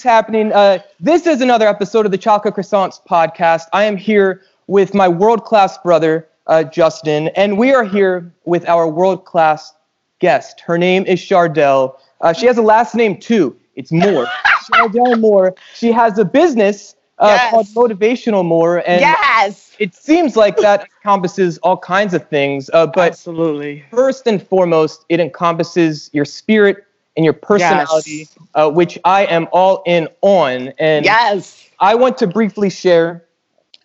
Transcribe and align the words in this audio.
is 0.00 0.04
happening. 0.04 0.50
Uh, 0.52 0.78
this 0.98 1.26
is 1.26 1.40
another 1.42 1.68
episode 1.68 2.06
of 2.06 2.12
the 2.12 2.16
Chocolate 2.18 2.54
Croissants 2.54 3.00
podcast. 3.06 3.64
I 3.74 3.84
am 3.84 3.96
here 3.98 4.42
with 4.66 4.94
my 4.94 5.06
world 5.08 5.44
class 5.44 5.76
brother, 5.78 6.26
uh, 6.46 6.64
Justin, 6.64 7.28
and 7.36 7.58
we 7.58 7.72
are 7.74 7.84
here 7.84 8.32
with 8.46 8.66
our 8.66 8.88
world 8.88 9.26
class 9.26 9.74
guest. 10.18 10.60
Her 10.60 10.78
name 10.78 11.04
is 11.04 11.20
Chardell. 11.20 11.98
Uh, 12.22 12.32
she 12.32 12.46
has 12.46 12.56
a 12.56 12.62
last 12.62 12.94
name 12.94 13.18
too. 13.18 13.54
It's 13.76 13.92
Moore. 13.92 14.26
Chardell 14.72 15.16
Moore. 15.16 15.54
She 15.74 15.92
has 15.92 16.18
a 16.18 16.24
business 16.24 16.94
uh, 17.18 17.36
Yes. 17.38 17.50
called 17.50 17.66
Motivational 17.90 18.42
Moore, 18.44 18.82
and 18.86 19.02
Yes. 19.02 19.76
it 19.78 19.94
seems 19.94 20.34
like 20.36 20.56
that 20.58 20.88
encompasses 20.96 21.58
all 21.58 21.76
kinds 21.76 22.14
of 22.14 22.26
things. 22.28 22.70
Uh, 22.72 22.86
but 22.86 23.08
Absolutely. 23.12 23.84
first 23.90 24.26
and 24.26 24.42
foremost, 24.42 25.04
it 25.10 25.20
encompasses 25.20 26.08
your 26.14 26.24
spirit 26.24 26.86
and 27.20 27.24
your 27.26 27.34
personality, 27.34 28.26
uh, 28.54 28.70
which 28.70 28.98
I 29.04 29.26
am 29.26 29.46
all 29.52 29.82
in 29.86 30.08
on. 30.22 30.68
And 30.78 31.04
Yes. 31.04 31.68
I 31.78 31.94
want 31.94 32.16
to 32.18 32.26
briefly 32.26 32.70
share 32.70 33.26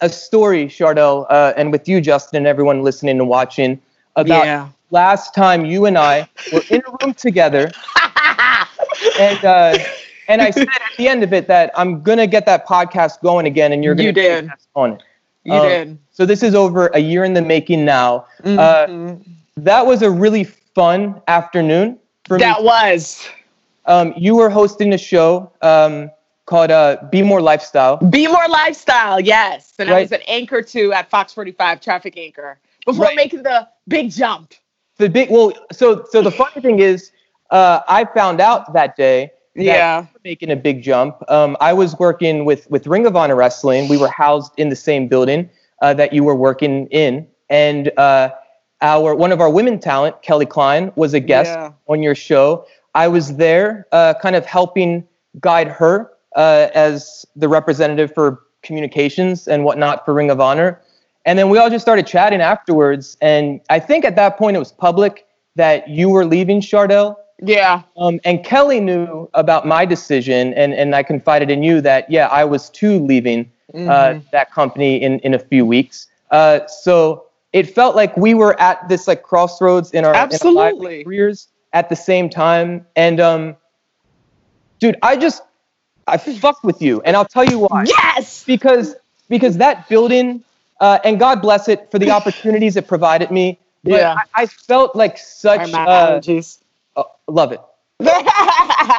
a 0.02 0.10
story, 0.10 0.68
Chardell, 0.68 1.26
uh, 1.30 1.54
and 1.58 1.72
with 1.72 1.88
you, 1.88 2.00
Justin, 2.00 2.38
and 2.38 2.48
everyone 2.48 2.82
listening 2.82 3.20
and 3.20 3.28
watching, 3.28 3.82
about 4.16 4.46
Yeah. 4.46 4.70
last 4.92 5.34
time 5.36 5.66
you 5.66 5.86
and 5.86 5.98
I 5.98 6.28
were 6.52 6.66
in 6.70 6.82
a 6.88 6.92
room 7.02 7.14
together. 7.14 7.76
And, 9.18 9.44
uh, 9.46 9.80
and 10.28 10.42
I 10.42 10.52
said 10.52 10.68
at 10.68 10.98
the 10.98 11.08
end 11.08 11.24
of 11.24 11.34
it 11.34 11.48
that 11.48 11.72
I'm 11.76 12.02
going 12.04 12.18
to 12.18 12.28
get 12.28 12.46
that 12.46 12.68
podcast 12.68 13.22
going 13.22 13.46
again, 13.46 13.72
and 13.72 13.84
you're 13.84 13.96
going 13.96 14.08
You 14.08 14.12
to 14.14 14.22
did. 14.22 14.52
on 14.76 14.92
it. 14.94 15.04
You 15.44 15.54
Um, 15.54 15.62
did. 15.62 15.98
So 16.12 16.26
this 16.26 16.44
is 16.44 16.54
over 16.56 16.88
a 16.94 17.00
year 17.00 17.24
in 17.24 17.34
the 17.34 17.42
making 17.42 17.86
now. 17.86 18.26
Uh, 18.46 18.88
Mhm. 18.88 19.24
that 19.58 19.86
was 19.86 20.02
a 20.02 20.10
really 20.10 20.44
fun 20.44 21.22
afternoon 21.28 22.00
that 22.30 22.60
me. 22.60 22.66
was 22.66 23.28
Um, 23.86 24.14
you 24.18 24.36
were 24.36 24.50
hosting 24.50 24.94
a 24.94 24.98
show 24.98 25.52
um, 25.62 26.10
called 26.46 26.72
uh, 26.72 26.98
Be 27.12 27.22
More 27.22 27.42
Lifestyle. 27.42 27.98
Be 27.98 28.28
More 28.28 28.48
Lifestyle. 28.50 29.20
Yes. 29.20 29.74
And 29.78 29.90
I 29.92 30.02
was 30.02 30.12
an 30.12 30.22
anchor 30.28 30.62
too 30.62 30.92
at 30.94 31.10
Fox 31.10 31.34
45, 31.34 31.82
traffic 31.82 32.18
anchor, 32.18 32.58
before 32.86 33.06
Right. 33.06 33.16
making 33.16 33.44
the 33.44 33.68
big 33.88 34.10
jump. 34.12 34.54
The 34.98 35.10
big 35.10 35.30
well, 35.30 35.52
so 35.72 36.06
so 36.10 36.22
the 36.22 36.32
funny 36.32 36.62
thing 36.62 36.80
is, 36.80 37.12
uh, 37.52 37.82
I 37.88 38.06
found 38.06 38.40
out 38.42 38.74
that 38.74 38.96
day. 38.96 39.32
that 39.56 39.64
Yeah. 39.64 40.06
making 40.24 40.52
a 40.52 40.56
big 40.56 40.82
jump. 40.82 41.18
Um, 41.30 41.56
I 41.62 41.74
was 41.74 41.98
working 42.00 42.44
with 42.46 42.70
with 42.70 42.88
Ring 42.88 43.06
of 43.06 43.16
Honor 43.16 43.36
Wrestling. 43.36 43.88
We 43.88 43.98
were 43.98 44.10
housed 44.10 44.52
in 44.58 44.70
the 44.70 44.76
same 44.76 45.08
building 45.08 45.50
uh, 45.82 45.94
that 45.96 46.12
you 46.14 46.24
were 46.24 46.36
working 46.36 46.88
in, 46.88 47.28
and 47.50 47.92
uh, 47.98 48.30
our 48.82 49.16
one 49.16 49.32
of 49.32 49.42
our 49.42 49.50
women 49.50 49.80
talent, 49.80 50.22
Kelly 50.22 50.46
Klein, 50.46 50.92
was 50.96 51.14
a 51.14 51.20
guest 51.20 51.52
Yeah. 51.52 51.72
on 51.88 52.04
your 52.04 52.16
show. 52.16 52.66
I 52.94 53.08
was 53.08 53.36
there, 53.38 53.88
uh, 53.92 54.14
kind 54.22 54.36
of 54.36 54.46
helping 54.46 55.06
guide 55.40 55.68
her 55.68 56.12
uh, 56.36 56.68
as 56.74 57.26
the 57.36 57.48
representative 57.48 58.14
for 58.14 58.42
communications 58.64 59.48
and 59.48 59.64
whatnot 59.64 60.06
for 60.06 60.14
Ring 60.14 60.30
of 60.30 60.40
Honor. 60.40 60.82
And 61.26 61.38
then 61.40 61.50
we 61.50 61.58
all 61.58 61.70
just 61.70 61.84
started 61.84 62.06
chatting 62.06 62.42
afterwards. 62.42 63.18
And 63.22 63.60
I 63.70 63.80
think 63.80 64.06
at 64.06 64.16
that 64.16 64.38
point 64.38 64.56
it 64.56 64.60
was 64.60 64.72
public 64.72 65.26
that 65.56 65.88
you 65.90 66.10
were 66.10 66.26
leaving 66.26 66.62
Chardell. 66.62 67.16
Yeah. 67.42 67.82
Um, 67.98 68.20
and 68.24 68.44
Kelly 68.46 68.80
knew 68.80 69.30
about 69.34 69.66
my 69.68 69.86
decision, 69.86 70.54
and, 70.54 70.74
and 70.74 70.96
I 70.96 71.04
confided 71.04 71.50
in 71.52 71.64
you 71.64 71.82
that, 71.82 72.10
yeah, 72.10 72.28
I 72.28 72.46
was 72.46 72.70
too 72.70 73.00
leaving 73.00 73.52
uh, 73.74 73.78
Mhm. 73.78 74.30
that 74.32 74.52
company 74.52 75.02
in, 75.02 75.20
in 75.20 75.34
a 75.34 75.40
few 75.40 75.66
weeks. 75.66 76.08
Uh, 76.32 76.66
so 76.68 77.26
it 77.56 77.74
felt 77.74 77.96
like 77.96 78.16
we 78.18 78.34
were 78.34 78.60
at 78.60 78.90
this 78.90 79.08
like 79.08 79.24
crossroads 79.24 79.92
in 79.92 80.04
our, 80.04 80.12
in 80.12 80.18
our 80.18 80.24
Absolutely. 80.24 81.06
careers 81.06 81.48
at 81.72 81.88
the 81.88 81.96
same 81.96 82.30
time. 82.30 82.86
And 82.98 83.22
um, 83.22 83.56
dude, 84.80 84.98
I 85.02 85.16
just 85.16 85.42
I 86.06 86.18
fucked 86.18 86.66
with 86.66 86.82
you, 86.82 87.02
and 87.04 87.16
I'll 87.16 87.24
tell 87.24 87.46
you 87.46 87.60
why. 87.60 87.86
Yes. 87.88 88.44
Because 88.44 88.98
because 89.30 89.56
that 89.58 89.88
building, 89.88 90.44
uh, 90.82 91.00
and 91.06 91.18
God 91.18 91.42
bless 91.42 91.70
it 91.70 91.90
for 91.92 91.98
the 91.98 92.12
opportunities 92.12 92.76
it 92.76 92.90
provided 92.90 93.32
me. 93.32 93.58
Yeah. 93.84 94.18
I, 94.36 94.44
I 94.44 94.46
felt 94.48 94.94
like 94.94 95.18
such 95.18 95.72
uh, 95.74 95.86
allergies. 95.86 96.60
uh, 96.98 97.04
love 97.30 97.54
it. 97.54 97.62
Shout 98.04 98.26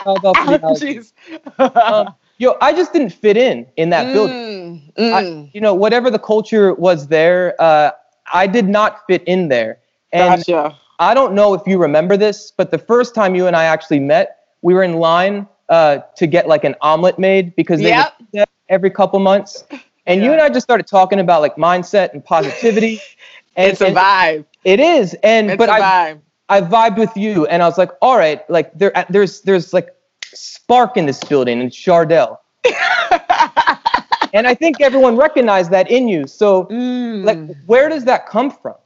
out 0.07 0.35
to 0.35 0.45
the 0.47 0.59
allergies. 0.63 1.13
Um, 1.59 2.15
yo, 2.39 2.57
I 2.63 2.73
just 2.73 2.95
didn't 2.95 3.11
fit 3.11 3.37
in 3.37 3.67
in 3.77 3.91
that 3.91 4.15
building. 4.15 4.91
Mm, 4.97 5.13
I, 5.13 5.23
mm. 5.25 5.51
you 5.53 5.61
know, 5.61 5.75
whatever 5.75 6.11
the 6.11 6.19
culture 6.19 6.73
was 6.73 7.09
there, 7.09 7.55
uh, 7.61 7.91
I 8.33 8.47
did 8.47 8.69
not 8.69 9.07
fit 9.07 9.23
in 9.25 9.49
there. 9.49 9.79
And 10.13 10.39
gotcha. 10.39 10.77
I 10.99 11.15
don't 11.15 11.35
know 11.35 11.55
if 11.55 11.63
you 11.67 11.79
remember 11.79 12.17
this, 12.17 12.53
but 12.57 12.71
the 12.71 12.79
first 12.79 13.15
time 13.15 13.35
you 13.35 13.47
and 13.47 13.55
I 13.55 13.65
actually 13.65 14.01
met, 14.01 14.39
we 14.63 14.75
were 14.75 14.83
in 14.83 14.95
line 14.95 15.47
uh, 15.69 15.99
to 16.17 16.27
get 16.27 16.49
like 16.49 16.65
an 16.65 16.75
omelet 16.81 17.19
made 17.19 17.55
because 17.57 17.81
they 17.81 17.89
Yep. 17.89 18.49
every 18.69 18.91
couple 18.91 19.19
months. 19.21 19.65
And 20.07 20.23
you 20.23 20.33
and 20.33 20.41
I 20.41 20.49
just 20.49 20.65
started 20.65 20.87
talking 20.87 21.19
about 21.19 21.41
like 21.41 21.57
mindset 21.57 22.13
and 22.13 22.25
positivity. 22.25 23.01
And, 23.57 23.73
it's 23.73 23.81
a 23.81 23.93
vibe. 23.93 24.45
It 24.65 24.81
is, 24.81 25.15
and 25.23 25.51
It's 25.51 25.59
but 25.59 25.69
I 25.69 25.81
vibe. 25.81 26.21
I 26.49 26.61
vibed 26.61 26.99
with 26.99 27.17
you, 27.17 27.47
and 27.47 27.63
I 27.63 27.67
was 27.67 27.77
like, 27.79 27.91
all 28.01 28.17
right, 28.17 28.49
like 28.49 28.73
there 28.79 28.93
there's 29.11 29.41
there's 29.43 29.73
like 29.73 29.95
spark 30.33 30.97
in 30.97 31.07
this 31.07 31.23
building, 31.25 31.61
and 31.61 31.71
Chardell. 31.73 32.39
and 34.37 34.47
I 34.47 34.55
think 34.55 34.81
everyone 34.81 35.17
recognized 35.17 35.71
that 35.71 35.91
in 35.91 36.09
you. 36.09 36.27
So 36.27 36.65
Mm. 36.67 37.25
like, 37.25 37.41
where 37.67 37.89
does 37.89 38.05
that 38.05 38.29
come 38.29 38.51
from? 38.51 38.77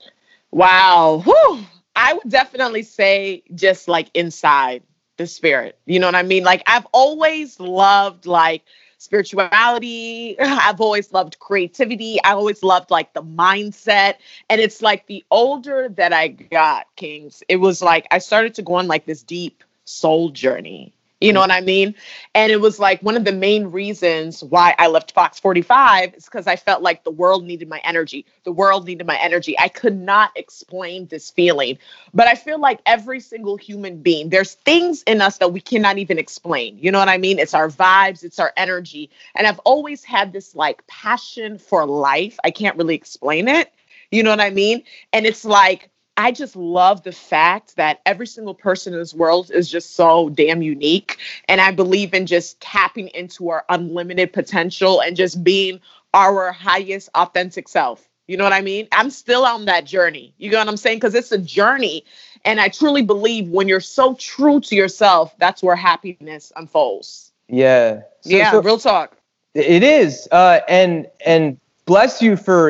Wow. 0.51 1.23
Whew. 1.25 1.67
I 1.97 2.15
would 2.15 2.29
definitely 2.29 2.83
say 2.83 3.43
just 3.55 3.89
like 3.89 4.11
inside 4.15 4.83
the 5.17 5.27
spirit. 5.27 5.79
You 5.87 5.99
know 5.99 6.07
what 6.07 6.15
I 6.15 6.23
mean? 6.23 6.45
Like 6.45 6.63
I've 6.67 6.87
always 6.93 7.59
loved 7.61 8.27
like 8.27 8.63
spirituality. 8.99 10.39
I've 10.41 10.81
always 10.81 11.13
loved 11.13 11.39
creativity. 11.39 12.23
I 12.23 12.33
always 12.33 12.63
loved 12.63 12.91
like 12.91 13.13
the 13.13 13.23
mindset. 13.23 14.15
And 14.49 14.61
it's 14.61 14.81
like 14.83 15.07
the 15.07 15.25
older 15.31 15.89
that 15.91 16.13
I 16.13 16.29
got, 16.29 16.87
Kings, 16.97 17.43
it 17.49 17.57
was 17.57 17.83
like 17.83 18.07
I 18.11 18.19
started 18.19 18.55
to 18.55 18.63
go 18.63 18.75
on 18.75 18.87
like 18.87 19.05
this 19.07 19.23
deep 19.23 19.65
soul 19.85 20.31
journey. 20.31 20.95
You 21.21 21.35
know 21.35 21.41
what 21.41 21.51
I 21.51 21.61
mean? 21.61 21.95
And 22.35 22.51
it 22.51 22.63
was 22.63 22.79
like 22.79 23.03
one 23.03 23.15
of 23.15 23.25
the 23.27 23.33
main 23.33 23.67
reasons 23.67 24.43
why 24.43 24.75
I 24.79 24.87
left 24.87 25.13
Fox 25.13 25.39
45 25.39 26.15
is 26.15 26.25
because 26.25 26.47
I 26.47 26.57
felt 26.57 26.83
like 26.83 27.05
the 27.05 27.11
world 27.11 27.45
needed 27.45 27.69
my 27.69 27.79
energy. 27.85 28.25
The 28.45 28.53
world 28.53 28.87
needed 28.87 29.07
my 29.07 29.19
energy. 29.19 29.59
I 29.59 29.69
could 29.69 29.99
not 30.01 30.31
explain 30.35 31.09
this 31.09 31.31
feeling. 31.31 31.79
But 32.15 32.27
I 32.27 32.35
feel 32.37 32.59
like 32.59 32.81
every 32.87 33.21
single 33.21 33.59
human 33.59 34.01
being, 34.01 34.31
there's 34.31 34.55
things 34.55 35.03
in 35.03 35.21
us 35.21 35.37
that 35.39 35.53
we 35.53 35.61
cannot 35.61 35.99
even 35.99 36.19
explain. 36.19 36.79
You 36.79 36.91
know 36.91 36.99
what 36.99 37.11
I 37.11 37.19
mean? 37.19 37.39
It's 37.39 37.55
our 37.55 37.69
vibes, 37.69 38.25
it's 38.25 38.39
our 38.39 38.55
energy. 38.57 39.11
And 39.35 39.47
I've 39.47 39.59
always 39.61 40.03
had 40.03 40.33
this 40.33 40.55
like 40.55 40.87
passion 40.87 41.59
for 41.59 41.85
life. 41.85 42.39
I 42.45 42.51
can't 42.51 42.79
really 42.79 42.95
explain 42.95 43.47
it. 43.47 43.71
You 44.11 44.23
know 44.23 44.31
what 44.31 44.41
I 44.41 44.51
mean? 44.51 44.85
And 45.13 45.27
it's 45.27 45.45
like, 45.45 45.90
I 46.17 46.33
just 46.33 46.55
love 46.57 47.03
the 47.03 47.13
fact 47.13 47.77
that 47.77 48.01
every 48.05 48.27
single 48.27 48.55
person 48.55 48.93
in 48.93 48.99
this 48.99 49.15
world 49.15 49.51
is 49.51 49.71
just 49.71 49.97
so 49.97 50.29
damn 50.29 50.61
unique. 50.63 51.19
And 51.49 51.61
I 51.61 51.71
believe 51.71 52.13
in 52.13 52.27
just 52.27 52.61
tapping 52.61 53.09
into 53.09 53.49
our 53.51 53.65
unlimited 53.69 54.33
potential 54.33 55.01
and 55.01 55.17
just 55.17 55.43
being 55.43 55.81
our 56.13 56.53
highest 56.53 57.09
authentic 57.15 57.69
self. 57.69 58.07
You 58.29 58.37
know 58.37 58.45
what 58.45 58.53
I 58.53 58.61
mean? 58.61 58.87
I'm 58.93 59.11
still 59.11 59.45
on 59.45 59.65
that 59.65 59.85
journey. 59.85 60.35
You 60.39 60.51
know 60.51 60.59
what 60.59 60.69
I'm 60.69 60.77
saying? 60.77 60.99
Because 60.99 61.15
it's 61.15 61.33
a 61.33 61.39
journey. 61.39 62.05
And 62.45 62.61
I 62.61 62.69
truly 62.69 63.03
believe 63.03 63.49
when 63.49 63.67
you're 63.67 63.81
so 63.81 64.15
true 64.15 64.61
to 64.61 64.77
yourself, 64.77 65.35
that's 65.39 65.63
where 65.63 65.75
happiness 65.77 66.53
unfolds. 66.55 67.33
Yeah. 67.49 68.03
So- 68.21 68.31
yeah, 68.31 68.51
so- 68.53 68.63
real 68.63 68.79
talk. 68.79 69.17
It 69.55 69.83
is, 69.83 70.29
uh, 70.31 70.61
and 70.69 71.09
and 71.27 71.59
bless 71.91 72.23
you 72.23 72.33
for 72.37 72.61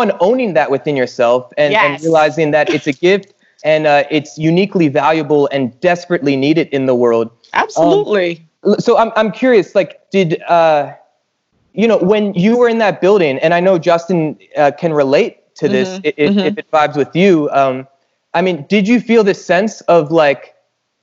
one 0.00 0.10
owning 0.28 0.54
that 0.58 0.68
within 0.70 0.96
yourself 1.02 1.40
and, 1.56 1.72
and 1.84 2.02
realizing 2.02 2.50
that 2.56 2.66
it's 2.74 2.86
a 2.94 2.96
gift 3.08 3.28
and 3.62 3.86
uh, 3.86 4.04
it's 4.10 4.32
uniquely 4.38 4.88
valuable 4.88 5.42
and 5.54 5.62
desperately 5.80 6.34
needed 6.36 6.66
in 6.76 6.86
the 6.86 6.94
world. 7.04 7.30
Absolutely. 7.52 8.30
So 8.86 8.90
I'm 9.02 9.10
I'm 9.20 9.30
curious, 9.42 9.74
like, 9.80 9.90
did 10.10 10.28
uh, 10.58 10.82
you 11.72 11.86
know 11.90 11.98
when 12.12 12.34
you 12.34 12.52
were 12.58 12.68
in 12.74 12.78
that 12.78 13.00
building, 13.00 13.38
and 13.44 13.54
I 13.58 13.60
know 13.66 13.78
Justin 13.78 14.20
uh, 14.56 14.72
can 14.82 14.92
relate 15.02 15.32
to 15.60 15.68
this 15.68 15.88
Mhm, 15.88 16.06
i- 16.06 16.14
if, 16.24 16.30
mhm. 16.32 16.46
if 16.48 16.54
it 16.58 16.66
vibes 16.76 16.96
with 17.02 17.12
you. 17.22 17.48
Um, 17.60 17.86
I 18.38 18.40
mean, 18.46 18.56
did 18.74 18.84
you 18.88 18.98
feel 19.00 19.22
this 19.30 19.40
sense 19.54 19.80
of 19.96 20.10
like, 20.22 20.42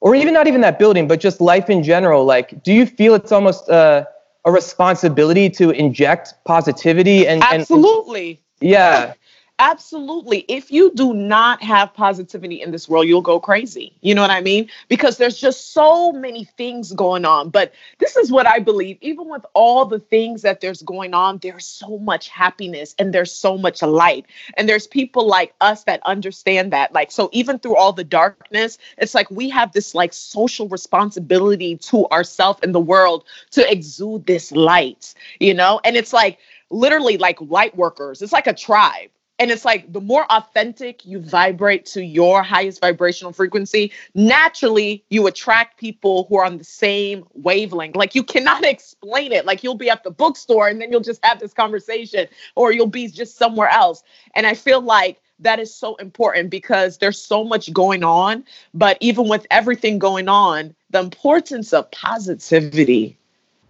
or 0.05 0.15
even 0.15 0.33
not 0.33 0.47
even 0.47 0.61
that 0.61 0.77
building, 0.83 1.07
but 1.07 1.19
just 1.27 1.37
life 1.41 1.67
in 1.75 1.83
general? 1.83 2.21
Like, 2.35 2.47
do 2.63 2.71
you 2.79 2.85
feel 2.85 3.11
it's 3.19 3.31
almost 3.31 3.69
uh, 3.69 4.05
a 4.45 4.51
responsibility 4.51 5.49
to 5.49 5.71
inject 5.71 6.33
positivity 6.45 7.27
and, 7.27 7.43
and 7.43 7.61
Absolutely. 7.61 8.41
yeah, 8.61 9.13
Absolutely. 9.59 10.45
If 10.47 10.71
you 10.71 10.91
do 10.93 11.15
not 11.15 11.63
have 11.63 11.91
positivity 11.95 12.61
in 12.61 12.69
this 12.69 12.87
world, 12.87 13.07
you'll 13.07 13.23
go 13.23 13.39
crazy. 13.39 13.91
You 14.01 14.13
know 14.13 14.21
what 14.21 14.29
I 14.29 14.39
mean? 14.39 14.69
Because 14.87 15.17
there's 15.17 15.39
just 15.39 15.73
so 15.73 16.11
many 16.11 16.43
things 16.43 16.91
going 16.91 17.25
on. 17.25 17.49
But 17.49 17.73
this 17.97 18.15
is 18.17 18.31
what 18.31 18.45
I 18.45 18.59
believe. 18.59 18.99
Even 19.01 19.27
with 19.27 19.43
all 19.55 19.85
the 19.85 19.97
things 19.97 20.43
that 20.43 20.61
there's 20.61 20.83
going 20.83 21.15
on, 21.15 21.39
there's 21.39 21.65
so 21.65 21.97
much 21.97 22.29
happiness 22.29 22.93
and 22.99 23.11
there's 23.11 23.31
so 23.31 23.57
much 23.57 23.81
light. 23.81 24.27
And 24.57 24.69
there's 24.69 24.85
people 24.85 25.25
like 25.25 25.55
us 25.59 25.85
that 25.85 26.01
understand 26.05 26.71
that. 26.73 26.93
Like, 26.93 27.11
so 27.11 27.27
even 27.31 27.57
through 27.57 27.77
all 27.77 27.93
the 27.93 28.03
darkness, 28.03 28.77
it's 28.99 29.15
like 29.15 29.31
we 29.31 29.49
have 29.49 29.71
this 29.71 29.95
like 29.95 30.13
social 30.13 30.67
responsibility 30.69 31.77
to 31.77 32.05
ourselves 32.09 32.59
and 32.61 32.75
the 32.75 32.79
world 32.79 33.23
to 33.51 33.71
exude 33.71 34.27
this 34.27 34.51
light, 34.51 35.15
you 35.39 35.55
know? 35.55 35.81
And 35.83 35.95
it's 35.97 36.13
like, 36.13 36.37
literally 36.69 37.17
like 37.17 37.39
light 37.39 37.75
workers. 37.77 38.21
It's 38.21 38.33
like 38.33 38.45
a 38.45 38.53
tribe 38.53 39.09
and 39.39 39.51
it's 39.51 39.65
like 39.65 39.91
the 39.93 40.01
more 40.01 40.25
authentic 40.31 41.05
you 41.05 41.19
vibrate 41.19 41.85
to 41.87 42.03
your 42.03 42.41
highest 42.41 42.81
vibrational 42.81 43.31
frequency, 43.31 43.91
naturally 44.15 45.03
you 45.09 45.27
attract 45.27 45.79
people 45.79 46.25
who 46.27 46.37
are 46.37 46.45
on 46.45 46.57
the 46.57 46.63
same 46.63 47.25
wavelength. 47.33 47.95
Like 47.95 48.15
you 48.15 48.23
cannot 48.23 48.63
explain 48.65 49.31
it. 49.31 49.45
Like 49.45 49.63
you'll 49.63 49.75
be 49.75 49.89
at 49.89 50.03
the 50.03 50.11
bookstore 50.11 50.67
and 50.67 50.81
then 50.81 50.91
you'll 50.91 51.01
just 51.01 51.23
have 51.23 51.39
this 51.39 51.53
conversation, 51.53 52.27
or 52.55 52.71
you'll 52.71 52.87
be 52.87 53.07
just 53.07 53.37
somewhere 53.37 53.69
else. 53.69 54.03
And 54.35 54.47
I 54.47 54.53
feel 54.53 54.81
like 54.81 55.21
that 55.39 55.59
is 55.59 55.73
so 55.73 55.95
important 55.95 56.49
because 56.49 56.97
there's 56.97 57.21
so 57.21 57.43
much 57.43 57.71
going 57.71 58.03
on. 58.03 58.43
But 58.73 58.97
even 59.01 59.27
with 59.27 59.45
everything 59.51 59.99
going 59.99 60.29
on, 60.29 60.73
the 60.89 60.99
importance 60.99 61.73
of 61.73 61.89
positivity 61.91 63.17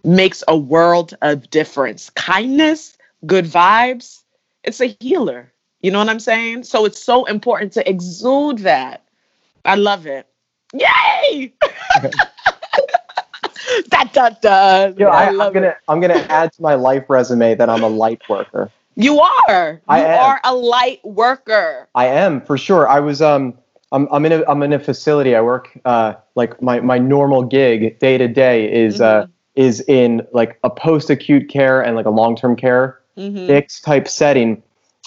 makes 0.02 0.42
a 0.48 0.56
world 0.56 1.14
of 1.20 1.50
difference. 1.50 2.08
Kindness, 2.10 2.96
good 3.26 3.44
vibes, 3.44 4.22
it's 4.64 4.80
a 4.80 4.96
healer. 5.00 5.52
You 5.80 5.90
know 5.90 5.98
what 5.98 6.08
I'm 6.08 6.20
saying? 6.20 6.64
So 6.64 6.84
it's 6.84 7.02
so 7.02 7.24
important 7.26 7.72
to 7.74 7.88
exude 7.88 8.58
that. 8.58 9.04
I 9.64 9.76
love 9.76 10.06
it. 10.06 10.26
Yay! 10.72 11.52
da, 13.88 14.04
da, 14.12 14.30
da. 14.30 14.86
You 14.86 15.04
know, 15.04 15.10
I, 15.10 15.26
I 15.26 15.28
am 15.28 15.52
gonna 15.52 15.68
it. 15.68 15.76
I'm 15.88 16.00
gonna 16.00 16.26
add 16.28 16.52
to 16.54 16.62
my 16.62 16.74
life 16.74 17.04
resume 17.08 17.54
that 17.54 17.68
I'm 17.68 17.82
a 17.82 17.88
light 17.88 18.22
worker. 18.28 18.70
You 18.96 19.20
are. 19.20 19.80
You 19.88 19.94
am. 19.94 20.20
are 20.20 20.40
a 20.44 20.54
light 20.54 21.04
worker. 21.04 21.88
I 21.94 22.06
am 22.06 22.40
for 22.40 22.58
sure. 22.58 22.88
I 22.88 23.00
was 23.00 23.22
um 23.22 23.54
I'm 23.92 24.08
I'm 24.10 24.26
in 24.26 24.32
a 24.32 24.44
I'm 24.48 24.62
in 24.62 24.72
a 24.72 24.78
facility. 24.78 25.36
I 25.36 25.40
work 25.40 25.70
uh 25.84 26.14
like 26.34 26.60
my 26.60 26.80
my 26.80 26.98
normal 26.98 27.44
gig 27.44 27.98
day 28.00 28.18
to 28.18 28.26
day 28.26 28.70
is 28.70 29.00
uh, 29.00 29.22
mm-hmm. 29.22 29.30
uh 29.30 29.34
is 29.54 29.80
in 29.88 30.26
like 30.32 30.58
a 30.64 30.70
post 30.70 31.10
acute 31.10 31.48
care 31.48 31.82
and 31.82 31.96
like 31.96 32.06
a 32.06 32.10
long 32.10 32.36
term 32.36 32.56
care 32.56 33.00
mm-hmm. 33.16 33.46
fixed 33.46 33.84
type 33.84 34.08
setting 34.08 34.62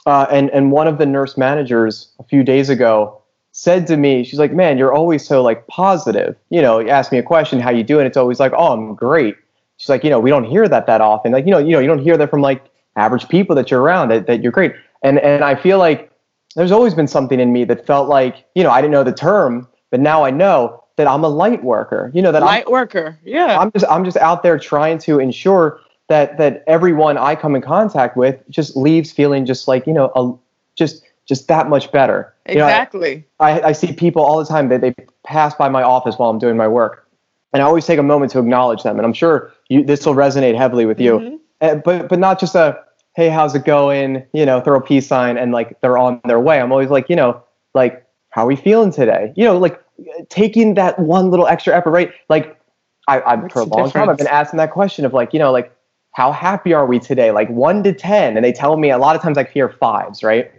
uh, 0.06 0.28
and 0.32 0.50
and 0.52 0.72
one 0.72 0.88
of 0.88 0.98
the 0.98 1.06
nurse 1.06 1.38
managers 1.38 2.12
a 2.20 2.24
few 2.24 2.44
days 2.44 2.70
ago 2.70 3.22
said 3.54 3.86
to 3.88 3.98
me, 3.98 4.24
she's 4.24 4.40
like, 4.40 4.54
"Man, 4.54 4.78
you're 4.78 4.94
always 4.94 5.26
so 5.26 5.42
like 5.42 5.68
positive. 5.68 6.36
You 6.50 6.62
know, 6.62 6.80
you 6.80 6.90
ask 6.90 7.12
me 7.12 7.18
a 7.18 7.24
question, 7.24 7.60
how 7.60 7.70
you 7.70 7.84
doing? 7.84 8.06
It's 8.06 8.18
always 8.18 8.40
like, 8.40 8.54
oh, 8.56 8.74
I'm 8.74 8.96
great." 8.96 9.36
She's 9.78 9.90
like, 9.90 10.04
"You 10.04 10.10
know, 10.10 10.20
we 10.20 10.30
don't 10.30 10.46
hear 10.46 10.68
that 10.68 10.88
that 10.88 11.02
often. 11.02 11.32
Like, 11.32 11.46
you 11.46 11.52
know, 11.52 11.60
you 11.60 11.72
know, 11.72 11.80
you 11.80 11.88
don't 11.88 12.00
hear 12.00 12.18
that 12.18 12.30
from 12.30 12.42
like 12.42 12.64
average 12.96 13.28
people 13.30 13.56
that 13.56 13.72
you're 13.72 13.82
around 13.82 14.10
that, 14.10 14.28
that 14.28 14.42
you're 14.42 14.52
great." 14.52 14.74
And 15.04 15.20
and 15.20 15.44
I 15.44 15.56
feel 15.56 15.78
like 15.78 16.12
there's 16.56 16.72
always 16.72 16.94
been 16.94 17.08
something 17.08 17.40
in 17.40 17.54
me 17.54 17.64
that 17.66 17.86
felt 17.86 18.10
like, 18.10 18.46
you 18.56 18.64
know, 18.64 18.72
I 18.72 18.82
didn't 18.82 18.92
know 18.92 19.04
the 19.04 19.14
term, 19.14 19.68
but 19.90 20.00
now 20.00 20.24
I 20.24 20.32
know 20.32 20.84
that 20.98 21.08
I'm 21.08 21.24
a 21.24 21.30
light 21.30 21.64
worker. 21.64 22.12
You 22.14 22.22
know 22.22 22.32
that 22.32 22.42
light 22.42 22.66
I'm, 22.68 22.72
worker. 22.72 23.18
Yeah. 23.24 23.60
I'm 23.60 23.72
just 23.72 23.86
I'm 23.90 24.04
just 24.04 24.18
out 24.18 24.44
there 24.44 24.60
trying 24.60 24.98
to 25.00 25.20
ensure 25.20 25.80
that 26.12 26.38
that 26.38 26.64
everyone 26.68 27.18
I 27.18 27.36
come 27.36 27.56
in 27.56 27.62
contact 27.62 28.18
with 28.18 28.38
just 28.50 28.76
leaves 28.76 29.14
feeling 29.14 29.46
just 29.46 29.66
like 29.66 29.88
you 29.88 29.94
know 29.94 30.12
a, 30.14 30.34
just 30.76 31.04
just 31.26 31.48
that 31.48 31.70
much 31.70 31.90
better. 31.94 32.34
Exactly. 32.46 33.10
You 33.12 33.16
know, 33.18 33.24
I, 33.40 33.60
I, 33.60 33.68
I 33.68 33.72
see 33.72 33.94
people 33.94 34.22
all 34.22 34.38
the 34.38 34.46
time 34.46 34.68
that 34.70 34.82
they, 34.82 34.94
pass 35.24 35.54
by 35.54 35.70
my 35.70 35.84
office 35.84 36.18
while 36.18 36.30
I'm 36.32 36.40
doing 36.40 36.58
my 36.58 36.68
work, 36.68 37.08
and 37.54 37.62
I 37.62 37.66
always 37.66 37.86
take 37.86 38.00
a 38.00 38.04
moment 38.04 38.32
to 38.34 38.40
acknowledge 38.40 38.84
them. 38.84 38.98
And 38.98 39.06
I'm 39.06 39.14
sure 39.14 39.54
you, 39.70 39.84
this 39.84 40.06
will 40.06 40.16
resonate 40.16 40.58
heavily 40.58 40.86
with 40.86 41.00
you. 41.00 41.20
Mm-hmm. 41.20 41.36
Uh, 41.62 41.76
but 41.76 42.10
but 42.10 42.20
not 42.20 42.40
just 42.40 42.56
a 42.56 42.78
hey 43.16 43.30
how's 43.30 43.54
it 43.56 43.66
going 43.66 44.26
you 44.34 44.46
know 44.46 44.60
throw 44.62 44.78
a 44.78 44.82
peace 44.82 45.08
sign 45.08 45.38
and 45.38 45.52
like 45.52 45.80
they're 45.80 45.98
on 45.98 46.20
their 46.26 46.40
way. 46.40 46.60
I'm 46.60 46.72
always 46.72 46.90
like 46.90 47.10
you 47.10 47.16
know 47.16 47.42
like 47.74 48.06
how 48.32 48.44
are 48.44 48.48
we 48.48 48.56
feeling 48.56 48.92
today? 48.92 49.32
You 49.38 49.46
know 49.46 49.58
like 49.58 49.82
taking 50.30 50.74
that 50.74 51.00
one 51.00 51.30
little 51.30 51.48
extra 51.48 51.74
effort 51.78 51.92
right 51.92 52.12
like 52.28 52.60
I, 53.08 53.22
I 53.22 53.48
for 53.48 53.60
a 53.60 53.64
long 53.64 53.86
difference? 53.86 53.94
time 53.94 54.10
I've 54.10 54.18
been 54.18 54.28
asking 54.28 54.58
that 54.58 54.72
question 54.72 55.06
of 55.06 55.14
like 55.14 55.32
you 55.32 55.40
know 55.40 55.52
like 55.52 55.74
how 56.12 56.32
happy 56.32 56.74
are 56.74 56.86
we 56.86 57.00
today? 57.00 57.32
Like 57.32 57.50
one 57.50 57.84
to 57.84 57.94
10. 57.94 58.36
And 58.36 58.44
they 58.44 58.52
tell 58.52 58.78
me 58.78 58.92
a 58.92 58.98
lot 58.98 59.16
of 59.16 59.22
times 59.22 59.38
I 59.38 59.44
hear 59.44 59.70
fives, 59.70 60.24
right? 60.24 60.52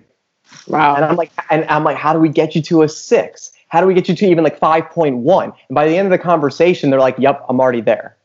Wow. 0.66 0.96
And 0.96 1.04
I'm 1.04 1.16
like, 1.16 1.30
and 1.50 1.64
I'm 1.66 1.84
like, 1.84 1.96
how 1.96 2.12
do 2.12 2.18
we 2.18 2.28
get 2.28 2.54
you 2.54 2.62
to 2.62 2.82
a 2.82 2.88
six? 2.88 3.52
How 3.68 3.80
do 3.80 3.86
we 3.86 3.94
get 3.94 4.08
you 4.08 4.14
to 4.14 4.26
even 4.26 4.44
like 4.44 4.58
5.1? 4.58 5.44
And 5.44 5.54
by 5.70 5.86
the 5.86 5.96
end 5.96 6.06
of 6.06 6.10
the 6.10 6.22
conversation, 6.22 6.90
they're 6.90 7.00
like, 7.00 7.16
yep, 7.18 7.44
I'm 7.48 7.60
already 7.60 7.80
there. 7.80 8.16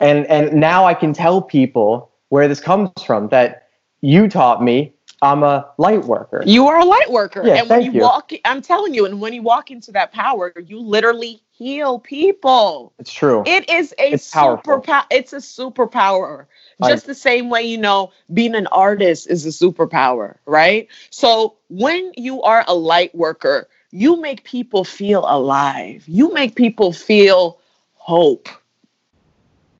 And, 0.00 0.26
and 0.26 0.52
now 0.54 0.84
I 0.84 0.94
can 0.94 1.12
tell 1.12 1.42
people 1.42 2.10
where 2.28 2.48
this 2.48 2.60
comes 2.60 2.90
from 3.04 3.28
that 3.28 3.68
you 4.00 4.28
taught 4.28 4.62
me 4.62 4.92
I'm 5.20 5.42
a 5.42 5.68
light 5.78 6.04
worker. 6.04 6.42
You 6.46 6.68
are 6.68 6.78
a 6.78 6.84
light 6.84 7.10
worker. 7.10 7.42
Yeah, 7.44 7.60
and 7.60 7.70
when 7.70 7.82
you, 7.82 7.92
you 7.92 8.00
walk, 8.00 8.30
I'm 8.44 8.62
telling 8.62 8.94
you, 8.94 9.04
and 9.04 9.20
when 9.20 9.32
you 9.32 9.42
walk 9.42 9.70
into 9.70 9.90
that 9.92 10.12
power, 10.12 10.52
you 10.64 10.80
literally 10.80 11.42
heal 11.50 11.98
people. 11.98 12.92
It's 12.98 13.12
true. 13.12 13.42
It 13.46 13.68
is 13.68 13.92
a 13.98 14.12
it's 14.12 14.24
super. 14.24 14.82
It's 15.10 15.32
a 15.32 15.38
superpower. 15.38 16.46
Just 16.86 17.06
the 17.06 17.14
same 17.14 17.50
way, 17.50 17.62
you 17.62 17.78
know, 17.78 18.12
being 18.32 18.54
an 18.54 18.68
artist 18.68 19.28
is 19.28 19.44
a 19.44 19.48
superpower, 19.48 20.36
right? 20.46 20.86
So 21.10 21.56
when 21.68 22.12
you 22.16 22.42
are 22.42 22.64
a 22.68 22.74
light 22.74 23.12
worker, 23.14 23.68
you 23.90 24.20
make 24.20 24.44
people 24.44 24.84
feel 24.84 25.24
alive. 25.26 26.04
You 26.06 26.32
make 26.32 26.54
people 26.54 26.92
feel 26.92 27.58
hope. 27.94 28.48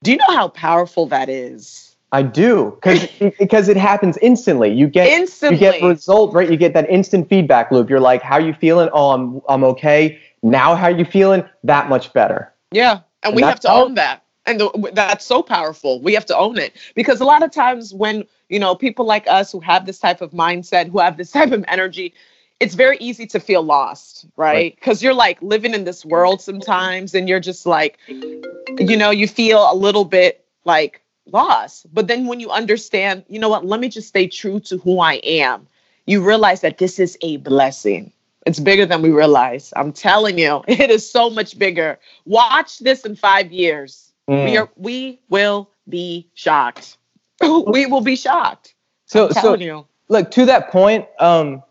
Do 0.02 0.10
you 0.10 0.16
know 0.16 0.34
how 0.34 0.48
powerful 0.48 1.06
that 1.06 1.28
is? 1.28 1.87
I 2.12 2.22
do, 2.22 2.76
because 2.76 3.06
because 3.38 3.68
it 3.68 3.76
happens 3.76 4.16
instantly. 4.18 4.72
You 4.72 4.86
get 4.86 5.08
instantly. 5.08 5.56
you 5.56 5.72
get 5.72 5.82
result 5.82 6.34
right. 6.34 6.50
You 6.50 6.56
get 6.56 6.74
that 6.74 6.88
instant 6.88 7.28
feedback 7.28 7.70
loop. 7.70 7.90
You're 7.90 8.00
like, 8.00 8.22
"How 8.22 8.36
are 8.36 8.40
you 8.40 8.54
feeling? 8.54 8.88
Oh, 8.92 9.10
I'm 9.10 9.40
I'm 9.48 9.64
okay." 9.64 10.20
Now, 10.42 10.74
how 10.74 10.88
you 10.88 11.04
feeling? 11.04 11.44
That 11.64 11.88
much 11.88 12.12
better. 12.12 12.52
Yeah, 12.70 12.92
and, 12.92 13.02
and 13.24 13.36
we 13.36 13.42
have 13.42 13.60
to 13.60 13.72
own 13.72 13.94
that 13.94 14.24
and 14.48 14.60
the, 14.60 14.90
that's 14.94 15.24
so 15.24 15.42
powerful 15.42 16.00
we 16.00 16.14
have 16.14 16.26
to 16.26 16.36
own 16.36 16.58
it 16.58 16.74
because 16.94 17.20
a 17.20 17.24
lot 17.24 17.42
of 17.42 17.50
times 17.50 17.94
when 17.94 18.24
you 18.48 18.58
know 18.58 18.74
people 18.74 19.04
like 19.04 19.26
us 19.28 19.52
who 19.52 19.60
have 19.60 19.86
this 19.86 19.98
type 19.98 20.20
of 20.20 20.32
mindset 20.32 20.90
who 20.90 20.98
have 20.98 21.16
this 21.16 21.30
type 21.38 21.52
of 21.52 21.64
energy 21.68 22.14
it's 22.58 22.74
very 22.74 22.96
easy 22.98 23.26
to 23.26 23.38
feel 23.38 23.62
lost 23.62 24.26
right 24.36 24.74
because 24.74 24.98
right. 24.98 25.02
you're 25.04 25.14
like 25.14 25.40
living 25.42 25.74
in 25.74 25.84
this 25.84 26.04
world 26.04 26.40
sometimes 26.40 27.14
and 27.14 27.28
you're 27.28 27.40
just 27.40 27.66
like 27.66 27.98
you 28.08 28.96
know 28.96 29.10
you 29.10 29.28
feel 29.28 29.70
a 29.70 29.74
little 29.74 30.04
bit 30.04 30.44
like 30.64 31.02
lost 31.32 31.92
but 31.94 32.08
then 32.08 32.26
when 32.26 32.40
you 32.40 32.50
understand 32.50 33.24
you 33.28 33.38
know 33.38 33.48
what 33.48 33.64
let 33.64 33.80
me 33.80 33.88
just 33.88 34.08
stay 34.08 34.26
true 34.26 34.60
to 34.60 34.78
who 34.78 35.00
i 35.00 35.14
am 35.14 35.66
you 36.06 36.22
realize 36.22 36.60
that 36.60 36.78
this 36.78 36.98
is 36.98 37.16
a 37.22 37.36
blessing 37.38 38.12
it's 38.46 38.60
bigger 38.60 38.86
than 38.86 39.02
we 39.02 39.10
realize. 39.10 39.74
I'm 39.76 39.92
telling 39.92 40.38
you, 40.38 40.62
it 40.68 40.90
is 40.90 41.10
so 41.10 41.28
much 41.28 41.58
bigger. 41.58 41.98
Watch 42.24 42.78
this 42.78 43.04
in 43.04 43.14
five 43.14 43.52
years 43.52 44.08
Mm. 44.28 44.44
We 44.44 44.56
are 44.56 44.68
we 44.76 45.20
will 45.28 45.70
be 45.88 46.28
shocked. 46.34 46.98
we 47.40 47.86
will 47.86 48.02
be 48.02 48.16
shocked. 48.16 48.74
So 49.06 49.30
so 49.30 49.54
you. 49.56 49.86
look 50.08 50.30
to 50.32 50.44
that 50.44 50.70
point. 50.70 51.06
Um, 51.18 51.62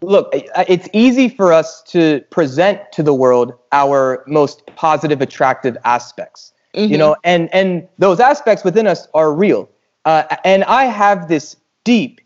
look, 0.00 0.28
it's 0.32 0.88
easy 0.92 1.28
for 1.28 1.52
us 1.52 1.82
to 1.88 2.20
present 2.30 2.80
to 2.92 3.02
the 3.02 3.12
world 3.12 3.52
our 3.72 4.22
most 4.28 4.64
positive, 4.76 5.20
attractive 5.20 5.76
aspects. 5.84 6.52
Mm-hmm. 6.78 6.92
You 6.92 6.98
know, 6.98 7.16
and 7.24 7.52
and 7.52 7.88
those 7.98 8.20
aspects 8.20 8.62
within 8.62 8.86
us 8.86 9.08
are 9.12 9.32
real. 9.32 9.68
Uh, 10.04 10.22
and 10.44 10.62
I 10.64 10.84
have 10.84 11.28
this 11.28 11.56
deep, 11.82 12.20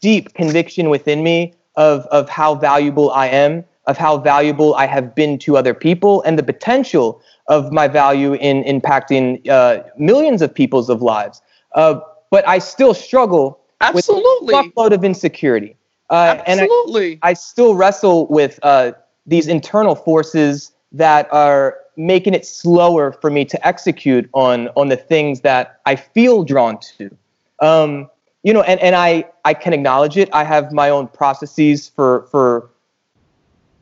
deep 0.00 0.32
conviction 0.34 0.88
within 0.88 1.22
me 1.22 1.52
of 1.76 2.06
of 2.06 2.28
how 2.28 2.54
valuable 2.54 3.10
I 3.10 3.26
am, 3.26 3.64
of 3.86 3.98
how 3.98 4.16
valuable 4.16 4.74
I 4.76 4.86
have 4.86 5.14
been 5.14 5.38
to 5.40 5.58
other 5.58 5.74
people, 5.74 6.22
and 6.22 6.38
the 6.38 6.42
potential 6.42 7.20
of 7.48 7.70
my 7.70 7.86
value 7.86 8.34
in 8.34 8.64
impacting 8.64 9.46
uh, 9.48 9.82
millions 9.98 10.40
of 10.40 10.54
people's 10.54 10.88
of 10.88 11.02
lives. 11.02 11.42
Uh, 11.74 12.00
but 12.30 12.46
I 12.48 12.58
still 12.58 12.94
struggle 12.94 13.60
Absolutely. 13.80 14.54
with 14.54 14.66
a 14.66 14.68
fuckload 14.70 14.92
of 14.92 15.04
insecurity. 15.04 15.76
Uh, 16.10 16.36
Absolutely. 16.46 17.12
And 17.12 17.18
I, 17.22 17.30
I, 17.30 17.32
still 17.34 17.74
wrestle 17.74 18.26
with 18.28 18.58
uh, 18.62 18.92
these 19.26 19.46
internal 19.46 19.94
forces 19.94 20.72
that 20.92 21.30
are 21.32 21.78
making 21.98 22.32
it 22.32 22.46
slower 22.46 23.12
for 23.12 23.30
me 23.30 23.44
to 23.44 23.66
execute 23.66 24.28
on 24.32 24.68
on 24.76 24.88
the 24.88 24.96
things 24.96 25.40
that 25.42 25.80
I 25.84 25.96
feel 25.96 26.44
drawn 26.44 26.78
to. 26.96 27.14
Um, 27.60 28.08
you 28.44 28.52
know, 28.52 28.62
and, 28.62 28.80
and 28.80 28.94
I, 28.94 29.24
I 29.44 29.52
can 29.52 29.72
acknowledge 29.72 30.16
it. 30.16 30.28
I 30.32 30.44
have 30.44 30.72
my 30.72 30.88
own 30.88 31.08
processes 31.08 31.88
for 31.88 32.22
for 32.30 32.70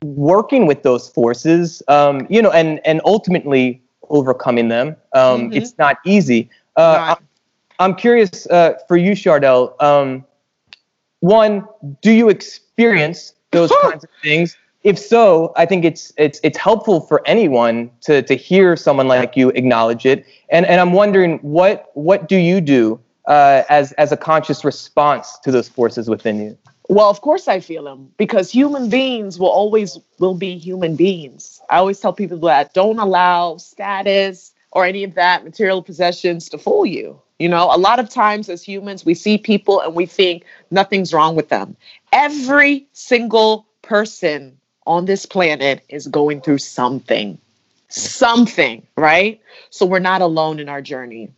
working 0.02 0.66
with 0.66 0.82
those 0.82 1.08
forces, 1.08 1.82
um, 1.88 2.26
you 2.28 2.42
know, 2.42 2.50
and 2.50 2.80
and 2.85 3.00
ultimately 3.04 3.82
overcoming 4.08 4.68
them. 4.68 4.96
Um, 5.14 5.42
mm-hmm. 5.42 5.52
It's 5.52 5.76
not 5.78 5.99
easy. 6.04 6.49
Uh, 6.76 7.16
I'm, 7.16 7.26
I'm, 7.78 7.94
curious 7.94 8.46
uh, 8.46 8.75
for 8.87 8.96
you, 8.96 9.12
Chardell. 9.12 9.75
Um, 9.80 10.25
one, 11.20 11.66
do 12.02 12.12
you 12.12 12.28
experience 12.28 13.32
those 13.56 13.73
kinds 13.82 14.04
of 14.04 14.11
things. 14.23 14.56
If 14.87 15.00
so, 15.00 15.52
I 15.57 15.66
think 15.66 15.85
it's 15.85 16.12
it's 16.16 16.38
it's 16.45 16.57
helpful 16.57 17.00
for 17.00 17.21
anyone 17.26 17.90
to 18.02 18.23
to 18.23 18.35
hear 18.37 18.76
someone 18.76 19.09
like 19.09 19.37
you 19.37 19.49
acknowledge 19.49 20.07
it. 20.07 20.25
And 20.49 20.64
and 20.64 20.81
I'm 20.81 20.93
wondering 20.93 21.38
what 21.38 21.90
what 21.95 22.28
do 22.28 22.37
you 22.37 22.61
do 22.61 23.00
uh, 23.26 23.64
as 23.69 23.90
as 23.95 24.12
a 24.12 24.16
conscious 24.16 24.64
response 24.64 25.38
to 25.43 25.50
those 25.50 25.69
forces 25.69 26.09
within 26.09 26.40
you? 26.40 26.57
Well, 26.88 27.11
of 27.11 27.21
course 27.21 27.49
I 27.49 27.59
feel 27.59 27.83
them 27.83 28.12
because 28.16 28.52
human 28.52 28.88
beings 28.88 29.40
will 29.40 29.49
always 29.49 29.99
will 30.21 30.37
be 30.37 30.57
human 30.57 30.95
beings. 30.95 31.61
I 31.69 31.78
always 31.78 31.99
tell 31.99 32.12
people 32.12 32.38
that 32.47 32.73
don't 32.73 33.00
allow 33.00 33.57
status 33.57 34.52
or 34.71 34.85
any 34.85 35.02
of 35.02 35.14
that 35.14 35.43
material 35.43 35.83
possessions 35.83 36.49
to 36.50 36.59
fool 36.59 36.87
you. 36.87 37.21
You 37.40 37.49
know, 37.49 37.75
a 37.75 37.76
lot 37.76 37.99
of 37.99 38.09
times 38.09 38.49
as 38.49 38.62
humans, 38.62 39.05
we 39.05 39.14
see 39.14 39.37
people 39.37 39.81
and 39.81 39.97
we 39.97 40.07
think 40.07 40.45
nothing's 40.71 41.12
wrong 41.12 41.35
with 41.35 41.49
them. 41.49 41.76
Every 42.12 42.87
single 42.93 43.66
person 43.83 44.57
on 44.87 45.05
this 45.05 45.26
planet 45.26 45.85
is 45.88 46.07
going 46.07 46.40
through 46.40 46.59
something, 46.59 47.38
something, 47.88 48.87
right? 48.97 49.40
So 49.71 49.87
we're 49.87 49.99
not 49.99 50.23
alone 50.23 50.59
in 50.59 50.69
our 50.69 50.83
journey. 50.83 51.31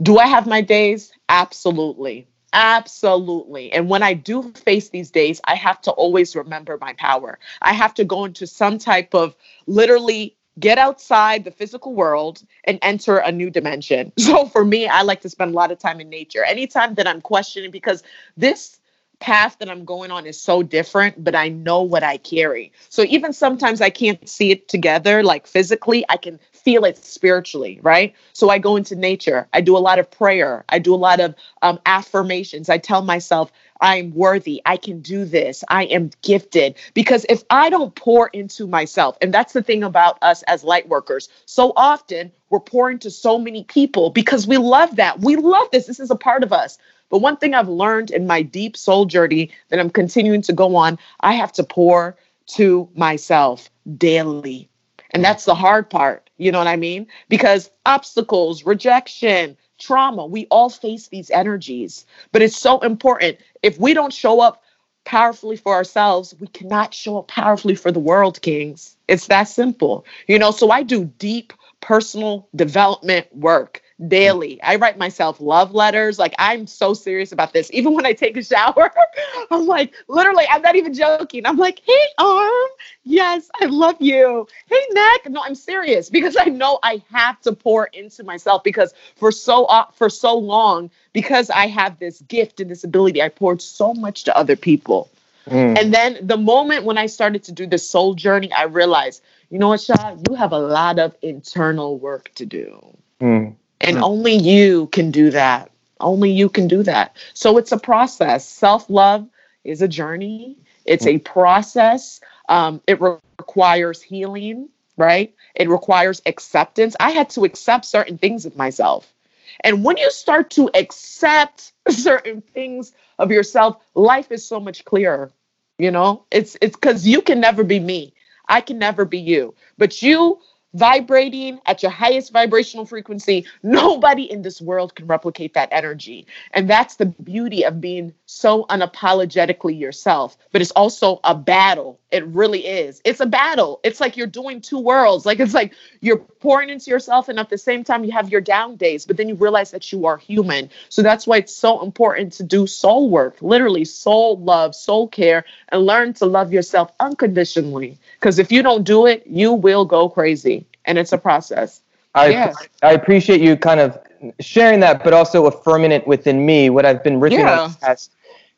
Do 0.00 0.18
I 0.18 0.26
have 0.26 0.46
my 0.46 0.60
days? 0.60 1.12
Absolutely. 1.28 2.26
Absolutely. 2.52 3.72
And 3.72 3.88
when 3.90 4.02
I 4.02 4.14
do 4.14 4.52
face 4.52 4.88
these 4.88 5.10
days, 5.10 5.40
I 5.44 5.54
have 5.54 5.80
to 5.82 5.90
always 5.90 6.34
remember 6.34 6.78
my 6.80 6.94
power. 6.94 7.38
I 7.60 7.72
have 7.74 7.94
to 7.94 8.04
go 8.04 8.24
into 8.24 8.46
some 8.46 8.78
type 8.78 9.14
of 9.14 9.36
literally 9.66 10.34
get 10.58 10.78
outside 10.78 11.44
the 11.44 11.50
physical 11.50 11.94
world 11.94 12.42
and 12.64 12.78
enter 12.82 13.18
a 13.18 13.30
new 13.30 13.50
dimension. 13.50 14.12
So 14.18 14.46
for 14.46 14.64
me, 14.64 14.86
I 14.86 15.02
like 15.02 15.20
to 15.22 15.28
spend 15.28 15.52
a 15.52 15.54
lot 15.54 15.70
of 15.72 15.78
time 15.78 16.00
in 16.00 16.10
nature. 16.10 16.44
Anytime 16.44 16.94
that 16.94 17.06
I'm 17.06 17.20
questioning, 17.20 17.70
because 17.70 18.02
this 18.36 18.78
path 19.20 19.58
that 19.58 19.68
I'm 19.68 19.84
going 19.84 20.10
on 20.10 20.26
is 20.26 20.40
so 20.40 20.62
different, 20.62 21.22
but 21.22 21.34
I 21.34 21.48
know 21.48 21.82
what 21.82 22.02
I 22.02 22.16
carry. 22.18 22.72
So 22.88 23.02
even 23.02 23.32
sometimes 23.32 23.80
I 23.80 23.90
can't 23.90 24.28
see 24.28 24.50
it 24.50 24.68
together, 24.68 25.22
like 25.22 25.46
physically, 25.46 26.04
I 26.08 26.16
can 26.16 26.38
feel 26.52 26.84
it 26.84 26.98
spiritually, 26.98 27.80
right? 27.82 28.14
So 28.32 28.50
I 28.50 28.58
go 28.58 28.76
into 28.76 28.94
nature. 28.94 29.48
I 29.52 29.60
do 29.60 29.76
a 29.76 29.78
lot 29.78 29.98
of 29.98 30.10
prayer. 30.10 30.64
I 30.68 30.78
do 30.78 30.94
a 30.94 30.96
lot 30.96 31.20
of 31.20 31.34
um, 31.62 31.80
affirmations. 31.86 32.68
I 32.68 32.78
tell 32.78 33.02
myself, 33.02 33.50
I'm 33.80 34.12
worthy. 34.12 34.60
I 34.66 34.76
can 34.76 35.00
do 35.00 35.24
this. 35.24 35.62
I 35.68 35.84
am 35.84 36.10
gifted. 36.22 36.76
Because 36.94 37.24
if 37.28 37.42
I 37.50 37.70
don't 37.70 37.94
pour 37.94 38.28
into 38.28 38.66
myself, 38.66 39.16
and 39.22 39.32
that's 39.32 39.52
the 39.52 39.62
thing 39.62 39.82
about 39.84 40.18
us 40.22 40.42
as 40.44 40.64
light 40.64 40.88
workers, 40.88 41.28
so 41.46 41.72
often 41.76 42.32
we're 42.50 42.60
pouring 42.60 42.98
to 43.00 43.10
so 43.10 43.38
many 43.38 43.64
people 43.64 44.10
because 44.10 44.46
we 44.46 44.56
love 44.56 44.96
that. 44.96 45.20
We 45.20 45.36
love 45.36 45.68
this. 45.70 45.86
This 45.86 46.00
is 46.00 46.10
a 46.10 46.16
part 46.16 46.42
of 46.42 46.52
us. 46.52 46.78
But 47.10 47.18
one 47.18 47.36
thing 47.36 47.54
I've 47.54 47.68
learned 47.68 48.10
in 48.10 48.26
my 48.26 48.42
deep 48.42 48.76
soul 48.76 49.06
journey 49.06 49.50
that 49.68 49.78
I'm 49.78 49.90
continuing 49.90 50.42
to 50.42 50.52
go 50.52 50.76
on, 50.76 50.98
I 51.20 51.34
have 51.34 51.52
to 51.52 51.64
pour 51.64 52.16
to 52.48 52.88
myself 52.94 53.70
daily. 53.96 54.68
And 55.10 55.24
that's 55.24 55.44
the 55.44 55.54
hard 55.54 55.88
part. 55.88 56.28
You 56.36 56.52
know 56.52 56.58
what 56.58 56.66
I 56.66 56.76
mean? 56.76 57.06
Because 57.28 57.70
obstacles, 57.86 58.64
rejection, 58.64 59.56
trauma, 59.78 60.26
we 60.26 60.46
all 60.50 60.68
face 60.68 61.08
these 61.08 61.30
energies. 61.30 62.04
But 62.32 62.42
it's 62.42 62.56
so 62.56 62.78
important. 62.80 63.38
If 63.62 63.78
we 63.78 63.94
don't 63.94 64.12
show 64.12 64.40
up 64.40 64.62
powerfully 65.04 65.56
for 65.56 65.72
ourselves, 65.72 66.34
we 66.38 66.46
cannot 66.48 66.92
show 66.92 67.18
up 67.18 67.28
powerfully 67.28 67.74
for 67.74 67.90
the 67.90 67.98
world, 67.98 68.42
Kings. 68.42 68.96
It's 69.08 69.26
that 69.28 69.44
simple. 69.44 70.04
You 70.26 70.38
know, 70.38 70.50
so 70.50 70.70
I 70.70 70.82
do 70.82 71.06
deep 71.18 71.52
personal 71.80 72.46
development 72.54 73.34
work 73.34 73.82
daily. 74.06 74.62
I 74.62 74.76
write 74.76 74.96
myself 74.96 75.40
love 75.40 75.72
letters. 75.72 76.18
Like 76.18 76.34
I'm 76.38 76.66
so 76.66 76.94
serious 76.94 77.32
about 77.32 77.52
this. 77.52 77.70
Even 77.72 77.94
when 77.94 78.06
I 78.06 78.12
take 78.12 78.36
a 78.36 78.42
shower, 78.42 78.92
I'm 79.50 79.66
like, 79.66 79.94
literally, 80.06 80.44
I'm 80.48 80.62
not 80.62 80.76
even 80.76 80.94
joking. 80.94 81.44
I'm 81.46 81.56
like, 81.56 81.80
hey, 81.84 82.02
arm, 82.18 82.68
yes, 83.02 83.50
I 83.60 83.66
love 83.66 83.96
you. 83.98 84.46
Hey, 84.66 84.80
neck. 84.92 85.28
No, 85.30 85.42
I'm 85.42 85.54
serious 85.54 86.10
because 86.10 86.36
I 86.38 86.44
know 86.44 86.78
I 86.82 87.02
have 87.10 87.40
to 87.42 87.52
pour 87.52 87.86
into 87.86 88.22
myself 88.22 88.62
because 88.62 88.94
for 89.16 89.32
so 89.32 89.64
uh, 89.64 89.86
for 89.92 90.08
so 90.08 90.36
long, 90.36 90.90
because 91.12 91.50
I 91.50 91.66
have 91.66 91.98
this 91.98 92.20
gift 92.22 92.60
and 92.60 92.70
this 92.70 92.84
ability, 92.84 93.22
I 93.22 93.28
poured 93.28 93.60
so 93.60 93.94
much 93.94 94.24
to 94.24 94.36
other 94.36 94.56
people. 94.56 95.10
Mm. 95.46 95.78
And 95.78 95.94
then 95.94 96.18
the 96.20 96.36
moment 96.36 96.84
when 96.84 96.98
I 96.98 97.06
started 97.06 97.42
to 97.44 97.52
do 97.52 97.66
the 97.66 97.78
soul 97.78 98.14
journey, 98.14 98.52
I 98.52 98.64
realized, 98.64 99.22
you 99.50 99.58
know 99.58 99.68
what, 99.68 99.80
Shah, 99.80 100.16
you 100.28 100.34
have 100.34 100.52
a 100.52 100.58
lot 100.58 100.98
of 100.98 101.16
internal 101.22 101.98
work 101.98 102.30
to 102.34 102.44
do. 102.44 102.96
Mm. 103.20 103.56
And 103.80 103.98
mm. 103.98 104.02
only 104.02 104.34
you 104.34 104.88
can 104.88 105.10
do 105.10 105.30
that. 105.30 105.70
Only 106.00 106.30
you 106.30 106.48
can 106.48 106.68
do 106.68 106.82
that. 106.84 107.16
So 107.34 107.58
it's 107.58 107.72
a 107.72 107.78
process. 107.78 108.48
Self 108.48 108.88
love 108.88 109.28
is 109.64 109.82
a 109.82 109.88
journey, 109.88 110.56
it's 110.84 111.06
a 111.06 111.18
process. 111.18 112.20
Um, 112.48 112.80
it 112.86 113.00
re- 113.00 113.18
requires 113.38 114.00
healing, 114.00 114.68
right? 114.96 115.34
It 115.54 115.68
requires 115.68 116.22
acceptance. 116.24 116.96
I 116.98 117.10
had 117.10 117.30
to 117.30 117.44
accept 117.44 117.84
certain 117.84 118.16
things 118.16 118.46
of 118.46 118.56
myself. 118.56 119.12
And 119.60 119.84
when 119.84 119.96
you 119.96 120.10
start 120.10 120.50
to 120.52 120.70
accept 120.74 121.72
certain 121.88 122.40
things 122.40 122.92
of 123.18 123.30
yourself, 123.30 123.76
life 123.94 124.30
is 124.30 124.46
so 124.46 124.60
much 124.60 124.84
clearer. 124.84 125.30
You 125.78 125.90
know, 125.90 126.24
it's 126.30 126.56
it's 126.60 126.74
because 126.74 127.06
you 127.06 127.22
can 127.22 127.40
never 127.40 127.62
be 127.62 127.78
me. 127.78 128.12
I 128.48 128.60
can 128.60 128.78
never 128.78 129.04
be 129.04 129.18
you. 129.18 129.54
But 129.76 130.02
you 130.02 130.40
vibrating 130.74 131.58
at 131.66 131.82
your 131.82 131.90
highest 131.90 132.32
vibrational 132.32 132.86
frequency, 132.86 133.46
nobody 133.62 134.30
in 134.30 134.42
this 134.42 134.60
world 134.60 134.94
can 134.94 135.06
replicate 135.06 135.54
that 135.54 135.68
energy. 135.72 136.26
And 136.52 136.68
that's 136.68 136.96
the 136.96 137.06
beauty 137.06 137.64
of 137.64 137.80
being 137.80 138.12
so 138.26 138.64
unapologetically 138.64 139.78
yourself. 139.78 140.36
But 140.52 140.60
it's 140.60 140.70
also 140.72 141.20
a 141.24 141.34
battle. 141.34 141.98
It 142.10 142.26
really 142.26 142.66
is. 142.66 143.00
It's 143.04 143.20
a 143.20 143.26
battle. 143.26 143.80
It's 143.82 144.00
like 144.00 144.16
you're 144.16 144.26
doing 144.26 144.60
two 144.60 144.78
worlds. 144.78 145.26
Like 145.26 145.40
it's 145.40 145.54
like 145.54 145.74
you're 146.00 146.18
pouring 146.18 146.70
into 146.70 146.90
yourself, 146.90 147.28
and 147.28 147.38
at 147.38 147.50
the 147.50 147.58
same 147.58 147.84
time, 147.84 148.04
you 148.04 148.12
have 148.12 148.30
your 148.30 148.40
down 148.40 148.76
days, 148.76 149.04
but 149.04 149.16
then 149.16 149.28
you 149.28 149.34
realize 149.34 149.70
that 149.72 149.92
you 149.92 150.06
are 150.06 150.16
human. 150.16 150.70
So 150.88 151.02
that's 151.02 151.26
why 151.26 151.38
it's 151.38 151.54
so 151.54 151.82
important 151.82 152.32
to 152.34 152.44
do 152.44 152.66
soul 152.66 153.10
work, 153.10 153.36
literally 153.40 153.84
soul 153.84 154.38
love, 154.38 154.74
soul 154.74 155.08
care, 155.08 155.44
and 155.68 155.84
learn 155.84 156.14
to 156.14 156.26
love 156.26 156.52
yourself 156.52 156.92
unconditionally. 157.00 157.98
Because 158.18 158.38
if 158.38 158.50
you 158.50 158.62
don't 158.62 158.84
do 158.84 159.06
it, 159.06 159.26
you 159.26 159.52
will 159.52 159.84
go 159.84 160.08
crazy 160.08 160.67
and 160.88 160.98
it's 160.98 161.12
a 161.12 161.18
process. 161.18 161.82
I, 162.14 162.28
yeah. 162.30 162.52
I 162.82 162.92
appreciate 162.92 163.40
you 163.40 163.56
kind 163.56 163.78
of 163.78 163.96
sharing 164.40 164.80
that, 164.80 165.04
but 165.04 165.12
also 165.12 165.46
affirming 165.46 165.92
it 165.92 166.06
within 166.06 166.44
me, 166.44 166.70
what 166.70 166.84
I've 166.84 167.04
been 167.04 167.20
working 167.20 167.40
yeah. 167.40 167.60
on 167.60 167.70
the 167.70 167.76
past 167.76 168.12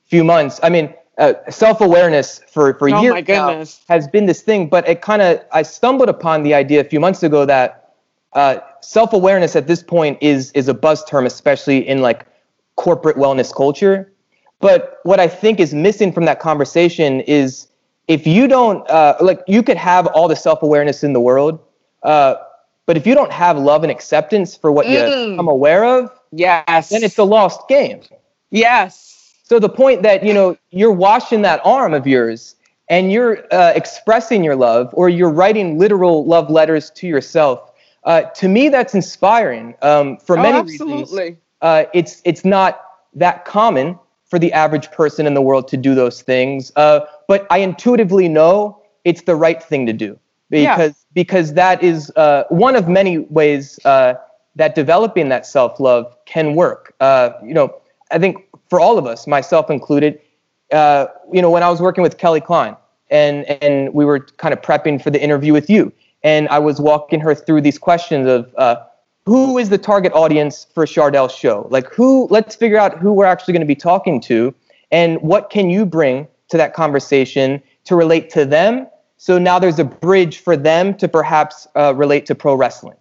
few 0.06 0.25
months. 0.25 0.60
I 0.62 0.70
mean, 0.70 0.94
uh, 1.18 1.34
self-awareness 1.50 2.40
for, 2.50 2.72
for 2.78 2.88
oh 2.88 3.02
years 3.02 3.28
now 3.28 3.64
has 3.88 4.08
been 4.08 4.25
this 4.25 4.40
thing, 4.40 4.68
but 4.68 4.88
it 4.88 5.02
kind 5.02 5.20
of, 5.20 5.44
I 5.52 5.62
stumbled 5.62 6.08
upon 6.08 6.44
the 6.44 6.54
idea 6.54 6.80
a 6.80 6.84
few 6.84 7.00
months 7.00 7.22
ago 7.22 7.44
that 7.44 7.94
uh, 8.32 8.60
self-awareness 8.80 9.56
at 9.56 9.66
this 9.66 9.82
point 9.82 10.16
is, 10.22 10.52
is 10.52 10.68
a 10.68 10.75
buzz 10.75 11.04
term, 11.04 11.26
especially 11.26 11.87
in 11.87 12.00
like 12.00 12.26
corporate 12.76 13.16
wellness 13.16 13.54
culture. 13.54 14.10
But 14.60 15.00
what 15.02 15.20
I 15.20 15.28
think 15.28 15.60
is 15.60 15.75
missing 15.75 16.12
from 16.12 16.25
that 16.26 16.38
conversation 16.38 17.20
is 17.22 17.66
if 18.08 18.26
you 18.26 18.49
don't, 18.49 18.88
uh, 18.88 19.16
like 19.20 19.40
you 19.46 19.62
could 19.62 19.76
have 19.76 20.06
all 20.08 20.28
the 20.28 20.37
self-awareness 20.37 21.04
in 21.04 21.12
the 21.12 21.20
world, 21.20 21.58
uh, 22.02 22.37
but 22.87 22.97
if 22.97 23.07
you 23.07 23.14
don't 23.14 23.33
have 23.33 23.57
love 23.57 23.85
and 23.85 23.90
acceptance 23.90 24.57
for 24.57 24.73
what 24.73 24.87
mm. 24.87 25.30
you 25.30 25.37
come 25.37 25.49
aware 25.49 25.85
of, 25.85 26.11
yes, 26.33 26.88
then 26.88 27.04
it's 27.04 27.19
a 27.19 27.25
lost 27.25 27.69
game. 27.69 28.00
Yes. 28.50 29.35
So 29.45 29.59
the 29.59 29.69
point 29.69 30.02
that 30.02 30.25
you 30.25 30.35
know 30.35 30.57
you're 30.71 30.92
washing 30.92 31.42
that 31.42 31.61
arm 31.64 31.95
of 31.95 32.07
yours 32.07 32.57
and 32.88 33.12
you're 33.12 33.47
uh, 33.54 33.73
expressing 33.75 34.42
your 34.42 34.57
love, 34.57 34.90
or 34.95 35.09
you're 35.09 35.30
writing 35.30 35.78
literal 35.78 36.26
love 36.26 36.50
letters 36.50 36.90
to 36.90 37.07
yourself. 37.07 37.71
Uh, 38.02 38.23
to 38.23 38.49
me, 38.49 38.69
that's 38.69 38.95
inspiring. 38.95 39.76
Um, 39.83 40.16
for 40.16 40.37
oh, 40.37 40.42
many 40.42 40.59
absolutely. 40.59 41.23
reasons, 41.23 41.38
uh, 41.62 41.85
it's 41.95 42.21
it's 42.25 42.45
not 42.45 42.83
that 43.14 43.45
common 43.45 43.99
for 44.25 44.38
the 44.38 44.52
average 44.52 44.90
person 44.90 45.26
in 45.26 45.35
the 45.35 45.42
world 45.42 45.69
to 45.69 45.76
do 45.76 45.95
those 45.95 46.23
things. 46.23 46.73
Uh, 46.75 47.00
but 47.28 47.47
I 47.50 47.59
intuitively 47.59 48.28
know 48.28 48.83
it's 49.04 49.23
the 49.23 49.37
right 49.37 49.62
thing 49.62 49.87
to 49.87 49.92
do 49.92 50.19
because. 50.50 51.00
Because 51.14 51.55
that 51.55 51.83
is 51.83 52.12
uh, 52.17 52.45
one 52.49 52.76
of 52.76 52.88
many 52.88 53.19
ways 53.19 53.79
uh, 53.85 54.14
that 54.57 54.75
developing 54.75 55.29
that 55.29 55.47
self 55.47 55.81
love 55.81 56.14
can 56.26 56.55
work. 56.55 56.95
Uh, 57.00 57.31
you 57.45 57.55
know, 57.55 57.75
I 58.11 58.19
think 58.19 58.47
for 58.69 58.81
all 58.81 58.99
of 58.99 59.07
us, 59.07 59.26
myself 59.26 59.71
included, 59.71 60.21
uh, 60.73 61.07
you 61.33 61.43
know, 61.43 61.50
when 61.50 61.62
I 61.62 61.71
was 61.71 61.81
working 61.81 62.02
with 62.02 62.19
Kelly 62.19 62.40
Klein 62.40 62.76
and 63.11 63.45
and 63.62 63.93
we 63.93 64.05
were 64.05 64.21
kind 64.21 64.55
of 64.55 64.62
prepping 64.62 65.02
for 65.02 65.11
the 65.11 65.23
interview 65.23 65.52
with 65.52 65.69
you, 65.69 65.93
and 66.23 66.49
I 66.49 66.59
was 66.59 66.81
walking 66.81 67.21
her 67.21 67.35
through 67.35 67.62
these 67.62 67.79
questions 67.79 68.29
of 68.29 68.55
uh, 68.57 68.76
who 69.26 69.59
is 69.59 69.69
the 69.69 69.79
target 69.79 70.12
audience 70.12 70.67
for 70.75 70.87
Chardell's 70.87 71.35
show? 71.35 71.67
Like 71.71 71.93
who? 71.93 72.29
Let's 72.31 72.55
figure 72.55 72.79
out 72.79 72.99
who 72.99 73.12
we're 73.12 73.26
actually 73.26 73.52
going 73.52 73.62
to 73.62 73.67
be 73.67 73.75
talking 73.75 74.21
to, 74.23 74.55
and 74.90 75.21
what 75.23 75.50
can 75.50 75.71
you 75.71 75.85
bring 75.85 76.29
to 76.49 76.57
that 76.57 76.75
conversation 76.75 77.62
to 77.85 77.97
relate 77.97 78.31
to 78.31 78.45
them 78.45 78.87
so 79.21 79.37
now 79.39 79.59
there's 79.59 79.79
a 79.79 79.85
bridge 79.85 80.39
for 80.39 80.57
them 80.57 80.95
to 80.95 81.07
perhaps 81.07 81.69
uh, 81.77 81.95
relate 81.95 82.25
to 82.25 82.35
pro 82.35 82.55
wrestling 82.55 82.97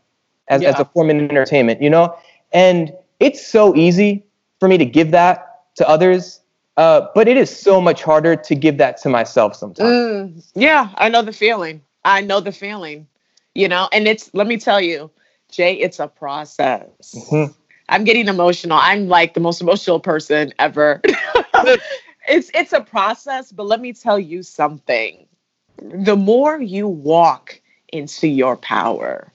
as, 0.49 0.61
yeah. 0.61 0.67
as 0.67 0.77
a 0.77 0.83
form 0.83 1.09
of 1.09 1.15
entertainment, 1.15 1.81
you 1.81 1.89
know? 1.89 2.13
And 2.51 2.91
it's 3.21 3.47
so 3.47 3.73
easy 3.73 4.25
for 4.59 4.67
me 4.67 4.77
to 4.77 4.83
give 4.83 5.11
that 5.11 5.61
to 5.75 5.87
others. 5.87 6.41
Uh, 6.75 7.07
but 7.15 7.29
it 7.29 7.37
is 7.37 7.49
so 7.49 7.79
much 7.79 8.03
harder 8.03 8.35
to 8.35 8.53
give 8.53 8.77
that 8.79 8.97
to 8.97 9.07
myself 9.07 9.55
sometimes. 9.55 9.89
Mm, 9.89 10.51
yeah, 10.55 10.89
I 10.95 11.07
know 11.07 11.21
the 11.21 11.31
feeling. 11.31 11.81
I 12.03 12.19
know 12.19 12.41
the 12.41 12.51
feeling. 12.51 13.07
You 13.55 13.69
know, 13.69 13.87
and 13.93 14.05
it's 14.05 14.29
let 14.33 14.45
me 14.45 14.57
tell 14.57 14.81
you, 14.81 15.09
Jay, 15.49 15.75
it's 15.75 16.01
a 16.01 16.07
process. 16.07 17.15
Mhm. 17.15 17.55
I'm 17.87 18.03
getting 18.03 18.27
emotional. 18.27 18.77
I'm 18.77 19.07
like 19.07 19.35
the 19.35 19.39
most 19.39 19.61
emotional 19.61 20.01
person 20.01 20.53
ever. 20.59 20.99
it's 22.27 22.51
it's 22.53 22.73
a 22.73 22.81
process, 22.81 23.53
but 23.53 23.67
let 23.67 23.79
me 23.79 23.93
tell 23.93 24.19
you 24.19 24.43
something. 24.43 25.25
The 25.81 26.15
more 26.15 26.61
you 26.61 26.87
walk 26.87 27.61
into 27.89 28.27
your 28.27 28.57
power, 28.57 29.31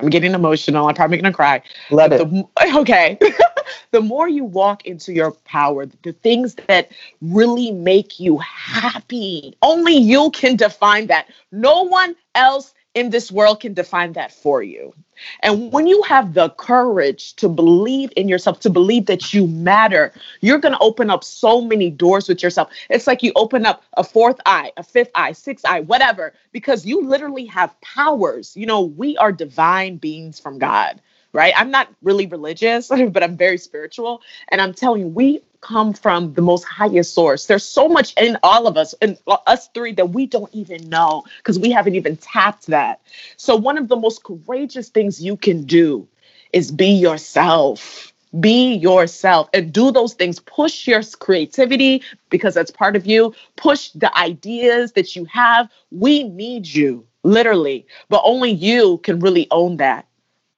I'm 0.00 0.10
getting 0.10 0.34
emotional. 0.34 0.88
I'm 0.88 0.94
probably 0.94 1.16
gonna 1.18 1.32
cry. 1.32 1.62
Let 1.90 2.12
it. 2.12 2.18
the, 2.18 2.46
okay. 2.78 3.18
the 3.92 4.00
more 4.00 4.28
you 4.28 4.44
walk 4.44 4.84
into 4.84 5.12
your 5.12 5.32
power, 5.32 5.86
the 6.02 6.12
things 6.12 6.54
that 6.66 6.90
really 7.22 7.70
make 7.70 8.20
you 8.20 8.38
happy, 8.38 9.56
only 9.62 9.96
you 9.96 10.30
can 10.32 10.56
define 10.56 11.06
that. 11.06 11.28
No 11.50 11.82
one 11.82 12.14
else 12.34 12.74
in 12.96 13.10
this 13.10 13.30
world 13.30 13.60
can 13.60 13.74
define 13.74 14.14
that 14.14 14.32
for 14.32 14.62
you. 14.62 14.94
And 15.42 15.70
when 15.70 15.86
you 15.86 16.00
have 16.02 16.32
the 16.32 16.48
courage 16.50 17.36
to 17.36 17.48
believe 17.48 18.10
in 18.16 18.26
yourself, 18.26 18.58
to 18.60 18.70
believe 18.70 19.04
that 19.06 19.34
you 19.34 19.46
matter, 19.46 20.14
you're 20.40 20.58
going 20.58 20.72
to 20.72 20.80
open 20.80 21.10
up 21.10 21.22
so 21.22 21.60
many 21.60 21.90
doors 21.90 22.26
with 22.26 22.42
yourself. 22.42 22.70
It's 22.88 23.06
like 23.06 23.22
you 23.22 23.32
open 23.36 23.66
up 23.66 23.84
a 23.98 24.02
fourth 24.02 24.40
eye, 24.46 24.72
a 24.78 24.82
fifth 24.82 25.10
eye, 25.14 25.32
sixth 25.32 25.66
eye, 25.66 25.80
whatever, 25.80 26.32
because 26.52 26.86
you 26.86 27.06
literally 27.06 27.44
have 27.46 27.78
powers. 27.82 28.56
You 28.56 28.64
know, 28.64 28.80
we 28.80 29.16
are 29.18 29.30
divine 29.30 29.98
beings 29.98 30.40
from 30.40 30.58
God, 30.58 31.02
right? 31.34 31.52
I'm 31.54 31.70
not 31.70 31.88
really 32.02 32.26
religious, 32.26 32.88
but 33.10 33.22
I'm 33.22 33.36
very 33.36 33.58
spiritual. 33.58 34.22
And 34.48 34.62
I'm 34.62 34.72
telling 34.72 35.02
you, 35.02 35.08
we 35.08 35.42
come 35.60 35.92
from 35.92 36.34
the 36.34 36.42
most 36.42 36.64
highest 36.64 37.14
source. 37.14 37.46
There's 37.46 37.64
so 37.64 37.88
much 37.88 38.14
in 38.16 38.38
all 38.42 38.66
of 38.66 38.76
us, 38.76 38.94
in 38.94 39.18
uh, 39.26 39.38
us 39.46 39.68
three, 39.68 39.92
that 39.92 40.10
we 40.10 40.26
don't 40.26 40.52
even 40.54 40.88
know 40.88 41.24
because 41.38 41.58
we 41.58 41.70
haven't 41.70 41.94
even 41.94 42.16
tapped 42.16 42.66
that. 42.66 43.00
So, 43.36 43.56
one 43.56 43.78
of 43.78 43.88
the 43.88 43.96
most 43.96 44.24
courageous 44.24 44.88
things 44.88 45.22
you 45.22 45.36
can 45.36 45.64
do 45.64 46.08
is 46.52 46.70
be 46.70 46.88
yourself. 46.88 48.12
Be 48.40 48.74
yourself 48.74 49.48
and 49.54 49.72
do 49.72 49.90
those 49.90 50.14
things. 50.14 50.40
Push 50.40 50.86
your 50.86 51.02
creativity 51.20 52.02
because 52.28 52.54
that's 52.54 52.70
part 52.70 52.96
of 52.96 53.06
you. 53.06 53.34
Push 53.56 53.90
the 53.90 54.14
ideas 54.18 54.92
that 54.92 55.16
you 55.16 55.24
have. 55.26 55.70
We 55.90 56.24
need 56.24 56.66
you, 56.66 57.06
literally, 57.22 57.86
but 58.08 58.22
only 58.24 58.50
you 58.50 58.98
can 58.98 59.20
really 59.20 59.46
own 59.50 59.78
that, 59.78 60.06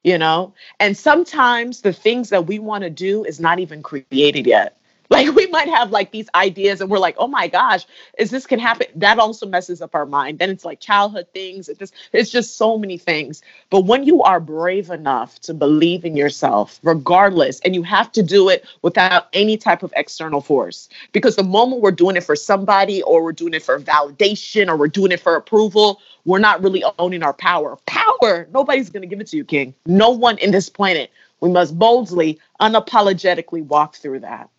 you 0.02 0.18
know? 0.18 0.54
And 0.80 0.96
sometimes 0.96 1.82
the 1.82 1.92
things 1.92 2.30
that 2.30 2.46
we 2.46 2.58
want 2.58 2.82
to 2.84 2.90
do 2.90 3.24
is 3.24 3.38
not 3.38 3.60
even 3.60 3.82
created 3.82 4.46
yet. 4.46 4.77
Like 5.18 5.34
we 5.34 5.46
might 5.46 5.68
have 5.68 5.90
like 5.90 6.10
these 6.10 6.28
ideas 6.34 6.82
and 6.82 6.90
we're 6.90 6.98
like, 6.98 7.16
oh 7.18 7.28
my 7.28 7.48
gosh, 7.48 7.86
is 8.18 8.30
this 8.30 8.46
can 8.46 8.58
happen? 8.58 8.88
That 8.94 9.18
also 9.18 9.46
messes 9.46 9.80
up 9.80 9.94
our 9.94 10.04
mind. 10.04 10.38
Then 10.38 10.50
it's 10.50 10.66
like 10.66 10.80
childhood 10.80 11.28
things. 11.32 11.70
It 11.70 11.78
just 11.78 11.94
it's 12.12 12.30
just 12.30 12.58
so 12.58 12.76
many 12.76 12.98
things. 12.98 13.40
But 13.70 13.86
when 13.86 14.04
you 14.04 14.22
are 14.22 14.38
brave 14.38 14.90
enough 14.90 15.40
to 15.40 15.54
believe 15.54 16.04
in 16.04 16.14
yourself, 16.14 16.78
regardless, 16.82 17.58
and 17.60 17.74
you 17.74 17.82
have 17.84 18.12
to 18.12 18.22
do 18.22 18.50
it 18.50 18.66
without 18.82 19.28
any 19.32 19.56
type 19.56 19.82
of 19.82 19.94
external 19.96 20.42
force. 20.42 20.90
Because 21.12 21.36
the 21.36 21.42
moment 21.42 21.80
we're 21.80 21.90
doing 21.90 22.16
it 22.16 22.24
for 22.24 22.36
somebody 22.36 23.00
or 23.02 23.24
we're 23.24 23.32
doing 23.32 23.54
it 23.54 23.62
for 23.62 23.80
validation 23.80 24.68
or 24.68 24.76
we're 24.76 24.88
doing 24.88 25.10
it 25.10 25.20
for 25.20 25.36
approval, 25.36 26.02
we're 26.26 26.38
not 26.38 26.62
really 26.62 26.84
owning 26.98 27.22
our 27.22 27.32
power. 27.32 27.78
Power, 27.86 28.46
nobody's 28.52 28.90
gonna 28.90 29.06
give 29.06 29.20
it 29.20 29.28
to 29.28 29.38
you, 29.38 29.44
King. 29.44 29.74
No 29.86 30.10
one 30.10 30.36
in 30.36 30.50
this 30.50 30.68
planet. 30.68 31.10
We 31.40 31.48
must 31.50 31.78
boldly, 31.78 32.38
unapologetically 32.60 33.64
walk 33.64 33.96
through 33.96 34.20
that. 34.20 34.50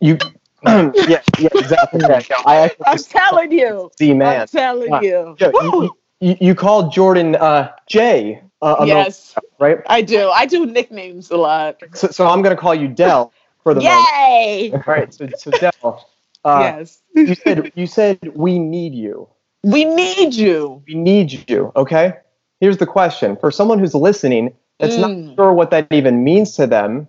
You, 0.00 0.18
yeah, 0.66 0.92
yeah, 1.38 1.48
exactly. 1.54 2.00
That. 2.00 2.26
I 2.46 2.56
actually 2.56 2.84
I'm 2.86 2.98
telling 2.98 3.52
you. 3.52 3.90
see 3.98 4.10
I'm 4.12 4.46
telling 4.48 4.92
Yeah. 4.92 5.00
you. 5.00 5.36
Yeah, 5.38 5.50
Woo! 5.54 5.82
you, 5.84 5.96
you, 6.20 6.36
you 6.40 6.54
called 6.54 6.92
Jordan 6.92 7.36
uh, 7.36 7.72
Jay, 7.88 8.42
uh, 8.62 8.76
a 8.78 8.86
moment, 8.86 9.06
yes, 9.06 9.36
right? 9.58 9.78
I 9.88 10.02
do. 10.02 10.28
I 10.30 10.46
do 10.46 10.66
nicknames 10.66 11.30
a 11.30 11.36
lot. 11.36 11.82
So, 11.94 12.08
so 12.08 12.26
I'm 12.26 12.42
gonna 12.42 12.56
call 12.56 12.74
you 12.74 12.88
Dell 12.88 13.32
for 13.62 13.74
the 13.74 13.80
moment. 13.80 14.06
Yay! 14.16 14.72
All 14.72 14.82
right. 14.86 15.12
So, 15.12 15.28
so 15.36 15.50
Dell, 15.52 16.08
uh, 16.44 16.58
yes. 16.60 17.02
you 17.14 17.34
said 17.34 17.72
you 17.74 17.86
said 17.86 18.18
we 18.34 18.58
need 18.58 18.94
you. 18.94 19.28
We 19.62 19.84
need 19.84 20.34
you. 20.34 20.82
We 20.86 20.94
need 20.94 21.48
you. 21.50 21.72
Okay. 21.76 22.14
Here's 22.60 22.78
the 22.78 22.86
question 22.86 23.36
for 23.36 23.50
someone 23.50 23.78
who's 23.78 23.94
listening 23.94 24.54
that's 24.78 24.96
Mm. 24.96 25.00
not 25.28 25.36
sure 25.36 25.52
what 25.52 25.70
that 25.70 25.86
even 25.90 26.22
means 26.24 26.54
to 26.56 26.66
them. 26.66 27.08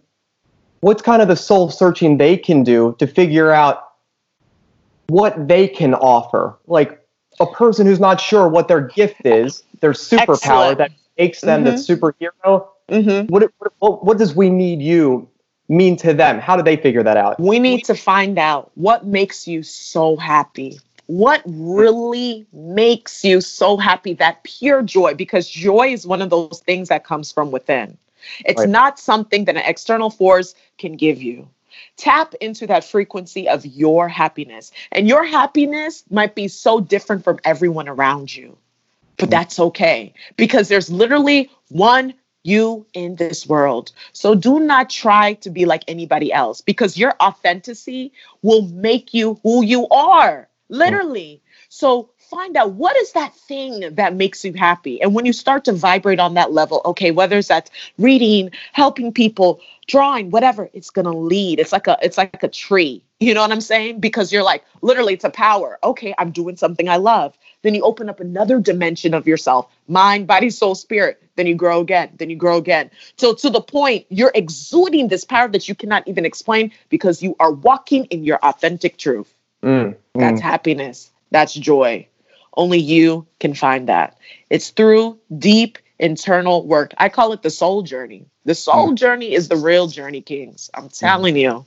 What's 0.81 1.01
kind 1.01 1.21
of 1.21 1.27
the 1.27 1.35
soul 1.35 1.69
searching 1.69 2.17
they 2.17 2.37
can 2.37 2.63
do 2.63 2.95
to 2.99 3.07
figure 3.07 3.51
out 3.51 3.89
what 5.07 5.47
they 5.47 5.67
can 5.67 5.93
offer? 5.93 6.57
Like 6.67 7.03
a 7.39 7.47
person 7.47 7.85
who's 7.85 7.99
not 7.99 8.21
sure 8.21 8.47
what 8.47 8.67
their 8.67 8.81
gift 8.81 9.25
is, 9.25 9.63
their 9.79 9.93
superpower 9.93 10.71
Excellent. 10.71 10.77
that 10.77 10.91
makes 11.17 11.41
them 11.41 11.63
the 11.63 11.71
superhero. 11.71 12.67
Mm-hmm. 12.89 13.27
What, 13.27 13.51
what 13.79 14.05
what 14.05 14.17
does 14.17 14.35
we 14.35 14.49
need 14.49 14.81
you 14.81 15.27
mean 15.67 15.97
to 15.97 16.13
them? 16.13 16.39
How 16.39 16.55
do 16.55 16.63
they 16.63 16.77
figure 16.77 17.03
that 17.03 17.17
out? 17.17 17.39
We 17.39 17.59
need 17.59 17.83
to 17.85 17.95
find 17.95 18.37
out 18.37 18.71
what 18.75 19.05
makes 19.05 19.47
you 19.47 19.63
so 19.63 20.15
happy. 20.15 20.79
What 21.07 21.41
really 21.45 22.45
makes 22.51 23.23
you 23.23 23.41
so 23.41 23.77
happy? 23.77 24.13
That 24.13 24.43
pure 24.43 24.81
joy, 24.83 25.13
because 25.15 25.49
joy 25.49 25.87
is 25.93 26.05
one 26.05 26.21
of 26.21 26.29
those 26.29 26.61
things 26.65 26.89
that 26.89 27.05
comes 27.05 27.31
from 27.31 27.51
within. 27.51 27.97
It's 28.45 28.61
Right. 28.61 28.69
not 28.69 28.99
something 28.99 29.45
that 29.45 29.55
an 29.55 29.63
external 29.65 30.09
force 30.09 30.55
can 30.77 30.95
give 30.95 31.21
you. 31.21 31.47
Tap 31.97 32.33
into 32.41 32.65
that 32.67 32.83
frequency 32.83 33.47
of 33.47 33.65
your 33.65 34.07
happiness. 34.07 34.71
And 34.91 35.07
your 35.07 35.23
happiness 35.23 36.03
might 36.09 36.35
be 36.35 36.47
so 36.47 36.79
different 36.79 37.23
from 37.23 37.39
everyone 37.43 37.87
around 37.87 38.35
you, 38.35 38.57
but 39.17 39.27
mm. 39.27 39.31
that's 39.31 39.59
okay 39.59 40.13
because 40.37 40.69
there's 40.69 40.89
literally 40.89 41.49
one 41.69 42.13
you 42.43 42.85
in 42.93 43.15
this 43.17 43.45
world. 43.47 43.91
So 44.13 44.33
do 44.33 44.59
not 44.59 44.89
try 44.89 45.33
to 45.33 45.49
be 45.49 45.65
like 45.65 45.83
anybody 45.87 46.31
else 46.31 46.61
because 46.61 46.97
your 46.97 47.13
authenticity 47.21 48.13
will 48.41 48.63
make 48.69 49.13
you 49.13 49.39
who 49.43 49.63
you 49.63 49.87
are, 49.89 50.47
mm. 50.71 50.77
literally. 50.77 51.41
So 51.69 52.09
find 52.29 52.57
out 52.57 52.73
what 52.73 52.95
is 52.97 53.13
that 53.13 53.33
thing 53.35 53.95
that 53.95 54.15
makes 54.15 54.43
you 54.43 54.53
happy. 54.53 55.01
And 55.01 55.15
when 55.15 55.25
you 55.25 55.33
start 55.33 55.65
to 55.65 55.73
vibrate 55.73 56.19
on 56.19 56.33
that 56.33 56.51
level, 56.51 56.81
okay, 56.85 57.11
whether 57.11 57.37
it's 57.37 57.47
that 57.47 57.69
reading, 57.97 58.51
helping 58.73 59.13
people, 59.13 59.61
drawing, 59.87 60.29
whatever, 60.29 60.69
it's 60.73 60.89
gonna 60.89 61.15
lead. 61.15 61.59
It's 61.59 61.71
like 61.71 61.87
a 61.87 61.97
it's 62.01 62.17
like 62.17 62.43
a 62.43 62.47
tree. 62.47 63.03
You 63.19 63.33
know 63.33 63.41
what 63.41 63.51
I'm 63.51 63.61
saying? 63.61 63.99
Because 63.99 64.31
you're 64.31 64.43
like, 64.43 64.63
literally, 64.81 65.13
it's 65.13 65.23
a 65.23 65.31
power. 65.31 65.79
Okay, 65.83 66.13
I'm 66.19 66.31
doing 66.31 66.55
something 66.55 66.87
I 66.87 66.97
love. 66.97 67.35
Then 67.63 67.73
you 67.73 67.81
open 67.81 68.09
up 68.09 68.19
another 68.19 68.59
dimension 68.59 69.13
of 69.13 69.27
yourself 69.27 69.71
mind, 69.87 70.27
body, 70.27 70.49
soul, 70.49 70.75
spirit. 70.75 71.23
Then 71.35 71.47
you 71.47 71.55
grow 71.55 71.79
again. 71.79 72.11
Then 72.17 72.29
you 72.29 72.35
grow 72.35 72.57
again. 72.57 72.91
So 73.15 73.33
to 73.33 73.49
the 73.49 73.61
point, 73.61 74.05
you're 74.09 74.31
exuding 74.35 75.07
this 75.07 75.23
power 75.23 75.47
that 75.49 75.67
you 75.67 75.75
cannot 75.75 76.07
even 76.07 76.25
explain 76.25 76.71
because 76.89 77.23
you 77.23 77.35
are 77.39 77.51
walking 77.51 78.05
in 78.05 78.23
your 78.23 78.37
authentic 78.37 78.97
truth. 78.97 79.33
Mm, 79.63 79.95
That's 80.13 80.39
mm. 80.39 80.43
happiness. 80.43 81.11
That's 81.31 81.53
joy. 81.53 82.07
Only 82.57 82.79
you 82.79 83.27
can 83.39 83.53
find 83.53 83.87
that. 83.87 84.17
It's 84.49 84.71
through 84.71 85.19
deep 85.37 85.77
internal 85.99 86.65
work. 86.65 86.93
I 86.97 87.07
call 87.07 87.31
it 87.31 87.43
the 87.43 87.49
soul 87.51 87.83
journey. 87.83 88.25
The 88.45 88.55
soul 88.55 88.93
journey 88.93 89.33
is 89.33 89.47
the 89.47 89.55
real 89.55 89.87
journey, 89.87 90.21
Kings. 90.21 90.69
I'm 90.73 90.89
telling 90.89 91.37
you. 91.37 91.65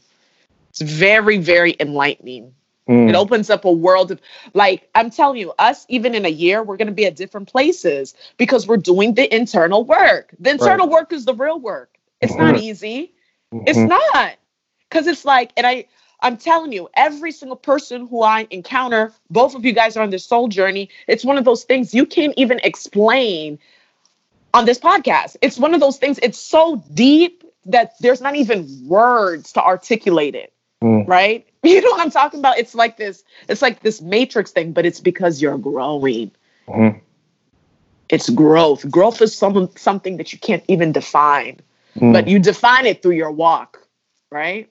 It's 0.70 0.80
very, 0.80 1.38
very 1.38 1.76
enlightening. 1.80 2.54
Mm. 2.88 3.08
It 3.08 3.14
opens 3.14 3.50
up 3.50 3.64
a 3.64 3.72
world 3.72 4.10
of, 4.10 4.20
like, 4.54 4.88
I'm 4.94 5.10
telling 5.10 5.38
you, 5.38 5.52
us, 5.58 5.86
even 5.88 6.14
in 6.14 6.24
a 6.24 6.30
year, 6.30 6.62
we're 6.62 6.76
going 6.76 6.88
to 6.88 6.94
be 6.94 7.06
at 7.06 7.16
different 7.16 7.48
places 7.48 8.14
because 8.36 8.66
we're 8.66 8.76
doing 8.76 9.14
the 9.14 9.32
internal 9.34 9.84
work. 9.84 10.34
The 10.40 10.50
internal 10.50 10.88
work 10.88 11.12
is 11.12 11.24
the 11.24 11.34
real 11.34 11.60
work. 11.60 11.96
It's 12.20 12.36
not 12.36 12.54
Mhm. 12.54 12.62
easy. 12.62 13.14
It's 13.66 13.78
Mhm. 13.78 13.88
not. 13.88 14.36
Because 14.88 15.06
it's 15.06 15.24
like, 15.24 15.52
and 15.56 15.66
I, 15.66 15.86
I'm 16.22 16.36
telling 16.36 16.72
you, 16.72 16.88
every 16.94 17.32
single 17.32 17.56
person 17.56 18.06
who 18.06 18.22
I 18.22 18.46
encounter, 18.50 19.12
both 19.30 19.54
of 19.54 19.64
you 19.64 19.72
guys 19.72 19.96
are 19.96 20.02
on 20.02 20.10
this 20.10 20.24
soul 20.24 20.48
journey. 20.48 20.90
It's 21.06 21.24
one 21.24 21.38
of 21.38 21.44
those 21.44 21.64
things 21.64 21.94
you 21.94 22.04
can't 22.06 22.34
even 22.36 22.60
explain 22.62 23.58
on 24.52 24.64
this 24.66 24.78
podcast. 24.78 25.36
It's 25.40 25.58
one 25.58 25.74
of 25.74 25.80
those 25.80 25.98
things, 25.98 26.18
it's 26.22 26.38
so 26.38 26.82
deep 26.94 27.44
that 27.66 27.94
there's 28.00 28.20
not 28.20 28.36
even 28.36 28.66
words 28.86 29.52
to 29.52 29.62
articulate 29.62 30.34
it. 30.34 30.52
Mm. 30.82 31.06
Right? 31.06 31.46
You 31.62 31.82
know 31.82 31.90
what 31.90 32.00
I'm 32.00 32.10
talking 32.10 32.40
about? 32.40 32.56
It's 32.56 32.74
like 32.74 32.96
this, 32.96 33.22
it's 33.46 33.60
like 33.60 33.80
this 33.82 34.00
matrix 34.00 34.50
thing, 34.50 34.72
but 34.72 34.86
it's 34.86 34.98
because 34.98 35.42
you're 35.42 35.58
growing. 35.58 36.30
Mhm. 36.66 37.00
It's 38.08 38.30
growth. 38.30 38.90
Growth 38.90 39.20
is 39.20 39.34
some, 39.36 39.68
something 39.76 40.16
that 40.16 40.32
you 40.32 40.38
can't 40.38 40.64
even 40.68 40.92
define, 40.92 41.60
Mm. 41.98 42.14
but 42.14 42.28
you 42.28 42.38
define 42.38 42.86
it 42.86 43.02
through 43.02 43.16
your 43.16 43.30
walk, 43.30 43.86
right? 44.30 44.70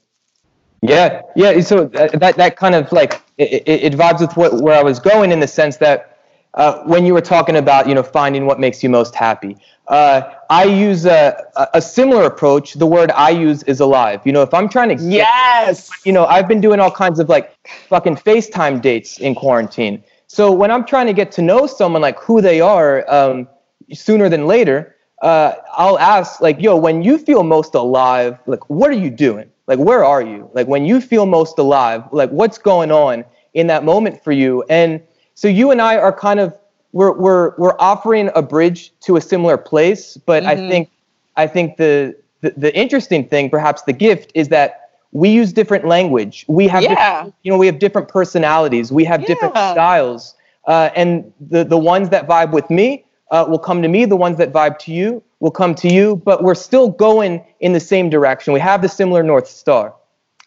Yeah, 0.81 1.21
yeah. 1.35 1.59
So 1.61 1.85
that 1.85 2.19
that, 2.19 2.37
that 2.37 2.55
kind 2.55 2.75
of 2.75 2.91
like 2.91 3.21
it, 3.37 3.63
it, 3.65 3.83
it 3.83 3.93
vibes 3.93 4.21
with 4.21 4.35
what 4.37 4.61
where 4.61 4.77
I 4.77 4.83
was 4.83 4.99
going 4.99 5.31
in 5.31 5.39
the 5.39 5.47
sense 5.47 5.77
that 5.77 6.17
uh, 6.53 6.83
when 6.83 7.05
you 7.05 7.13
were 7.13 7.21
talking 7.21 7.57
about 7.57 7.87
you 7.87 7.95
know 7.95 8.03
finding 8.03 8.45
what 8.45 8.59
makes 8.59 8.81
you 8.81 8.89
most 8.89 9.13
happy, 9.13 9.57
uh, 9.89 10.21
I 10.49 10.63
use 10.63 11.05
a, 11.05 11.43
a 11.73 11.81
similar 11.81 12.23
approach. 12.23 12.75
The 12.75 12.85
word 12.85 13.11
I 13.11 13.31
use 13.31 13.63
is 13.63 13.79
alive. 13.79 14.21
You 14.25 14.31
know, 14.31 14.41
if 14.41 14.53
I'm 14.53 14.69
trying 14.69 14.89
to, 14.89 14.95
get, 14.95 15.03
yes, 15.03 15.91
you 16.05 16.13
know, 16.13 16.25
I've 16.25 16.47
been 16.47 16.61
doing 16.61 16.79
all 16.79 16.91
kinds 16.91 17.19
of 17.19 17.27
like 17.27 17.53
fucking 17.89 18.15
FaceTime 18.17 18.81
dates 18.81 19.19
in 19.19 19.35
quarantine. 19.35 20.03
So 20.27 20.51
when 20.51 20.69
I'm 20.69 20.85
trying 20.85 21.07
to 21.07 21.13
get 21.13 21.31
to 21.33 21.41
know 21.41 21.65
someone, 21.65 22.03
like 22.03 22.19
who 22.19 22.39
they 22.39 22.61
are, 22.61 23.03
um, 23.11 23.47
sooner 23.91 24.29
than 24.29 24.45
later, 24.45 24.95
uh, 25.23 25.55
I'll 25.73 25.99
ask, 25.99 26.39
like, 26.39 26.61
yo, 26.61 26.77
when 26.77 27.01
you 27.01 27.17
feel 27.17 27.43
most 27.43 27.73
alive, 27.75 28.37
like, 28.45 28.69
what 28.69 28.89
are 28.91 28.95
you 28.95 29.09
doing? 29.09 29.49
Like, 29.69 29.77
where 29.77 30.03
are 30.03 30.21
you? 30.21 30.49
Like, 30.53 30.67
when 30.67 30.83
you 30.83 30.99
feel 30.99 31.27
most 31.27 31.59
alive, 31.59 32.03
like, 32.11 32.31
what's 32.31 32.57
going 32.57 32.91
on 32.91 33.23
in 33.53 33.67
that 33.67 33.83
moment 33.83 34.23
for 34.23 34.31
you? 34.31 34.63
And 34.67 34.99
so 35.35 35.47
you 35.47 35.69
and 35.69 35.79
I 35.79 35.95
are 35.95 36.11
kind 36.11 36.39
of 36.39 36.57
we're 36.91 37.11
we're 37.11 37.53
we're 37.57 37.75
offering 37.77 38.31
a 38.33 38.41
bridge 38.41 38.91
to 39.01 39.15
a 39.15 39.21
similar 39.21 39.57
place, 39.57 40.17
but 40.17 40.41
mm-hmm. 40.41 40.49
I 40.49 40.69
think 40.69 40.89
I 41.35 41.45
think 41.45 41.77
the, 41.77 42.15
the, 42.41 42.49
the 42.57 42.75
interesting 42.75 43.27
thing, 43.27 43.51
perhaps 43.51 43.83
the 43.83 43.93
gift, 43.93 44.31
is 44.33 44.49
that 44.49 44.89
we 45.11 45.29
use 45.29 45.53
different 45.53 45.85
language. 45.85 46.45
We 46.47 46.67
have 46.67 46.81
yeah. 46.81 47.29
you 47.43 47.51
know 47.51 47.57
we 47.59 47.67
have 47.67 47.77
different 47.77 48.07
personalities. 48.07 48.91
We 48.91 49.03
have 49.03 49.21
yeah. 49.21 49.27
different 49.27 49.53
styles, 49.53 50.33
uh, 50.65 50.89
and 50.95 51.31
the 51.39 51.63
the 51.63 51.77
ones 51.77 52.09
that 52.09 52.27
vibe 52.27 52.53
with 52.53 52.71
me 52.71 53.05
uh, 53.29 53.45
will 53.47 53.59
come 53.59 53.83
to 53.83 53.87
me. 53.87 54.05
The 54.05 54.17
ones 54.17 54.39
that 54.39 54.51
vibe 54.51 54.79
to 54.79 54.91
you 54.91 55.21
will 55.39 55.51
come 55.51 55.75
to 55.75 55.87
you. 55.87 56.15
But 56.17 56.43
we're 56.43 56.55
still 56.55 56.89
going 56.89 57.45
in 57.59 57.73
the 57.73 57.79
same 57.79 58.09
direction. 58.09 58.53
We 58.53 58.59
have 58.59 58.81
the 58.81 58.89
similar 58.89 59.23
north 59.23 59.47
star. 59.47 59.95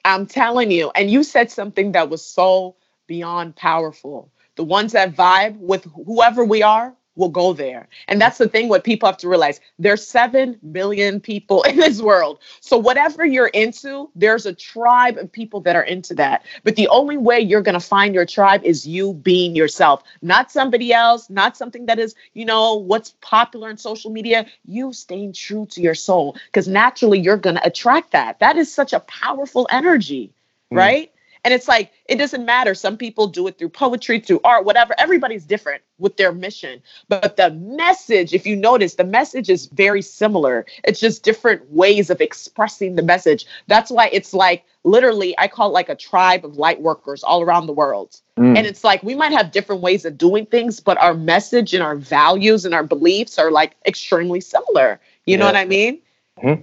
I'm 0.05 0.27
telling 0.27 0.71
you, 0.71 0.91
and 0.95 1.11
you 1.11 1.23
said 1.23 1.51
something 1.51 1.93
that 1.93 2.11
was 2.11 2.25
so 2.25 2.77
beyond 3.07 3.57
powerful 3.57 4.31
the 4.57 4.65
ones 4.65 4.93
that 4.93 5.15
vibe 5.15 5.57
with 5.59 5.85
whoever 6.07 6.45
we 6.45 6.63
are 6.63 6.95
will 7.17 7.29
go 7.29 7.53
there. 7.53 7.89
And 8.09 8.21
that's 8.21 8.39
the 8.39 8.49
thing 8.49 8.69
what 8.69 8.85
people 8.85 9.07
have 9.07 9.19
to 9.19 9.29
realize. 9.29 9.61
There's 9.79 10.07
7 10.07 10.59
billion 10.73 11.21
people 11.21 11.63
in 11.69 11.77
this 11.77 12.01
world. 12.01 12.39
So 12.61 12.79
whatever 12.79 13.25
you're 13.25 13.49
into, 13.49 14.11
there's 14.15 14.47
a 14.47 14.53
tribe 14.53 15.19
of 15.19 15.31
people 15.31 15.61
that 15.63 15.77
are 15.77 15.83
into 15.83 16.15
that. 16.15 16.45
But 16.65 16.77
the 16.77 16.89
only 16.89 17.17
way 17.17 17.41
you're 17.41 17.63
going 17.63 17.75
to 17.75 17.81
find 17.81 18.15
your 18.15 18.27
tribe 18.27 18.65
is 18.65 18.87
you 18.87 19.15
being 19.15 19.55
yourself, 19.55 20.03
not 20.23 20.51
somebody 20.51 20.93
else, 20.93 21.29
not 21.29 21.57
something 21.57 21.87
that 21.87 21.99
is, 21.99 22.15
you 22.35 22.45
know, 22.45 22.75
what's 22.75 23.15
popular 23.21 23.69
in 23.71 23.77
social 23.77 24.11
media, 24.11 24.47
you 24.67 24.93
staying 24.93 25.33
true 25.33 25.67
to 25.67 25.81
your 25.81 25.95
soul 25.95 26.37
because 26.47 26.69
naturally 26.69 27.19
you're 27.19 27.37
going 27.37 27.57
to 27.57 27.67
attract 27.67 28.13
that. 28.13 28.39
That 28.39 28.57
is 28.57 28.73
such 28.73 28.93
a 28.93 29.01
powerful 29.01 29.67
energy, 29.71 30.33
mm. 30.73 30.77
right? 30.79 31.12
And 31.45 31.53
it's 31.53 31.67
like, 31.67 31.91
it 32.09 32.17
doesn't 32.17 32.45
matter. 32.45 32.75
Some 32.75 32.97
people 32.97 33.27
do 33.27 33.47
it 33.49 33.59
through 33.59 33.71
poetry, 33.71 34.21
through 34.21 34.41
art, 34.45 34.65
whatever. 34.65 34.95
Everybody's 34.97 35.45
different 35.45 35.83
with 35.99 36.17
their 36.17 36.33
mission. 36.33 36.81
But 37.09 37.37
the 37.37 37.51
message, 37.51 38.33
if 38.33 38.47
you 38.47 38.55
notice, 38.55 38.95
the 38.95 39.05
message 39.05 39.51
is 39.51 39.67
very 39.67 40.03
similar. 40.03 40.67
It's 40.85 41.01
just 41.01 41.25
different 41.25 41.69
ways 41.73 42.11
of 42.11 42.21
expressing 42.21 42.95
the 42.95 43.03
message. 43.03 43.47
That's 43.67 43.91
why 43.91 44.09
it's 44.13 44.33
like 44.33 44.65
literally, 44.85 45.37
I 45.37 45.49
call 45.49 45.71
it 45.71 45.73
like 45.73 45.89
a 45.89 45.97
tribe 45.97 46.45
of 46.45 46.57
light 46.57 46.81
workers 46.81 47.25
all 47.25 47.43
around 47.43 47.67
the 47.67 47.73
world. 47.73 48.21
Mm. 48.39 48.57
And 48.57 48.67
it's 48.67 48.85
like 48.85 49.03
we 49.03 49.17
might 49.17 49.33
have 49.33 49.51
different 49.51 49.83
ways 49.83 50.05
of 50.05 50.17
doing 50.17 50.47
things, 50.47 50.79
but 50.79 50.97
our 50.99 51.15
message 51.15 51.75
and 51.75 51.83
our 51.83 51.97
values 51.97 52.65
and 52.65 52.73
our 52.73 52.85
beliefs 52.85 53.39
are 53.39 53.51
like 53.51 53.75
extremely 53.85 54.41
similar. 54.41 55.01
You 55.27 55.33
yeah. 55.33 55.37
know 55.39 55.47
what 55.47 55.57
I 55.57 55.65
mean? 55.65 56.01
Mm-hmm. 56.39 56.63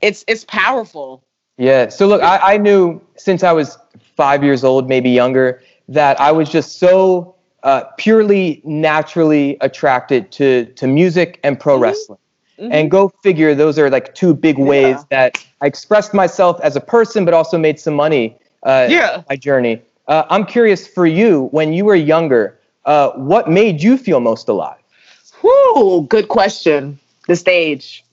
It's 0.00 0.24
it's 0.26 0.44
powerful. 0.44 1.22
Yeah. 1.60 1.90
So 1.90 2.08
look, 2.08 2.22
I, 2.22 2.54
I 2.54 2.56
knew 2.56 3.00
since 3.16 3.42
I 3.42 3.52
was 3.52 3.76
five 4.16 4.42
years 4.42 4.64
old, 4.64 4.88
maybe 4.88 5.10
younger, 5.10 5.62
that 5.88 6.18
I 6.18 6.32
was 6.32 6.48
just 6.48 6.78
so 6.78 7.34
uh, 7.62 7.84
purely 7.98 8.62
naturally 8.64 9.58
attracted 9.60 10.32
to 10.32 10.64
to 10.64 10.86
music 10.86 11.38
and 11.44 11.60
pro 11.60 11.74
mm-hmm. 11.74 11.82
wrestling. 11.82 12.18
Mm-hmm. 12.58 12.72
And 12.72 12.90
go 12.90 13.10
figure, 13.22 13.54
those 13.54 13.78
are 13.78 13.90
like 13.90 14.14
two 14.14 14.34
big 14.34 14.58
ways 14.58 14.96
yeah. 14.96 15.04
that 15.10 15.46
I 15.60 15.66
expressed 15.66 16.14
myself 16.14 16.58
as 16.62 16.76
a 16.76 16.80
person, 16.80 17.24
but 17.26 17.34
also 17.34 17.58
made 17.58 17.78
some 17.78 17.94
money. 17.94 18.38
Uh, 18.62 18.86
yeah. 18.88 19.22
My 19.28 19.36
journey. 19.36 19.82
Uh, 20.08 20.24
I'm 20.28 20.44
curious 20.44 20.86
for 20.86 21.06
you, 21.06 21.48
when 21.52 21.72
you 21.72 21.84
were 21.84 21.94
younger, 21.94 22.58
uh, 22.84 23.10
what 23.12 23.48
made 23.48 23.82
you 23.82 23.96
feel 23.96 24.20
most 24.20 24.48
alive? 24.48 24.82
Whoo, 25.42 26.06
good 26.06 26.28
question. 26.28 26.98
The 27.28 27.36
stage. 27.36 28.04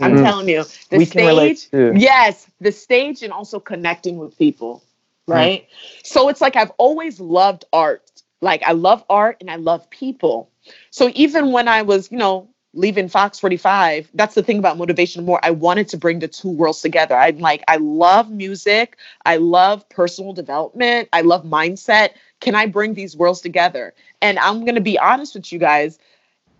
I'm 0.00 0.14
mm-hmm. 0.14 0.24
telling 0.24 0.48
you, 0.48 0.64
the 0.90 0.98
we 0.98 1.04
stage. 1.04 1.68
Yes, 1.72 2.46
the 2.60 2.72
stage 2.72 3.22
and 3.22 3.32
also 3.32 3.60
connecting 3.60 4.18
with 4.18 4.36
people, 4.36 4.82
mm-hmm. 5.28 5.32
right? 5.32 5.62
Mm-hmm. 5.62 6.00
So 6.04 6.28
it's 6.28 6.40
like 6.40 6.56
I've 6.56 6.72
always 6.78 7.20
loved 7.20 7.64
art. 7.72 8.10
Like 8.40 8.62
I 8.62 8.72
love 8.72 9.04
art 9.08 9.38
and 9.40 9.50
I 9.50 9.56
love 9.56 9.88
people. 9.90 10.50
So 10.90 11.10
even 11.14 11.52
when 11.52 11.68
I 11.68 11.82
was, 11.82 12.10
you 12.10 12.18
know, 12.18 12.48
leaving 12.74 13.08
Fox 13.08 13.38
45, 13.38 14.10
that's 14.12 14.34
the 14.34 14.42
thing 14.42 14.58
about 14.58 14.76
Motivational 14.76 15.24
Moore. 15.24 15.40
I 15.42 15.50
wanted 15.50 15.88
to 15.88 15.96
bring 15.96 16.18
the 16.18 16.28
two 16.28 16.50
worlds 16.50 16.82
together. 16.82 17.16
I'm 17.16 17.38
like, 17.38 17.64
I 17.68 17.76
love 17.76 18.30
music, 18.30 18.98
I 19.24 19.38
love 19.38 19.88
personal 19.88 20.34
development, 20.34 21.08
I 21.12 21.22
love 21.22 21.44
mindset. 21.44 22.10
Can 22.40 22.54
I 22.54 22.66
bring 22.66 22.92
these 22.92 23.16
worlds 23.16 23.40
together? 23.40 23.94
And 24.20 24.38
I'm 24.38 24.60
going 24.60 24.74
to 24.74 24.82
be 24.82 24.98
honest 24.98 25.34
with 25.34 25.50
you 25.52 25.58
guys 25.58 25.98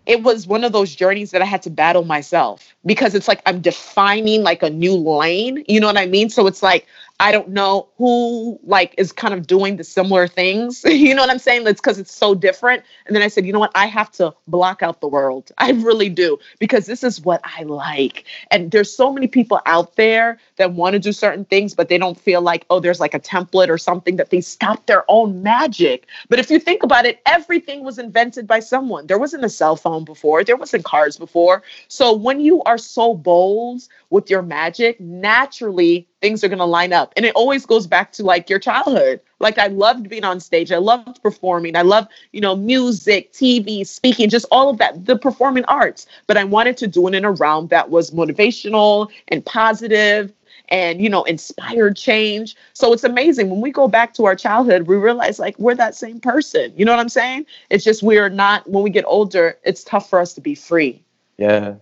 it 0.07 0.23
was 0.23 0.47
one 0.47 0.63
of 0.63 0.71
those 0.71 0.95
journeys 0.95 1.31
that 1.31 1.41
I 1.41 1.45
had 1.45 1.61
to 1.63 1.69
battle 1.69 2.05
myself 2.05 2.73
because 2.85 3.13
it's 3.13 3.27
like 3.27 3.41
I'm 3.45 3.61
defining 3.61 4.41
like 4.41 4.63
a 4.63 4.69
new 4.69 4.95
lane. 4.95 5.63
You 5.67 5.79
know 5.81 5.87
what 5.87 5.97
I 5.97 6.07
mean? 6.07 6.29
So 6.29 6.47
it's 6.47 6.63
like 6.63 6.87
I 7.19 7.31
don't 7.31 7.49
know 7.49 7.87
who 7.97 8.59
like 8.63 8.93
is 8.97 9.11
kind 9.11 9.33
of 9.33 9.47
doing 9.47 9.77
the 9.77 9.83
similar 9.83 10.27
things. 10.27 10.83
you 10.85 11.15
know 11.15 11.21
what 11.21 11.31
I'm 11.31 11.39
saying? 11.39 11.63
That's 11.63 11.81
because 11.81 11.97
it's 11.97 12.13
so 12.13 12.35
different. 12.35 12.83
And 13.07 13.15
then 13.15 13.23
I 13.23 13.27
said, 13.27 13.45
you 13.45 13.53
know 13.53 13.59
what? 13.59 13.71
I 13.73 13.87
have 13.87 14.11
to 14.13 14.33
block 14.47 14.83
out 14.83 15.01
the 15.01 15.07
world. 15.07 15.51
I 15.57 15.71
really 15.71 16.09
do 16.09 16.37
because 16.59 16.85
this 16.85 17.03
is 17.03 17.19
what 17.21 17.41
I 17.43 17.63
like. 17.63 18.25
And 18.51 18.69
there's 18.69 18.95
so 18.95 19.11
many 19.11 19.27
people 19.27 19.59
out 19.65 19.95
there 19.95 20.37
that 20.57 20.73
want 20.73 20.93
to 20.93 20.99
do 20.99 21.11
certain 21.11 21.45
things, 21.45 21.73
but 21.73 21.89
they 21.89 21.97
don't 21.97 22.19
feel 22.19 22.41
like, 22.41 22.65
oh, 22.69 22.79
there's 22.79 22.99
like 22.99 23.15
a 23.15 23.19
template 23.19 23.69
or 23.69 23.79
something 23.79 24.17
that 24.17 24.29
they 24.29 24.41
stop 24.41 24.85
their 24.85 25.03
own 25.07 25.41
magic. 25.41 26.07
But 26.29 26.37
if 26.37 26.51
you 26.51 26.59
think 26.59 26.83
about 26.83 27.05
it, 27.05 27.19
everything 27.25 27.83
was 27.83 27.97
invented 27.97 28.45
by 28.45 28.59
someone. 28.59 29.07
There 29.07 29.17
wasn't 29.19 29.43
a 29.43 29.49
cell 29.49 29.75
phone 29.75 30.03
before, 30.05 30.43
there 30.43 30.55
wasn't 30.55 30.85
cars 30.85 31.17
before. 31.17 31.63
So 31.87 32.13
when 32.13 32.39
you 32.39 32.61
are 32.63 32.77
so 32.77 33.15
bold 33.15 33.87
with 34.09 34.29
your 34.29 34.41
magic, 34.41 34.99
naturally 34.99 36.07
things 36.21 36.43
are 36.43 36.47
going 36.47 36.59
to 36.59 36.65
line 36.65 36.93
up. 36.93 37.13
And 37.15 37.25
it 37.25 37.35
always 37.35 37.65
goes 37.65 37.87
back 37.87 38.11
to 38.13 38.23
like 38.23 38.49
your 38.49 38.59
childhood. 38.59 39.19
Like 39.39 39.57
I 39.57 39.67
loved 39.67 40.09
being 40.09 40.23
on 40.23 40.39
stage. 40.39 40.71
I 40.71 40.77
loved 40.77 41.21
performing. 41.21 41.75
I 41.75 41.81
loved, 41.81 42.09
you 42.31 42.41
know, 42.41 42.55
music, 42.55 43.33
TV, 43.33 43.85
speaking, 43.85 44.29
just 44.29 44.45
all 44.51 44.69
of 44.69 44.77
that, 44.77 45.05
the 45.05 45.17
performing 45.17 45.65
arts. 45.65 46.07
But 46.25 46.37
I 46.37 46.43
wanted 46.43 46.77
to 46.77 46.87
do 46.87 47.07
it 47.07 47.15
in 47.15 47.25
a 47.25 47.31
realm 47.31 47.67
that 47.67 47.89
was 47.89 48.11
motivational 48.11 49.09
and 49.27 49.45
positive 49.45 50.33
and 50.69 51.01
you 51.01 51.09
know 51.09 51.23
inspired 51.23 51.95
change 51.95 52.55
so 52.73 52.91
it's 52.91 53.03
amazing 53.03 53.49
when 53.49 53.61
we 53.61 53.71
go 53.71 53.87
back 53.87 54.13
to 54.13 54.25
our 54.25 54.35
childhood 54.35 54.87
we 54.87 54.95
realize 54.95 55.39
like 55.39 55.57
we're 55.59 55.75
that 55.75 55.95
same 55.95 56.19
person 56.19 56.73
you 56.75 56.83
know 56.83 56.91
what 56.91 56.99
i'm 56.99 57.09
saying 57.09 57.45
it's 57.69 57.83
just 57.83 58.03
we're 58.03 58.29
not 58.29 58.69
when 58.69 58.83
we 58.83 58.89
get 58.89 59.05
older 59.07 59.57
it's 59.63 59.83
tough 59.83 60.09
for 60.09 60.19
us 60.19 60.33
to 60.33 60.41
be 60.41 60.55
free 60.55 61.01
yeah 61.37 61.75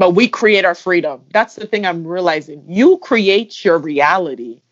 but 0.00 0.14
we 0.14 0.26
create 0.26 0.64
our 0.64 0.74
freedom. 0.74 1.20
That's 1.30 1.56
the 1.56 1.66
thing 1.66 1.84
I'm 1.84 2.06
realizing. 2.06 2.64
You 2.66 2.96
create 3.02 3.62
your 3.62 3.76
reality, 3.76 4.62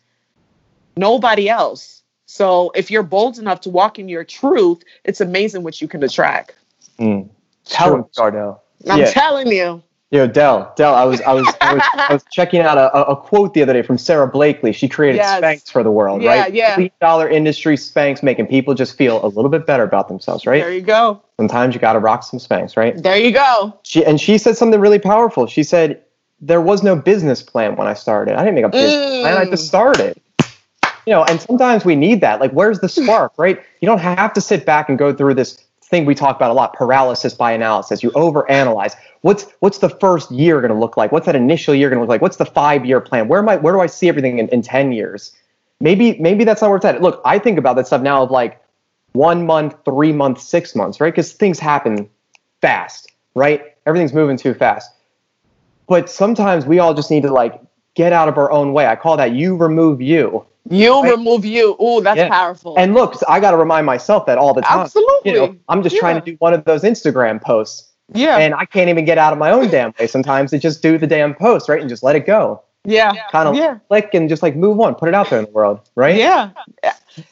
nobody 0.97 1.47
else. 1.47 2.01
So 2.25 2.71
if 2.73 2.89
you're 2.89 3.03
bold 3.03 3.37
enough 3.37 3.61
to 3.61 3.69
walk 3.69 3.99
in 3.99 4.09
your 4.09 4.23
truth, 4.23 4.81
it's 5.03 5.21
amazing 5.21 5.61
what 5.61 5.81
you 5.81 5.87
can 5.87 6.01
attract. 6.01 6.55
Mm. 6.97 7.29
Tell 7.63 7.93
him, 7.93 8.05
Darnell. 8.13 8.63
I'm 8.89 9.01
yeah. 9.01 9.11
telling 9.11 9.49
you. 9.49 9.83
Yo, 10.11 10.25
Dell, 10.25 10.73
Dell, 10.75 10.95
I 10.95 11.03
was, 11.03 11.21
I 11.21 11.33
was, 11.33 11.47
I 11.61 11.73
was, 11.75 11.83
I 11.93 12.13
was 12.13 12.25
checking 12.31 12.61
out 12.61 12.79
a, 12.79 12.91
a 12.95 13.15
quote 13.15 13.53
the 13.53 13.61
other 13.61 13.73
day 13.73 13.83
from 13.83 13.99
Sara 13.99 14.27
Blakely. 14.27 14.73
She 14.73 14.89
created 14.89 15.17
yes. 15.17 15.39
Spanx 15.39 15.71
for 15.71 15.83
the 15.83 15.91
world, 15.91 16.23
yeah, 16.23 16.29
right? 16.41 16.53
Yeah, 16.53 16.79
yeah. 16.79 16.87
Dollar 16.99 17.29
industry 17.29 17.75
Spanx, 17.75 18.23
making 18.23 18.47
people 18.47 18.73
just 18.73 18.97
feel 18.97 19.23
a 19.23 19.27
little 19.27 19.51
bit 19.51 19.67
better 19.67 19.83
about 19.83 20.07
themselves, 20.07 20.47
right? 20.47 20.63
There 20.63 20.73
you 20.73 20.81
go. 20.81 21.21
Sometimes 21.37 21.75
you 21.75 21.79
got 21.79 21.93
to 21.93 21.99
rock 21.99 22.23
some 22.23 22.39
Spanx, 22.39 22.75
right? 22.75 22.97
There 22.97 23.17
you 23.17 23.31
go. 23.31 23.77
She 23.83 24.03
and 24.03 24.19
she 24.19 24.39
said 24.39 24.57
something 24.57 24.79
really 24.79 24.97
powerful. 24.97 25.45
She 25.45 25.61
said 25.61 26.01
there 26.41 26.61
was 26.61 26.81
no 26.81 26.95
business 26.95 27.43
plan 27.43 27.75
when 27.75 27.87
I 27.87 27.93
started. 27.93 28.33
I 28.33 28.39
didn't 28.39 28.55
make 28.55 28.65
a 28.65 28.69
business 28.69 28.95
mm. 28.95 29.21
plan. 29.21 29.37
I 29.37 29.45
just 29.47 29.67
started. 29.67 30.19
You 31.05 31.13
know, 31.13 31.23
and 31.25 31.39
sometimes 31.39 31.85
we 31.85 31.95
need 31.95 32.21
that. 32.21 32.39
Like, 32.39 32.51
where's 32.51 32.79
the 32.79 32.89
spark, 32.89 33.33
right? 33.37 33.61
You 33.79 33.85
don't 33.85 33.99
have 33.99 34.33
to 34.33 34.41
sit 34.41 34.65
back 34.65 34.89
and 34.89 34.97
go 34.97 35.13
through 35.13 35.35
this 35.35 35.63
thing 35.89 36.05
we 36.05 36.15
talk 36.15 36.35
about 36.35 36.51
a 36.51 36.53
lot 36.53 36.73
paralysis 36.73 37.33
by 37.33 37.51
analysis 37.51 38.03
you 38.03 38.11
overanalyze 38.11 38.95
what's 39.21 39.45
what's 39.59 39.79
the 39.79 39.89
first 39.89 40.31
year 40.31 40.61
going 40.61 40.71
to 40.71 40.77
look 40.77 40.97
like 40.97 41.11
what's 41.11 41.25
that 41.25 41.35
initial 41.35 41.75
year 41.75 41.89
going 41.89 41.97
to 41.97 42.01
look 42.01 42.09
like 42.09 42.21
what's 42.21 42.37
the 42.37 42.45
five 42.45 42.85
year 42.85 43.01
plan 43.01 43.27
where 43.27 43.39
am 43.39 43.49
i 43.49 43.55
where 43.57 43.73
do 43.73 43.79
i 43.79 43.85
see 43.87 44.07
everything 44.07 44.39
in, 44.39 44.47
in 44.49 44.61
10 44.61 44.91
years 44.91 45.35
maybe 45.79 46.17
maybe 46.19 46.43
that's 46.43 46.61
not 46.61 46.69
where 46.69 46.77
it's 46.77 46.85
at 46.85 47.01
look 47.01 47.21
i 47.25 47.37
think 47.37 47.57
about 47.57 47.75
that 47.75 47.87
stuff 47.87 48.01
now 48.01 48.23
of 48.23 48.31
like 48.31 48.61
one 49.13 49.45
month 49.45 49.75
three 49.85 50.11
months 50.11 50.43
six 50.43 50.75
months 50.75 51.01
right 51.01 51.13
because 51.13 51.33
things 51.33 51.59
happen 51.59 52.09
fast 52.61 53.11
right 53.35 53.75
everything's 53.85 54.13
moving 54.13 54.37
too 54.37 54.53
fast 54.53 54.91
but 55.87 56.09
sometimes 56.09 56.65
we 56.65 56.79
all 56.79 56.93
just 56.93 57.09
need 57.09 57.23
to 57.23 57.31
like 57.31 57.59
get 57.95 58.13
out 58.13 58.27
of 58.29 58.37
our 58.37 58.51
own 58.51 58.73
way 58.73 58.85
i 58.85 58.95
call 58.95 59.17
that 59.17 59.31
you 59.31 59.55
remove 59.55 60.01
you 60.01 60.45
you 60.69 61.01
right? 61.01 61.11
remove 61.11 61.45
you. 61.45 61.75
Oh, 61.79 61.99
that's 62.01 62.17
yeah. 62.17 62.29
powerful. 62.29 62.77
And 62.77 62.93
look, 62.93 63.15
I 63.27 63.39
got 63.39 63.51
to 63.51 63.57
remind 63.57 63.85
myself 63.85 64.25
that 64.27 64.37
all 64.37 64.53
the 64.53 64.61
time. 64.61 64.81
Absolutely. 64.81 65.31
You 65.31 65.37
know, 65.37 65.55
I'm 65.67 65.81
just 65.81 65.95
yeah. 65.95 66.01
trying 66.01 66.21
to 66.21 66.21
do 66.21 66.35
one 66.39 66.53
of 66.53 66.63
those 66.65 66.83
Instagram 66.83 67.41
posts. 67.41 67.88
Yeah. 68.13 68.37
And 68.37 68.53
I 68.53 68.65
can't 68.65 68.89
even 68.89 69.05
get 69.05 69.17
out 69.17 69.33
of 69.33 69.39
my 69.39 69.51
own 69.51 69.69
damn 69.69 69.93
way 69.99 70.07
sometimes 70.07 70.51
to 70.51 70.59
just 70.59 70.81
do 70.81 70.97
the 70.97 71.07
damn 71.07 71.33
post, 71.35 71.69
right? 71.69 71.79
And 71.79 71.89
just 71.89 72.03
let 72.03 72.15
it 72.15 72.25
go. 72.25 72.61
yeah. 72.85 73.13
Kind 73.31 73.49
of 73.49 73.55
Yeah. 73.55 73.77
click 73.87 74.11
and 74.13 74.27
just 74.29 74.41
like 74.41 74.55
move 74.55 74.79
on, 74.79 74.95
put 74.95 75.09
it 75.09 75.15
out 75.15 75.29
there 75.29 75.39
in 75.39 75.45
the 75.45 75.51
world, 75.51 75.81
right? 75.95 76.15
Yeah. 76.15 76.51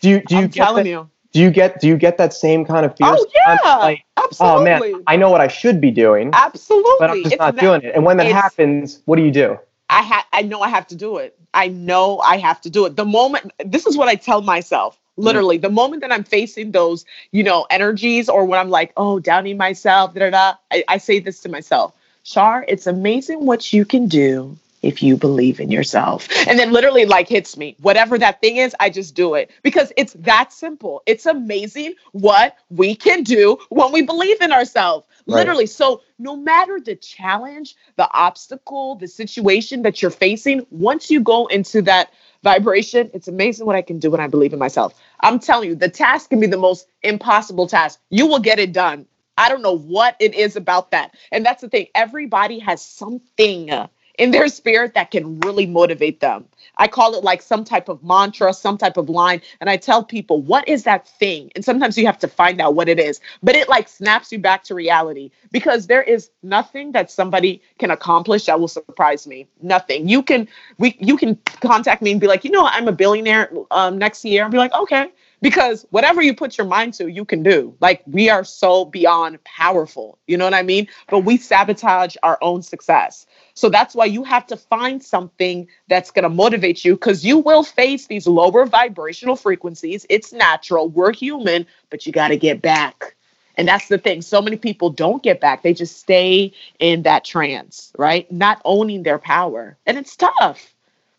Do 0.01 0.09
you 0.09 0.21
do 0.21 0.35
you 0.35 0.41
I'm 0.41 0.47
get 0.47 0.53
telling 0.65 0.83
that, 0.83 0.89
you. 0.89 1.09
do 1.31 1.39
you 1.39 1.49
get 1.51 1.79
do 1.79 1.87
you 1.87 1.97
get 1.97 2.17
that 2.17 2.33
same 2.33 2.65
kind 2.65 2.85
of 2.85 2.95
fear? 2.97 3.07
Oh 3.09 3.25
yeah. 3.33 3.75
Like, 3.77 4.03
absolutely. 4.17 4.61
oh 4.61 4.63
man, 4.93 5.03
I 5.07 5.15
know 5.15 5.29
what 5.29 5.39
I 5.41 5.47
should 5.47 5.79
be 5.79 5.89
doing, 5.91 6.29
absolutely. 6.33 6.91
but 6.99 7.09
I'm 7.09 7.17
just 7.23 7.33
It's 7.33 7.39
not 7.39 7.55
doing 7.57 7.81
it. 7.83 7.95
And 7.95 8.03
when 8.05 8.17
that 8.17 8.27
happens, 8.27 9.01
what 9.05 9.15
do 9.15 9.23
you 9.23 9.31
do? 9.31 9.57
I 9.89 10.03
ha- 10.03 10.27
I 10.33 10.41
know 10.41 10.59
I 10.61 10.67
have 10.69 10.85
to 10.87 10.95
do 10.95 11.17
it. 11.17 11.37
I 11.53 11.69
know 11.69 12.19
I 12.19 12.37
have 12.37 12.59
to 12.61 12.69
do 12.69 12.85
it. 12.85 12.95
The 12.97 13.05
moment 13.05 13.51
this 13.65 13.85
is 13.87 13.95
what 13.97 14.09
I 14.09 14.15
tell 14.15 14.41
myself. 14.41 14.99
Mm-hmm. 15.17 15.23
Literally, 15.23 15.57
the 15.57 15.69
moment 15.69 16.01
that 16.01 16.11
I'm 16.11 16.23
facing 16.23 16.71
those, 16.71 17.05
you 17.31 17.43
know, 17.43 17.65
energies 17.69 18.29
or 18.29 18.45
when 18.45 18.59
I'm 18.59 18.69
like, 18.69 18.93
oh, 18.97 19.19
downing 19.19 19.57
myself, 19.57 20.13
da 20.13 20.19
da 20.19 20.29
da, 20.29 20.55
I, 20.71 20.83
I 20.87 20.97
say 20.97 21.19
this 21.19 21.39
to 21.41 21.49
myself. 21.49 21.93
Shar, 22.23 22.65
it's 22.67 22.87
amazing 22.87 23.45
what 23.45 23.73
you 23.73 23.85
can 23.85 24.07
do 24.07 24.57
if 24.83 25.01
you 25.01 25.17
believe 25.17 25.59
in 25.59 25.71
yourself. 25.71 26.27
And 26.47 26.59
then 26.59 26.71
literally 26.71 27.05
like 27.05 27.27
hits 27.27 27.57
me. 27.57 27.75
Whatever 27.81 28.17
that 28.19 28.41
thing 28.41 28.57
is, 28.57 28.75
I 28.79 28.89
just 28.89 29.15
do 29.15 29.33
it 29.33 29.49
because 29.63 29.91
it's 29.97 30.13
that 30.13 30.53
simple. 30.53 31.01
It's 31.05 31.25
amazing 31.25 31.95
what 32.11 32.57
we 32.69 32.95
can 32.95 33.23
do 33.23 33.57
when 33.69 33.91
we 33.91 34.03
believe 34.03 34.41
in 34.41 34.51
ourselves. 34.51 35.07
Right. 35.25 35.37
Literally. 35.37 35.65
So 35.65 36.01
no 36.19 36.35
matter 36.37 36.79
the 36.79 36.95
challenge, 36.95 37.75
the 37.95 38.09
obstacle, 38.13 38.95
the 38.95 39.07
situation 39.07 39.81
that 39.81 40.01
you're 40.01 40.11
facing, 40.11 40.65
once 40.69 41.09
you 41.09 41.21
go 41.21 41.47
into 41.47 41.81
that 41.83 42.11
vibration, 42.43 43.11
it's 43.13 43.27
amazing 43.27 43.65
what 43.65 43.75
I 43.75 43.81
can 43.81 43.99
do 43.99 44.11
when 44.11 44.21
I 44.21 44.27
believe 44.27 44.53
in 44.53 44.59
myself. 44.59 44.93
I'm 45.21 45.39
telling 45.39 45.69
you, 45.69 45.75
the 45.75 45.89
task 45.89 46.29
can 46.29 46.39
be 46.39 46.47
the 46.47 46.57
most 46.57 46.87
impossible 47.03 47.67
task. 47.67 47.99
You 48.09 48.27
will 48.27 48.39
get 48.39 48.59
it 48.59 48.73
done. 48.73 49.07
I 49.37 49.49
don't 49.49 49.61
know 49.61 49.77
what 49.77 50.15
it 50.19 50.35
is 50.35 50.55
about 50.55 50.91
that. 50.91 51.15
And 51.31 51.45
that's 51.45 51.61
the 51.61 51.69
thing. 51.69 51.87
Everybody 51.95 52.59
has 52.59 52.81
something 52.81 53.71
in 54.17 54.31
their 54.31 54.47
spirit 54.47 54.93
that 54.95 55.11
can 55.11 55.39
really 55.41 55.65
motivate 55.65 56.19
them. 56.19 56.45
I 56.77 56.87
call 56.87 57.15
it 57.15 57.23
like 57.23 57.41
some 57.41 57.63
type 57.63 57.89
of 57.89 58.03
mantra, 58.03 58.53
some 58.53 58.77
type 58.77 58.97
of 58.97 59.09
line. 59.09 59.41
And 59.61 59.69
I 59.69 59.77
tell 59.77 60.03
people, 60.03 60.41
what 60.41 60.67
is 60.67 60.83
that 60.83 61.07
thing? 61.07 61.51
And 61.55 61.63
sometimes 61.63 61.97
you 61.97 62.05
have 62.05 62.19
to 62.19 62.27
find 62.27 62.59
out 62.61 62.75
what 62.75 62.89
it 62.89 62.99
is, 62.99 63.19
but 63.41 63.55
it 63.55 63.69
like 63.69 63.87
snaps 63.87 64.31
you 64.31 64.39
back 64.39 64.63
to 64.65 64.75
reality 64.75 65.31
because 65.51 65.87
there 65.87 66.01
is 66.01 66.29
nothing 66.43 66.91
that 66.91 67.09
somebody 67.11 67.61
can 67.79 67.91
accomplish 67.91 68.45
that 68.45 68.59
will 68.59 68.67
surprise 68.67 69.27
me. 69.27 69.47
Nothing. 69.61 70.07
You 70.07 70.21
can, 70.23 70.47
we, 70.77 70.95
you 70.99 71.17
can 71.17 71.35
contact 71.61 72.01
me 72.01 72.11
and 72.11 72.21
be 72.21 72.27
like, 72.27 72.43
you 72.43 72.51
know, 72.51 72.65
I'm 72.65 72.87
a 72.87 72.91
billionaire 72.91 73.51
um, 73.71 73.97
next 73.97 74.25
year. 74.25 74.43
I'll 74.43 74.49
be 74.49 74.57
like, 74.57 74.73
okay. 74.73 75.11
Because 75.41 75.85
whatever 75.91 76.21
you 76.21 76.33
put 76.33 76.57
your 76.57 76.65
mind 76.65 76.95
to, 76.95 77.07
you 77.07 77.23
can 77.23 77.43
do. 77.43 77.75
Like 77.79 78.01
we 78.07 78.29
are 78.29 78.43
so 78.43 78.85
beyond 78.85 79.43
powerful. 79.43 80.17
You 80.25 80.37
know 80.37 80.45
what 80.45 80.53
I 80.53 80.63
mean? 80.63 80.87
But 81.09 81.19
we 81.19 81.37
sabotage 81.37 82.15
our 82.23 82.39
own 82.41 82.63
success. 82.63 83.27
So 83.53 83.69
that's 83.69 83.93
why 83.93 84.05
you 84.05 84.23
have 84.23 84.47
to 84.47 84.57
find 84.57 85.03
something 85.03 85.67
that's 85.87 86.11
going 86.11 86.23
to 86.23 86.29
motivate 86.29 86.83
you 86.83 86.93
because 86.93 87.23
you 87.23 87.37
will 87.37 87.63
face 87.63 88.07
these 88.07 88.25
lower 88.25 88.65
vibrational 88.65 89.35
frequencies. 89.35 90.05
It's 90.09 90.33
natural. 90.33 90.89
We're 90.89 91.13
human, 91.13 91.67
but 91.89 92.05
you 92.05 92.11
got 92.11 92.29
to 92.29 92.37
get 92.37 92.61
back. 92.61 93.15
And 93.55 93.67
that's 93.67 93.87
the 93.87 93.97
thing. 93.97 94.21
So 94.21 94.41
many 94.41 94.57
people 94.57 94.91
don't 94.91 95.23
get 95.23 95.41
back. 95.41 95.63
They 95.63 95.73
just 95.73 95.97
stay 95.97 96.53
in 96.79 97.03
that 97.03 97.25
trance, 97.25 97.91
right? 97.97 98.31
Not 98.31 98.61
owning 98.65 99.03
their 99.03 99.17
power. 99.17 99.77
And 99.85 99.97
it's 99.97 100.15
tough. 100.15 100.73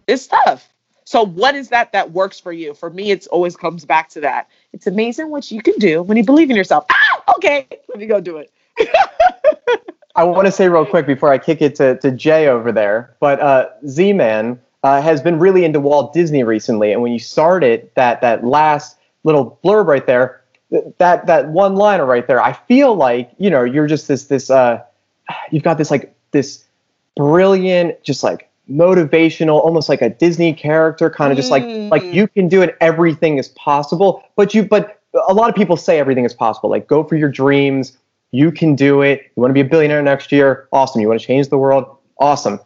It's 0.07 0.29
tough. 0.29 0.69
So 1.09 1.25
what 1.25 1.55
is 1.55 1.71
that 1.71 1.93
that 1.93 2.11
works 2.11 2.39
for 2.39 2.53
you? 2.53 2.75
For 2.75 2.91
me, 2.91 3.11
it's 3.11 3.27
always 3.29 3.57
comes 3.57 3.87
back 3.87 4.11
to 4.11 4.21
that. 4.21 4.47
It's 4.75 4.87
amazing 4.87 5.31
what 5.31 5.51
you 5.51 5.63
can 5.63 5.73
do 5.79 6.03
when 6.03 6.19
you 6.19 6.23
believe 6.23 6.51
in 6.51 6.57
yourself. 6.57 6.85
Ah, 6.93 7.35
okay, 7.37 7.67
let 7.89 7.99
me 7.99 8.05
go 8.05 8.21
do 8.21 8.37
it. 8.37 8.53
I 10.17 10.25
want 10.25 10.45
to 10.45 10.53
say 10.53 10.69
real 10.69 10.85
quick 10.85 11.07
before 11.07 11.33
I 11.33 11.39
kick 11.39 11.63
it 11.63 11.77
to, 11.77 11.97
to 12.01 12.11
Jay 12.11 12.49
over 12.49 12.73
there, 12.73 13.17
but 13.21 13.41
uh, 13.41 13.71
Z 13.87 14.13
Man 14.13 14.61
uh, 14.83 15.01
has 15.01 15.23
been 15.23 15.39
really 15.39 15.65
into 15.65 15.81
Walt 15.81 16.13
Disney 16.13 16.45
recently, 16.45 16.93
and 16.93 17.01
when 17.01 17.13
you 17.13 17.19
started 17.19 17.91
that 17.95 18.21
that 18.21 18.45
last 18.45 18.99
little 19.25 19.59
blurb 19.65 19.87
right 19.87 20.07
there, 20.07 20.43
th- 20.71 20.85
that 20.99 21.27
that 21.27 21.49
one 21.49 21.75
liner 21.75 22.05
right 22.05 22.27
there, 22.27 22.43
I 22.43 22.53
feel 22.53 22.95
like 22.95 23.31
you 23.39 23.49
know 23.49 23.65
you're 23.65 23.87
just 23.87 24.09
this 24.09 24.27
this 24.27 24.51
uh, 24.51 24.83
you've 25.51 25.63
got 25.63 25.79
this 25.79 25.91
like 25.91 26.15
this 26.33 26.65
brilliant, 27.17 28.03
just 28.03 28.23
like 28.23 28.48
motivational, 28.71 29.61
almost 29.65 29.89
like 29.89 30.03
a 30.03 30.11
Disney 30.11 30.53
character, 30.53 31.11
kind 31.11 31.31
of 31.33 31.37
just 31.37 31.51
like 31.51 31.65
like 31.91 32.03
Mm. 32.03 32.13
you 32.15 32.29
can 32.29 32.49
do 32.49 32.63
it. 32.63 32.77
Everything 32.81 33.39
is 33.39 33.49
possible, 33.49 34.23
but 34.37 34.55
you 34.55 34.63
but 34.65 35.01
a 35.29 35.33
lot 35.35 35.49
of 35.49 35.55
people 35.57 35.77
say 35.77 35.99
everything 35.99 36.25
is 36.25 36.35
possible. 36.35 36.71
Like 36.71 36.87
go 36.87 37.03
for 37.05 37.17
your 37.17 37.31
dreams. 37.31 37.97
You 38.31 38.53
can 38.53 38.75
do 38.75 39.01
it. 39.01 39.23
You 39.37 39.41
want 39.41 39.51
to 39.51 39.55
be 39.55 39.61
a 39.61 39.65
billionaire 39.65 40.03
next 40.03 40.31
year? 40.33 40.69
Awesome. 40.73 41.01
You 41.01 41.09
want 41.09 41.21
to 41.21 41.27
change 41.27 41.49
the 41.49 41.57
world? 41.59 41.85
Awesome. 42.21 42.61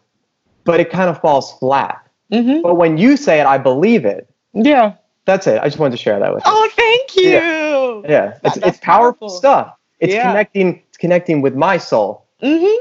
But 0.64 0.80
it 0.80 0.90
kind 0.90 1.08
of 1.08 1.20
falls 1.20 1.52
flat. 1.58 2.04
Mm-hmm. 2.32 2.62
But 2.62 2.74
when 2.74 2.98
you 2.98 3.16
say 3.16 3.40
it, 3.40 3.46
I 3.46 3.58
believe 3.58 4.04
it. 4.04 4.28
Yeah. 4.54 4.94
That's 5.24 5.46
it. 5.46 5.60
I 5.62 5.66
just 5.66 5.78
wanted 5.78 5.92
to 5.92 5.96
share 5.98 6.18
that 6.18 6.34
with 6.34 6.42
you. 6.44 6.50
Oh, 6.52 6.68
thank 6.74 7.14
you. 7.16 8.02
Yeah, 8.10 8.30
it's, 8.32 8.40
that's 8.42 8.56
it's 8.56 8.78
powerful, 8.78 9.28
powerful. 9.28 9.28
stuff. 9.28 9.76
It's 10.00 10.12
Yeah. 10.12 10.26
connecting. 10.32 10.82
It's 10.88 10.96
connecting 10.98 11.42
with 11.42 11.54
my 11.54 11.78
soul. 11.78 12.26
Mm-hmm. 12.42 12.80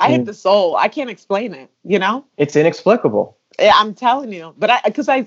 I 0.00 0.08
Mm. 0.08 0.12
hit 0.12 0.26
the 0.26 0.34
soul. 0.34 0.76
I 0.76 0.88
can't 0.88 1.10
explain 1.10 1.54
it. 1.54 1.70
You 1.84 1.98
know. 1.98 2.24
It's 2.36 2.56
inexplicable. 2.56 3.36
I'm 3.58 3.94
telling 3.94 4.32
you, 4.32 4.54
but 4.58 4.70
I 4.70 4.80
because 4.84 5.08
I 5.08 5.26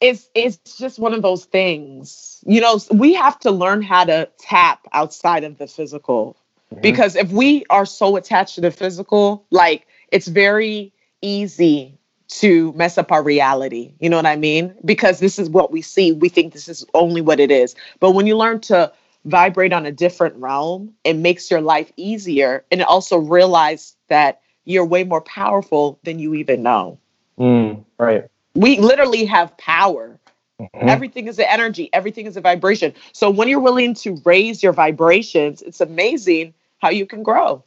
it's 0.00 0.28
it's 0.34 0.76
just 0.78 0.98
one 0.98 1.14
of 1.14 1.22
those 1.22 1.44
things. 1.44 2.42
You 2.46 2.60
know, 2.60 2.78
we 2.92 3.14
have 3.14 3.38
to 3.40 3.50
learn 3.50 3.82
how 3.82 4.04
to 4.04 4.28
tap 4.38 4.86
outside 4.92 5.44
of 5.44 5.58
the 5.58 5.66
physical 5.66 6.36
Mhm. 6.74 6.82
because 6.82 7.16
if 7.16 7.30
we 7.30 7.64
are 7.70 7.86
so 7.86 8.16
attached 8.16 8.56
to 8.56 8.60
the 8.60 8.70
physical, 8.70 9.44
like 9.50 9.86
it's 10.10 10.28
very 10.28 10.92
easy 11.22 11.94
to 12.28 12.72
mess 12.74 12.98
up 12.98 13.10
our 13.10 13.22
reality. 13.22 13.94
You 14.00 14.10
know 14.10 14.16
what 14.16 14.26
I 14.26 14.36
mean? 14.36 14.74
Because 14.84 15.18
this 15.18 15.38
is 15.38 15.48
what 15.48 15.72
we 15.72 15.80
see. 15.82 16.12
We 16.12 16.28
think 16.28 16.52
this 16.52 16.68
is 16.68 16.84
only 16.94 17.20
what 17.22 17.40
it 17.40 17.50
is. 17.50 17.74
But 18.00 18.12
when 18.12 18.26
you 18.26 18.36
learn 18.36 18.60
to 18.62 18.92
vibrate 19.28 19.72
on 19.72 19.86
a 19.86 19.92
different 19.92 20.36
realm, 20.36 20.94
it 21.04 21.14
makes 21.16 21.50
your 21.50 21.60
life 21.60 21.92
easier 21.96 22.64
and 22.70 22.82
also 22.82 23.18
realize 23.18 23.96
that 24.08 24.40
you're 24.64 24.84
way 24.84 25.04
more 25.04 25.20
powerful 25.22 25.98
than 26.04 26.18
you 26.18 26.34
even 26.34 26.62
know 26.62 26.98
Mm, 27.38 27.84
right. 27.98 28.24
we 28.54 28.78
literally 28.78 29.24
have 29.24 29.56
power. 29.58 30.18
Mhm. 30.60 30.68
Everything 30.88 31.28
is 31.28 31.38
an 31.38 31.46
energy, 31.48 31.88
everything 31.92 32.26
is 32.26 32.36
a 32.36 32.40
vibration. 32.40 32.92
So 33.12 33.30
when 33.30 33.48
you're 33.48 33.60
willing 33.60 33.94
to 33.94 34.16
raise 34.24 34.62
your 34.62 34.72
vibrations, 34.72 35.62
it's 35.62 35.80
amazing 35.80 36.54
how 36.78 36.90
you 36.90 37.06
can 37.06 37.22
grow. 37.22 37.62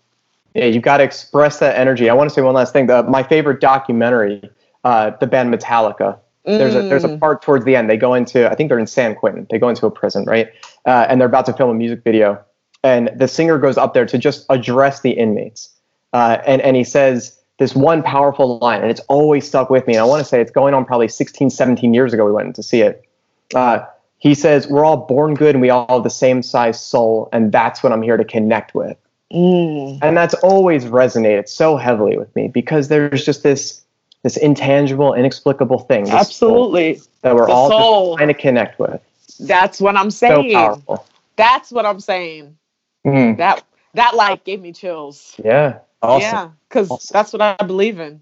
Yeah, 0.53 0.65
you 0.65 0.81
got 0.81 0.97
to 0.97 1.03
express 1.03 1.59
that 1.59 1.77
energy. 1.77 2.09
I 2.09 2.13
want 2.13 2.29
to 2.29 2.33
say 2.33 2.41
one 2.41 2.53
last 2.53 2.73
thing. 2.73 2.87
The, 2.87 3.03
my 3.03 3.23
favorite 3.23 3.61
documentary, 3.61 4.49
uh, 4.83 5.11
the 5.19 5.27
band 5.27 5.53
Metallica. 5.53 6.19
There's 6.45 6.75
a 6.75 6.81
there's 6.81 7.03
a 7.03 7.09
Mm. 7.09 7.19
part 7.19 7.41
towards 7.41 7.65
the 7.65 7.75
end. 7.75 7.89
They 7.89 7.97
go 7.97 8.13
into 8.13 8.49
I 8.49 8.55
think 8.55 8.69
they're 8.69 8.79
in 8.79 8.87
San 8.87 9.15
Quentin. 9.15 9.45
They 9.49 9.59
go 9.59 9.69
into 9.69 9.85
a 9.85 9.91
prison, 9.91 10.25
right? 10.25 10.49
Uh, 10.85 11.05
and 11.07 11.21
they're 11.21 11.27
about 11.27 11.45
to 11.47 11.53
film 11.53 11.69
a 11.69 11.73
music 11.73 12.03
video, 12.03 12.39
and 12.83 13.11
the 13.15 13.27
singer 13.27 13.57
goes 13.59 13.77
up 13.77 13.93
there 13.93 14.05
to 14.07 14.17
just 14.17 14.45
address 14.49 15.01
the 15.01 15.11
inmates, 15.11 15.69
uh, 16.13 16.37
and 16.47 16.61
and 16.61 16.75
he 16.75 16.83
says 16.83 17.37
this 17.59 17.75
one 17.75 18.01
powerful 18.01 18.57
line, 18.57 18.81
and 18.81 18.89
it's 18.89 19.01
always 19.01 19.47
stuck 19.47 19.69
with 19.69 19.85
me. 19.85 19.93
And 19.93 20.01
I 20.01 20.05
want 20.05 20.19
to 20.19 20.25
say 20.25 20.41
it's 20.41 20.51
going 20.51 20.73
on 20.73 20.83
probably 20.83 21.07
16, 21.07 21.51
17 21.51 21.93
years 21.93 22.11
ago. 22.11 22.25
We 22.25 22.31
went 22.31 22.55
to 22.55 22.63
see 22.63 22.81
it. 22.81 23.05
Uh, 23.53 23.85
he 24.17 24.33
says, 24.33 24.67
"We're 24.67 24.83
all 24.83 24.97
born 24.97 25.35
good, 25.35 25.53
and 25.53 25.61
we 25.61 25.69
all 25.69 25.85
have 25.87 26.03
the 26.03 26.09
same 26.09 26.41
size 26.41 26.81
soul, 26.81 27.29
and 27.31 27.51
that's 27.51 27.83
what 27.83 27.93
I'm 27.93 28.01
here 28.01 28.17
to 28.17 28.25
connect 28.25 28.73
with." 28.73 28.97
Mm. 29.33 29.99
and 30.01 30.17
that's 30.17 30.33
always 30.43 30.83
resonated 30.83 31.47
so 31.47 31.77
heavily 31.77 32.17
with 32.17 32.35
me 32.35 32.49
because 32.49 32.89
there's 32.89 33.23
just 33.23 33.43
this 33.43 33.80
this 34.23 34.37
intangible 34.37 35.13
inexplicable 35.13 35.79
thing 35.79 36.03
this 36.03 36.11
soul 36.11 36.19
Absolutely. 36.19 37.01
that 37.21 37.35
we're 37.35 37.47
The 37.47 37.53
all 37.53 37.69
soul. 37.69 38.05
just 38.09 38.17
trying 38.17 38.27
to 38.27 38.33
connect 38.33 38.79
with 38.79 39.01
That's 39.39 39.81
what 39.81 39.95
I'm 39.95 40.11
saying. 40.11 40.31
so 40.31 40.43
saying. 40.43 40.53
powerful 40.53 41.07
That's 41.35 41.71
what 41.71 41.85
I'm 41.85 41.99
saying. 41.99 42.57
Mm, 43.05 43.37
That 43.37 43.63
that 43.95 44.15
like 44.15 44.43
gave 44.43 44.61
me 44.61 44.71
chills. 44.73 45.35
yeah 45.43 45.79
awesome 46.01 46.21
Yeah, 46.21 46.49
because 46.69 46.89
Awesome. 46.89 47.13
that's 47.13 47.33
what 47.33 47.41
I 47.41 47.55
believe 47.65 47.99
in. 47.99 48.21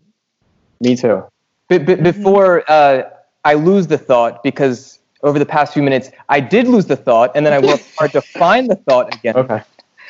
me 0.82 0.96
too 0.96 1.24
But, 1.68 1.86
but 1.86 2.02
before 2.04 2.64
uh, 2.70 3.04
I 3.44 3.54
lose 3.56 3.88
the 3.88 3.98
thought, 3.98 4.44
because 4.44 5.00
over 5.24 5.38
the 5.38 5.46
past 5.46 5.74
few 5.74 5.84
minutes 5.84 6.12
I 6.30 6.40
did 6.40 6.68
lose 6.68 6.86
the 6.86 6.96
thought, 6.96 7.32
and 7.36 7.46
then 7.46 7.54
I 7.54 7.60
worked 7.60 7.84
hard 7.98 8.14
to 8.14 8.22
find 8.38 8.70
the 8.70 8.76
thought 8.76 9.14
again. 9.14 9.36
okay 9.36 9.62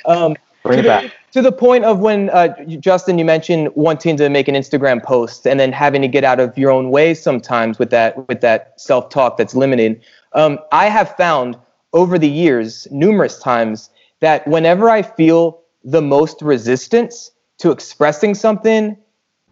Um, 0.06 0.36
bring 0.63 0.80
it 0.80 0.86
back 0.86 1.18
to 1.32 1.42
the 1.42 1.52
point 1.52 1.86
of 1.86 2.00
when 2.00 2.30
uh, 2.32 2.50
Justin, 2.80 3.18
you 3.20 3.26
mentioned 3.26 3.70
wanting 3.76 4.18
to 4.18 4.30
make 4.30 4.48
an 4.48 4.56
Instagram 4.56 5.04
post 5.04 5.46
and 5.46 5.60
then 5.60 5.72
having 5.72 6.02
to 6.02 6.08
get 6.08 6.24
out 6.24 6.39
of 6.39 6.58
your 6.58 6.72
own 6.72 6.89
way 6.89 7.13
sometimes 7.13 7.78
with 7.80 7.89
that 7.92 8.28
with 8.28 8.42
that 8.42 8.80
self 8.80 9.10
talk 9.10 9.38
that's 9.38 9.56
limited. 9.56 10.02
Um, 10.34 10.60
I 10.72 10.88
have 10.88 11.15
found 11.18 11.58
over 11.94 12.20
the 12.20 12.30
years 12.30 12.88
numerous 12.92 13.39
times 13.39 13.89
that 14.20 14.48
whenever 14.48 14.89
I 14.89 15.02
feel 15.02 15.62
the 15.84 16.02
most 16.02 16.42
resistance 16.42 17.32
to 17.60 17.72
expressing 17.72 18.36
something, 18.36 18.98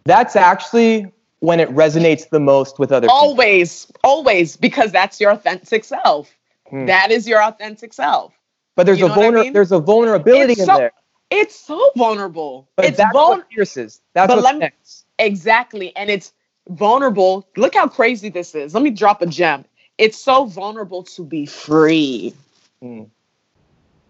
that's 0.04 0.36
actually 0.36 1.10
when 1.40 1.60
it 1.60 1.68
resonates 1.70 2.28
the 2.30 2.40
most 2.40 2.78
with 2.78 2.90
other 2.92 3.06
people. 3.06 3.16
Always, 3.16 3.90
always, 4.04 4.56
because 4.56 4.92
that's 4.92 5.20
your 5.20 5.30
authentic 5.32 5.84
self. 5.84 6.30
Hmm. 6.68 6.86
That 6.86 7.10
is 7.10 7.26
your 7.28 7.42
authentic 7.42 7.92
self. 7.92 8.34
But 8.76 8.86
there's 8.86 8.98
You 9.00 9.06
a 9.06 9.08
what 9.08 9.18
I 9.18 9.30
mean? 9.42 9.52
there's 9.52 9.72
a 9.72 9.78
vulnerability 9.80 10.52
It's 10.52 10.60
in 10.60 10.66
so- 10.66 10.76
there. 10.76 10.92
It's 11.30 11.56
so 11.56 11.90
vulnerable. 11.96 12.68
But 12.76 12.86
it's 12.86 12.96
that's 12.98 13.12
vulnerable. 13.12 13.42
what 13.42 13.50
pierces. 13.50 14.00
That's 14.14 14.28
But 14.28 14.38
me-. 14.56 14.70
Exactly. 15.18 15.94
And 15.96 16.10
it's 16.10 16.32
vulnerable. 16.68 17.48
Look 17.56 17.74
how 17.74 17.88
crazy 17.88 18.28
this 18.30 18.54
is. 18.54 18.74
Let 18.74 18.82
me 18.82 18.90
drop 18.90 19.22
a 19.22 19.26
gem. 19.26 19.64
It's 19.98 20.18
so 20.18 20.44
vulnerable 20.46 21.02
to 21.04 21.24
be 21.24 21.46
free. 21.46 22.34
Mm. 22.82 23.10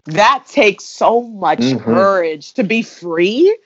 That 0.07 0.45
takes 0.49 0.85
so 0.85 1.23
much 1.23 1.61
Mhm. 1.61 1.83
courage 1.85 2.55
to 2.55 2.65
be 2.65 2.83
free. 2.83 3.57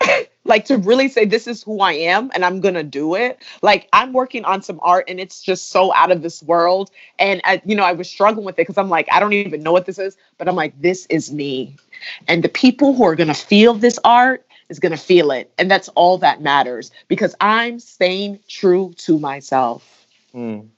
like 0.44 0.64
to 0.66 0.76
really 0.76 1.08
say, 1.08 1.24
this 1.24 1.46
is 1.46 1.62
who 1.62 1.80
I 1.80 1.92
am 1.92 2.30
and 2.34 2.44
I'm 2.44 2.60
going 2.60 2.74
to 2.74 2.82
do 2.82 3.14
it. 3.14 3.42
Like 3.62 3.88
I'm 3.92 4.12
working 4.12 4.44
on 4.44 4.62
some 4.62 4.80
art 4.82 5.04
and 5.08 5.20
it's 5.20 5.42
just 5.42 5.70
so 5.70 5.94
out 5.94 6.10
of 6.10 6.22
this 6.22 6.42
world. 6.42 6.90
And, 7.18 7.40
I, 7.44 7.62
you 7.64 7.76
know, 7.76 7.84
I 7.84 7.92
was 7.92 8.08
struggling 8.10 8.44
with 8.44 8.54
it 8.54 8.62
because 8.62 8.78
I'm 8.78 8.88
like, 8.88 9.08
I 9.12 9.20
don't 9.20 9.32
even 9.32 9.62
know 9.62 9.72
what 9.72 9.86
this 9.86 9.98
is, 9.98 10.16
but 10.38 10.48
I'm 10.48 10.56
like, 10.56 10.80
this 10.80 11.06
is 11.06 11.32
me. 11.32 11.76
And 12.26 12.42
the 12.42 12.48
people 12.48 12.94
who 12.94 13.04
are 13.04 13.14
going 13.14 13.28
to 13.28 13.34
feel 13.34 13.74
this 13.74 13.98
art 14.04 14.44
is 14.68 14.78
going 14.78 14.92
to 14.92 14.98
feel 14.98 15.30
it. 15.30 15.52
And 15.58 15.70
that's 15.70 15.88
all 15.90 16.18
that 16.18 16.40
matters 16.40 16.90
because 17.08 17.34
I'm 17.40 17.78
staying 17.78 18.40
true 18.48 18.94
to 18.98 19.18
myself. 19.18 20.06
Mm. 20.34 20.68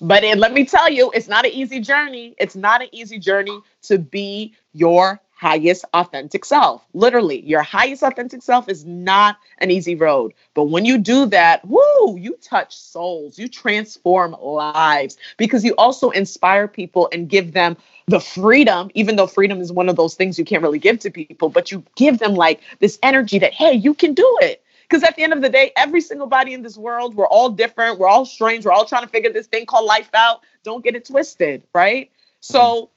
But 0.00 0.24
it, 0.24 0.38
let 0.38 0.54
me 0.54 0.64
tell 0.64 0.88
you, 0.88 1.10
it's 1.14 1.28
not 1.28 1.44
an 1.44 1.52
easy 1.52 1.78
journey. 1.80 2.34
It's 2.38 2.56
not 2.56 2.80
an 2.80 2.88
easy 2.90 3.18
journey 3.18 3.60
to 3.82 3.98
be 3.98 4.54
your 4.72 5.20
highest 5.40 5.86
authentic 5.94 6.44
self. 6.44 6.84
Literally, 6.92 7.40
your 7.46 7.62
highest 7.62 8.02
authentic 8.02 8.42
self 8.42 8.68
is 8.68 8.84
not 8.84 9.38
an 9.56 9.70
easy 9.70 9.94
road. 9.94 10.34
But 10.52 10.64
when 10.64 10.84
you 10.84 10.98
do 10.98 11.24
that, 11.26 11.66
whoo, 11.66 12.18
you 12.18 12.36
touch 12.42 12.76
souls, 12.76 13.38
you 13.38 13.48
transform 13.48 14.36
lives 14.38 15.16
because 15.38 15.64
you 15.64 15.74
also 15.78 16.10
inspire 16.10 16.68
people 16.68 17.08
and 17.10 17.26
give 17.26 17.52
them 17.52 17.78
the 18.06 18.20
freedom, 18.20 18.90
even 18.92 19.16
though 19.16 19.26
freedom 19.26 19.62
is 19.62 19.72
one 19.72 19.88
of 19.88 19.96
those 19.96 20.14
things 20.14 20.38
you 20.38 20.44
can't 20.44 20.62
really 20.62 20.78
give 20.78 20.98
to 20.98 21.10
people, 21.10 21.48
but 21.48 21.72
you 21.72 21.82
give 21.96 22.18
them 22.18 22.34
like 22.34 22.60
this 22.80 22.98
energy 23.02 23.38
that, 23.38 23.54
hey, 23.54 23.72
you 23.72 23.94
can 23.94 24.12
do 24.12 24.38
it. 24.42 24.62
Because 24.82 25.02
at 25.04 25.16
the 25.16 25.22
end 25.22 25.32
of 25.32 25.40
the 25.40 25.48
day, 25.48 25.72
every 25.74 26.02
single 26.02 26.26
body 26.26 26.52
in 26.52 26.60
this 26.60 26.76
world, 26.76 27.14
we're 27.14 27.26
all 27.26 27.48
different. 27.48 27.98
We're 27.98 28.08
all 28.08 28.26
strange. 28.26 28.66
We're 28.66 28.72
all 28.72 28.84
trying 28.84 29.04
to 29.04 29.08
figure 29.08 29.32
this 29.32 29.46
thing 29.46 29.64
called 29.64 29.86
life 29.86 30.10
out. 30.12 30.40
Don't 30.64 30.84
get 30.84 30.96
it 30.96 31.06
twisted, 31.06 31.62
right? 31.72 32.10
So 32.40 32.90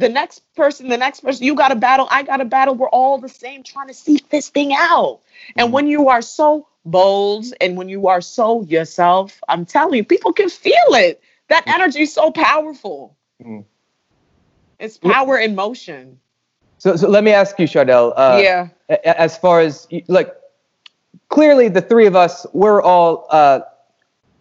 the 0.00 0.08
next 0.08 0.42
person, 0.54 0.88
the 0.88 0.96
next 0.96 1.20
person, 1.20 1.44
you 1.44 1.54
got 1.54 1.72
a 1.72 1.76
battle, 1.76 2.08
I 2.10 2.22
got 2.22 2.40
a 2.40 2.44
battle. 2.44 2.74
We're 2.74 2.88
all 2.88 3.18
the 3.18 3.28
same 3.28 3.62
trying 3.62 3.88
to 3.88 3.94
seek 3.94 4.28
this 4.30 4.48
thing 4.48 4.72
out. 4.74 5.20
And 5.56 5.68
Mhm. 5.68 5.72
when 5.72 5.86
you 5.86 6.08
are 6.08 6.22
so 6.22 6.66
bold 6.84 7.46
and 7.60 7.76
when 7.76 7.88
you 7.88 8.08
are 8.08 8.20
so 8.20 8.62
yourself, 8.62 9.40
I'm 9.48 9.66
telling 9.66 9.94
you, 9.94 10.04
people 10.04 10.32
can 10.32 10.48
feel 10.48 10.94
it. 10.94 11.20
That 11.48 11.64
energy 11.66 12.02
is 12.02 12.12
so 12.12 12.30
powerful. 12.30 13.16
Mhm. 13.42 13.64
It's 14.78 14.96
power 14.98 15.38
in 15.38 15.54
motion. 15.54 16.20
So, 16.78 16.96
so 16.96 17.08
let 17.08 17.22
me 17.22 17.32
ask 17.32 17.58
you, 17.58 17.66
Chardell. 17.66 18.14
Uh, 18.16 18.40
yeah. 18.42 18.68
As 19.04 19.36
far 19.36 19.60
as 19.60 19.86
like, 20.08 20.34
clearly 21.28 21.68
the 21.68 21.82
three 21.82 22.06
of 22.06 22.16
us, 22.16 22.46
we're 22.52 22.82
all 22.82 23.26
uh, 23.30 23.60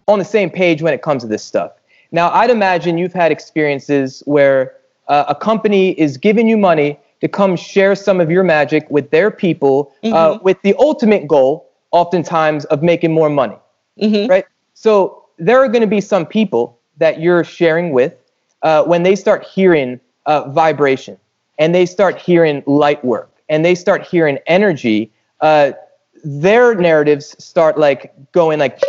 on 0.07 0.19
the 0.19 0.25
same 0.25 0.49
page 0.49 0.81
when 0.81 0.93
it 0.93 1.01
comes 1.01 1.23
to 1.23 1.27
this 1.27 1.43
stuff. 1.43 1.73
Now, 2.11 2.31
I'd 2.31 2.49
imagine 2.49 2.97
you've 2.97 3.13
had 3.13 3.31
experiences 3.31 4.23
where 4.25 4.78
uh, 5.09 5.25
a 5.27 5.35
company 5.35 5.91
is 5.99 6.17
giving 6.17 6.47
you 6.47 6.57
money 6.57 6.97
to 7.21 7.27
come 7.27 7.55
share 7.55 7.95
some 7.95 8.21
of 8.21 8.31
your 8.31 8.43
magic 8.43 8.89
with 8.89 9.09
their 9.11 9.29
people, 9.29 9.91
uh, 10.03 10.07
Mhm. 10.07 10.43
with 10.43 10.61
the 10.61 10.73
ultimate 10.79 11.27
goal, 11.27 11.65
oftentimes, 11.91 12.63
of 12.65 12.81
making 12.81 13.11
more 13.11 13.29
money. 13.29 13.57
Mhm. 14.01 14.29
right? 14.29 14.45
So 14.75 15.23
there 15.37 15.59
are 15.59 15.67
going 15.67 15.81
to 15.81 15.87
be 15.87 15.99
some 15.99 16.25
people 16.25 16.77
that 16.99 17.19
you're 17.19 17.43
sharing 17.43 17.91
with 17.91 18.13
uh, 18.61 18.83
when 18.83 19.03
they 19.03 19.15
start 19.15 19.43
hearing 19.45 19.99
uh, 20.25 20.47
vibration 20.49 21.17
and 21.57 21.73
they 21.75 21.85
start 21.85 22.17
hearing 22.17 22.63
light 22.65 23.03
work 23.03 23.29
and 23.49 23.65
they 23.65 23.75
start 23.75 24.05
hearing 24.07 24.37
energy. 24.47 25.11
Uh, 25.41 25.71
their 26.23 26.75
narratives 26.75 27.35
start 27.43 27.77
like 27.77 28.13
going 28.31 28.59
like 28.59 28.79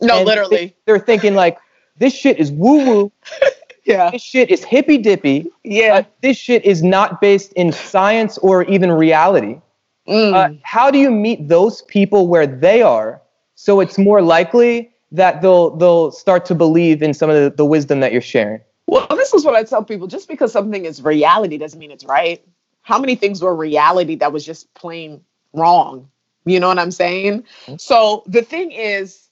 No, 0.00 0.22
literally. 0.22 0.56
they- 0.56 0.74
they're 0.86 0.98
thinking 0.98 1.34
like 1.34 1.58
this 1.98 2.14
shit 2.14 2.38
is 2.38 2.50
woo 2.52 2.84
woo. 2.86 3.12
Yeah. 3.84 4.10
This 4.10 4.22
shit 4.22 4.50
is 4.50 4.64
hippy 4.64 4.98
dippy. 4.98 5.50
Yeah. 5.62 5.96
Uh, 5.96 6.02
this 6.22 6.36
shit 6.36 6.64
is 6.64 6.82
not 6.82 7.20
based 7.20 7.52
in 7.52 7.72
science 7.72 8.38
or 8.38 8.64
even 8.64 8.90
reality. 8.92 9.60
Mm. 10.08 10.34
Uh, 10.34 10.58
how 10.62 10.90
do 10.90 10.98
you 10.98 11.10
meet 11.10 11.48
those 11.48 11.82
people 11.82 12.28
where 12.28 12.46
they 12.46 12.82
are 12.82 13.22
so 13.54 13.80
it's 13.80 13.96
more 13.96 14.20
likely 14.20 14.90
that 15.12 15.40
they'll 15.40 15.70
they'll 15.76 16.10
start 16.10 16.44
to 16.46 16.54
believe 16.54 17.02
in 17.02 17.14
some 17.14 17.30
of 17.30 17.36
the, 17.36 17.50
the 17.56 17.64
wisdom 17.64 18.00
that 18.00 18.12
you're 18.12 18.20
sharing 18.20 18.60
Well, 18.86 19.06
this 19.10 19.32
is 19.32 19.44
what 19.44 19.54
I 19.54 19.64
tell 19.64 19.82
people 19.82 20.06
just 20.06 20.28
because 20.28 20.52
something 20.52 20.84
is 20.84 21.00
reality 21.00 21.56
doesn't 21.56 21.78
mean 21.78 21.90
it's 21.90 22.04
right. 22.04 22.44
How 22.82 22.98
many 22.98 23.14
things 23.14 23.40
were 23.40 23.54
reality 23.56 24.16
that 24.16 24.32
was 24.32 24.44
just 24.44 24.72
plain 24.74 25.22
wrong? 25.54 26.10
You 26.44 26.60
know 26.60 26.68
what 26.68 26.78
I'm 26.78 26.90
saying? 26.90 27.44
So 27.78 28.22
the 28.26 28.42
thing 28.42 28.72
is, 28.72 29.23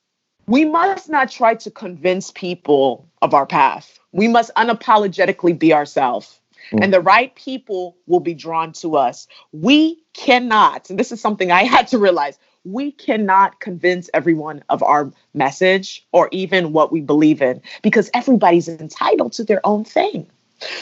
we 0.47 0.65
must 0.65 1.09
not 1.09 1.31
try 1.31 1.55
to 1.55 1.71
convince 1.71 2.31
people 2.31 3.07
of 3.23 3.35
our 3.35 3.47
path. 3.47 3.99
We 4.13 4.29
must 4.29 4.51
unapologetically 4.57 5.59
be 5.59 5.73
ourselves. 5.73 6.41
Mm. 6.73 6.85
And 6.85 6.93
the 6.93 7.01
right 7.01 7.35
people 7.35 7.97
will 8.07 8.21
be 8.21 8.35
drawn 8.35 8.73
to 8.75 8.97
us. 8.97 9.27
We 9.53 10.03
cannot, 10.15 10.91
and 10.91 10.99
this 10.99 11.13
is 11.13 11.21
something 11.21 11.51
I 11.51 11.65
had 11.77 11.89
to 11.89 11.99
realize, 11.99 12.39
we 12.65 12.93
cannot 12.93 13.59
convince 13.61 14.09
everyone 14.15 14.63
of 14.69 14.83
our 14.83 15.13
message 15.35 16.07
or 16.13 16.29
even 16.31 16.73
what 16.73 16.93
we 16.93 17.01
believe 17.01 17.43
in 17.43 17.61
because 17.83 18.09
everybody's 18.15 18.69
entitled 18.69 19.33
to 19.33 19.45
their 19.45 19.61
own 19.65 19.85
thing. 19.85 20.29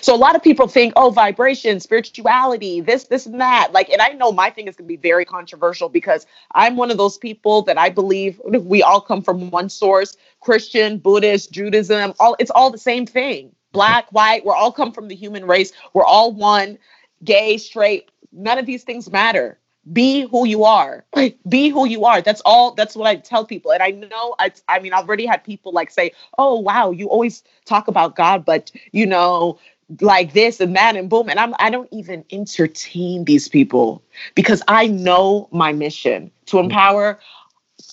So 0.01 0.14
a 0.14 0.16
lot 0.16 0.35
of 0.35 0.43
people 0.43 0.69
think, 0.69 0.93
oh, 0.97 1.11
vibration, 1.11 1.81
spirituality, 1.81 2.81
this, 2.81 3.05
this, 3.05 3.27
and 3.27 3.40
that. 3.40 3.73
Like, 3.73 3.88
and 3.90 4.01
I 4.01 4.09
know 4.11 4.33
my 4.33 4.51
thing 4.51 4.69
is 4.69 4.77
going 4.77 4.87
to 4.87 4.88
be 4.88 4.97
very 4.97 5.25
controversial 5.25 5.88
because 5.88 6.27
I'm 6.55 6.77
one 6.77 6.90
of 6.90 6.99
those 6.99 7.19
people 7.19 7.62
that 7.62 7.79
I 7.79 7.88
believe 7.90 8.40
we 8.45 8.83
all 8.83 9.01
come 9.01 9.23
from 9.23 9.51
one 9.51 9.69
source: 9.69 10.16
Christian, 10.40 10.99
Buddhist, 10.99 11.53
Judaism. 11.53 12.14
All 12.21 12.37
it's 12.38 12.51
all 12.51 12.71
the 12.71 12.79
same 12.79 13.07
thing. 13.07 13.53
Black, 13.73 14.11
white, 14.11 14.45
we're 14.45 14.57
all 14.57 14.73
come 14.73 14.93
from 14.93 15.09
the 15.09 15.14
human 15.14 15.47
race. 15.47 15.73
We're 15.93 16.05
all 16.05 16.33
one. 16.33 16.79
Gay, 17.23 17.59
straight, 17.59 18.11
none 18.33 18.59
of 18.59 18.64
these 18.64 18.83
things 18.83 19.11
matter 19.11 19.59
be 19.92 20.22
who 20.22 20.46
you 20.46 20.64
are. 20.64 21.05
Like 21.20 21.38
be 21.48 21.68
who 21.68 21.87
you 21.87 22.07
are. 22.07 22.22
That's 22.22 22.40
all 22.46 22.72
that's 22.74 22.96
what 22.96 23.07
i 23.07 23.16
tell 23.16 23.44
people. 23.44 23.72
And 23.72 23.83
i 23.83 23.90
know 23.90 24.35
i 24.38 24.50
i 24.68 24.79
mean 24.79 24.92
i've 24.94 25.07
already 25.07 25.26
had 25.26 25.44
people 25.44 25.72
like 25.72 25.90
say 25.90 26.12
oh 26.38 26.59
wow 26.59 26.90
you 26.90 27.09
always 27.09 27.42
talk 27.66 27.88
about 27.88 28.16
god 28.16 28.44
but 28.44 28.70
you 28.92 29.07
know 29.07 29.59
like 30.00 30.33
this 30.33 30.61
and 30.61 30.74
that 30.76 30.96
and 30.96 31.11
boom. 31.11 31.29
And 31.29 31.38
i'm 31.38 31.55
i 31.59 31.68
don't 31.68 31.88
even 31.92 32.24
entertain 32.31 33.24
these 33.24 33.48
people 33.48 34.03
because 34.35 34.62
i 34.68 34.87
know 34.87 35.48
my 35.53 35.72
mission 35.72 36.31
to 36.46 36.57
mm-hmm. 36.57 36.64
empower 36.66 37.18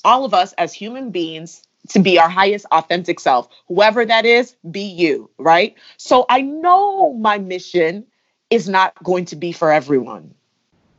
all 0.06 0.24
of 0.24 0.34
us 0.34 0.54
as 0.54 0.74
human 0.74 1.12
beings 1.12 1.64
to 1.90 2.00
be 2.00 2.20
our 2.20 2.30
highest 2.30 2.66
authentic 2.72 3.20
self 3.20 3.50
whoever 3.68 4.06
that 4.06 4.26
is 4.26 4.56
be 4.72 4.84
you 4.84 5.30
right? 5.38 5.76
So 5.98 6.26
i 6.30 6.42
know 6.42 7.14
my 7.14 7.40
mission 7.40 8.06
is 8.50 8.70
not 8.70 8.94
going 9.04 9.26
to 9.26 9.36
be 9.36 9.52
for 9.52 9.72
everyone 9.72 10.34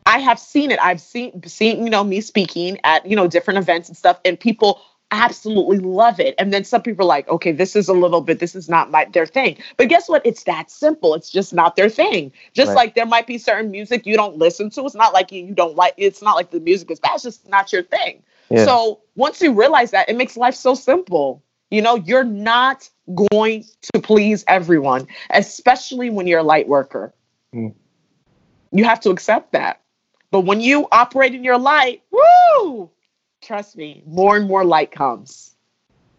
I 0.08 0.18
have 0.18 0.38
seen 0.38 0.70
it. 0.70 0.78
I've 0.82 1.00
seen 1.00 1.42
seen 1.46 1.84
you 1.84 1.90
know 1.90 2.02
me 2.02 2.20
speaking 2.22 2.80
at 2.82 3.06
you 3.06 3.14
know 3.14 3.28
different 3.28 3.58
events 3.58 3.88
and 3.88 3.96
stuff, 3.96 4.18
and 4.24 4.40
people 4.40 4.80
absolutely 5.10 5.78
love 5.78 6.20
it. 6.20 6.34
And 6.38 6.52
then 6.52 6.64
some 6.64 6.82
people 6.82 7.04
are 7.04 7.08
like, 7.08 7.28
okay, 7.28 7.52
this 7.52 7.74
is 7.76 7.88
a 7.88 7.92
little 7.92 8.20
bit, 8.20 8.40
this 8.40 8.54
is 8.54 8.68
not 8.68 8.90
my 8.90 9.06
their 9.12 9.26
thing. 9.26 9.56
But 9.76 9.88
guess 9.88 10.08
what? 10.08 10.24
It's 10.24 10.44
that 10.44 10.70
simple. 10.70 11.14
It's 11.14 11.30
just 11.30 11.52
not 11.54 11.76
their 11.76 11.88
thing. 11.88 12.32
Just 12.52 12.68
Right. 12.68 12.76
like 12.76 12.94
there 12.94 13.06
might 13.06 13.26
be 13.26 13.38
certain 13.38 13.70
music 13.70 14.06
you 14.06 14.16
don't 14.16 14.36
listen 14.36 14.70
to. 14.70 14.84
It's 14.84 14.94
not 14.94 15.12
like 15.12 15.30
you, 15.32 15.44
you 15.44 15.54
don't 15.54 15.76
like. 15.76 15.94
It's 15.96 16.22
not 16.22 16.36
like 16.36 16.50
the 16.50 16.60
music 16.60 16.90
is 16.90 17.00
bad. 17.00 17.14
It's 17.14 17.24
just 17.24 17.48
not 17.48 17.72
your 17.72 17.82
thing. 17.82 18.22
Yeah. 18.50 18.64
So 18.64 19.00
once 19.14 19.40
you 19.42 19.52
realize 19.52 19.90
that, 19.92 20.08
it 20.08 20.16
makes 20.16 20.36
life 20.36 20.54
so 20.54 20.74
simple. 20.74 21.42
You 21.70 21.82
know, 21.82 21.96
you're 21.96 22.24
not 22.24 22.88
going 23.30 23.64
to 23.92 24.00
please 24.00 24.42
everyone, 24.48 25.06
especially 25.30 26.08
when 26.08 26.26
you're 26.26 26.40
a 26.40 26.44
light 26.44 26.66
worker. 26.66 27.12
Mm. 27.54 27.74
You 28.72 28.84
have 28.84 29.00
to 29.00 29.10
accept 29.10 29.52
that. 29.52 29.80
But 30.30 30.40
when 30.42 30.60
you 30.60 30.86
operate 30.92 31.34
in 31.34 31.42
your 31.44 31.58
light, 31.58 32.02
woo! 32.10 32.90
Trust 33.40 33.76
me, 33.76 34.02
more 34.06 34.36
and 34.36 34.46
more 34.46 34.64
light 34.64 34.90
comes. 34.90 35.54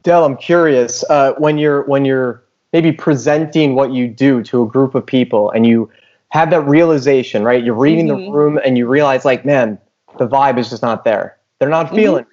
Dell, 0.04 0.26
I'm 0.26 0.38
curious 0.38 1.04
uh, 1.10 1.34
when 1.38 1.58
you're 1.58 1.84
when 1.84 2.06
you're 2.06 2.44
maybe 2.74 2.92
presenting 2.92 3.76
what 3.76 3.92
you 3.92 4.08
do 4.08 4.42
to 4.44 4.64
a 4.64 4.68
group 4.68 4.96
of 4.96 5.06
people 5.06 5.52
and 5.52 5.66
you 5.68 5.90
have 6.30 6.50
that 6.52 6.62
realization, 6.62 7.44
right? 7.44 7.64
You're 7.64 7.74
reading 7.76 8.08
the 8.08 8.16
Mhm. 8.16 8.32
room 8.32 8.60
and 8.64 8.78
you 8.78 8.88
realize, 8.88 9.26
like, 9.26 9.46
man, 9.46 9.78
the 10.18 10.28
vibe 10.28 10.58
is 10.58 10.70
just 10.70 10.82
not 10.82 11.04
there. 11.04 11.38
They're 11.60 11.70
not 11.70 11.88
Mhm. 11.88 11.96
feeling. 11.96 12.26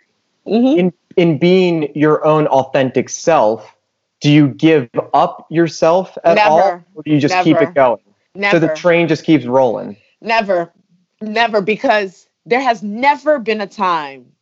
Mhm. 0.46 0.78
In 0.78 0.92
in 1.16 1.38
being 1.38 1.90
your 1.94 2.24
own 2.26 2.46
authentic 2.48 3.08
self, 3.08 3.74
do 4.20 4.30
you 4.30 4.48
give 4.48 4.88
up 5.14 5.46
yourself 5.50 6.16
at 6.24 6.38
all, 6.38 6.82
or 6.94 7.02
do 7.02 7.10
you 7.10 7.18
just 7.18 7.42
keep 7.42 7.56
it 7.56 7.74
going? 7.74 7.98
Never, 8.34 8.56
So 8.56 8.66
the 8.66 8.74
train 8.74 9.08
just 9.08 9.24
keeps 9.24 9.46
rolling. 9.46 9.96
never, 10.20 10.70
never, 11.20 11.60
because 11.60 12.28
there 12.44 12.60
has 12.60 12.82
never 12.82 13.38
been 13.38 13.60
a 13.60 13.66
time 13.66 14.32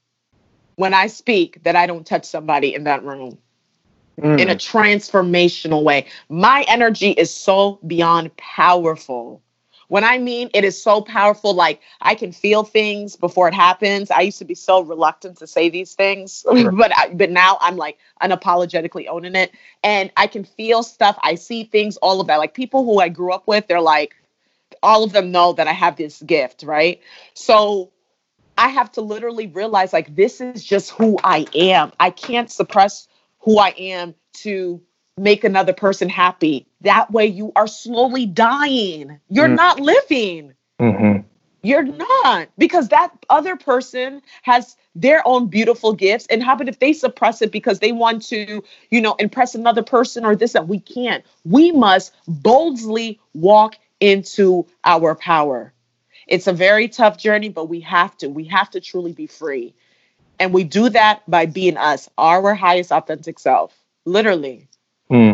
when 0.76 0.94
I 0.94 1.06
speak 1.06 1.62
that 1.64 1.76
I 1.76 1.86
don't 1.86 2.06
touch 2.06 2.24
somebody 2.24 2.74
in 2.74 2.84
that 2.84 3.04
room. 3.04 3.38
Mm. 4.20 4.40
in 4.40 4.48
a 4.48 4.54
transformational 4.54 5.82
way. 5.82 6.06
My 6.28 6.64
energy 6.68 7.10
is 7.10 7.34
so 7.34 7.80
beyond 7.84 8.36
powerful. 8.36 9.42
When 9.88 10.04
I 10.04 10.18
mean 10.18 10.50
it 10.54 10.64
is 10.64 10.80
so 10.80 11.00
powerful, 11.00 11.52
like 11.52 11.80
I 12.00 12.14
can 12.14 12.30
feel 12.30 12.62
things 12.62 13.16
before 13.16 13.48
it 13.48 13.54
happens. 13.54 14.12
I 14.12 14.20
used 14.20 14.38
to 14.38 14.44
be 14.44 14.54
so 14.54 14.82
reluctant 14.82 15.38
to 15.38 15.48
say 15.48 15.68
these 15.68 15.94
things, 15.94 16.44
Sure. 16.56 16.70
but 16.70 16.96
I, 16.96 17.08
but 17.12 17.30
now 17.30 17.58
I'm 17.60 17.76
like 17.76 17.98
unapologetically 18.22 19.08
owning 19.08 19.34
it, 19.34 19.50
and 19.82 20.12
I 20.16 20.28
can 20.28 20.44
feel 20.44 20.84
stuff. 20.84 21.18
I 21.22 21.34
see 21.34 21.64
things, 21.64 21.96
all 21.96 22.20
of 22.20 22.28
that. 22.28 22.36
Like 22.36 22.54
people 22.54 22.84
who 22.84 23.00
I 23.00 23.08
grew 23.08 23.32
up 23.32 23.48
with, 23.48 23.66
they're 23.66 23.80
like, 23.80 24.14
all 24.84 25.02
of 25.04 25.12
them 25.12 25.32
know 25.32 25.54
that 25.54 25.66
I 25.66 25.72
have 25.72 25.96
this 25.96 26.22
gift, 26.22 26.62
right? 26.62 27.00
So 27.34 27.90
I 28.56 28.68
have 28.68 28.92
to 28.92 29.00
literally 29.00 29.48
realize 29.48 29.92
like 29.92 30.14
this 30.14 30.40
is 30.40 30.64
just 30.64 30.90
who 30.92 31.18
I 31.24 31.46
am. 31.54 31.92
I 31.98 32.10
can't 32.10 32.50
suppress 32.50 33.08
who 33.40 33.58
I 33.58 33.70
am 33.76 34.14
to 34.42 34.80
make 35.16 35.44
another 35.44 35.72
person 35.72 36.08
happy. 36.08 36.66
That 36.82 37.10
way 37.10 37.26
you 37.26 37.52
are 37.56 37.66
slowly 37.66 38.26
dying. 38.26 39.20
You're 39.28 39.48
Mm. 39.48 39.56
not 39.56 39.80
living. 39.80 40.54
Mm-hmm. 40.80 41.20
You're 41.62 41.84
not 41.84 42.48
because 42.58 42.88
that 42.88 43.10
other 43.30 43.56
person 43.56 44.20
has 44.42 44.76
their 44.94 45.26
own 45.26 45.46
beautiful 45.46 45.94
gifts. 45.94 46.26
And 46.28 46.42
how 46.42 46.54
about 46.54 46.68
if 46.68 46.78
they 46.78 46.92
suppress 46.92 47.40
it 47.40 47.50
because 47.50 47.78
they 47.78 47.90
want 47.90 48.22
to, 48.26 48.62
you 48.90 49.00
know, 49.00 49.14
impress 49.14 49.54
another 49.54 49.82
person 49.82 50.26
or 50.26 50.36
this 50.36 50.52
that 50.52 50.68
we 50.68 50.78
can't? 50.78 51.24
We 51.44 51.72
must 51.72 52.12
boldly 52.28 53.18
walk 53.32 53.76
into 54.00 54.66
our 54.84 55.14
power. 55.14 55.72
It's 56.26 56.46
a 56.46 56.52
very 56.52 56.88
tough 56.88 57.18
journey, 57.18 57.48
but 57.48 57.68
we 57.68 57.80
have 57.80 58.16
to. 58.18 58.28
We 58.28 58.44
have 58.44 58.70
to 58.70 58.80
truly 58.80 59.12
be 59.12 59.26
free. 59.26 59.74
And 60.38 60.52
we 60.52 60.64
do 60.64 60.88
that 60.88 61.28
by 61.28 61.46
being 61.46 61.76
us, 61.76 62.08
our 62.18 62.54
highest 62.54 62.90
authentic 62.90 63.38
self. 63.38 63.72
Literally. 64.04 64.68
Hmm. 65.08 65.32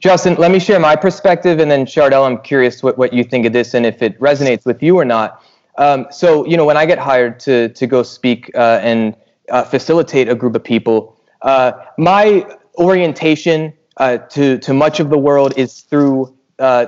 Justin, 0.00 0.34
let 0.36 0.50
me 0.50 0.58
share 0.58 0.80
my 0.80 0.96
perspective, 0.96 1.58
and 1.60 1.70
then 1.70 1.84
Chardell, 1.84 2.24
I'm 2.24 2.38
curious 2.38 2.82
what, 2.82 2.96
what 2.96 3.12
you 3.12 3.22
think 3.22 3.46
of 3.46 3.52
this 3.52 3.74
and 3.74 3.84
if 3.84 4.02
it 4.02 4.18
resonates 4.18 4.64
with 4.64 4.82
you 4.82 4.98
or 4.98 5.04
not. 5.04 5.44
Um, 5.78 6.06
so, 6.10 6.46
you 6.46 6.56
know, 6.56 6.64
when 6.64 6.76
I 6.76 6.86
get 6.86 6.98
hired 6.98 7.40
to 7.40 7.68
to 7.70 7.86
go 7.86 8.02
speak 8.02 8.50
uh, 8.54 8.80
and 8.82 9.16
uh, 9.50 9.64
facilitate 9.64 10.28
a 10.28 10.34
group 10.34 10.54
of 10.54 10.64
people, 10.64 11.18
uh, 11.42 11.72
my 11.98 12.46
orientation 12.76 13.72
uh, 13.96 14.18
to 14.18 14.58
to 14.58 14.74
much 14.74 15.00
of 15.00 15.08
the 15.10 15.18
world 15.18 15.54
is 15.56 15.80
through 15.80 16.34
uh, 16.58 16.86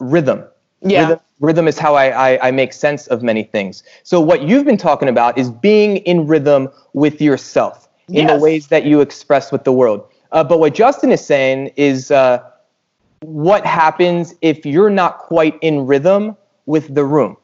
rhythm. 0.00 0.44
Yeah. 0.82 1.00
Rhythm, 1.08 1.20
rhythm 1.40 1.68
is 1.68 1.78
how 1.78 1.94
I, 1.94 2.06
I 2.34 2.48
I 2.48 2.50
make 2.50 2.72
sense 2.72 3.06
of 3.08 3.22
many 3.22 3.42
things. 3.42 3.82
So, 4.04 4.20
what 4.20 4.42
you've 4.42 4.64
been 4.64 4.76
talking 4.76 5.08
about 5.08 5.36
is 5.38 5.50
being 5.50 5.98
in 5.98 6.26
rhythm 6.26 6.68
with 6.92 7.20
yourself 7.20 7.88
in 8.08 8.26
the 8.26 8.36
ways 8.36 8.68
that 8.68 8.84
you 8.84 9.00
express 9.02 9.52
with 9.52 9.64
the 9.64 9.72
world. 9.72 10.08
Uh, 10.32 10.42
but 10.44 10.60
what 10.60 10.74
Justin 10.74 11.10
is 11.12 11.24
saying 11.24 11.72
is 11.76 12.10
uh, 12.10 12.42
what 13.20 13.66
happens 13.66 14.34
if 14.40 14.64
you're 14.64 14.90
not 14.90 15.18
quite 15.18 15.58
in 15.60 15.86
rhythm 15.86 16.36
with 16.66 16.94
the 16.94 17.04
room. 17.04 17.36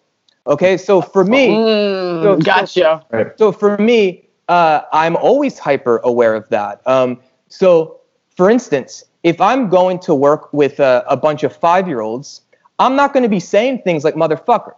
Okay, 0.46 0.76
so 0.76 1.00
for 1.00 1.24
me, 1.24 1.48
Mm, 1.48 2.22
so- 2.22 2.36
gotcha. 2.36 3.04
Right. 3.10 3.38
so 3.38 3.50
for 3.52 3.76
me, 3.78 4.26
uh, 4.48 4.82
I'm 4.92 5.16
always 5.16 5.58
hyper 5.58 5.98
aware 6.04 6.34
of 6.34 6.48
that. 6.50 6.80
Um, 6.86 7.20
so, 7.48 8.00
for 8.36 8.50
instance, 8.50 9.04
if 9.22 9.40
I'm 9.40 9.68
going 9.70 9.98
to 10.00 10.14
work 10.14 10.52
with 10.52 10.80
a, 10.80 11.02
a 11.08 11.16
bunch 11.16 11.44
of 11.44 11.56
five 11.56 11.88
year 11.88 12.00
olds, 12.00 12.42
I'm 12.78 12.96
not 12.96 13.12
going 13.12 13.22
to 13.22 13.28
be 13.28 13.40
saying 13.40 13.82
things 13.82 14.04
like 14.04 14.14
motherfucker 14.14 14.74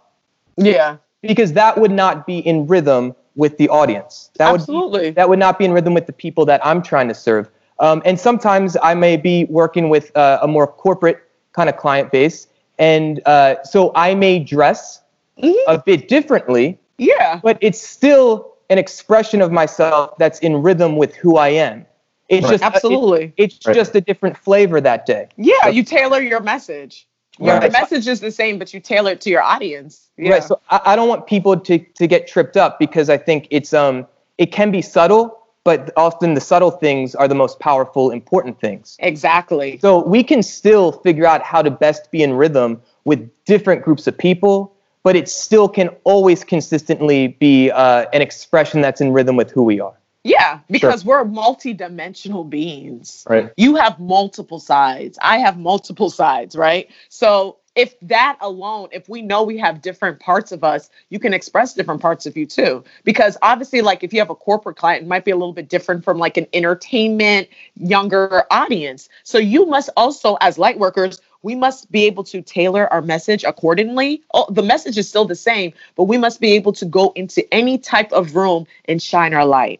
Yeah. 0.57 0.97
because 1.21 1.53
that 1.53 1.77
would 1.77 1.91
not 1.91 2.25
be 2.27 2.39
in 2.39 2.67
rhythm 2.67 3.15
with 3.35 3.57
the 3.57 3.69
audience. 3.69 4.29
That 4.37 4.51
would 4.51 4.61
Absolutely. 4.61 5.01
be, 5.01 5.09
that 5.11 5.29
would 5.29 5.39
not 5.39 5.57
be 5.59 5.65
in 5.65 5.71
rhythm 5.71 5.93
with 5.93 6.05
the 6.07 6.13
people 6.13 6.45
that 6.45 6.65
I'm 6.65 6.81
trying 6.81 7.07
to 7.07 7.13
serve. 7.13 7.49
Um, 7.79 8.01
and 8.05 8.19
sometimes 8.19 8.75
I 8.81 8.93
may 8.95 9.17
be 9.17 9.45
working 9.45 9.89
with 9.89 10.15
uh, 10.17 10.39
a 10.41 10.47
more 10.47 10.65
corporate 10.67 11.21
kind 11.53 11.69
of 11.69 11.77
client 11.77 12.11
base, 12.11 12.47
and 12.79 13.21
uh, 13.27 13.61
so 13.63 13.91
I 13.95 14.15
may 14.15 14.39
dress 14.39 15.01
Mhm. 15.41 15.53
a 15.67 15.77
bit 15.77 16.07
differently, 16.07 16.79
Yeah. 16.97 17.39
but 17.43 17.59
it's 17.61 17.79
still 17.79 18.53
an 18.71 18.79
expression 18.79 19.41
of 19.41 19.51
myself 19.51 20.17
that's 20.17 20.39
in 20.39 20.63
rhythm 20.63 20.97
with 20.97 21.15
who 21.15 21.37
I 21.37 21.49
am. 21.49 21.85
It's 22.29 22.43
Right. 22.45 22.51
just 22.53 22.63
it- 22.63 22.75
Absolutely. 22.75 23.33
it's 23.37 23.59
Right. 23.65 23.75
just 23.75 23.95
a 23.95 24.01
different 24.01 24.35
flavor 24.37 24.81
that 24.81 25.05
day. 25.05 25.27
Yeah, 25.37 25.67
you 25.67 25.83
tailor 25.83 26.19
your 26.21 26.39
message. 26.39 27.07
Your 27.39 27.59
Right. 27.59 27.71
message 27.71 28.07
is 28.07 28.19
the 28.19 28.31
same, 28.31 28.57
but 28.57 28.73
you 28.73 28.79
tailor 28.79 29.11
it 29.11 29.21
to 29.21 29.29
your 29.29 29.43
audience. 29.43 30.09
Yeah. 30.17 30.31
Right. 30.33 30.43
So 30.43 30.59
I, 30.69 30.81
I 30.85 30.95
don't 30.95 31.07
want 31.07 31.27
people 31.27 31.57
to, 31.59 31.77
to 31.79 32.07
get 32.07 32.27
tripped 32.27 32.57
up 32.57 32.79
because 32.79 33.09
I 33.09 33.17
think 33.17 33.47
it's 33.51 33.73
um 33.73 34.07
it 34.37 34.51
can 34.51 34.71
be 34.71 34.81
subtle, 34.81 35.37
but 35.63 35.91
often 35.97 36.33
the 36.33 36.41
subtle 36.41 36.71
things 36.71 37.15
are 37.15 37.27
the 37.27 37.35
most 37.35 37.59
powerful, 37.59 38.11
important 38.11 38.59
things. 38.59 38.95
exactly. 38.99 39.77
So 39.79 40.03
we 40.05 40.23
can 40.23 40.41
still 40.43 40.91
figure 40.91 41.25
out 41.25 41.41
how 41.41 41.61
to 41.61 41.71
best 41.71 42.11
be 42.11 42.21
in 42.23 42.33
rhythm 42.33 42.81
with 43.05 43.29
different 43.45 43.83
groups 43.83 44.07
of 44.07 44.17
people, 44.17 44.73
but 45.03 45.15
it 45.15 45.27
still 45.27 45.67
can 45.67 45.89
always 46.03 46.43
consistently 46.43 47.29
be 47.39 47.71
uh, 47.71 48.05
an 48.13 48.21
expression 48.21 48.81
that's 48.81 49.01
in 49.01 49.11
rhythm 49.11 49.35
with 49.35 49.51
who 49.51 49.63
we 49.63 49.79
are. 49.79 49.93
Yeah, 50.27 50.59
because 50.69 51.05
we're 51.05 51.23
multi-dimensional 51.23 52.43
beings. 52.43 53.25
Right. 53.29 53.51
You 53.55 53.77
have 53.77 53.97
multiple 53.97 54.59
sides. 54.59 55.17
I 55.21 55.37
have 55.37 55.57
multiple 55.57 56.09
sides, 56.09 56.53
right? 56.53 56.89
So 57.07 57.59
if 57.75 57.97
that 58.01 58.37
alone, 58.41 58.89
if 58.91 59.07
we 59.07 59.21
know 59.21 59.43
we 59.43 59.57
have 59.59 59.81
different 59.81 60.19
parts 60.19 60.51
of 60.51 60.65
us, 60.65 60.89
you 61.09 61.19
can 61.19 61.33
express 61.33 61.73
different 61.73 62.01
parts 62.01 62.25
of 62.25 62.35
you 62.35 62.45
too. 62.45 62.83
Because 63.05 63.37
obviously, 63.41 63.81
like 63.81 64.03
if 64.03 64.11
you 64.11 64.19
have 64.19 64.29
a 64.29 64.35
corporate 64.35 64.75
client, 64.75 65.03
it 65.03 65.07
might 65.07 65.23
be 65.23 65.31
a 65.31 65.37
little 65.37 65.53
bit 65.53 65.69
different 65.69 66.03
from 66.03 66.17
like 66.17 66.35
an 66.35 66.47
entertainment, 66.53 67.47
younger 67.75 68.43
audience. 68.51 69.07
So 69.23 69.37
you 69.37 69.65
must 69.65 69.89
also, 69.95 70.37
as 70.41 70.57
light 70.57 70.77
workers, 70.77 71.21
we 71.41 71.55
must 71.55 71.89
be 71.89 72.03
able 72.05 72.25
to 72.25 72.41
tailor 72.41 72.91
our 72.91 73.01
message 73.01 73.45
accordingly. 73.45 74.23
Oh, 74.33 74.51
the 74.51 74.63
message 74.63 74.97
is 74.97 75.07
still 75.07 75.25
the 75.25 75.35
same, 75.35 75.71
but 75.95 76.05
we 76.05 76.17
must 76.17 76.41
be 76.41 76.51
able 76.53 76.73
to 76.73 76.85
go 76.85 77.13
into 77.15 77.47
any 77.53 77.77
type 77.77 78.11
of 78.11 78.35
room 78.35 78.67
and 78.85 79.01
shine 79.01 79.33
our 79.33 79.45
light. 79.45 79.79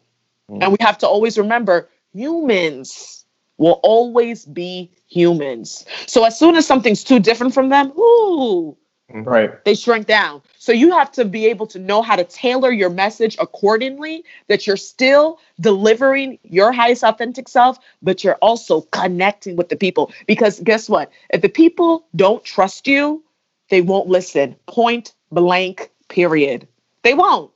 Mm. 0.49 0.63
And 0.63 0.71
we 0.71 0.77
have 0.79 0.97
to 0.99 1.07
always 1.07 1.37
remember 1.37 1.89
humans 2.13 3.25
will 3.57 3.79
always 3.83 4.45
be 4.45 4.91
humans. 5.07 5.85
So 6.05 6.23
as 6.23 6.37
soon 6.37 6.55
as 6.55 6.65
something's 6.65 7.03
too 7.03 7.19
different 7.19 7.53
from 7.53 7.69
them, 7.69 7.91
ooh, 7.97 8.77
mm-hmm. 9.11 9.23
Right. 9.23 9.65
they 9.65 9.73
shrink 9.73 10.05
down. 10.05 10.41
So 10.57 10.71
you 10.71 10.91
have 10.91 11.11
to 11.13 11.25
be 11.25 11.47
able 11.47 11.65
to 11.67 11.79
know 11.79 12.01
how 12.01 12.15
to 12.15 12.23
tailor 12.23 12.71
your 12.71 12.89
message 12.89 13.35
accordingly 13.39 14.23
that 14.47 14.67
you're 14.67 14.77
still 14.77 15.39
delivering 15.59 16.37
your 16.43 16.71
highest 16.71 17.03
authentic 17.03 17.49
self, 17.49 17.79
but 18.01 18.23
you're 18.23 18.35
also 18.35 18.81
connecting 18.81 19.55
with 19.55 19.69
the 19.69 19.75
people. 19.75 20.11
Because 20.27 20.59
guess 20.59 20.89
what? 20.89 21.11
If 21.31 21.41
the 21.41 21.49
people 21.49 22.05
don't 22.15 22.43
trust 22.43 22.87
you, 22.87 23.23
they 23.69 23.81
won't 23.81 24.07
listen. 24.07 24.55
Point 24.67 25.13
blank, 25.31 25.91
period. 26.09 26.67
They 27.03 27.13
won't. 27.13 27.51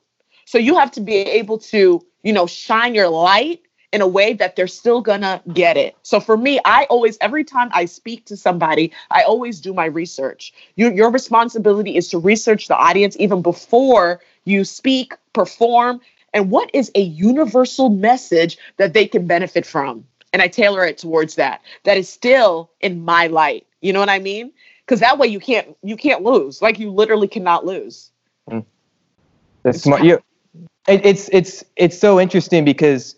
So 0.46 0.58
you 0.58 0.78
have 0.78 0.92
to 0.92 1.02
be 1.02 1.16
able 1.16 1.58
to, 1.60 2.06
you 2.24 2.34
know, 2.34 2.48
shine 2.48 2.96
your 2.96 3.10
light 3.10 3.62
in 3.92 4.02
a 4.02 4.08
way 4.08 4.34
that 4.34 4.56
they're 4.56 4.68
still 4.68 5.02
gonna 5.02 5.42
get 5.54 5.78
it. 5.78 5.96
So 6.04 6.20
for 6.20 6.38
me, 6.38 6.60
I 6.64 6.86
always, 6.86 7.18
every 7.20 7.44
time 7.44 7.70
I 7.74 7.86
speak 7.86 8.26
to 8.26 8.38
somebody, 8.38 8.92
I 9.10 9.24
always 9.24 9.60
do 9.60 9.74
my 9.74 9.86
research. 9.86 10.54
Your 10.76 10.92
your 10.92 11.12
responsibility 11.12 11.98
is 11.98 12.08
to 12.10 12.20
research 12.20 12.68
the 12.68 12.78
audience 12.78 13.18
even 13.20 13.42
before 13.42 14.22
you 14.46 14.64
speak, 14.64 15.14
perform, 15.34 16.02
and 16.34 16.50
what 16.50 16.70
is 16.74 16.92
a 16.96 17.02
universal 17.02 17.90
message 17.90 18.58
that 18.78 18.94
they 18.94 19.08
can 19.08 19.28
benefit 19.28 19.66
from. 19.66 20.06
And 20.34 20.42
I 20.42 20.48
tailor 20.48 20.86
it 20.86 20.98
towards 20.98 21.36
that. 21.36 21.62
That 21.84 21.98
is 21.98 22.08
still 22.08 22.72
in 22.80 23.04
my 23.04 23.28
light. 23.28 23.68
You 23.82 23.92
know 23.92 24.00
what 24.00 24.10
I 24.10 24.20
mean? 24.20 24.54
Because 24.86 25.02
that 25.02 25.18
way 25.18 25.28
you 25.28 25.40
can't 25.40 25.76
you 25.84 25.98
can't 25.98 26.24
lose. 26.24 26.62
Like 26.62 26.80
you 26.80 26.92
literally 26.92 27.28
cannot 27.28 27.66
lose. 27.66 28.12
Mm. 28.50 28.66
The 29.64 29.74
smart 29.74 30.04
you 30.04 30.24
it, 30.88 31.06
it's 31.06 31.30
it's 31.30 31.64
it's 31.76 31.98
so 31.98 32.20
interesting 32.20 32.66
because 32.66 33.16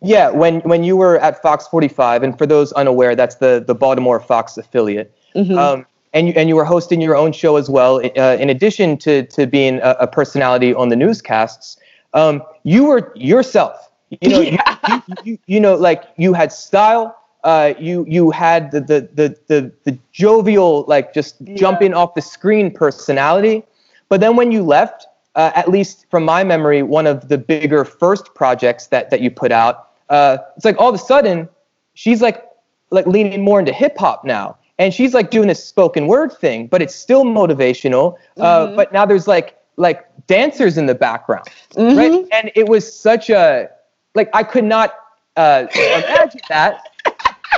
yeah 0.00 0.30
when 0.30 0.60
when 0.60 0.84
you 0.84 0.96
were 0.96 1.18
at 1.18 1.40
fox 1.42 1.66
45 1.68 2.22
and 2.22 2.38
for 2.38 2.46
those 2.46 2.72
unaware 2.72 3.14
that's 3.14 3.36
the 3.36 3.64
the 3.66 3.74
baltimore 3.74 4.20
fox 4.20 4.56
affiliate. 4.56 5.14
Mhm. 5.34 5.56
um, 5.58 5.86
and 6.14 6.26
you 6.28 6.32
and 6.36 6.48
you 6.48 6.56
were 6.56 6.64
hosting 6.64 7.00
your 7.00 7.16
own 7.16 7.32
show 7.32 7.56
as 7.56 7.68
well 7.68 7.96
uh, 7.96 8.36
in 8.40 8.48
addition 8.50 8.96
to 8.98 9.24
to 9.26 9.46
being 9.46 9.78
a, 9.80 9.96
a 10.00 10.06
personality 10.06 10.74
on 10.74 10.88
the 10.88 10.96
newscasts. 10.96 11.76
Um, 12.14 12.42
you 12.64 12.86
were 12.86 13.12
yourself. 13.14 13.90
You 14.22 14.30
know 14.30 14.40
you, 14.40 14.58
you, 14.88 15.02
you, 15.24 15.38
you 15.46 15.60
know 15.60 15.74
like 15.74 16.04
you 16.16 16.32
had 16.32 16.50
style 16.52 17.14
uh, 17.44 17.74
you 17.78 18.04
you 18.08 18.30
had 18.30 18.70
the 18.70 18.80
the 18.80 19.08
the 19.14 19.36
the, 19.46 19.72
the 19.84 19.98
jovial 20.12 20.84
like 20.88 21.14
just 21.14 21.36
jumping 21.54 21.94
off 21.94 22.14
the 22.14 22.22
screen 22.22 22.72
personality. 22.72 23.62
But 24.08 24.20
then 24.20 24.36
when 24.36 24.50
you 24.50 24.62
left 24.62 25.06
uh, 25.34 25.52
at 25.54 25.68
least 25.68 26.06
from 26.10 26.24
my 26.24 26.42
memory, 26.44 26.82
one 26.82 27.06
of 27.06 27.28
the 27.28 27.38
bigger 27.38 27.84
first 27.84 28.34
projects 28.34 28.86
that 28.88 29.10
that 29.10 29.20
you 29.20 29.30
put 29.30 29.52
out, 29.52 29.90
uh, 30.08 30.38
it's 30.56 30.64
like 30.64 30.78
all 30.78 30.88
of 30.88 30.94
a 30.94 30.98
sudden 30.98 31.48
she's 31.94 32.20
like 32.22 32.44
like 32.90 33.06
leaning 33.06 33.42
more 33.42 33.58
into 33.60 33.72
hip 33.72 33.96
hop 33.98 34.24
now, 34.24 34.56
and 34.78 34.92
she's 34.94 35.14
like 35.14 35.30
doing 35.30 35.48
this 35.48 35.62
spoken 35.64 36.06
word 36.06 36.32
thing, 36.32 36.66
but 36.66 36.80
it's 36.82 36.94
still 36.94 37.24
motivational. 37.24 38.16
Uh, 38.38 38.66
Mhm. 38.68 38.76
but 38.76 38.92
now 38.92 39.04
there's 39.06 39.28
like 39.28 39.56
like 39.76 40.06
dancers 40.26 40.76
in 40.78 40.86
the 40.86 40.94
background, 40.94 41.46
Mhm. 41.74 41.96
right? 41.96 42.26
And 42.32 42.50
it 42.56 42.68
was 42.68 42.90
such 42.92 43.30
a 43.30 43.68
like 44.14 44.28
I 44.32 44.42
could 44.42 44.64
not 44.64 44.94
uh, 45.36 45.66
imagine 45.72 46.40
that 46.48 46.80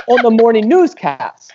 on 0.07 0.21
the 0.21 0.29
morning 0.29 0.67
newscast, 0.69 1.53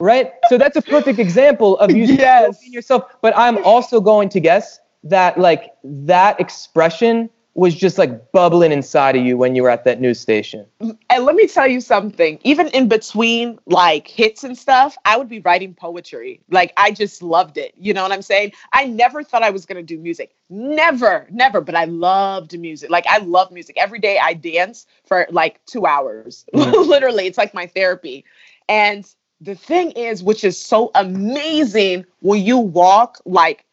right? 0.00 0.32
So 0.48 0.56
that's 0.56 0.76
a 0.76 0.82
perfect 0.82 1.18
example 1.18 1.76
of 1.78 1.90
you 1.90 2.04
Yes. 2.26 2.66
yourself. 2.66 3.02
But 3.20 3.36
I'm 3.36 3.62
also 3.64 4.00
going 4.00 4.30
to 4.30 4.40
guess 4.40 4.80
that 5.04 5.38
like 5.38 5.72
that 5.84 6.40
expression 6.40 7.30
was 7.54 7.74
just 7.74 7.98
like 7.98 8.32
bubbling 8.32 8.72
inside 8.72 9.14
of 9.14 9.24
you 9.24 9.36
when 9.36 9.54
you 9.54 9.62
were 9.62 9.68
at 9.68 9.84
that 9.84 10.00
news 10.00 10.18
station. 10.18 10.64
And 10.80 11.24
let 11.24 11.34
me 11.34 11.46
tell 11.46 11.66
you 11.66 11.82
something. 11.82 12.38
Even 12.44 12.68
in 12.68 12.88
between 12.88 13.58
like 13.66 14.08
hits 14.08 14.42
and 14.42 14.56
stuff, 14.56 14.96
I 15.04 15.18
would 15.18 15.28
be 15.28 15.40
writing 15.40 15.74
poetry. 15.74 16.40
Like 16.50 16.72
I 16.78 16.92
just 16.92 17.22
loved 17.22 17.58
it. 17.58 17.74
You 17.76 17.92
know 17.92 18.02
what 18.02 18.12
I'm 18.12 18.22
saying? 18.22 18.52
I 18.72 18.86
never 18.86 19.22
thought 19.22 19.42
I 19.42 19.50
was 19.50 19.66
gonna 19.66 19.82
do 19.82 19.98
music. 19.98 20.34
Never, 20.48 21.26
never. 21.30 21.60
But 21.60 21.74
I 21.74 21.84
loved 21.84 22.58
music. 22.58 22.88
Like 22.90 23.06
I 23.06 23.18
love 23.18 23.52
music. 23.52 23.76
Every 23.78 23.98
day 23.98 24.18
I 24.18 24.32
dance 24.32 24.86
for 25.04 25.26
like 25.30 25.64
two 25.66 25.86
hours. 25.86 26.46
Mm-hmm. 26.62 26.88
Literally, 26.88 27.26
it's 27.26 27.38
like 27.38 27.54
my 27.54 27.66
therapy. 27.66 28.24
And 28.68 29.04
the 29.40 29.54
thing 29.56 29.90
is, 29.92 30.22
which 30.22 30.44
is 30.44 30.58
so 30.58 30.90
amazing 30.94 32.06
when 32.20 32.42
you 32.42 32.56
walk 32.56 33.18
like 33.24 33.64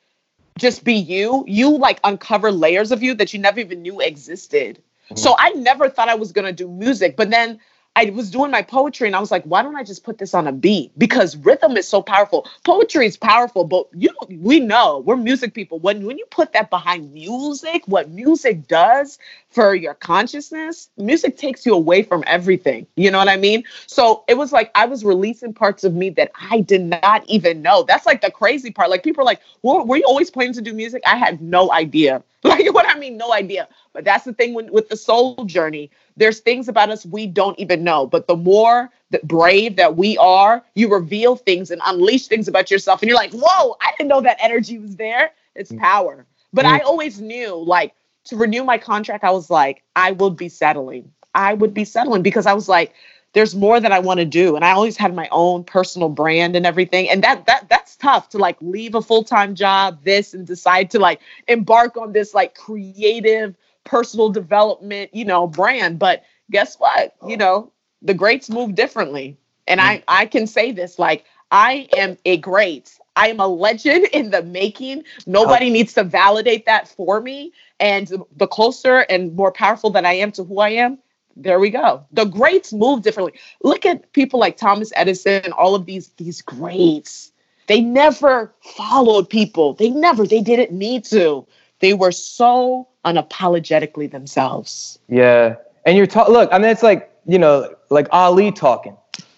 just 0.60 0.84
be 0.84 0.94
you, 0.94 1.44
you 1.48 1.78
like 1.78 2.00
uncover 2.04 2.52
layers 2.52 2.92
of 2.92 3.02
you 3.02 3.14
that 3.16 3.34
you 3.34 3.40
never 3.40 3.60
even 3.60 3.82
knew 3.82 4.00
existed. 4.00 4.78
Mm-hmm. 5.06 5.18
So 5.18 5.36
I 5.38 5.50
never 5.52 5.90
thought 5.90 6.10
I 6.10 6.16
was 6.16 6.32
gonna 6.32 6.54
do 6.54 6.68
music, 6.68 7.16
but 7.16 7.30
then 7.30 7.60
I 8.00 8.12
was 8.12 8.32
doing 8.32 8.50
my 8.50 8.62
poetry 8.62 9.08
and 9.08 9.16
I 9.16 9.20
was 9.20 9.30
like, 9.30 9.44
why 9.44 9.62
don't 9.62 9.76
I 9.76 9.84
just 9.84 10.06
put 10.06 10.20
this 10.20 10.34
on 10.34 10.48
a 10.48 10.54
beat? 10.54 10.98
Because 10.98 11.36
rhythm 11.36 11.76
is 11.76 11.86
so 11.86 12.02
powerful. 12.02 12.48
Poetry 12.64 13.06
is 13.06 13.18
powerful, 13.18 13.66
but 13.66 13.88
you 13.94 14.10
we 14.30 14.62
know 14.62 15.00
we're 15.00 15.18
music 15.18 15.54
people. 15.54 15.80
When 15.80 16.06
when 16.06 16.18
you 16.18 16.26
put 16.28 16.54
that 16.54 16.70
behind 16.70 17.12
music, 17.12 17.84
what 17.88 18.10
music 18.10 18.70
does 18.70 19.20
for 19.50 19.76
your 19.76 19.96
consciousness, 19.96 20.90
music 20.96 21.36
takes 21.36 21.66
you 21.66 21.74
away 21.74 22.04
from 22.04 22.24
everything. 22.26 22.88
You 22.96 23.12
know 23.12 23.18
what 23.18 23.28
I 23.28 23.36
mean? 23.36 23.66
So 23.88 24.24
it 24.30 24.38
was 24.38 24.54
like 24.54 24.72
I 24.76 24.86
was 24.86 25.04
releasing 25.04 25.54
parts 25.54 25.84
of 25.84 25.94
me 25.94 26.10
that 26.12 26.32
I 26.50 26.62
did 26.62 26.84
not 26.84 27.26
even 27.28 27.62
know. 27.62 27.84
That's 27.84 28.06
like 28.06 28.22
the 28.22 28.32
crazy 28.32 28.72
part. 28.72 28.90
Like 28.90 29.04
people 29.04 29.24
are 29.24 29.26
like, 29.26 29.42
were 29.62 29.98
you 29.98 30.06
always 30.08 30.32
planning 30.32 30.54
to 30.54 30.62
do 30.62 30.72
music? 30.74 31.04
I 31.06 31.18
had 31.18 31.42
no 31.42 31.70
idea. 31.74 32.24
Like 32.44 32.74
what 32.74 32.88
I 32.88 32.98
mean, 32.98 33.18
no 33.18 33.34
idea. 33.34 33.68
But 33.94 34.06
that's 34.06 34.24
the 34.24 34.34
thing 34.34 34.54
when, 34.54 34.72
with 34.72 34.88
the 34.88 34.96
soul 34.96 35.44
journey. 35.46 35.92
There's 36.16 36.40
things 36.40 36.70
about 36.70 36.90
us 36.90 37.06
we 37.06 37.28
don't 37.28 37.60
even 37.60 37.84
know. 37.84 38.08
But 38.08 38.28
the 38.28 38.36
more 38.36 38.90
that 39.12 39.28
brave 39.28 39.76
that 39.76 39.98
we 39.98 40.18
are, 40.18 40.64
you 40.74 40.90
reveal 40.90 41.36
things 41.36 41.70
and 41.70 41.82
unleash 41.86 42.28
things 42.28 42.48
about 42.48 42.72
yourself. 42.72 43.02
And 43.02 43.10
you're 43.10 43.18
like, 43.18 43.34
whoa, 43.34 43.76
I 43.82 43.92
didn't 43.98 44.10
know 44.10 44.22
that 44.22 44.38
energy 44.40 44.80
was 44.80 44.96
there. 44.96 45.32
It's 45.56 45.72
mm. 45.72 45.80
power. 45.80 46.26
But 46.54 46.66
mm. 46.66 46.70
I 46.70 46.80
always 46.80 47.20
knew, 47.20 47.56
like, 47.56 47.94
to 48.26 48.38
renew 48.38 48.64
my 48.64 48.78
contract, 48.78 49.24
I 49.24 49.32
was 49.32 49.50
like, 49.50 49.84
I 49.96 50.12
would 50.12 50.38
be 50.38 50.50
settling. 50.50 51.12
I 51.36 51.54
would 51.54 51.74
be 51.74 51.86
settling 51.86 52.22
because 52.22 52.46
I 52.46 52.54
was 52.54 52.70
like, 52.70 52.94
there's 53.34 53.56
more 53.56 53.80
that 53.80 53.92
I 53.92 54.00
want 54.00 54.20
to 54.20 54.26
do. 54.26 54.56
And 54.56 54.66
I 54.66 54.72
always 54.72 54.98
had 54.98 55.14
my 55.14 55.28
own 55.32 55.64
personal 55.64 56.10
brand 56.10 56.56
and 56.56 56.66
everything. 56.66 57.10
And 57.10 57.24
that 57.24 57.46
that 57.46 57.70
that's 57.70 57.96
tough 57.96 58.30
to 58.30 58.38
like 58.38 58.58
leave 58.62 58.96
a 58.96 59.02
full-time 59.02 59.56
job, 59.56 60.04
this 60.04 60.34
and 60.34 60.48
decide 60.48 60.92
to 60.92 61.00
like 61.00 61.22
embark 61.48 61.98
on 61.98 62.14
this 62.14 62.34
like 62.34 62.56
creative 62.56 63.56
personal 63.84 64.30
development, 64.30 65.14
you 65.14 65.26
know, 65.26 65.48
brand. 65.48 66.00
But 66.00 66.24
guess 66.52 66.78
what? 66.78 67.16
You 67.28 67.36
oh. 67.36 67.38
know, 67.38 67.72
the 68.02 68.14
greats 68.14 68.50
move 68.50 68.76
differently. 68.76 69.38
And 69.68 69.80
I 69.80 69.98
mm. 69.98 70.04
I 70.08 70.26
can 70.26 70.48
say 70.48 70.72
this 70.72 70.98
like 70.98 71.26
I 71.52 71.88
am 71.96 72.18
a 72.26 72.38
great. 72.38 72.98
I 73.16 73.28
am 73.28 73.40
a 73.40 73.48
legend 73.48 74.06
in 74.14 74.32
the 74.32 74.42
making. 74.44 75.04
Nobody 75.26 75.70
oh. 75.70 75.74
needs 75.74 75.94
to 75.94 76.04
validate 76.04 76.66
that 76.66 76.88
for 76.88 77.20
me. 77.22 77.52
And 77.80 78.24
the 78.36 78.48
closer 78.48 79.00
and 79.10 79.36
more 79.36 79.52
powerful 79.52 79.90
that 79.92 80.06
I 80.06 80.14
am 80.14 80.32
to 80.34 80.44
who 80.44 80.60
I 80.60 80.70
am, 80.70 81.00
there 81.42 81.60
we 81.60 81.70
go. 81.70 82.06
The 82.12 82.26
greats 82.26 82.74
move 82.74 83.02
differently. 83.02 83.40
Look 83.64 83.86
at 83.86 84.12
people 84.14 84.40
like 84.40 84.58
Thomas 84.58 84.92
Edison 84.96 85.42
and 85.44 85.54
all 85.54 85.76
of 85.76 85.86
these 85.86 86.10
these 86.18 86.42
greats. 86.42 87.32
They 87.68 87.82
never 87.82 88.54
followed 88.76 89.30
people. 89.30 89.74
They 89.74 89.90
never. 89.90 90.26
They 90.26 90.42
didn't 90.42 90.72
need 90.72 91.06
to. 91.06 91.46
They 91.80 91.94
were 91.94 92.12
so 92.12 92.88
unapologetically 93.06 94.10
themselves. 94.12 95.00
Yeah. 95.08 95.56
And 95.86 95.96
you're 95.96 96.08
talking, 96.08 96.34
look, 96.34 96.50
I 96.52 96.58
mean, 96.58 96.70
it's 96.70 96.84
like, 96.84 97.12
you 97.26 97.40
know, 97.40 97.74
like 97.90 98.08
Ali 98.12 98.52
talking, 98.52 98.98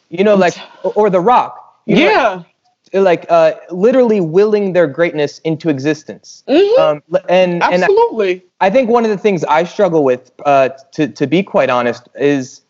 you 0.09 0.23
know, 0.23 0.35
like, 0.35 0.55
or, 0.83 0.93
or 0.93 1.09
The 1.09 1.19
Rock. 1.19 1.57
You 1.85 1.95
know, 1.95 2.01
Yeah. 2.01 2.29
Like, 2.29 2.45
uh, 2.93 3.51
literally 3.69 4.21
willing 4.21 4.73
their 4.73 4.87
greatness 4.87 5.39
into 5.39 5.69
existence. 5.69 6.43
Mhm. 6.47 6.79
Um, 6.79 7.03
l- 7.13 7.19
and, 7.29 7.53
and 7.53 7.63
I- 7.63 7.85
Absolutely. 7.85 8.43
I 8.59 8.69
think 8.69 8.89
one 8.89 9.03
of 9.05 9.09
the 9.11 9.17
things 9.17 9.43
I 9.45 9.63
struggle 9.63 10.03
with, 10.03 10.31
uh, 10.45 10.69
to, 10.93 11.07
to 11.07 11.27
be 11.27 11.43
quite 11.43 11.69
honest, 11.69 12.09
is 12.15 12.61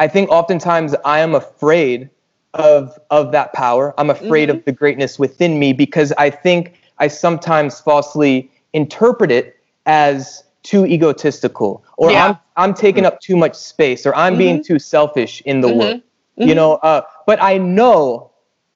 I 0.00 0.08
think 0.08 0.30
oftentimes 0.30 0.94
I 1.04 1.20
am 1.20 1.34
afraid 1.34 2.08
of, 2.54 2.98
of 3.10 3.32
that 3.32 3.52
power. 3.52 3.94
I'm 3.98 4.10
afraid 4.10 4.48
of 4.50 4.64
the 4.64 4.72
greatness 4.72 5.18
within 5.18 5.58
me 5.58 5.72
because 5.72 6.12
I 6.18 6.30
think 6.30 6.74
I 6.98 7.08
sometimes 7.08 7.80
falsely 7.80 8.50
interpret 8.72 9.30
it 9.30 9.56
as 9.86 10.44
too 10.62 10.86
egotistical 10.86 11.84
or 11.98 12.10
Yeah. 12.12 12.26
I'm, 12.28 12.38
I'm 12.56 12.74
taking 12.74 13.04
up 13.04 13.20
too 13.20 13.36
much 13.36 13.54
space 13.54 14.06
or 14.06 14.14
I'm 14.14 14.38
being 14.38 14.62
too 14.64 14.78
selfish 14.78 15.42
in 15.44 15.60
the 15.60 15.68
world. 15.74 16.02
You 16.36 16.46
Mhm. 16.52 16.56
know, 16.56 16.72
uh, 16.76 17.02
but 17.26 17.40
I 17.42 17.58
know 17.58 18.30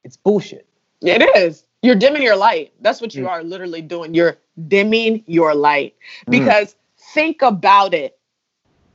it's 0.04 0.16
bullshit. 0.16 0.66
It 1.02 1.22
is. 1.36 1.64
You're 1.82 1.94
dimming 1.94 2.22
your 2.22 2.36
light. 2.36 2.72
That's 2.80 3.00
what 3.00 3.14
you 3.14 3.24
Mm. 3.24 3.28
are 3.28 3.44
literally 3.44 3.82
doing. 3.82 4.14
You're 4.14 4.38
dimming 4.66 5.22
your 5.26 5.54
light. 5.54 5.94
Mm. 6.26 6.30
Because 6.32 6.74
think 7.14 7.42
about 7.42 7.94
it. 7.94 8.18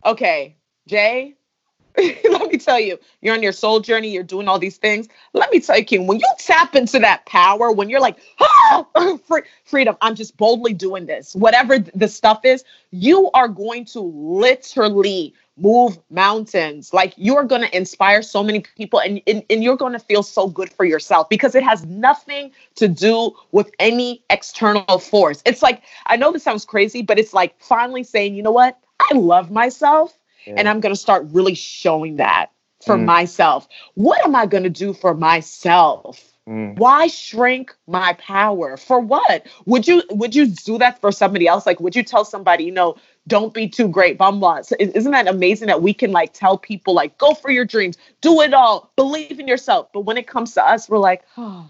Okay, 0.05 0.57
Jay, 0.87 1.35
let 1.97 2.51
me 2.51 2.57
tell 2.57 2.79
you, 2.79 2.97
you're 3.21 3.35
on 3.35 3.43
your 3.43 3.51
soul 3.51 3.79
journey, 3.79 4.09
you're 4.09 4.23
doing 4.23 4.47
all 4.47 4.57
these 4.59 4.77
things. 4.77 5.07
Let 5.33 5.51
me 5.51 5.59
tell 5.59 5.77
you, 5.77 5.85
King, 5.85 6.07
when 6.07 6.19
you 6.19 6.25
tap 6.39 6.75
into 6.75 6.99
that 6.99 7.25
power, 7.25 7.71
when 7.71 7.89
you're 7.89 8.01
like, 8.01 8.17
ah, 8.39 8.85
free, 9.27 9.43
freedom, 9.63 9.95
I'm 10.01 10.15
just 10.15 10.35
boldly 10.35 10.73
doing 10.73 11.05
this, 11.05 11.35
whatever 11.35 11.79
th- 11.79 11.91
the 11.95 12.07
stuff 12.07 12.43
is, 12.43 12.63
you 12.91 13.29
are 13.33 13.47
going 13.47 13.85
to 13.85 13.99
literally 14.01 15.33
move 15.57 15.99
mountains. 16.09 16.93
Like 16.93 17.13
you're 17.17 17.43
going 17.43 17.61
to 17.61 17.75
inspire 17.75 18.21
so 18.21 18.43
many 18.43 18.61
people 18.61 18.99
and, 18.99 19.21
and, 19.27 19.43
and 19.49 19.63
you're 19.63 19.77
going 19.77 19.93
to 19.93 19.99
feel 19.99 20.23
so 20.23 20.47
good 20.47 20.71
for 20.71 20.83
yourself 20.85 21.29
because 21.29 21.55
it 21.55 21.63
has 21.63 21.85
nothing 21.85 22.51
to 22.75 22.87
do 22.87 23.35
with 23.51 23.71
any 23.79 24.23
external 24.29 24.97
force. 24.99 25.41
It's 25.45 25.61
like, 25.61 25.83
I 26.07 26.17
know 26.17 26.31
this 26.31 26.43
sounds 26.43 26.65
crazy, 26.65 27.01
but 27.03 27.19
it's 27.19 27.33
like 27.33 27.59
finally 27.59 28.03
saying, 28.03 28.35
you 28.35 28.43
know 28.43 28.51
what? 28.51 28.79
I 28.99 29.15
love 29.15 29.51
myself 29.51 30.17
and 30.57 30.67
I'm 30.67 30.79
going 30.79 30.93
to 30.93 30.99
start 30.99 31.27
really 31.31 31.55
showing 31.55 32.17
that 32.17 32.47
for 32.85 32.97
Mm. 32.97 33.05
myself. 33.05 33.67
What 33.93 34.25
am 34.25 34.35
I 34.35 34.45
going 34.45 34.63
to 34.63 34.69
do 34.69 34.93
for 34.93 35.13
myself? 35.13 36.32
Mm. 36.47 36.77
Why 36.77 37.07
shrink 37.07 37.73
my 37.87 38.13
power? 38.13 38.75
For 38.75 38.99
what? 38.99 39.47
Would 39.65 39.87
you 39.87 40.03
would 40.09 40.35
you 40.35 40.47
do 40.47 40.77
that 40.77 40.99
for 40.99 41.11
somebody 41.11 41.47
else? 41.47 41.65
Like 41.65 41.79
would 41.79 41.95
you 41.95 42.03
tell 42.03 42.25
somebody, 42.25 42.65
you 42.65 42.71
know, 42.71 42.95
don't 43.27 43.53
be 43.53 43.69
too 43.69 43.87
great. 43.87 44.19
So, 44.19 44.75
is- 44.79 44.91
isn't 44.91 45.11
that 45.11 45.27
amazing 45.27 45.67
that 45.67 45.81
we 45.81 45.93
can 45.93 46.11
like 46.11 46.33
tell 46.33 46.57
people 46.57 46.93
like 46.93 47.17
go 47.17 47.33
for 47.33 47.49
your 47.49 47.65
dreams, 47.65 47.97
do 48.21 48.41
it 48.41 48.53
all, 48.53 48.91
believe 48.97 49.39
in 49.39 49.47
yourself. 49.47 49.87
But 49.93 50.01
when 50.01 50.17
it 50.17 50.27
comes 50.27 50.53
to 50.55 50.67
us, 50.67 50.89
we're 50.89 50.97
like, 50.97 51.23
oh, 51.37 51.69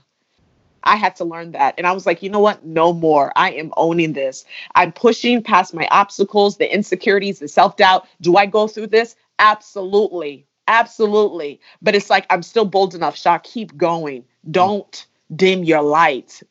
I 0.83 0.95
had 0.95 1.15
to 1.17 1.25
learn 1.25 1.51
that. 1.51 1.75
And 1.77 1.87
I 1.87 1.91
was 1.91 2.05
like, 2.05 2.23
you 2.23 2.29
know 2.29 2.39
what? 2.39 2.65
No 2.65 2.93
more. 2.93 3.31
I 3.35 3.51
am 3.51 3.71
owning 3.77 4.13
this. 4.13 4.43
I'm 4.75 4.91
pushing 4.91 5.41
past 5.43 5.73
my 5.73 5.87
obstacles, 5.91 6.57
the 6.57 6.73
insecurities, 6.73 7.39
the 7.39 7.47
self 7.47 7.77
doubt. 7.77 8.07
Do 8.21 8.35
I 8.37 8.45
go 8.47 8.67
through 8.67 8.87
this? 8.87 9.15
Absolutely. 9.39 10.45
Absolutely. 10.67 11.59
But 11.81 11.95
it's 11.95 12.09
like, 12.09 12.25
I'm 12.29 12.43
still 12.43 12.65
bold 12.65 12.95
enough. 12.95 13.17
Shaw, 13.17 13.37
keep 13.39 13.75
going. 13.75 14.25
Don't 14.49 15.05
dim 15.35 15.63
your 15.63 15.81
light. 15.81 16.41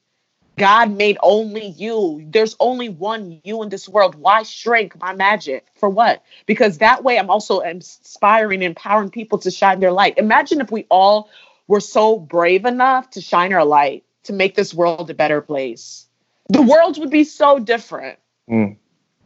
God 0.58 0.92
made 0.92 1.16
only 1.22 1.66
you. 1.66 2.26
There's 2.28 2.54
only 2.60 2.90
one 2.90 3.40
you 3.42 3.62
in 3.62 3.70
this 3.70 3.88
world. 3.88 4.14
Why 4.14 4.42
shrink 4.42 5.00
my 5.00 5.14
magic? 5.14 5.66
For 5.76 5.88
what? 5.88 6.22
Because 6.46 6.78
that 6.78 7.02
way 7.02 7.18
I'm 7.18 7.30
also 7.30 7.60
inspiring, 7.60 8.62
empowering 8.62 9.10
people 9.10 9.38
to 9.38 9.50
shine 9.50 9.80
their 9.80 9.92
light. 9.92 10.18
Imagine 10.18 10.60
if 10.60 10.70
we 10.70 10.86
all 10.90 11.30
were 11.68 11.80
so 11.80 12.18
brave 12.18 12.66
enough 12.66 13.10
to 13.10 13.22
shine 13.22 13.52
our 13.52 13.64
light 13.64 14.04
to 14.24 14.32
make 14.32 14.54
this 14.54 14.74
world 14.74 15.08
a 15.08 15.14
better 15.14 15.40
place. 15.40 16.06
The 16.50 16.62
world 16.62 16.98
would 16.98 17.10
be 17.10 17.24
so 17.24 17.58
different. 17.58 18.18
Mm. 18.50 18.76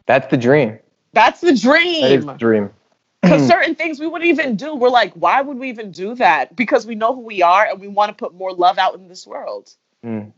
That's 0.07 0.29
the 0.31 0.37
dream. 0.37 0.79
That's 1.13 1.41
the 1.41 1.49
That 1.49 1.53
is 1.55 1.61
dream. 1.61 2.27
the 2.27 2.35
dream. 2.35 2.71
Because 3.29 3.47
certain 3.47 3.75
things 3.75 4.01
we 4.01 4.07
wouldn't 4.07 4.29
even 4.29 4.57
do. 4.57 4.75
We're 4.75 4.89
like, 4.91 5.13
why 5.15 5.41
would 5.43 5.59
we 5.59 5.69
even 5.69 5.91
do 5.91 6.15
that? 6.17 6.55
Because 6.57 6.87
we 6.87 6.95
know 6.95 7.15
who 7.15 7.21
we 7.21 7.43
are 7.43 7.65
and 7.67 7.81
we 7.81 7.89
want 7.89 8.09
to 8.11 8.15
put 8.15 8.35
more 8.35 8.53
love 8.53 8.79
out 8.79 8.95
in 8.95 9.09
this 9.09 9.27
world. 9.27 9.71
Mm. 10.05 10.33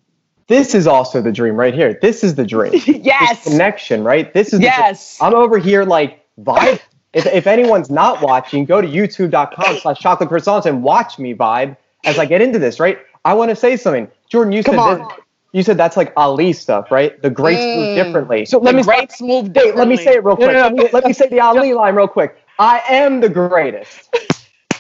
This 0.47 0.75
is 0.75 0.87
also 0.87 1.21
the 1.21 1.33
dream 1.33 1.55
right 1.57 1.75
here. 1.75 1.99
This 2.01 2.25
is 2.25 2.35
the 2.35 2.45
dream. 2.47 2.73
yes. 2.87 3.45
This 3.45 3.53
connection, 3.53 4.03
right? 4.03 4.33
This 4.33 4.49
is 4.49 4.61
the 4.61 4.67
dream. 4.67 4.73
Yes. 4.79 5.19
I'm 5.21 5.35
over 5.35 5.59
here 5.59 5.85
like 5.85 6.25
vibe. 6.41 6.81
if, 7.13 7.27
if 7.27 7.47
anyone's 7.47 7.91
not 7.91 8.23
watching, 8.23 8.65
go 8.65 8.81
to 8.81 8.89
youtube.com 8.89 9.77
slash 9.83 9.99
chocolate 10.01 10.31
croissants 10.31 10.65
and 10.67 10.83
watch 10.83 11.19
me 11.19 11.35
vibe 11.35 11.77
as 12.05 12.19
I 12.19 12.25
get 12.25 12.41
into 12.41 12.59
this, 12.59 12.81
right? 12.81 12.99
I 13.25 13.35
want 13.35 13.51
to 13.51 13.57
say 13.57 13.77
something. 13.77 14.09
Jordan, 14.31 14.53
you 14.53 14.63
Come 14.63 14.77
said 14.77 14.81
on. 14.81 14.99
this, 15.01 15.09
you 15.53 15.63
said 15.63 15.77
that's 15.77 15.97
like 15.97 16.13
Ali 16.17 16.53
stuff, 16.53 16.91
right? 16.91 17.21
The 17.21 17.31
greats 17.31 17.63
Mm. 17.63 17.75
move 17.75 17.95
differently. 17.97 18.45
So 18.47 18.59
let 18.59 18.73
the 18.73 18.79
me 18.79 18.83
greats 18.85 19.21
move 19.21 19.45
Wait, 19.47 19.53
differently. 19.55 19.79
let 19.79 19.89
me 19.89 19.97
say 19.97 20.15
it 20.15 20.25
real 20.25 20.37
No, 20.37 20.45
quick. 20.47 20.53
no, 20.53 20.69
no. 20.69 20.85
Me, 20.85 20.89
let 20.93 21.05
me 21.05 21.13
say 21.13 21.29
the 21.29 21.41
Ali 21.41 21.75
line 21.75 21.95
real 21.95 22.09
quick. 22.09 22.37
I 22.59 22.83
am 22.89 23.21
the 23.21 23.29
greatest, 23.29 24.11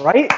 right? 0.01 0.33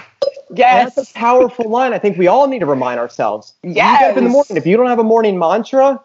Yes. 0.54 0.94
That's 0.94 1.10
a 1.10 1.14
powerful 1.14 1.70
line. 1.70 1.94
I 1.94 1.98
think 1.98 2.18
we 2.18 2.26
all 2.26 2.46
need 2.46 2.58
to 2.58 2.66
remind 2.66 3.00
ourselves. 3.00 3.54
You 3.62 3.74
get 3.74 4.02
up 4.02 4.16
in 4.16 4.24
the 4.24 4.30
morning. 4.30 4.56
If 4.56 4.66
you 4.66 4.76
don't 4.76 4.88
have 4.88 4.98
a 4.98 5.04
morning 5.04 5.38
mantra, 5.38 6.02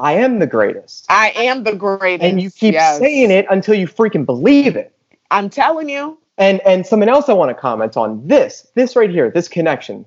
I 0.00 0.12
am 0.14 0.38
the 0.38 0.46
greatest. 0.46 1.04
I 1.10 1.30
am 1.36 1.64
the 1.64 1.74
greatest. 1.74 2.24
And 2.24 2.40
you 2.40 2.50
keep 2.50 2.72
Yes. 2.74 2.98
saying 2.98 3.30
it 3.30 3.46
until 3.50 3.74
you 3.74 3.86
freaking 3.86 4.24
believe 4.24 4.76
it. 4.76 4.94
I'm 5.30 5.50
telling 5.50 5.88
you. 5.90 6.18
And 6.38 6.60
and 6.60 6.86
something 6.86 7.08
else 7.08 7.28
I 7.28 7.32
want 7.34 7.50
to 7.50 7.54
comment 7.54 7.96
on 7.96 8.26
this, 8.26 8.68
this 8.74 8.94
right 8.96 9.10
here, 9.10 9.30
this 9.30 9.48
connection. 9.48 10.06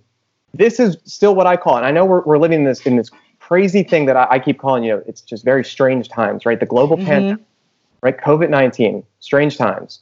This 0.54 0.80
is 0.80 0.98
still 1.06 1.36
what 1.36 1.46
I 1.46 1.58
call, 1.58 1.78
and 1.78 1.86
I 1.86 1.92
know 1.92 2.06
we're, 2.06 2.22
we're 2.22 2.38
living 2.38 2.60
in 2.60 2.66
this 2.66 2.82
in 2.88 2.96
this 2.96 3.10
crazy 3.40 3.84
thing 3.84 4.06
that 4.06 4.16
I, 4.18 4.28
I 4.32 4.40
keep 4.40 4.58
calling 4.60 4.84
you. 4.84 4.96
know, 4.96 5.04
It's 5.06 5.22
just 5.22 5.44
very 5.46 5.64
strange 5.64 6.08
times, 6.10 6.46
right? 6.46 6.60
The 6.60 6.66
global 6.66 6.98
Mhm. 6.98 7.06
pandemic, 7.06 7.46
right? 8.02 8.18
COVID 8.18 8.50
nineteen, 8.50 9.04
strange 9.20 9.58
times. 9.58 10.00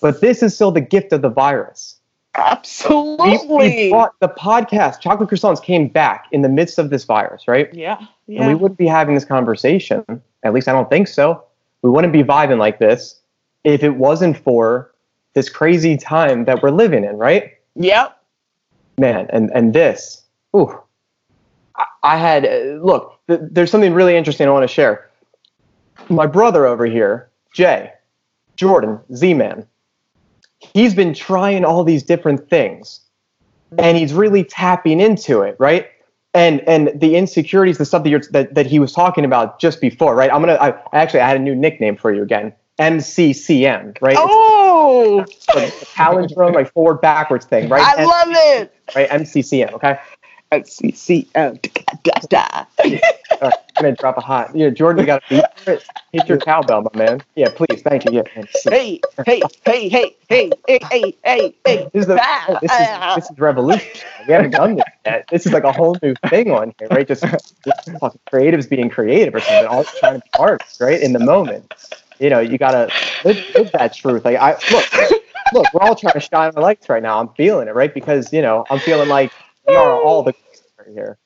But 0.00 0.20
this 0.20 0.42
is 0.42 0.54
still 0.54 0.70
the 0.70 0.80
gift 0.80 1.12
of 1.12 1.22
the 1.22 1.28
virus. 1.28 1.96
We, 2.36 2.42
Absolutely. 2.42 3.48
we 3.48 3.90
brought 3.90 4.14
the 4.20 4.28
podcast, 4.28 5.00
Chocolate 5.00 5.30
Croissants, 5.30 5.62
came 5.62 5.88
back 5.88 6.26
in 6.32 6.42
the 6.42 6.50
midst 6.50 6.78
of 6.78 6.90
this 6.90 7.04
virus, 7.04 7.48
right? 7.48 7.72
yeah. 7.72 7.98
Yeah. 8.26 8.40
And 8.40 8.48
we 8.48 8.54
wouldn't 8.54 8.78
be 8.78 8.86
having 8.86 9.14
this 9.14 9.24
conversation. 9.24 10.04
At 10.42 10.52
least 10.52 10.68
I 10.68 10.72
don't 10.72 10.90
think 10.90 11.08
so. 11.08 11.44
We 11.82 11.90
wouldn't 11.90 12.12
be 12.12 12.22
vibing 12.22 12.58
like 12.58 12.78
this 12.78 13.20
if 13.64 13.82
it 13.82 13.96
wasn't 13.96 14.36
for 14.36 14.92
this 15.34 15.48
crazy 15.48 15.96
time 15.96 16.44
that 16.46 16.62
we're 16.62 16.70
living 16.70 17.04
in, 17.04 17.16
right? 17.16 17.52
yep. 17.74 18.20
Man, 18.98 19.26
and 19.30 19.50
and 19.54 19.74
this, 19.74 20.22
ooh, 20.56 20.80
I, 21.76 21.84
I 22.02 22.16
had 22.16 22.46
uh, 22.46 22.82
look. 22.82 23.20
Th- 23.28 23.40
there's 23.42 23.70
something 23.70 23.92
really 23.92 24.16
interesting 24.16 24.48
I 24.48 24.50
want 24.50 24.62
to 24.62 24.72
share. 24.72 25.10
My 26.08 26.26
brother 26.26 26.64
over 26.64 26.86
here, 26.86 27.28
Jay, 27.52 27.92
Jordan, 28.56 28.98
Z-Man, 29.14 29.66
he's 30.74 30.94
been 30.94 31.14
trying 31.14 31.64
all 31.64 31.84
these 31.84 32.02
different 32.02 32.48
things, 32.48 33.00
and 33.78 33.96
he's 33.96 34.12
really 34.12 34.44
tapping 34.44 35.00
into 35.00 35.42
it, 35.42 35.56
right? 35.58 35.88
And 36.34 36.60
and 36.68 36.92
the 37.00 37.16
insecurities, 37.16 37.78
the 37.78 37.84
stuff 37.84 38.02
that 38.02 38.10
you're 38.10 38.22
that, 38.30 38.54
that 38.54 38.66
he 38.66 38.78
was 38.78 38.92
talking 38.92 39.24
about 39.24 39.58
just 39.58 39.80
before, 39.80 40.14
right? 40.14 40.30
I'm 40.30 40.40
gonna. 40.40 40.54
I, 40.54 40.74
actually, 40.92 41.20
I 41.20 41.28
had 41.28 41.36
a 41.36 41.42
new 41.42 41.54
nickname 41.54 41.96
for 41.96 42.12
you 42.12 42.22
again. 42.22 42.52
MCCM, 42.78 43.96
right? 44.02 44.16
Oh, 44.18 45.24
It's 45.26 45.48
like 45.48 45.68
a 45.68 45.86
palindrome, 45.86 46.54
like 46.54 46.70
forward 46.72 47.00
backwards 47.00 47.46
thing, 47.46 47.70
right? 47.70 47.82
I 47.82 48.04
love 48.04 48.28
it. 48.30 48.74
right? 48.94 49.08
MCCM, 49.08 49.72
okay? 49.72 49.98
Oh, 50.52 50.60
FCCM. 50.60 51.60
Da, 52.02 52.12
da. 52.28 52.64
All 52.82 53.48
right, 53.48 53.52
I'm 53.76 53.82
gonna 53.82 53.96
drop 53.96 54.16
a 54.16 54.20
hot. 54.20 54.54
Yeah, 54.54 54.70
Jordan, 54.70 55.00
you 55.00 55.06
got 55.06 55.22
to 55.28 55.28
beat 55.28 55.44
for 55.64 55.72
it. 55.72 55.84
Hit 56.12 56.28
your 56.28 56.38
cowbell, 56.38 56.82
my 56.82 56.98
man. 56.98 57.22
Yeah, 57.34 57.48
please, 57.54 57.82
thank 57.82 58.04
you. 58.04 58.12
Yeah. 58.12 58.22
Hey, 58.64 59.00
hey, 59.24 59.40
hey, 59.64 59.88
hey, 59.88 60.14
hey, 60.28 60.50
hey, 60.68 60.78
hey, 60.90 61.14
hey, 61.24 61.54
hey. 61.64 61.88
This 61.92 62.02
is 62.02 62.06
the 62.06 62.22
oh, 62.48 62.58
this 62.62 62.72
is 62.72 62.88
this 63.16 63.30
is 63.30 63.38
revolution. 63.38 64.00
We 64.26 64.32
haven't 64.34 64.52
done 64.52 64.76
this 64.76 64.84
yet. 65.04 65.26
This 65.30 65.46
is 65.46 65.52
like 65.52 65.64
a 65.64 65.72
whole 65.72 65.98
new 66.02 66.14
thing 66.28 66.50
on 66.50 66.72
here, 66.78 66.88
right? 66.88 67.06
Just, 67.06 67.22
just 67.22 67.98
fucking 68.00 68.20
creatives 68.32 68.68
being 68.68 68.88
creative 68.88 69.34
or 69.34 69.40
something. 69.40 69.66
All 69.66 69.84
trying 69.84 70.20
to 70.20 70.20
be 70.20 70.30
artists, 70.38 70.80
right? 70.80 71.00
In 71.00 71.12
the 71.12 71.18
moment, 71.18 71.72
you 72.20 72.30
know, 72.30 72.38
you 72.38 72.56
gotta 72.56 72.92
live, 73.24 73.44
live 73.56 73.72
that 73.72 73.94
truth. 73.94 74.24
Like 74.24 74.36
I 74.36 74.52
look, 74.70 74.86
look, 75.52 75.74
we're 75.74 75.80
all 75.80 75.96
trying 75.96 76.14
to 76.14 76.20
shine 76.20 76.52
our 76.54 76.62
lights 76.62 76.88
right 76.88 77.02
now. 77.02 77.18
I'm 77.18 77.28
feeling 77.30 77.66
it, 77.66 77.74
right? 77.74 77.92
Because 77.92 78.32
you 78.32 78.42
know, 78.42 78.64
I'm 78.70 78.78
feeling 78.78 79.08
like 79.08 79.32
we 79.68 79.74
are 79.74 80.00
all 80.00 80.22
the 80.22 80.32
right 80.78 80.88
here. 80.92 81.18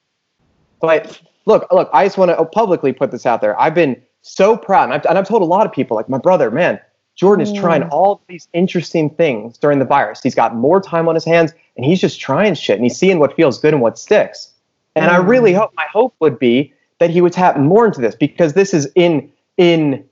But 0.80 1.20
look, 1.46 1.66
look, 1.70 1.90
I 1.92 2.04
just 2.04 2.18
want 2.18 2.30
to 2.30 2.44
publicly 2.46 2.92
put 2.92 3.10
this 3.10 3.26
out 3.26 3.40
there. 3.40 3.60
I've 3.60 3.74
been 3.74 4.00
so 4.22 4.56
proud, 4.56 4.84
and 4.84 4.94
I've, 4.94 5.06
and 5.06 5.18
I've 5.18 5.28
told 5.28 5.42
a 5.42 5.46
lot 5.46 5.66
of 5.66 5.72
people, 5.72 5.96
like 5.96 6.08
my 6.08 6.18
brother, 6.18 6.50
man, 6.50 6.80
Jordan 7.16 7.46
is 7.46 7.52
trying 7.52 7.82
mm. 7.82 7.90
all 7.90 8.22
these 8.28 8.48
interesting 8.54 9.10
things 9.10 9.58
during 9.58 9.78
the 9.78 9.84
virus. 9.84 10.22
He's 10.22 10.34
got 10.34 10.54
more 10.54 10.80
time 10.80 11.08
on 11.08 11.14
his 11.14 11.24
hands, 11.24 11.52
and 11.76 11.84
he's 11.84 12.00
just 12.00 12.20
trying 12.20 12.54
shit, 12.54 12.76
and 12.76 12.84
he's 12.84 12.96
seeing 12.96 13.18
what 13.18 13.36
feels 13.36 13.58
good 13.58 13.74
and 13.74 13.82
what 13.82 13.98
sticks. 13.98 14.52
And 14.96 15.06
I 15.06 15.18
mm. 15.18 15.28
really 15.28 15.52
hope, 15.52 15.72
my 15.76 15.86
hope 15.92 16.14
would 16.20 16.38
be 16.38 16.72
that 16.98 17.10
he 17.10 17.20
would 17.20 17.32
tap 17.32 17.56
more 17.58 17.86
into 17.86 18.00
this 18.00 18.14
because 18.14 18.52
this 18.54 18.72
is 18.72 18.88
in 18.94 19.30
in 19.56 20.04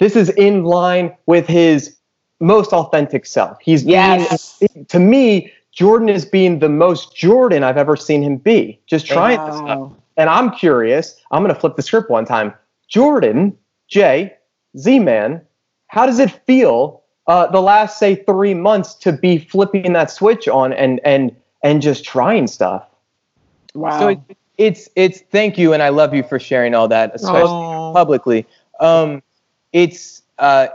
this 0.00 0.16
is 0.16 0.30
in 0.30 0.64
line 0.64 1.14
with 1.26 1.46
his 1.46 1.96
most 2.40 2.72
authentic 2.72 3.26
self. 3.26 3.56
He's 3.60 3.84
Yes. 3.84 4.58
being, 4.58 4.84
to 4.86 4.98
me, 4.98 5.52
Jordan 5.74 6.08
is 6.08 6.24
being 6.24 6.60
the 6.60 6.68
most 6.68 7.16
Jordan 7.16 7.64
I've 7.64 7.76
ever 7.76 7.96
seen 7.96 8.22
him 8.22 8.36
be. 8.36 8.80
Just 8.86 9.06
trying 9.06 9.44
this 9.44 9.56
stuff. 9.56 9.92
And 10.16 10.30
I'm 10.30 10.50
curious. 10.52 11.20
I'm 11.32 11.42
going 11.42 11.52
to 11.52 11.60
flip 11.60 11.74
the 11.74 11.82
script 11.82 12.08
one 12.10 12.24
time. 12.24 12.54
Jordan, 12.88 13.56
Jay, 13.88 14.32
Z 14.78 15.00
Man, 15.00 15.40
how 15.88 16.06
does 16.06 16.20
it 16.20 16.30
feel 16.46 17.02
uh, 17.26 17.48
the 17.48 17.60
last 17.60 17.98
say 17.98 18.14
three 18.14 18.54
months 18.54 18.94
to 18.96 19.12
be 19.12 19.38
flipping 19.38 19.92
that 19.94 20.10
switch 20.10 20.46
on 20.46 20.72
and 20.72 21.00
and 21.04 21.34
and 21.64 21.82
just 21.82 22.04
trying 22.04 22.46
stuff? 22.46 22.86
Wow. 23.74 23.98
So 23.98 24.08
it, 24.08 24.20
it's 24.58 24.88
it's 24.94 25.20
thank 25.32 25.58
you 25.58 25.72
and 25.72 25.82
I 25.82 25.88
love 25.88 26.14
you 26.14 26.22
for 26.22 26.38
sharing 26.38 26.74
all 26.74 26.86
that, 26.88 27.12
especially 27.14 27.50
Oh. 27.50 27.92
publicly. 27.92 28.46
Um, 28.78 29.22
it's 29.72 30.22
uh, 30.38 30.68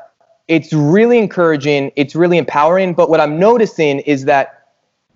it's 0.50 0.74
really 0.74 1.18
encouraging. 1.18 1.92
It's 1.96 2.16
really 2.16 2.38
empowering. 2.38 2.94
But 2.94 3.10
what 3.10 3.22
I'm 3.22 3.40
noticing 3.40 4.00
is 4.02 4.26
that 4.26 4.59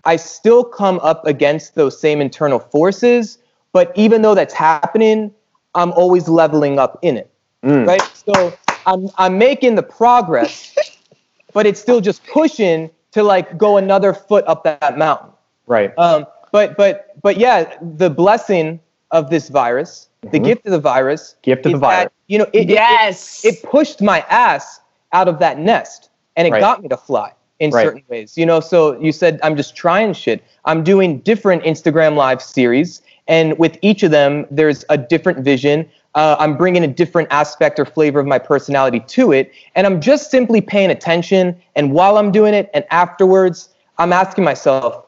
I 0.06 0.16
still 0.18 0.64
come 0.64 1.00
up 1.02 1.26
against 1.26 1.76
those 1.76 2.00
same 2.00 2.22
internal 2.22 2.60
forces. 2.60 3.38
But 3.72 3.92
even 3.96 4.22
though 4.22 4.36
that's 4.36 4.54
happening, 4.54 5.34
I'm 5.76 5.92
always 5.94 6.28
leveling 6.28 6.78
up 6.80 7.00
in 7.02 7.18
it. 7.18 7.30
Mm. 7.64 7.88
Right. 7.88 8.02
So 8.28 8.54
I'm 8.86 9.10
I'm 9.18 9.38
making 9.38 9.76
the 9.76 9.84
progress, 9.84 10.76
but 11.54 11.66
it's 11.66 11.80
still 11.80 12.02
just 12.02 12.26
pushing 12.28 12.90
to 13.12 13.24
like 13.24 13.58
go 13.58 13.78
another 13.78 14.14
foot 14.14 14.44
up 14.48 14.64
that 14.66 14.98
mountain. 14.98 15.30
Right. 15.66 15.98
Um, 15.98 16.28
but 16.52 16.76
but 16.78 17.20
but 17.22 17.38
yeah, 17.38 17.76
the 17.82 18.10
blessing 18.10 18.80
of 19.12 19.30
this 19.30 19.50
virus, 19.50 20.10
the 20.22 20.40
Mhm. 20.40 20.44
gift 20.44 20.66
of 20.66 20.72
the 20.72 20.80
virus, 20.80 21.36
Gift 21.42 21.66
of 21.66 21.72
the 21.74 21.78
virus. 21.78 22.06
that, 22.06 22.12
you 22.28 22.38
know, 22.40 22.48
it, 22.54 22.64
it- 22.64 22.70
yes. 22.70 23.46
it, 23.46 23.62
pushed 23.64 24.02
my 24.02 24.22
ass 24.30 24.82
out 25.14 25.28
of 25.28 25.40
that 25.40 25.58
nest, 25.60 26.10
and 26.36 26.48
it 26.48 26.52
Right. 26.52 26.60
got 26.60 26.82
me 26.82 26.90
to 26.90 26.98
fly 26.98 27.32
in 27.60 27.72
Right. 27.72 27.84
certain 27.84 28.04
ways. 28.10 28.38
You 28.38 28.46
know, 28.46 28.60
so 28.60 29.00
you 29.00 29.12
said 29.12 29.40
I'm 29.44 29.56
just 29.56 29.76
trying 29.76 30.14
shit. 30.14 30.44
I'm 30.66 30.84
doing 30.84 31.20
different 31.20 31.64
Instagram 31.64 32.16
live 32.16 32.42
series, 32.42 33.02
and 33.28 33.58
with 33.58 33.78
each 33.82 34.04
of 34.04 34.12
them, 34.12 34.46
there's 34.52 34.86
a 34.90 34.98
different 34.98 35.40
vision. 35.40 35.90
Uh, 36.16 36.36
I'm 36.40 36.56
bringing 36.58 36.84
a 36.84 36.88
different 36.88 37.28
aspect 37.32 37.80
or 37.80 37.86
flavor 37.86 38.20
of 38.20 38.28
my 38.28 38.38
personality 38.38 39.00
to 39.00 39.32
it, 39.32 39.52
and 39.76 39.88
I'm 39.88 40.00
just 40.00 40.30
simply 40.30 40.62
paying 40.62 40.92
attention. 40.92 41.60
And 41.76 41.92
while 41.92 42.18
I'm 42.18 42.32
doing 42.32 42.54
it, 42.54 42.70
and 42.74 42.86
afterwards, 42.92 43.70
I'm 43.98 44.14
asking 44.14 44.44
myself, 44.44 45.06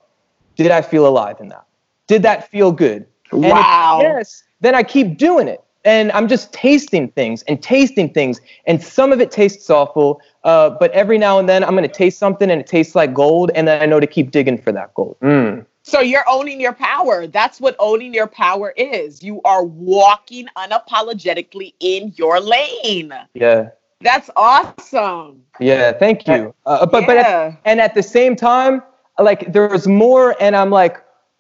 did 0.56 0.72
I 0.72 0.82
feel 0.82 1.06
alive 1.08 1.38
in 1.40 1.50
that? 1.50 1.66
Did 2.08 2.24
that 2.24 2.50
feel 2.50 2.72
good? 2.72 3.06
Wow. 3.32 4.00
yes, 4.02 4.44
then 4.62 4.76
I 4.76 4.84
keep 4.84 5.18
doing 5.18 5.48
it. 5.48 5.62
And 5.84 6.12
I'm 6.14 6.28
just 6.28 6.52
tasting 6.52 7.10
things 7.10 7.44
and 7.44 7.62
tasting 7.62 8.12
things. 8.12 8.42
And 8.66 8.82
some 8.82 9.12
of 9.12 9.22
it 9.22 9.30
tastes 9.30 9.70
awful, 9.70 10.20
uh, 10.46 10.70
but 10.70 10.92
every 10.92 11.18
now 11.18 11.40
and 11.40 11.50
then 11.50 11.64
I'm 11.64 11.72
going 11.72 11.90
to 11.90 11.94
taste 11.94 12.20
something 12.20 12.50
and 12.50 12.62
it 12.62 12.68
tastes 12.68 12.96
like 12.96 13.14
gold. 13.14 13.52
And 13.56 13.68
then 13.68 13.82
I 13.82 13.88
know 13.88 14.00
to 14.00 14.08
keep 14.08 14.32
digging 14.32 14.60
for 14.60 14.72
that 14.72 14.94
gold. 14.94 15.18
Mm. 15.22 15.66
So 15.82 16.00
you're 16.00 16.24
owning 16.30 16.62
your 16.62 16.74
power. 16.74 17.28
That's 17.28 17.60
what 17.60 17.76
owning 17.80 18.14
your 18.14 18.28
power 18.28 18.74
is. 18.78 19.22
You 19.24 19.42
are 19.44 19.64
walking 19.64 20.48
unapologetically 20.56 21.74
in 21.80 22.14
your 22.16 22.40
lane. 22.40 23.12
Yeah. 23.34 23.70
That's 24.02 24.30
awesome. 24.36 25.42
Yeah. 25.60 25.92
Thank 25.94 26.28
you. 26.28 26.54
Uh, 26.66 26.86
but, 26.86 27.08
but, 27.08 27.18
at, 27.18 27.60
and 27.66 27.82
at 27.82 27.96
the 27.96 28.04
same 28.04 28.36
time, 28.36 28.84
like 29.18 29.52
there's 29.52 29.88
more. 29.88 30.36
And 30.40 30.56
I'm 30.56 30.70
like, 30.70 30.98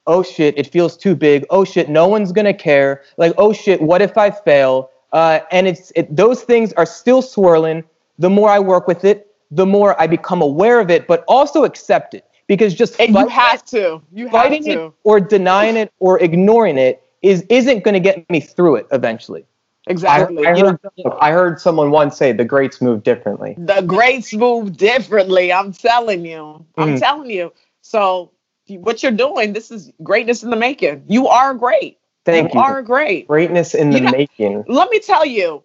oh 0.08 0.24
shit, 0.24 0.58
it 0.58 0.68
feels 0.68 0.98
too 0.98 1.16
big. 1.16 1.46
Oh 1.52 1.64
shit, 1.64 1.90
no 1.90 2.08
one's 2.08 2.32
going 2.32 2.46
to 2.46 2.54
care. 2.54 3.04
Like, 3.18 3.34
oh 3.38 3.54
shit, 3.54 3.82
what 3.82 4.02
if 4.02 4.18
I 4.18 4.32
fail? 4.32 4.90
Uh, 5.12 5.40
and 5.52 5.68
it's 5.68 5.92
it, 5.96 6.14
those 6.16 6.42
things 6.42 6.74
are 6.74 6.86
still 6.86 7.22
swirling. 7.22 7.84
The 8.20 8.30
more 8.30 8.50
I 8.50 8.60
work 8.60 8.88
with 8.88 9.04
it, 9.06 9.28
the 9.52 9.66
more 9.66 10.00
I 10.02 10.08
become 10.08 10.42
aware 10.42 10.80
of 10.80 10.90
it, 10.90 11.08
but 11.08 11.24
also 11.28 11.64
accept 11.64 12.14
it. 12.14 12.26
Because 12.48 12.74
just 12.76 13.00
and 13.00 13.16
you 13.16 13.28
have 13.28 13.60
it- 13.62 13.66
to. 13.68 14.02
You 14.14 14.26
have 14.26 14.32
fighting 14.32 14.64
to. 14.66 14.86
it 14.88 14.94
or 15.04 15.20
denying 15.20 15.78
it 15.78 15.92
or 16.00 16.22
ignoring 16.22 16.78
it 16.78 17.02
is 17.22 17.44
isn't 17.50 17.84
going 17.84 17.96
to 17.96 18.00
get 18.00 18.30
me 18.30 18.40
through 18.40 18.76
it 18.76 18.88
eventually. 18.92 19.46
Exactly. 19.88 20.46
I 20.46 20.54
You 20.56 20.66
heard, 20.66 20.80
I 21.20 21.32
heard 21.32 21.60
someone 21.60 21.90
once 21.92 22.18
say 22.18 22.32
the 22.34 22.46
greats 22.46 22.82
move 22.82 23.04
differently. 23.04 23.56
the 23.58 23.82
greats 23.82 24.34
move 24.34 24.78
differently. 24.78 25.52
I'm 25.54 25.74
telling 25.74 26.26
you. 26.26 26.64
I'm 26.78 26.96
Mhm. 26.96 27.00
telling 27.00 27.30
you. 27.32 27.52
So 27.82 28.32
what 28.80 29.02
you're 29.04 29.12
doing, 29.12 29.54
this 29.54 29.70
is 29.72 29.92
greatness 30.04 30.44
in 30.44 30.50
the 30.52 30.56
making. 30.56 31.04
You 31.08 31.28
are 31.28 31.54
great. 31.54 31.98
Thank 32.26 32.54
you 32.54 32.60
you. 32.60 32.66
are 32.66 32.82
great. 32.82 33.28
Greatness 33.28 33.74
in 33.76 33.90
the 33.92 33.98
You 34.00 34.06
know- 34.06 34.12
making. 34.12 34.64
Let 34.68 34.90
me 34.90 35.00
tell 35.00 35.26
you, 35.26 35.64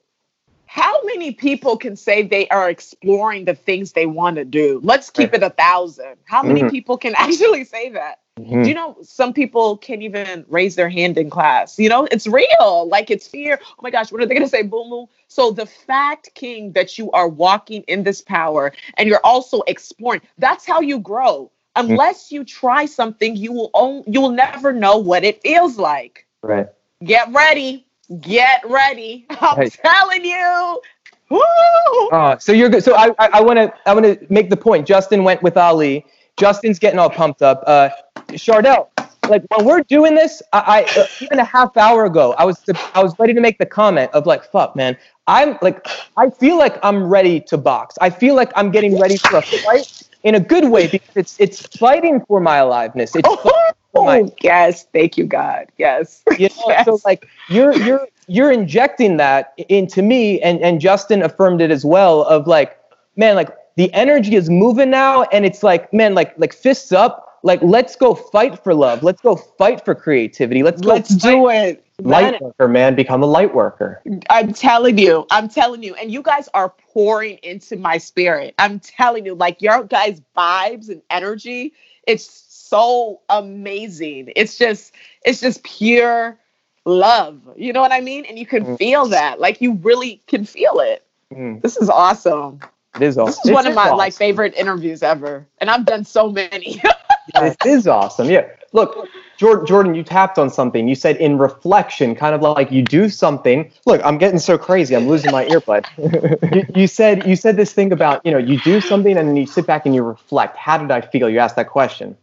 how 0.70 1.02
many 1.02 1.32
people 1.32 1.76
can 1.76 1.96
say 1.96 2.22
they 2.22 2.46
are 2.48 2.70
exploring 2.70 3.44
the 3.44 3.54
things 3.56 3.92
they 3.92 4.06
want 4.06 4.36
to 4.36 4.44
do? 4.44 4.80
Let's 4.84 5.10
keep 5.10 5.34
it 5.34 5.42
a 5.42 5.50
thousand. 5.50 6.16
How 6.24 6.44
many 6.44 6.62
Mhm. 6.62 6.70
people 6.70 6.96
can 6.96 7.14
actually 7.18 7.64
say 7.64 7.90
that? 7.90 8.20
Mhm. 8.38 8.62
Do 8.62 8.68
you 8.68 8.74
know 8.76 8.96
some 9.02 9.32
people 9.32 9.76
can't 9.78 10.02
even 10.02 10.44
raise 10.48 10.76
their 10.76 10.88
hand 10.88 11.18
in 11.18 11.28
class? 11.28 11.76
You 11.78 11.88
know, 11.88 12.06
it's 12.10 12.26
real. 12.28 12.86
Like 12.88 13.10
it's 13.10 13.26
fear. 13.26 13.58
Oh 13.60 13.80
my 13.82 13.90
gosh, 13.90 14.12
what 14.12 14.22
are 14.22 14.26
they 14.26 14.34
going 14.34 14.44
to 14.44 14.48
say? 14.48 14.62
Boom, 14.62 14.90
boom. 14.90 15.06
So 15.26 15.50
the 15.50 15.66
fact, 15.66 16.30
King, 16.34 16.72
that 16.72 16.98
you 16.98 17.10
are 17.10 17.28
walking 17.28 17.82
in 17.88 18.04
this 18.04 18.20
power 18.22 18.72
and 18.96 19.08
you're 19.08 19.24
also 19.24 19.62
exploring, 19.66 20.22
that's 20.38 20.64
how 20.66 20.80
you 20.80 21.00
grow. 21.00 21.50
unless 21.76 22.30
you 22.32 22.44
try 22.44 22.84
something, 22.86 23.36
you 23.36 23.52
will 23.52 23.70
own, 23.74 24.02
you 24.06 24.20
will 24.20 24.30
never 24.32 24.72
know 24.72 24.98
what 24.98 25.24
it 25.24 25.40
feels 25.42 25.78
like. 25.78 26.26
Right. 26.42 26.68
Get 27.04 27.32
ready. 27.32 27.86
Get 28.20 28.62
ready. 28.68 29.26
I'm 29.30 29.58
Right. 29.58 29.78
telling 29.84 30.24
you. 30.24 30.82
Woo! 31.30 32.08
Uh, 32.10 32.36
so 32.38 32.50
you're 32.52 32.68
good. 32.68 32.82
So 32.82 32.96
I 32.96 33.14
I 33.18 33.40
want 33.40 33.56
to 33.58 33.72
I 33.86 33.94
want 33.94 34.04
to 34.04 34.18
make 34.30 34.50
the 34.50 34.56
point. 34.56 34.86
Justin 34.86 35.22
went 35.22 35.42
with 35.42 35.56
Ali. 35.56 36.04
Justin's 36.36 36.78
getting 36.78 36.98
all 36.98 37.10
pumped 37.10 37.42
up. 37.42 37.62
Uh, 37.66 37.90
Chardell, 38.36 38.90
like 39.28 39.44
when 39.54 39.64
we're 39.64 39.82
doing 39.82 40.14
this, 40.14 40.42
I, 40.52 40.86
I 40.96 41.00
uh, 41.00 41.06
even 41.20 41.38
a 41.38 41.44
half 41.44 41.76
hour 41.76 42.04
ago, 42.04 42.34
I 42.36 42.44
was 42.44 42.60
I 42.94 43.02
was 43.02 43.14
ready 43.18 43.32
to 43.34 43.40
make 43.40 43.58
the 43.58 43.66
comment 43.66 44.10
of 44.12 44.26
like, 44.26 44.50
fuck, 44.50 44.74
man. 44.74 44.96
I'm 45.28 45.56
like, 45.62 45.86
I 46.16 46.30
feel 46.30 46.58
like 46.58 46.78
I'm 46.82 47.04
ready 47.04 47.40
to 47.42 47.56
box. 47.56 47.96
I 48.00 48.10
feel 48.10 48.34
like 48.34 48.50
I'm 48.56 48.72
getting 48.72 48.98
ready 48.98 49.18
for 49.18 49.38
a 49.38 49.42
fight 49.42 49.86
in 50.24 50.34
a 50.34 50.40
good 50.40 50.68
way 50.68 50.88
because 50.88 51.14
it's 51.14 51.36
it's 51.38 51.66
fighting 51.76 52.24
for 52.26 52.40
my 52.40 52.56
aliveness. 52.56 53.14
It's 53.14 53.28
fighting 53.28 53.52
Oh, 53.94 54.32
yes. 54.42 54.84
Thank 54.92 55.16
you, 55.16 55.24
God. 55.24 55.66
Yes. 55.78 56.22
you 56.38 56.48
know 56.48 56.64
Yes. 56.68 56.84
so 56.84 57.00
like 57.04 57.26
you're 57.48 57.74
you're 57.76 58.06
you're 58.26 58.50
injecting 58.50 59.16
that 59.16 59.52
into 59.68 60.02
me 60.02 60.40
and 60.40 60.60
and 60.60 60.80
justin 60.80 61.22
affirmed 61.22 61.60
it 61.60 61.70
as 61.70 61.84
well 61.84 62.22
of 62.22 62.46
like 62.46 62.78
man 63.16 63.34
like 63.34 63.50
the 63.76 63.92
energy 63.92 64.36
is 64.36 64.48
moving 64.48 64.90
now 64.90 65.22
and 65.24 65.44
it's 65.44 65.62
like 65.62 65.92
man 65.92 66.14
like 66.14 66.38
like 66.38 66.52
fists 66.52 66.92
up 66.92 67.38
like 67.42 67.60
let's 67.62 67.96
go 67.96 68.14
fight 68.14 68.62
for 68.62 68.74
love 68.74 69.02
let's 69.02 69.20
go 69.20 69.34
fight 69.34 69.84
for 69.84 69.94
creativity 69.94 70.62
let's 70.62 70.80
go 70.80 70.88
Let's 70.90 71.14
do 71.16 71.48
it. 71.48 71.84
Light 72.02 72.40
worker, 72.40 72.68
man. 72.68 72.94
Become 72.94 73.22
a 73.22 73.26
light 73.26 73.54
worker. 73.54 74.02
I'm 74.30 74.54
telling 74.54 74.96
you, 74.98 75.26
I'm 75.30 75.48
telling 75.48 75.82
you, 75.82 75.94
and 75.96 76.10
you 76.10 76.22
guys 76.22 76.48
are 76.54 76.70
pouring 76.92 77.36
into 77.42 77.76
my 77.76 77.98
spirit. 77.98 78.54
I'm 78.58 78.80
telling 78.80 79.26
you, 79.26 79.34
like 79.34 79.60
your 79.60 79.84
guys' 79.84 80.22
vibes 80.36 80.88
and 80.88 81.02
energy, 81.10 81.74
it's 82.06 82.24
so 82.70 83.20
amazing. 83.28 84.32
It's 84.36 84.56
just, 84.56 84.94
it's 85.24 85.40
just 85.40 85.62
pure 85.64 86.38
love. 86.86 87.40
You 87.56 87.72
know 87.72 87.80
what 87.80 87.92
I 87.92 88.00
mean? 88.00 88.24
And 88.26 88.38
you 88.38 88.46
can 88.46 88.64
Mm. 88.64 88.78
feel 88.78 89.06
that. 89.06 89.40
Like 89.40 89.60
you 89.60 89.74
really 89.82 90.22
can 90.28 90.44
feel 90.44 90.78
it. 90.80 91.04
Mm, 91.34 91.60
This 91.62 91.76
is 91.76 91.90
awesome. 91.90 92.60
it 92.94 93.02
is 93.02 93.18
awesome. 93.18 93.30
This 93.32 93.44
is 93.44 93.50
It 93.50 93.54
one 93.54 93.66
of 93.66 93.74
my 93.74 93.86
awesome. 93.86 93.98
like 93.98 94.14
favorite 94.14 94.54
interviews 94.56 95.02
ever. 95.02 95.46
And 95.58 95.68
I've 95.68 95.84
done 95.84 96.04
so 96.04 96.30
many. 96.30 96.80
This 97.40 97.56
is 97.64 97.86
awesome. 97.86 98.28
Yeah. 98.28 98.44
Look, 98.72 99.08
Jordan, 99.36 99.64
Jordan, 99.66 99.94
you 99.94 100.02
tapped 100.02 100.36
on 100.36 100.50
something. 100.50 100.88
You 100.88 100.96
said 100.96 101.16
in 101.18 101.38
reflection, 101.38 102.14
kind 102.16 102.34
of 102.34 102.42
like 102.42 102.72
you 102.72 102.82
do 102.82 103.08
something. 103.08 103.70
Look, 103.86 104.00
I'm 104.04 104.18
getting 104.18 104.40
so 104.40 104.58
crazy. 104.58 104.96
I'm 104.96 105.06
losing 105.06 105.30
my 105.30 105.44
earbud. 105.44 105.84
you, 106.54 106.66
you 106.80 106.86
said 106.88 107.26
you 107.26 107.36
said 107.36 107.56
this 107.56 107.72
thing 107.72 107.92
about 107.92 108.20
you 108.26 108.32
know 108.32 108.38
you 108.38 108.56
do 108.58 108.80
something 108.80 109.16
and 109.16 109.28
then 109.28 109.36
you 109.36 109.46
sit 109.46 109.64
back 109.64 109.86
and 109.86 109.94
you 109.94 110.02
reflect. 110.02 110.56
How 110.56 110.76
did 110.76 110.90
I 110.90 111.00
feel? 111.00 111.30
You 111.30 111.38
asked 111.38 111.56
that 111.56 111.68
question. 111.68 112.16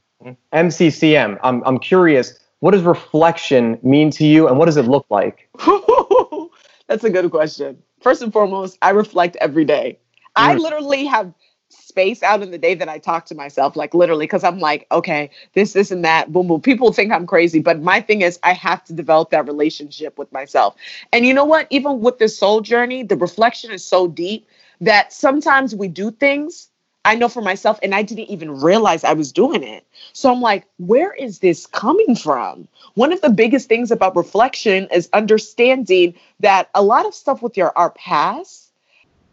MCCM. 0.54 1.40
I'm 1.44 1.64
I'm 1.66 1.80
curious. 1.80 2.40
What 2.60 2.72
does 2.72 2.82
reflection 2.84 3.78
mean 3.84 4.10
to 4.12 4.26
you, 4.26 4.48
and 4.48 4.58
what 4.58 4.66
does 4.66 4.78
it 4.78 4.86
look 4.86 5.06
like? 5.10 5.48
That's 6.88 7.04
a 7.04 7.10
good 7.10 7.30
question. 7.30 7.82
First 8.02 8.22
and 8.22 8.32
foremost, 8.34 8.78
I 8.82 8.92
reflect 8.92 9.36
every 9.38 9.66
day. 9.66 10.00
I 10.36 10.56
Mm. 10.56 10.62
literally 10.64 11.06
have 11.06 11.34
space 11.70 12.24
out 12.24 12.42
in 12.42 12.52
the 12.52 12.58
day 12.58 12.74
that 12.76 12.88
I 12.88 12.98
talk 13.00 13.26
to 13.28 13.36
myself, 13.36 13.76
like 13.76 13.94
literally, 13.94 14.26
because 14.26 14.44
I'm 14.44 14.60
like, 14.60 14.88
okay, 14.92 15.30
this, 15.54 15.74
this, 15.74 15.92
and 15.92 16.04
that, 16.06 16.32
boom, 16.32 16.48
boom. 16.48 16.62
People 16.62 16.92
think 16.94 17.12
I'm 17.12 17.26
crazy, 17.28 17.60
but 17.60 17.82
my 17.82 18.00
thing 18.02 18.22
is, 18.22 18.40
I 18.44 18.54
have 18.54 18.84
to 18.86 18.94
develop 18.94 19.32
that 19.32 19.48
relationship 19.48 20.18
with 20.18 20.32
myself. 20.32 20.76
And 21.12 21.26
you 21.26 21.34
know 21.34 21.46
what? 21.46 21.68
Even 21.70 22.00
with 22.02 22.20
this 22.20 22.38
soul 22.38 22.62
journey, 22.62 23.04
the 23.04 23.18
reflection 23.18 23.72
is 23.72 23.84
so 23.84 24.08
deep 24.08 24.48
that 24.82 25.12
sometimes 25.12 25.76
we 25.76 25.88
do 25.88 26.12
things. 26.12 26.70
I 27.08 27.16
know 27.16 27.30
for 27.30 27.42
myself, 27.42 27.80
and 27.84 27.96
I 27.96 28.04
didn't 28.04 28.30
even 28.30 28.62
realize 28.62 29.04
I 29.04 29.14
was 29.14 29.32
doing 29.32 29.64
it. 29.64 29.86
So 30.14 30.32
I'm 30.32 30.42
like, 30.42 30.66
where 30.78 31.14
is 31.14 31.40
this 31.40 31.66
coming 31.68 32.16
from? 32.16 32.68
One 32.96 33.14
of 33.14 33.22
the 33.22 33.30
biggest 33.30 33.70
things 33.70 33.92
about 33.92 34.16
reflection 34.16 34.88
is 34.92 35.10
understanding 35.14 36.16
that 36.42 36.70
a 36.76 36.84
lot 36.84 37.06
of 37.06 37.16
stuff 37.16 37.42
with 37.42 37.58
your 37.58 37.78
our 37.78 37.92
past, 37.92 38.74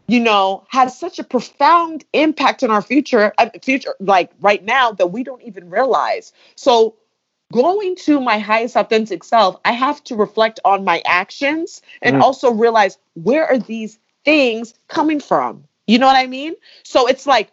you 0.07 0.19
know, 0.19 0.65
has 0.69 0.97
such 0.99 1.19
a 1.19 1.23
profound 1.23 2.05
impact 2.13 2.63
on 2.63 2.71
our 2.71 2.81
future, 2.81 3.33
uh, 3.37 3.49
future 3.61 3.95
like 3.99 4.31
right 4.41 4.63
now 4.63 4.91
that 4.93 5.07
we 5.07 5.23
don't 5.23 5.43
even 5.43 5.69
realize. 5.69 6.33
So 6.55 6.95
going 7.53 7.95
to 7.95 8.19
my 8.21 8.39
highest 8.39 8.75
authentic 8.75 9.23
self, 9.23 9.57
I 9.65 9.71
have 9.73 10.03
to 10.05 10.15
reflect 10.15 10.59
on 10.65 10.83
my 10.83 11.01
actions 11.05 11.81
and 12.01 12.17
Mm. 12.17 12.21
also 12.21 12.51
realize 12.51 12.97
where 13.15 13.45
are 13.47 13.57
these 13.59 13.99
things 14.25 14.73
coming 14.87 15.19
from? 15.19 15.65
You 15.87 15.99
know 15.99 16.07
what 16.07 16.17
I 16.17 16.27
mean? 16.27 16.55
So 16.83 17.07
it's 17.07 17.25
like 17.27 17.49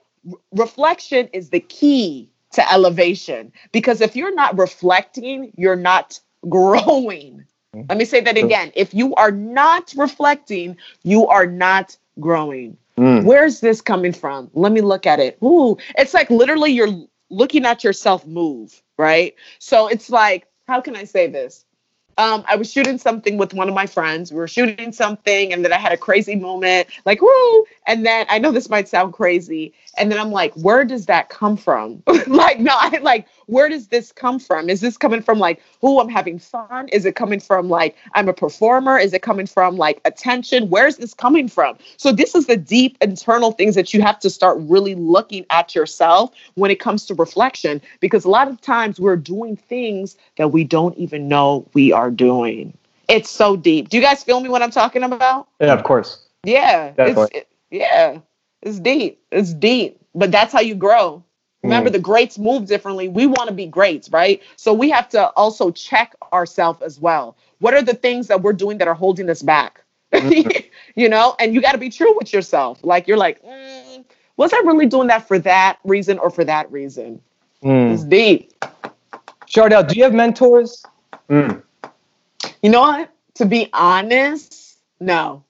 reflection 0.52 1.28
is 1.32 1.50
the 1.50 1.60
key 1.60 2.28
to 2.52 2.72
elevation 2.72 3.52
because 3.72 4.00
if 4.00 4.14
you're 4.14 4.34
not 4.34 4.56
reflecting, 4.58 5.52
you're 5.56 5.76
not 5.76 6.20
growing. 6.48 7.44
Let 7.74 7.96
me 7.96 8.04
say 8.04 8.20
that 8.20 8.36
again. 8.36 8.70
If 8.74 8.92
you 8.92 9.14
are 9.14 9.30
not 9.30 9.94
reflecting, 9.96 10.76
you 11.04 11.26
are 11.28 11.46
not 11.46 11.96
growing. 12.20 12.76
Mm. 12.98 13.24
Where's 13.24 13.60
this 13.60 13.80
coming 13.80 14.12
from? 14.12 14.50
Let 14.52 14.72
me 14.72 14.82
look 14.82 15.06
at 15.06 15.18
it. 15.20 15.38
Ooh, 15.42 15.78
it's 15.96 16.12
like 16.12 16.28
literally 16.28 16.72
you're 16.72 17.06
looking 17.30 17.64
at 17.64 17.82
yourself 17.82 18.26
move, 18.26 18.82
right? 18.98 19.34
So 19.58 19.88
it's 19.88 20.10
like, 20.10 20.46
how 20.68 20.82
can 20.82 20.96
I 20.96 21.04
say 21.04 21.28
this? 21.28 21.64
Um, 22.18 22.44
I 22.46 22.56
was 22.56 22.70
shooting 22.70 22.98
something 22.98 23.38
with 23.38 23.54
one 23.54 23.68
of 23.68 23.74
my 23.74 23.86
friends. 23.86 24.30
We 24.30 24.36
were 24.36 24.48
shooting 24.48 24.92
something, 24.92 25.52
and 25.52 25.64
then 25.64 25.72
I 25.72 25.78
had 25.78 25.92
a 25.92 25.96
crazy 25.96 26.36
moment, 26.36 26.88
like 27.06 27.22
woo! 27.22 27.64
And 27.86 28.06
then 28.06 28.26
I 28.28 28.38
know 28.38 28.52
this 28.52 28.68
might 28.68 28.88
sound 28.88 29.12
crazy, 29.12 29.72
and 29.96 30.10
then 30.10 30.18
I'm 30.18 30.30
like, 30.30 30.54
where 30.54 30.84
does 30.84 31.06
that 31.06 31.28
come 31.30 31.56
from? 31.56 32.02
like, 32.26 32.60
no, 32.60 32.72
I 32.74 32.98
like, 33.02 33.26
where 33.46 33.68
does 33.68 33.88
this 33.88 34.12
come 34.12 34.38
from? 34.38 34.70
Is 34.70 34.80
this 34.80 34.96
coming 34.96 35.20
from 35.20 35.38
like, 35.38 35.60
oh, 35.82 36.00
I'm 36.00 36.08
having 36.08 36.38
fun? 36.38 36.88
Is 36.88 37.04
it 37.04 37.16
coming 37.16 37.40
from 37.40 37.68
like 37.68 37.96
I'm 38.14 38.28
a 38.28 38.32
performer? 38.32 38.98
Is 38.98 39.12
it 39.12 39.22
coming 39.22 39.46
from 39.46 39.76
like 39.76 40.00
attention? 40.04 40.70
Where's 40.70 40.96
this 40.96 41.12
coming 41.12 41.48
from? 41.48 41.76
So 41.96 42.12
this 42.12 42.34
is 42.34 42.46
the 42.46 42.56
deep 42.56 42.96
internal 43.00 43.52
things 43.52 43.74
that 43.74 43.92
you 43.92 44.00
have 44.02 44.18
to 44.20 44.30
start 44.30 44.58
really 44.60 44.94
looking 44.94 45.44
at 45.50 45.74
yourself 45.74 46.30
when 46.54 46.70
it 46.70 46.78
comes 46.78 47.04
to 47.06 47.14
reflection, 47.14 47.80
because 48.00 48.24
a 48.24 48.30
lot 48.30 48.48
of 48.48 48.60
times 48.60 49.00
we're 49.00 49.16
doing 49.16 49.56
things 49.56 50.16
that 50.36 50.52
we 50.52 50.62
don't 50.64 50.96
even 50.96 51.26
know 51.28 51.66
we 51.74 51.92
are 51.92 52.10
doing. 52.10 52.76
It's 53.08 53.28
so 53.28 53.56
deep. 53.56 53.88
Do 53.88 53.96
you 53.96 54.02
guys 54.02 54.22
feel 54.22 54.40
me 54.40 54.48
what 54.48 54.62
I'm 54.62 54.70
talking 54.70 55.02
about? 55.02 55.48
Yeah, 55.60 55.74
of 55.74 55.84
course. 55.84 56.24
Yeah, 56.44 56.88
it's 56.88 56.96
Definitely. 56.96 57.38
it- 57.38 57.48
yeah, 57.72 58.20
it's 58.62 58.80
deep. 58.80 59.22
It's 59.32 59.54
deep, 59.54 60.00
but 60.14 60.32
that's 60.32 60.52
how 60.52 60.60
you 60.60 60.76
grow. 60.76 61.24
Remember, 61.64 61.90
Mm. 61.90 61.92
the 61.92 62.00
greats 62.00 62.38
move 62.38 62.66
differently. 62.66 63.08
We 63.08 63.26
want 63.26 63.48
to 63.48 63.54
be 63.54 63.66
greats, 63.66 64.10
right? 64.10 64.42
So 64.56 64.74
we 64.74 64.90
have 64.90 65.08
to 65.10 65.30
also 65.30 65.70
check 65.72 66.14
ourselves 66.32 66.82
as 66.82 67.00
well. 67.00 67.36
What 67.60 67.74
are 67.74 67.82
the 67.82 67.94
things 67.94 68.28
that 68.28 68.42
we're 68.42 68.52
doing 68.54 68.78
that 68.78 68.88
are 68.88 68.94
holding 68.94 69.30
us 69.30 69.42
back? 69.42 69.84
Mhm. 70.12 70.64
you 70.96 71.08
know, 71.08 71.36
and 71.40 71.54
you 71.54 71.60
got 71.62 71.72
to 71.72 71.78
be 71.78 71.90
true 71.90 72.16
with 72.16 72.32
yourself. 72.32 72.80
Like 72.84 73.08
you're 73.08 73.18
like, 73.18 73.42
mm, 73.44 74.04
was 74.36 74.52
I 74.52 74.58
really 74.58 74.86
doing 74.86 75.08
that 75.08 75.26
for 75.28 75.38
that 75.40 75.78
reason 75.84 76.18
or 76.18 76.30
for 76.30 76.44
that 76.44 76.70
reason? 76.72 77.20
Mm. 77.62 77.92
It's 77.94 78.04
deep. 78.04 78.52
Chardell, 79.46 79.84
do 79.84 79.96
you 79.96 80.04
have 80.04 80.14
mentors 80.14 80.84
Mm. 81.30 81.62
You 82.62 82.70
know 82.70 82.80
what? 82.80 83.10
To 83.36 83.46
be 83.46 83.70
honest, 83.72 84.78
no. 85.00 85.44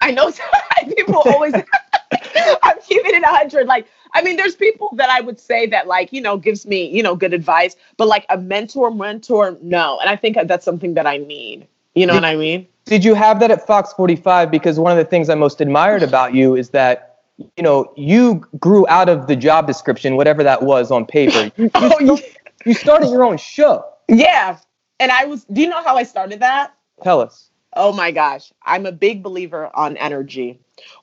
I 0.00 0.10
know 0.12 0.32
people 0.96 1.16
always. 1.26 1.54
I'm 2.62 2.80
keeping 2.86 3.14
it 3.14 3.22
100. 3.22 3.66
Like, 3.66 3.86
I 4.14 4.22
mean, 4.22 4.36
there's 4.36 4.54
people 4.54 4.90
that 4.94 5.10
I 5.10 5.20
would 5.20 5.38
say 5.40 5.66
that, 5.66 5.86
like, 5.86 6.12
you 6.12 6.20
know, 6.20 6.36
gives 6.36 6.66
me, 6.66 6.88
you 6.88 7.02
know, 7.02 7.14
good 7.16 7.34
advice, 7.34 7.76
but 7.96 8.08
like 8.08 8.24
a 8.30 8.38
mentor, 8.38 8.90
mentor, 8.90 9.58
no. 9.62 9.98
And 10.00 10.08
I 10.08 10.16
think 10.16 10.36
that's 10.46 10.64
something 10.64 10.94
that 10.94 11.06
I 11.06 11.18
need. 11.18 11.66
You 11.94 12.06
know 12.06 12.14
what 12.14 12.24
I 12.24 12.36
mean? 12.36 12.66
did 12.84 13.04
you 13.04 13.12
have 13.12 13.38
that 13.40 13.50
at 13.50 13.66
fox 13.66 13.92
45 13.92 14.50
because 14.50 14.78
one 14.80 14.90
of 14.90 14.96
the 14.96 15.04
things 15.04 15.28
i 15.28 15.34
most 15.34 15.60
admired 15.60 16.02
about 16.02 16.32
you 16.32 16.56
is 16.56 16.70
that 16.70 17.18
you 17.56 17.62
know 17.62 17.92
you 17.98 18.46
grew 18.58 18.86
out 18.88 19.10
of 19.10 19.26
the 19.26 19.36
job 19.36 19.66
description 19.66 20.16
whatever 20.16 20.42
that 20.42 20.62
was 20.62 20.90
on 20.90 21.04
paper 21.04 21.50
you, 21.58 21.64
you, 21.64 21.70
Oh, 21.74 21.98
yeah. 22.00 22.16
you 22.64 22.72
started 22.72 23.10
your 23.10 23.24
own 23.24 23.36
show 23.36 23.84
Yeah. 24.08 24.58
And 25.00 25.12
I 25.12 25.26
was, 25.26 25.44
do 25.44 25.60
you 25.60 25.68
know 25.68 25.82
how 25.82 25.96
I 25.96 26.02
started 26.02 26.40
that? 26.40 26.72
tell 27.02 27.20
us 27.20 27.47
Oh 27.74 27.92
my 27.92 28.10
gosh. 28.10 28.52
I'm 28.64 28.86
a 28.86 28.92
big 28.92 29.22
believer 29.22 29.70
on 29.74 29.96
energy. 29.96 30.58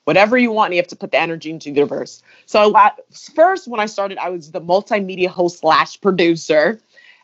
Whatever 0.06 0.38
you 0.38 0.52
want, 0.52 0.74
you 0.74 0.78
have 0.78 0.88
to 0.88 0.96
put 0.96 1.12
the 1.12 1.20
energy 1.20 1.50
into 1.50 1.70
the 1.70 1.76
universe. 1.76 2.24
So 2.46 2.76
I, 2.76 2.92
first, 3.36 3.68
when 3.68 3.80
I 3.80 3.86
started, 3.86 4.18
I 4.18 4.30
was 4.30 4.52
the 4.52 4.62
multimedia 4.62 5.28
host 5.28 5.60
slash 5.60 6.00
producer. 6.00 6.80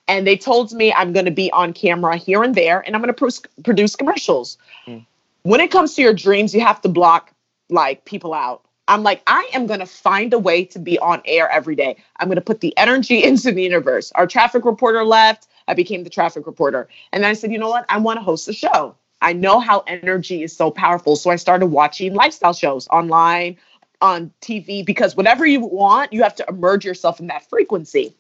And 0.07 0.27
they 0.27 0.35
told 0.35 0.71
me 0.73 0.91
I'm 0.93 1.13
going 1.13 1.25
to 1.25 1.31
be 1.31 1.51
on 1.51 1.73
camera 1.73 2.17
here 2.17 2.43
and 2.43 2.55
there, 2.55 2.81
and 2.81 2.95
I'm 2.95 3.01
going 3.01 3.13
to 3.13 3.17
produce, 3.17 3.41
produce 3.63 3.95
commercials. 3.95 4.57
Mm. 4.85 5.05
When 5.43 5.61
it 5.61 5.71
comes 5.71 5.95
to 5.95 6.01
your 6.01 6.13
dreams, 6.13 6.53
you 6.53 6.61
have 6.61 6.81
to 6.81 6.89
block 6.89 7.31
like 7.69 8.03
people 8.05 8.33
out. 8.33 8.65
I'm 8.87 9.03
like, 9.03 9.21
I 9.27 9.49
am 9.53 9.67
going 9.67 9.79
to 9.79 9.85
find 9.85 10.33
a 10.33 10.39
way 10.39 10.65
to 10.65 10.79
be 10.79 10.99
on 10.99 11.21
air 11.25 11.49
every 11.49 11.75
day. 11.75 11.95
I'm 12.17 12.27
going 12.27 12.35
to 12.35 12.41
put 12.41 12.59
the 12.59 12.77
energy 12.77 13.23
into 13.23 13.51
the 13.51 13.63
universe. 13.63 14.11
Our 14.15 14.27
traffic 14.27 14.65
reporter 14.65 15.03
left. 15.03 15.47
I 15.67 15.73
became 15.73 16.03
the 16.03 16.09
traffic 16.09 16.45
reporter. 16.45 16.89
And 17.13 17.23
then 17.23 17.29
I 17.29 17.33
said, 17.33 17.51
you 17.51 17.57
know 17.57 17.69
what? 17.69 17.85
I 17.87 17.97
want 17.99 18.19
to 18.19 18.23
host 18.23 18.49
a 18.49 18.53
show. 18.53 18.95
I 19.21 19.33
know 19.33 19.59
how 19.59 19.83
energy 19.87 20.43
is 20.43 20.55
so 20.55 20.71
powerful. 20.71 21.15
So 21.15 21.29
I 21.29 21.35
started 21.35 21.67
watching 21.67 22.13
lifestyle 22.13 22.53
shows 22.53 22.87
online, 22.87 23.57
on 24.01 24.31
TV, 24.41 24.85
because 24.85 25.15
whatever 25.15 25.45
you 25.45 25.61
want, 25.61 26.11
you 26.11 26.23
have 26.23 26.35
to 26.35 26.45
immerse 26.49 26.83
yourself 26.83 27.19
in 27.19 27.27
that 27.27 27.47
frequency. 27.47 28.15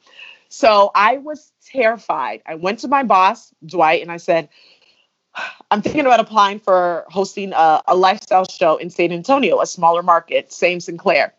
So 0.49 0.91
I 0.93 1.17
was 1.17 1.51
terrified. 1.65 2.41
I 2.45 2.55
went 2.55 2.79
to 2.79 2.87
my 2.87 3.03
boss, 3.03 3.53
Dwight, 3.65 4.01
and 4.01 4.11
I 4.11 4.17
said, 4.17 4.49
I'm 5.71 5.81
thinking 5.81 6.01
about 6.01 6.19
applying 6.19 6.59
for 6.59 7.05
hosting 7.07 7.53
a, 7.53 7.81
a 7.87 7.95
lifestyle 7.95 8.45
show 8.45 8.77
in 8.77 8.89
San 8.89 9.11
Antonio, 9.11 9.61
a 9.61 9.65
smaller 9.65 10.03
market, 10.03 10.51
same 10.51 10.79
Sinclair. 10.79 11.33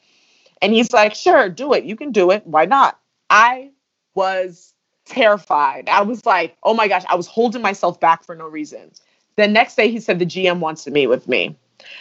And 0.61 0.73
he's 0.73 0.93
like, 0.93 1.15
sure, 1.15 1.49
do 1.49 1.73
it. 1.75 1.85
You 1.85 1.97
can 1.97 2.13
do 2.13 2.31
it. 2.31 2.47
Why 2.47 2.65
not? 2.65 2.99
I 3.29 3.71
was 4.15 4.73
terrified. 5.05 5.89
I 5.89 6.03
was 6.03 6.25
like, 6.25 6.57
oh 6.63 6.75
my 6.75 6.89
gosh, 6.89 7.05
I 7.09 7.17
was 7.17 7.27
holding 7.27 7.63
myself 7.63 8.01
back 8.01 8.25
for 8.25 8.35
no 8.35 8.47
reason. 8.47 8.93
The 9.37 9.49
next 9.49 9.77
day, 9.77 9.91
he 9.91 10.01
said 10.01 10.19
the 10.19 10.27
GM 10.27 10.61
wants 10.61 10.85
to 10.85 10.91
meet 10.91 11.07
with 11.07 11.29
me. 11.29 11.57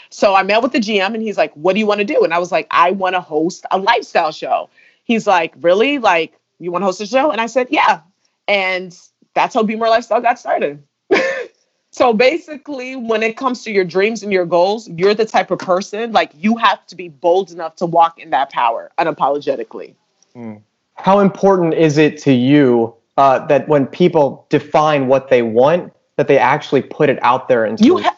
So 0.09 0.35
I 0.35 0.43
met 0.43 0.61
with 0.61 0.73
the 0.73 0.79
GM 0.79 1.13
and 1.13 1.21
he's 1.21 1.37
like, 1.37 1.53
what 1.53 1.73
do 1.73 1.79
you 1.79 1.87
want 1.87 1.99
to 1.99 2.05
do? 2.05 2.23
And 2.23 2.33
I 2.33 2.39
was 2.39 2.51
like, 2.51 2.67
I 2.71 2.91
want 2.91 3.15
to 3.15 3.21
host 3.21 3.65
a 3.71 3.77
lifestyle 3.77 4.31
show. 4.31 4.69
He's 5.03 5.25
like, 5.25 5.53
really? 5.61 5.97
Like, 5.97 6.37
you 6.59 6.71
want 6.71 6.83
to 6.83 6.85
host 6.85 7.01
a 7.01 7.07
show? 7.07 7.31
And 7.31 7.41
I 7.41 7.47
said, 7.47 7.67
yeah. 7.69 8.01
And 8.47 8.97
that's 9.33 9.55
how 9.55 9.63
Be 9.63 9.75
More 9.75 9.89
Lifestyle 9.89 10.21
got 10.21 10.39
started. 10.39 10.83
so 11.91 12.13
basically, 12.13 12.95
when 12.95 13.23
it 13.23 13.37
comes 13.37 13.63
to 13.63 13.71
your 13.71 13.85
dreams 13.85 14.23
and 14.23 14.31
your 14.31 14.45
goals, 14.45 14.89
you're 14.89 15.13
the 15.13 15.25
type 15.25 15.51
of 15.51 15.59
person 15.59 16.11
like 16.11 16.31
you 16.35 16.57
have 16.57 16.85
to 16.87 16.95
be 16.95 17.09
bold 17.09 17.51
enough 17.51 17.75
to 17.77 17.85
walk 17.85 18.19
in 18.19 18.29
that 18.31 18.51
power 18.51 18.91
unapologetically. 18.99 19.95
Mm. 20.35 20.61
How 20.95 21.19
important 21.19 21.73
is 21.73 21.97
it 21.97 22.17
to 22.19 22.33
you 22.33 22.93
uh, 23.17 23.45
that 23.47 23.67
when 23.67 23.87
people 23.87 24.45
define 24.49 25.07
what 25.07 25.29
they 25.29 25.41
want, 25.41 25.93
that 26.21 26.27
they 26.27 26.37
actually 26.37 26.83
put 26.83 27.09
it 27.09 27.17
out 27.23 27.47
there 27.47 27.65
and 27.65 27.81
you 27.81 27.97
have 27.97 28.15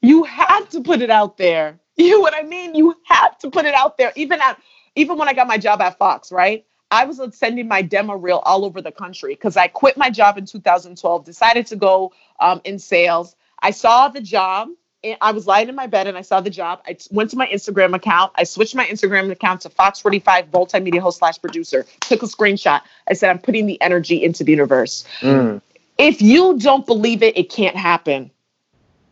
you 0.00 0.22
have 0.22 0.68
to 0.68 0.80
put 0.80 1.02
it 1.02 1.10
out 1.10 1.36
there. 1.38 1.80
You 1.98 2.10
know 2.10 2.20
what 2.20 2.34
I 2.34 2.42
mean? 2.42 2.74
You 2.74 2.94
had 3.04 3.30
to 3.40 3.50
put 3.50 3.64
it 3.64 3.72
out 3.72 3.96
there. 3.96 4.12
Even 4.16 4.38
at 4.38 4.60
even 4.96 5.16
when 5.16 5.28
I 5.28 5.32
got 5.32 5.46
my 5.46 5.56
job 5.56 5.80
at 5.80 5.96
Fox, 5.96 6.30
right? 6.30 6.66
I 6.90 7.06
was 7.06 7.18
sending 7.34 7.66
my 7.68 7.80
demo 7.80 8.14
reel 8.14 8.42
all 8.44 8.66
over 8.66 8.82
the 8.82 8.92
country 8.92 9.32
because 9.32 9.56
I 9.56 9.68
quit 9.68 9.96
my 9.96 10.10
job 10.10 10.36
in 10.36 10.44
2012, 10.44 11.24
decided 11.24 11.66
to 11.68 11.76
go 11.76 12.12
um, 12.38 12.60
in 12.64 12.78
sales. 12.78 13.34
I 13.60 13.70
saw 13.70 14.08
the 14.08 14.20
job. 14.20 14.68
I 15.22 15.32
was 15.32 15.46
lying 15.46 15.70
in 15.70 15.74
my 15.74 15.86
bed 15.86 16.06
and 16.06 16.18
I 16.18 16.22
saw 16.22 16.42
the 16.42 16.50
job. 16.50 16.82
I 16.86 16.98
went 17.10 17.30
to 17.30 17.38
my 17.38 17.46
Instagram 17.46 17.94
account. 17.94 18.32
I 18.34 18.44
switched 18.44 18.74
my 18.74 18.86
Instagram 18.86 19.30
account 19.30 19.62
to 19.62 19.70
Fox 19.70 20.00
45 20.00 20.50
multimedia 20.50 21.00
host 21.00 21.18
slash 21.18 21.40
producer. 21.40 21.86
Took 22.02 22.22
a 22.22 22.26
screenshot. 22.26 22.82
I 23.08 23.14
said, 23.14 23.30
I'm 23.30 23.38
putting 23.38 23.64
the 23.64 23.80
energy 23.80 24.22
into 24.22 24.44
the 24.44 24.52
universe. 24.52 25.06
Mm. 25.20 25.62
If 25.98 26.20
you 26.20 26.58
don't 26.58 26.86
believe 26.86 27.22
it, 27.22 27.36
it 27.36 27.50
can't 27.50 27.76
happen. 27.76 28.30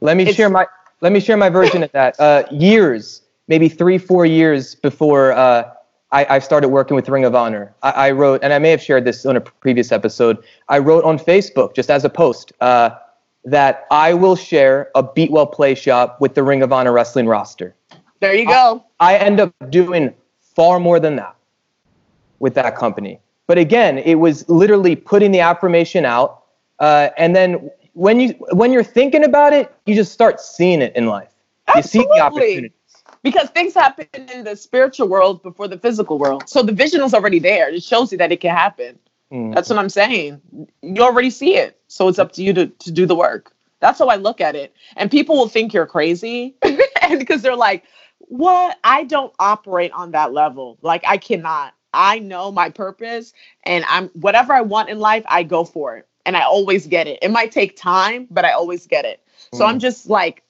Let 0.01 0.17
me 0.17 0.25
it's, 0.25 0.37
share 0.37 0.51
my 0.51 0.67
let 1.01 1.13
me 1.13 1.21
share 1.21 1.37
my 1.37 1.49
version 1.49 1.83
of 1.83 1.93
that. 1.93 2.19
Uh, 2.21 2.45
years, 2.51 3.23
maybe 3.49 3.69
three, 3.69 3.99
four 3.99 4.27
years 4.27 4.75
before 4.75 5.33
uh, 5.33 5.71
I, 6.13 6.37
I, 6.37 6.39
started 6.39 6.69
working 6.69 6.95
with 6.95 7.09
Ring 7.09 7.25
of 7.25 7.35
Honor, 7.35 7.75
I, 7.83 7.91
I, 7.91 8.11
wrote, 8.13 8.43
and 8.43 8.53
I 8.53 8.59
may 8.59 8.71
have 8.71 8.81
shared 8.81 9.05
this 9.05 9.27
on 9.27 9.37
a 9.37 9.41
previous 9.41 9.93
episode. 9.93 10.43
I 10.69 10.79
wrote 10.79 11.05
on 11.05 11.19
Facebook 11.19 11.75
just 11.75 11.91
as 11.91 12.05
a 12.05 12.09
post 12.09 12.53
uh, 12.61 12.91
that 13.45 13.87
I 13.91 14.15
will 14.15 14.37
share 14.37 14.91
a 14.95 15.03
Beat 15.03 15.31
Well 15.31 15.47
Play 15.47 15.75
shop 15.75 16.21
with 16.21 16.35
the 16.35 16.43
Ring 16.43 16.63
of 16.63 16.73
Honor 16.73 16.93
wrestling 16.93 17.27
roster. 17.27 17.75
There 18.21 18.35
you 18.35 18.47
go. 18.47 18.85
I, 19.01 19.17
I 19.17 19.19
end 19.19 19.41
up 19.41 19.53
doing 19.71 20.15
far 20.55 20.79
more 20.79 21.01
than 21.01 21.17
that 21.17 21.35
with 22.39 22.55
that 22.55 22.77
company. 22.77 23.21
But 23.47 23.59
again, 23.59 23.99
it 23.99 24.15
was 24.15 24.49
literally 24.49 24.97
putting 24.97 25.33
the 25.33 25.41
affirmation 25.41 26.05
out, 26.05 26.44
uh, 26.85 27.09
and 27.17 27.35
then 27.35 27.71
when 27.95 28.21
you 28.21 28.35
when 28.53 28.71
you're 28.71 28.85
thinking 28.85 29.25
about 29.25 29.55
it, 29.55 29.75
you 29.87 29.95
just 29.95 30.13
start 30.13 30.39
seeing 30.39 30.83
it 30.83 30.95
in 30.95 31.07
life. 31.07 31.31
Absolutely. 31.67 32.01
You 32.01 32.05
see 32.05 32.19
the 32.19 32.25
opportunities. 32.25 32.71
Because 33.23 33.49
things 33.51 33.73
happen 33.73 34.07
in 34.13 34.45
the 34.45 34.55
spiritual 34.55 35.09
world 35.09 35.43
before 35.43 35.67
the 35.67 35.79
physical 35.79 36.19
world. 36.19 36.47
So 36.47 36.63
the 36.63 36.73
vision 36.73 37.01
is 37.01 37.15
already 37.15 37.39
there. 37.39 37.71
It 37.71 37.83
shows 37.83 38.13
you 38.13 38.19
that 38.19 38.31
it 38.33 38.41
can 38.43 38.55
happen. 38.55 38.99
Mm. 39.33 39.55
That's 39.55 39.71
what 39.71 39.79
I'm 39.79 39.89
saying. 39.89 40.43
You 40.83 41.03
already 41.03 41.31
see 41.31 41.57
it. 41.57 41.81
So 41.89 42.09
it's 42.09 42.19
up 42.19 42.33
to 42.33 42.43
you 42.43 42.53
to, 42.53 42.67
to 42.67 42.93
do 42.93 43.07
the 43.07 43.15
work. 43.15 43.53
That's 43.81 43.99
how 43.99 44.09
I 44.09 44.17
look 44.17 44.43
at 44.43 44.55
it. 44.55 44.75
And 44.97 45.11
people 45.11 45.37
will 45.39 45.49
think 45.49 45.73
you're 45.73 45.87
crazy 45.87 46.55
and 47.01 47.19
because 47.19 47.41
they're 47.41 47.57
like, 47.57 47.85
what? 48.19 48.79
I 48.85 49.05
don't 49.05 49.33
operate 49.39 49.93
on 49.93 50.11
that 50.11 50.35
level. 50.35 50.77
Like 50.83 51.03
I 51.07 51.17
cannot. 51.17 51.73
I 51.95 52.19
know 52.19 52.53
my 52.53 52.69
purpose 52.69 53.33
and 53.63 53.87
I'm 53.89 54.09
whatever 54.09 54.53
I 54.53 54.61
want 54.61 54.91
in 54.91 54.99
life, 54.99 55.25
I 55.29 55.45
go 55.45 55.65
for 55.65 55.97
it 55.97 56.09
and 56.27 56.37
I 56.37 56.43
always 56.43 56.87
get 56.87 57.07
it. 57.07 57.19
It 57.23 57.31
might 57.31 57.53
take 57.53 57.77
time, 57.77 58.27
but 58.31 58.45
I 58.45 58.53
always 58.53 58.87
get 58.87 59.05
it. 59.05 59.21
So 59.53 59.65
mm. 59.65 59.69
I'm 59.69 59.79
just 59.79 60.09
like 60.09 60.43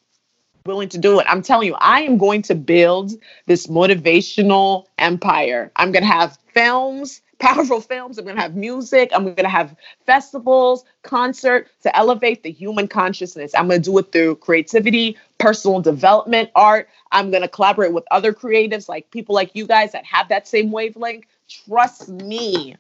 willing 0.66 0.88
to 0.88 0.98
do 0.98 1.20
it. 1.20 1.26
I'm 1.28 1.42
telling 1.42 1.66
you, 1.66 1.74
I 1.74 2.02
am 2.02 2.16
going 2.16 2.42
to 2.42 2.54
build 2.54 3.12
this 3.46 3.66
motivational 3.66 4.86
empire. 4.98 5.70
I'm 5.76 5.92
going 5.92 6.04
to 6.04 6.08
have 6.08 6.38
films, 6.54 7.20
powerful 7.38 7.80
films. 7.80 8.16
I'm 8.16 8.24
going 8.24 8.36
to 8.36 8.42
have 8.42 8.56
music. 8.56 9.10
I'm 9.12 9.24
going 9.24 9.36
to 9.36 9.48
have 9.48 9.76
festivals, 10.06 10.84
concert 11.02 11.68
to 11.82 11.94
elevate 11.94 12.44
the 12.44 12.50
human 12.50 12.88
consciousness. 12.88 13.52
I'm 13.54 13.68
going 13.68 13.82
to 13.82 13.90
do 13.90 13.98
it 13.98 14.12
through 14.12 14.36
creativity, 14.36 15.18
personal 15.38 15.80
development, 15.80 16.50
art. 16.54 16.88
I'm 17.12 17.30
going 17.30 17.42
to 17.42 17.48
collaborate 17.48 17.92
with 17.92 18.04
other 18.10 18.32
creatives 18.32 18.88
like 18.88 19.10
people 19.10 19.34
like 19.34 19.50
you 19.54 19.66
guys 19.66 19.92
that 19.92 20.06
have 20.06 20.28
that 20.28 20.48
same 20.48 20.70
wavelength. 20.70 21.24
Trust 21.48 22.08
me. 22.08 22.76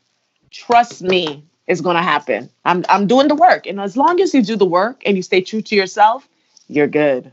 Trust 0.50 1.02
me 1.02 1.44
is 1.66 1.80
going 1.80 1.96
to 1.96 2.02
happen. 2.02 2.50
I'm 2.64 2.84
I'm 2.88 3.06
doing 3.06 3.28
the 3.28 3.34
work, 3.34 3.66
and 3.66 3.80
as 3.80 3.96
long 3.96 4.20
as 4.20 4.34
you 4.34 4.42
do 4.42 4.56
the 4.56 4.66
work 4.66 5.02
and 5.06 5.16
you 5.16 5.22
stay 5.22 5.40
true 5.40 5.62
to 5.62 5.74
yourself, 5.74 6.28
you're 6.68 6.86
good, 6.86 7.30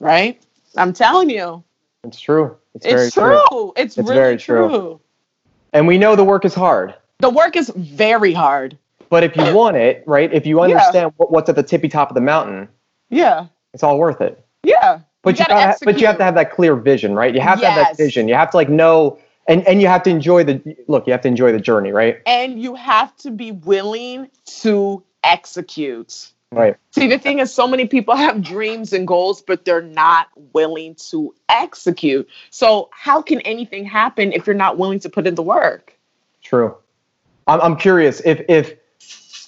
right? 0.00 0.40
I'm 0.76 0.92
telling 0.92 1.30
you. 1.30 1.62
It's 2.02 2.20
true. 2.20 2.56
It's, 2.74 2.84
it's 2.84 3.14
true. 3.14 3.40
true. 3.50 3.72
It's, 3.76 3.96
it's, 3.96 4.08
really 4.08 4.14
very 4.14 4.36
true. 4.36 4.68
true. 4.68 5.00
And 5.72 5.86
we 5.86 5.98
know 5.98 6.16
the 6.16 6.24
work 6.24 6.44
is 6.44 6.54
hard. 6.54 6.94
The 7.20 7.30
work 7.30 7.56
is 7.56 7.70
very 7.76 8.32
hard. 8.32 8.76
But 9.08 9.22
if 9.22 9.36
you 9.36 9.54
want 9.54 9.76
it, 9.76 10.02
right? 10.06 10.32
If 10.32 10.44
you 10.44 10.60
understand 10.60 11.12
yeah. 11.18 11.26
what's 11.28 11.48
at 11.48 11.56
the 11.56 11.62
tippy 11.62 11.88
top 11.88 12.10
of 12.10 12.14
the 12.14 12.20
mountain, 12.20 12.68
yeah, 13.10 13.46
it's 13.72 13.82
all 13.82 13.98
worth 13.98 14.20
it. 14.20 14.44
Yeah. 14.64 15.00
But 15.22 15.38
you, 15.38 15.44
you 15.44 15.54
gotta, 15.54 15.78
but 15.84 16.00
you 16.00 16.06
have 16.06 16.18
to 16.18 16.24
have 16.24 16.34
that 16.34 16.52
clear 16.52 16.76
vision, 16.76 17.14
right? 17.14 17.34
You 17.34 17.40
have 17.40 17.60
yes. 17.60 17.68
to 17.68 17.70
have 17.70 17.86
that 17.86 18.02
vision. 18.02 18.28
You 18.28 18.34
have 18.34 18.50
to 18.50 18.56
like 18.56 18.68
know 18.68 19.18
and 19.46 19.66
and 19.66 19.80
you 19.80 19.88
have 19.88 20.02
to 20.04 20.10
enjoy 20.10 20.44
the 20.44 20.76
look 20.88 21.06
you 21.06 21.12
have 21.12 21.22
to 21.22 21.28
enjoy 21.28 21.52
the 21.52 21.60
journey 21.60 21.92
right? 21.92 22.20
And 22.26 22.60
you 22.60 22.74
have 22.74 23.14
to 23.18 23.30
be 23.30 23.52
willing 23.52 24.30
to 24.60 25.02
execute. 25.22 26.30
Right. 26.50 26.76
See 26.92 27.08
the 27.08 27.18
thing 27.18 27.40
is 27.40 27.52
so 27.52 27.66
many 27.66 27.86
people 27.86 28.14
have 28.14 28.42
dreams 28.42 28.92
and 28.92 29.06
goals 29.06 29.42
but 29.42 29.64
they're 29.64 29.82
not 29.82 30.28
willing 30.52 30.94
to 31.10 31.34
execute. 31.48 32.28
So 32.50 32.88
how 32.92 33.22
can 33.22 33.40
anything 33.40 33.84
happen 33.84 34.32
if 34.32 34.46
you're 34.46 34.54
not 34.54 34.78
willing 34.78 35.00
to 35.00 35.08
put 35.08 35.26
in 35.26 35.34
the 35.34 35.42
work? 35.42 35.98
True. 36.42 36.76
I'm, 37.46 37.60
I'm 37.60 37.76
curious 37.76 38.20
if 38.24 38.42
if 38.48 38.74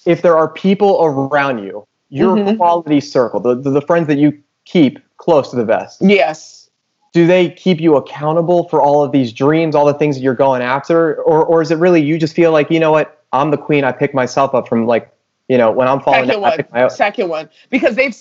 if 0.05 0.23
there 0.23 0.37
are 0.37 0.49
people 0.49 1.05
around 1.05 1.63
you 1.63 1.87
your 2.09 2.37
mm-hmm. 2.37 2.57
quality 2.57 3.01
circle 3.01 3.41
the, 3.41 3.55
the, 3.55 3.71
the 3.71 3.81
friends 3.81 4.07
that 4.07 4.19
you 4.19 4.41
keep 4.65 4.99
close 5.17 5.51
to 5.51 5.57
the 5.57 5.65
vest. 5.65 6.01
Yes 6.03 6.66
do 7.13 7.27
they 7.27 7.51
keep 7.51 7.81
you 7.81 7.97
accountable 7.97 8.69
for 8.69 8.81
all 8.83 9.03
of 9.03 9.13
these 9.13 9.33
dreams, 9.33 9.75
all 9.75 9.87
the 9.87 9.95
things 9.95 10.17
that 10.17 10.23
you're 10.23 10.35
going 10.35 10.63
after, 10.63 11.23
or 11.23 11.45
or 11.45 11.63
is 11.63 11.71
it 11.71 11.79
really 11.79 12.03
you 12.03 12.19
just 12.19 12.35
feel 12.35 12.53
like 12.53 12.71
you 12.71 12.81
know 12.81 12.93
what 12.93 13.23
I'm 13.33 13.51
the 13.51 13.59
queen, 13.59 13.85
I 13.85 13.93
pick 13.93 14.15
myself 14.15 14.55
up 14.55 14.69
from 14.69 14.87
like 14.87 15.11
you 15.49 15.59
know 15.59 15.71
when 15.71 15.89
I'm 15.89 16.01
falling 16.01 16.27
second 16.27 16.43
down, 16.43 16.67
one, 16.73 16.91
second 16.91 17.29
one 17.29 17.51
because 17.71 17.97
they've 17.97 18.15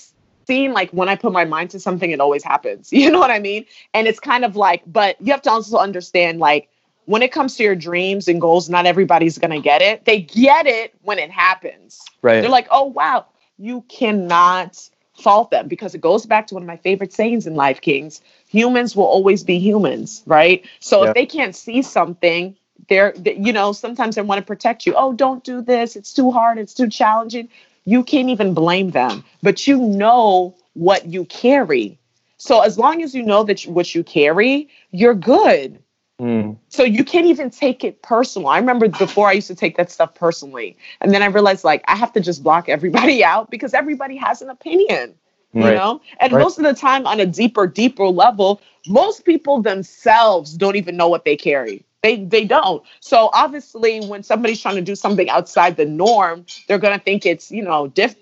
seen 0.47 0.73
like 0.73 0.91
when 0.91 1.09
I 1.09 1.15
put 1.15 1.31
my 1.31 1.45
mind 1.45 1.71
to 1.71 1.79
something, 1.79 2.11
it 2.11 2.19
always 2.19 2.43
happens. 2.43 2.91
You 2.93 3.11
know 3.11 3.19
what 3.19 3.31
I 3.31 3.39
mean? 3.39 3.65
And 3.93 4.07
it's 4.07 4.19
kind 4.19 4.45
of 4.45 4.55
like, 4.55 4.81
but 4.87 5.15
you 5.19 5.31
have 5.31 5.41
to 5.43 5.51
also 5.51 5.77
understand 5.77 6.39
like 6.39 6.69
when 7.05 7.21
it 7.21 7.31
comes 7.31 7.55
to 7.57 7.63
your 7.63 7.75
dreams 7.75 8.27
and 8.27 8.41
goals, 8.41 8.69
not 8.69 8.85
everybody's 8.85 9.37
gonna 9.37 9.61
get 9.61 9.81
it. 9.81 10.05
They 10.05 10.21
get 10.21 10.65
it 10.65 10.93
when 11.01 11.19
it 11.19 11.31
happens. 11.31 12.01
Right. 12.21 12.41
They're 12.41 12.49
like, 12.49 12.67
oh 12.71 12.85
wow, 12.85 13.25
you 13.57 13.81
cannot 13.89 14.89
fault 15.17 15.51
them 15.51 15.67
because 15.67 15.95
it 15.95 16.01
goes 16.01 16.25
back 16.25 16.47
to 16.47 16.53
one 16.53 16.63
of 16.63 16.67
my 16.67 16.77
favorite 16.77 17.13
sayings 17.13 17.47
in 17.47 17.55
life, 17.55 17.81
Kings 17.81 18.21
humans 18.55 18.95
will 18.95 19.05
always 19.05 19.43
be 19.43 19.59
humans, 19.59 20.23
right? 20.25 20.65
So 20.79 21.03
yeah. 21.03 21.09
if 21.09 21.15
they 21.15 21.25
can't 21.25 21.55
see 21.55 21.81
something, 21.81 22.55
they're, 22.87 23.13
they, 23.17 23.35
you 23.35 23.51
know, 23.51 23.73
sometimes 23.73 24.15
they 24.15 24.21
want 24.21 24.39
to 24.39 24.45
protect 24.45 24.85
you. 24.85 24.93
Oh, 24.95 25.11
don't 25.11 25.43
do 25.43 25.61
this. 25.61 25.95
It's 25.95 26.13
too 26.13 26.31
hard. 26.31 26.57
It's 26.57 26.73
too 26.73 26.87
challenging. 26.87 27.49
You 27.83 28.03
can't 28.03 28.29
even 28.29 28.53
blame 28.53 28.91
them, 28.91 29.25
but 29.43 29.67
you 29.67 29.77
know 29.77 30.55
what 30.73 31.05
you 31.05 31.25
carry. 31.25 31.99
So 32.37 32.61
as 32.61 32.77
long 32.77 33.03
as 33.03 33.13
you 33.13 33.23
know 33.23 33.43
that 33.43 33.65
you, 33.65 33.71
what 33.71 33.93
you 33.93 34.03
carry, 34.03 34.69
you're 34.91 35.13
good. 35.13 35.79
Mm. 36.19 36.57
So 36.69 36.83
you 36.83 37.03
can't 37.03 37.27
even 37.27 37.49
take 37.49 37.83
it 37.83 38.01
personal. 38.01 38.47
I 38.47 38.57
remember 38.57 38.87
before 38.87 39.27
I 39.27 39.33
used 39.33 39.47
to 39.47 39.55
take 39.55 39.75
that 39.77 39.91
stuff 39.91 40.15
personally. 40.15 40.77
And 41.01 41.13
then 41.13 41.21
I 41.21 41.25
realized 41.25 41.63
like 41.63 41.83
I 41.87 41.95
have 41.95 42.13
to 42.13 42.21
just 42.21 42.41
block 42.43 42.69
everybody 42.69 43.23
out 43.33 43.51
because 43.51 43.73
everybody 43.73 44.15
has 44.15 44.41
an 44.41 44.49
opinion 44.49 45.15
you 45.55 45.63
right. 45.63 45.75
know 45.75 46.01
and 46.19 46.33
right. 46.33 46.41
most 46.41 46.57
of 46.57 46.65
the 46.65 46.73
time 46.73 47.07
on 47.07 47.19
a 47.19 47.25
deeper 47.25 47.65
deeper 47.65 48.07
level 48.07 48.61
most 48.87 49.25
people 49.25 49.61
themselves 49.61 50.53
don't 50.53 50.75
even 50.75 50.97
know 50.97 51.07
what 51.07 51.23
they 51.23 51.35
carry 51.35 51.83
they 52.03 52.17
they 52.25 52.43
don't 52.43 52.83
so 52.99 53.29
obviously 53.33 54.05
when 54.05 54.21
somebody's 54.21 54.61
trying 54.61 54.75
to 54.75 54.81
do 54.81 54.95
something 54.95 55.29
outside 55.29 55.77
the 55.77 55.85
norm 55.85 56.45
they're 56.67 56.77
going 56.77 56.97
to 56.97 57.03
think 57.03 57.25
it's 57.25 57.51
you 57.51 57.63
know 57.63 57.87
diff 57.87 58.15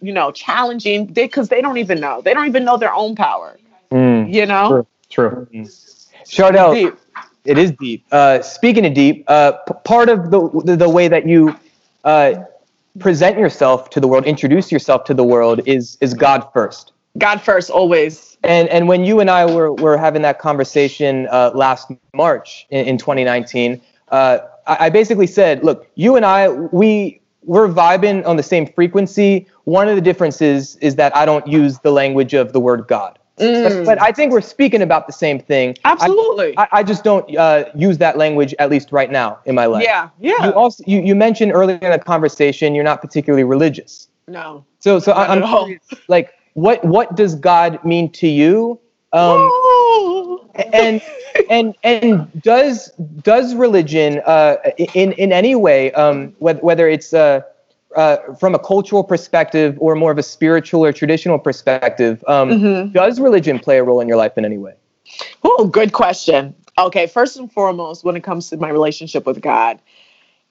you 0.00 0.12
know 0.12 0.30
challenging 0.30 1.06
because 1.06 1.48
they, 1.48 1.56
they, 1.56 1.62
don't 1.62 1.78
even 1.78 2.00
know 2.00 2.22
they 2.22 2.32
don't 2.32 2.46
even 2.46 2.64
know 2.64 2.76
their 2.76 2.94
own 2.94 3.16
power 3.16 3.58
mm, 3.90 4.32
you 4.32 4.46
know 4.46 4.86
true, 5.10 5.26
true. 5.28 5.48
Mm. 5.52 5.82
Chardell, 6.28 6.96
It 7.46 7.58
is 7.58 7.72
deep. 7.72 8.04
Uh, 8.10 8.42
speaking 8.42 8.84
of 8.86 8.94
deep, 8.94 9.24
uh, 9.28 9.52
p- 9.52 9.74
part 9.84 10.08
of 10.08 10.30
the, 10.30 10.48
the 10.64 10.76
the 10.76 10.88
way 10.88 11.08
that 11.08 11.26
you 11.26 11.56
uh, 12.04 12.42
present 12.98 13.38
yourself 13.38 13.90
to 13.90 14.00
the 14.00 14.08
world, 14.08 14.24
introduce 14.24 14.72
yourself 14.72 15.04
to 15.04 15.14
the 15.14 15.24
world, 15.24 15.60
is 15.66 15.96
is 16.00 16.14
God 16.14 16.48
first. 16.52 16.92
God 17.18 17.40
first, 17.40 17.70
always. 17.70 18.36
And 18.42 18.68
and 18.68 18.88
when 18.88 19.04
you 19.04 19.20
and 19.20 19.30
I 19.30 19.46
were 19.46 19.72
were 19.72 19.96
having 19.96 20.22
that 20.22 20.38
conversation 20.38 21.28
uh, 21.30 21.50
last 21.54 21.90
March 22.14 22.66
in, 22.70 22.86
in 22.86 22.98
2019, 22.98 23.80
uh, 24.08 24.38
I, 24.66 24.86
I 24.86 24.90
basically 24.90 25.26
said, 25.26 25.64
look, 25.64 25.90
you 25.94 26.16
and 26.16 26.24
I, 26.24 26.48
we 26.48 27.20
we're 27.42 27.68
vibing 27.68 28.26
on 28.26 28.36
the 28.36 28.42
same 28.42 28.66
frequency. 28.66 29.46
One 29.64 29.88
of 29.88 29.94
the 29.94 30.02
differences 30.02 30.76
is 30.76 30.96
that 30.96 31.16
I 31.16 31.24
don't 31.24 31.46
use 31.46 31.78
the 31.78 31.92
language 31.92 32.34
of 32.34 32.52
the 32.52 32.60
word 32.60 32.86
God. 32.88 33.18
But, 33.36 33.84
but 33.84 34.02
I 34.02 34.12
think 34.12 34.32
we're 34.32 34.40
speaking 34.40 34.80
about 34.80 35.06
the 35.06 35.12
same 35.12 35.38
thing. 35.38 35.76
Absolutely. 35.84 36.56
I, 36.56 36.68
I 36.72 36.82
just 36.82 37.04
don't 37.04 37.36
uh, 37.36 37.64
use 37.74 37.98
that 37.98 38.16
language 38.16 38.54
at 38.58 38.70
least 38.70 38.92
right 38.92 39.10
now 39.10 39.38
in 39.44 39.54
my 39.54 39.66
life. 39.66 39.84
yeah, 39.84 40.08
yeah. 40.20 40.46
You 40.46 40.52
also 40.52 40.82
you, 40.86 41.00
you 41.02 41.14
mentioned 41.14 41.52
earlier 41.52 41.78
in 41.82 41.90
the 41.90 41.98
conversation 41.98 42.74
you're 42.74 42.84
not 42.84 43.00
particularly 43.02 43.44
religious. 43.44 44.08
no. 44.26 44.64
So 44.78 44.98
so 44.98 45.12
I, 45.12 45.26
I'm 45.32 45.38
at 45.38 45.44
all. 45.44 45.64
curious, 45.64 45.82
like 46.08 46.32
what 46.54 46.82
what 46.84 47.14
does 47.16 47.34
God 47.34 47.84
mean 47.84 48.10
to 48.12 48.26
you? 48.26 48.80
Um, 49.12 49.50
and 50.72 51.02
and 51.50 51.74
and 51.82 52.42
does 52.42 52.90
does 53.22 53.54
religion 53.54 54.22
uh, 54.24 54.56
in 54.94 55.12
in 55.12 55.32
any 55.32 55.54
way 55.54 55.92
um, 55.92 56.34
whether 56.38 56.60
whether 56.60 56.88
it's 56.88 57.12
uh, 57.12 57.42
uh, 57.96 58.34
from 58.38 58.54
a 58.54 58.58
cultural 58.58 59.02
perspective 59.02 59.76
or 59.80 59.94
more 59.94 60.10
of 60.12 60.18
a 60.18 60.22
spiritual 60.22 60.84
or 60.84 60.92
traditional 60.92 61.38
perspective 61.38 62.22
um, 62.28 62.50
Mhm. 62.50 62.92
does 62.92 63.18
religion 63.18 63.58
play 63.58 63.78
a 63.78 63.84
role 63.84 64.00
in 64.00 64.08
your 64.08 64.16
life 64.16 64.36
in 64.36 64.44
any 64.44 64.58
way? 64.58 64.74
Oh, 65.42 65.64
good 65.66 65.92
question. 65.92 66.54
Okay, 66.78 67.06
first 67.06 67.36
and 67.36 67.50
foremost, 67.50 68.04
when 68.04 68.16
it 68.16 68.22
comes 68.22 68.50
to 68.50 68.56
my 68.58 68.68
relationship 68.68 69.24
with 69.24 69.40
God, 69.40 69.78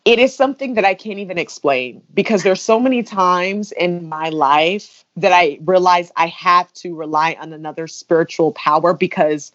it 0.05 0.19
is 0.19 0.35
something 0.35 0.75
that 0.75 0.85
I 0.85 0.93
can't 0.93 1.19
even 1.19 1.37
explain 1.37 2.01
because 2.13 2.43
there's 2.43 2.61
so 2.61 2.79
many 2.79 3.03
times 3.03 3.71
in 3.71 4.07
my 4.07 4.29
life 4.29 5.03
that 5.17 5.31
I 5.31 5.59
realize 5.65 6.11
I 6.15 6.27
have 6.27 6.71
to 6.73 6.95
rely 6.95 7.35
on 7.39 7.53
another 7.53 7.87
spiritual 7.87 8.51
power 8.53 8.93
because 8.93 9.51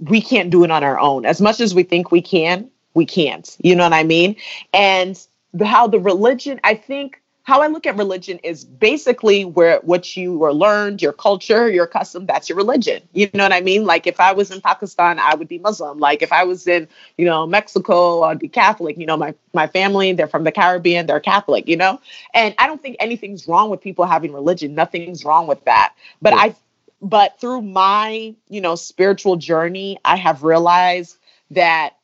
we 0.00 0.20
can't 0.20 0.50
do 0.50 0.64
it 0.64 0.70
on 0.70 0.84
our 0.84 0.98
own. 0.98 1.24
As 1.24 1.40
much 1.40 1.60
as 1.60 1.74
we 1.74 1.82
think 1.82 2.12
we 2.12 2.20
can, 2.20 2.70
we 2.94 3.06
can't. 3.06 3.56
You 3.60 3.74
know 3.74 3.84
what 3.84 3.94
I 3.94 4.02
mean? 4.04 4.36
And 4.74 5.18
the, 5.54 5.66
how 5.66 5.86
the 5.86 5.98
religion, 5.98 6.60
I 6.64 6.74
think 6.74 7.20
how 7.46 7.62
I 7.62 7.68
look 7.68 7.86
at 7.86 7.96
religion 7.96 8.40
is 8.42 8.64
basically 8.64 9.44
where 9.44 9.78
what 9.84 10.16
you 10.16 10.36
were 10.36 10.52
learned, 10.52 11.00
your 11.00 11.12
culture, 11.12 11.70
your 11.70 11.86
custom, 11.86 12.26
that's 12.26 12.48
your 12.48 12.58
religion. 12.58 13.04
You 13.12 13.30
know 13.34 13.44
what 13.44 13.52
I 13.52 13.60
mean? 13.60 13.84
Like 13.84 14.08
if 14.08 14.18
I 14.18 14.32
was 14.32 14.50
in 14.50 14.60
Pakistan, 14.60 15.20
I 15.20 15.36
would 15.36 15.46
be 15.46 15.58
Muslim. 15.60 16.00
Like 16.00 16.22
if 16.22 16.32
I 16.32 16.42
was 16.42 16.66
in, 16.66 16.88
you 17.16 17.24
know, 17.24 17.46
Mexico, 17.46 18.24
I'd 18.24 18.40
be 18.40 18.48
Catholic. 18.48 18.98
You 18.98 19.06
know, 19.06 19.16
my 19.16 19.32
my 19.54 19.68
family, 19.68 20.12
they're 20.12 20.26
from 20.26 20.42
the 20.42 20.50
Caribbean, 20.50 21.06
they're 21.06 21.20
Catholic, 21.20 21.68
you 21.68 21.76
know? 21.76 22.00
And 22.34 22.52
I 22.58 22.66
don't 22.66 22.82
think 22.82 22.96
anything's 22.98 23.46
wrong 23.46 23.70
with 23.70 23.80
people 23.80 24.06
having 24.06 24.32
religion. 24.32 24.74
Nothing's 24.74 25.24
wrong 25.24 25.46
with 25.46 25.64
that. 25.66 25.94
But 26.20 26.32
Yeah. 26.32 26.40
I 26.40 26.56
but 27.00 27.38
through 27.40 27.62
my, 27.62 28.34
you 28.48 28.60
know, 28.60 28.74
spiritual 28.74 29.36
journey, 29.36 29.98
I 30.04 30.16
have 30.16 30.42
realized 30.42 31.16
that 31.52 31.94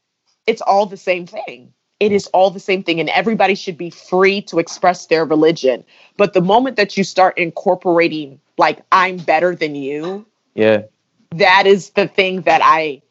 it's 0.46 0.62
all 0.62 0.86
the 0.86 0.96
same 0.96 1.26
thing. 1.26 1.72
It 2.02 2.10
is 2.10 2.26
all 2.34 2.50
the 2.50 2.58
same 2.58 2.82
thing, 2.82 2.98
and 2.98 3.08
everybody 3.10 3.54
should 3.54 3.78
be 3.78 3.88
free 3.88 4.42
to 4.42 4.58
express 4.58 5.06
their 5.06 5.24
religion. 5.24 5.84
But 6.16 6.32
the 6.32 6.40
moment 6.40 6.74
that 6.74 6.96
you 6.96 7.04
start 7.04 7.38
incorporating, 7.38 8.40
like, 8.58 8.80
I'm 8.90 9.18
better 9.18 9.54
than 9.54 9.76
you, 9.76 10.26
Yeah. 10.56 10.82
that 11.30 11.68
is 11.68 11.90
the 11.90 12.08
thing 12.08 12.40
that 12.42 12.60
I 12.64 13.02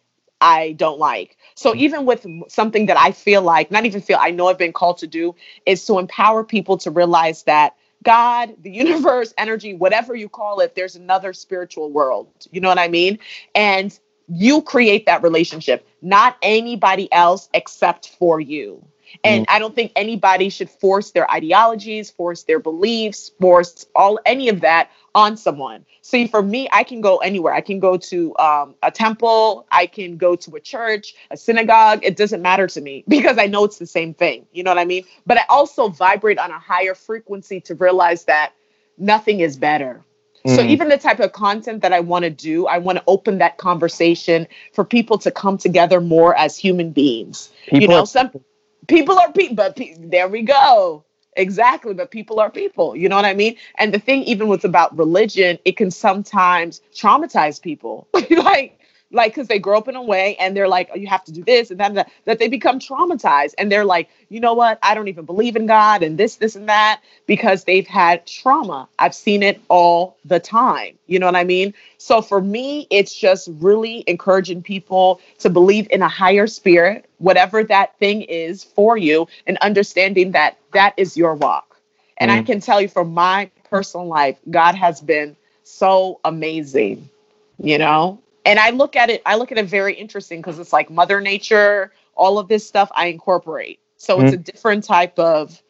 I 0.42 0.74
don't 0.74 1.00
like. 1.00 1.38
So 1.56 1.70
mm-hmm. 1.70 1.80
even 1.80 2.06
with 2.06 2.26
something 2.50 2.88
that 2.88 2.98
I 2.98 3.12
feel 3.14 3.42
like, 3.44 3.72
not 3.72 3.86
even 3.86 4.02
feel, 4.02 4.18
I 4.20 4.32
know 4.32 4.48
I've 4.48 4.58
been 4.58 4.74
called 4.74 4.98
to 4.98 5.08
do, 5.08 5.36
is 5.66 5.86
to 5.86 5.98
empower 5.98 6.44
people 6.44 6.78
to 6.80 6.92
realize 6.92 7.44
that 7.44 7.78
God, 8.04 8.56
the 8.62 8.72
universe, 8.86 9.34
energy, 9.38 9.74
whatever 9.74 10.16
you 10.16 10.28
call 10.28 10.60
it, 10.60 10.76
there's 10.76 10.98
another 10.98 11.32
spiritual 11.32 11.92
world. 11.92 12.28
You 12.52 12.60
know 12.60 12.68
what 12.68 12.80
I 12.80 12.90
mean? 12.90 13.20
And 13.56 13.98
you 14.34 14.62
create 14.62 15.06
that 15.08 15.24
relationship, 15.24 15.86
not 16.02 16.38
anybody 16.42 17.12
else 17.12 17.50
except 17.54 18.10
for 18.18 18.40
you. 18.40 18.84
And 19.26 19.46
I 19.50 19.60
don't 19.60 19.76
think 19.76 19.92
anybody 19.96 20.48
should 20.50 20.70
force 20.70 21.12
their 21.12 21.30
ideologies, 21.30 22.10
force 22.10 22.44
their 22.44 22.60
beliefs, 22.60 23.32
force 23.42 23.86
all 23.94 24.20
any 24.26 24.48
of 24.48 24.62
that 24.62 24.90
on 25.14 25.36
someone. 25.36 25.86
See, 26.02 26.28
for 26.28 26.42
me, 26.42 26.70
I 26.72 26.84
can 26.84 27.02
go 27.02 27.18
anywhere. 27.18 27.54
I 27.54 27.60
can 27.60 27.80
go 27.80 27.98
to 27.98 28.38
um, 28.38 28.76
a 28.82 28.90
temple, 28.90 29.68
I 29.70 29.86
can 29.86 30.16
go 30.16 30.38
to 30.38 30.56
a 30.56 30.62
church, 30.62 31.14
a 31.30 31.36
synagogue. 31.36 32.00
It 32.04 32.16
doesn't 32.16 32.42
matter 32.42 32.68
to 32.68 32.80
me 32.80 33.04
because 33.08 33.38
I 33.38 33.48
know 33.48 33.66
it's 33.66 33.80
the 33.80 33.86
same 33.86 34.14
thing. 34.14 34.46
You 34.54 34.64
know 34.64 34.72
what 34.72 34.80
I 34.80 34.86
mean? 34.86 35.04
But 35.26 35.40
I 35.40 35.44
also 35.50 35.90
vibrate 35.90 36.40
on 36.40 36.52
a 36.52 36.60
higher 36.60 36.96
frequency 36.96 37.60
to 37.62 37.76
realize 37.76 38.26
that 38.26 38.54
nothing 38.98 39.42
is 39.42 39.58
better. 39.58 40.06
So 40.46 40.62
Mhm. 40.62 40.70
even 40.70 40.90
the 40.90 40.98
type 40.98 41.20
of 41.20 41.32
content 41.34 41.82
that 41.84 41.94
I 41.94 42.00
want 42.02 42.24
to 42.24 42.30
do, 42.30 42.68
I 42.68 42.78
want 42.80 42.98
to 42.98 43.04
open 43.08 43.38
that 43.40 43.58
conversation 43.58 44.48
for 44.74 44.84
people 44.84 45.18
to 45.20 45.32
come 45.32 45.58
together 45.58 46.02
more 46.02 46.36
as 46.38 46.58
human 46.58 46.92
beings. 46.92 47.50
you 47.72 47.88
know, 47.88 48.06
some 48.06 48.32
people 48.88 49.18
are 49.20 49.32
people, 49.32 49.56
but 49.56 49.76
pe- 49.76 49.96
there 50.00 50.28
we 50.28 50.42
go. 50.42 51.04
Exactly, 51.38 51.94
but 51.94 52.12
people 52.12 52.40
are 52.40 52.50
people. 52.50 52.96
You 52.96 53.08
know 53.10 53.16
what 53.16 53.26
I 53.26 53.34
mean? 53.34 53.56
And 53.78 53.94
the 53.94 54.00
thing, 54.00 54.24
even 54.24 54.48
with 54.50 54.66
about 54.66 54.98
religion, 54.98 55.60
it 55.66 55.78
can 55.78 55.92
sometimes 55.92 56.82
traumatize 56.94 57.62
people. 57.62 58.08
like, 58.32 58.80
like 59.12 59.34
because 59.34 59.48
they 59.48 59.60
grow 59.60 59.78
up 59.78 59.88
in 59.88 59.96
a 59.96 60.02
way 60.02 60.36
and 60.40 60.56
they're 60.56 60.68
like, 60.68 60.90
oh, 60.94 60.98
you 60.98 61.08
have 61.08 61.24
to 61.26 61.32
do 61.32 61.44
this 61.44 61.72
and 61.72 61.80
that, 61.80 61.88
and 61.90 61.98
that, 61.98 62.12
that 62.26 62.40
they 62.40 62.48
become 62.48 62.80
traumatized 62.80 63.54
and 63.58 63.72
they're 63.72 63.86
like, 63.86 64.10
you 64.30 64.40
know 64.40 64.54
what? 64.54 64.80
I 64.82 64.94
don't 64.96 65.08
even 65.08 65.26
believe 65.26 65.56
in 65.56 65.66
God 65.66 66.04
and 66.04 66.18
this, 66.18 66.36
this, 66.36 66.56
and 66.56 66.70
that 66.70 67.02
because 67.28 67.64
they've 67.66 67.88
had 67.88 68.26
trauma. 68.26 68.88
I've 69.00 69.16
seen 69.16 69.44
it 69.44 69.62
all 69.70 70.18
the 70.26 70.40
time. 70.40 70.98
You 71.08 71.20
know 71.20 71.26
what 71.26 71.36
I 71.36 71.44
mean? 71.44 71.74
So 71.98 72.22
for 72.22 72.42
me, 72.42 72.88
it's 72.90 73.14
just 73.14 73.50
really 73.60 74.04
encouraging 74.08 74.64
people 74.64 75.20
to 75.40 75.50
believe 75.50 75.88
in 75.92 76.02
a 76.02 76.08
higher 76.10 76.48
spirit, 76.48 77.06
whatever 77.20 77.64
that 77.66 77.98
thing 78.00 78.22
is 78.24 78.64
for 78.64 78.98
you, 78.98 79.28
and 79.48 79.58
understanding 79.60 80.32
that 80.32 80.58
that 80.74 80.94
is 80.98 81.18
your 81.18 81.36
walk. 81.36 81.78
And 82.18 82.32
I 82.32 82.42
Mm. 82.42 82.46
can 82.46 82.60
tell 82.62 82.82
you 82.82 82.88
from 82.88 83.14
my 83.14 83.50
personal 83.70 84.08
life, 84.08 84.38
God 84.50 84.76
has 84.76 85.02
been 85.02 85.36
so 85.64 86.20
amazing, 86.24 87.10
you 87.60 87.78
know? 87.78 88.20
And 88.46 88.60
I 88.60 88.72
look 88.72 88.96
at 88.96 89.10
it, 89.10 89.22
I 89.26 89.36
look 89.36 89.52
at 89.52 89.58
it 89.58 89.68
very 89.68 89.94
interesting 89.94 90.40
because 90.40 90.60
it's 90.60 90.74
like 90.74 90.90
Mother 90.90 91.22
Nature, 91.22 91.92
all 92.16 92.40
of 92.40 92.48
this 92.48 92.68
stuff 92.68 92.92
I 92.96 93.08
incorporate. 93.08 93.80
So 93.98 94.20
it's 94.20 94.34
a 94.34 94.38
different 94.38 94.84
type 94.84 95.18
of, 95.20 95.62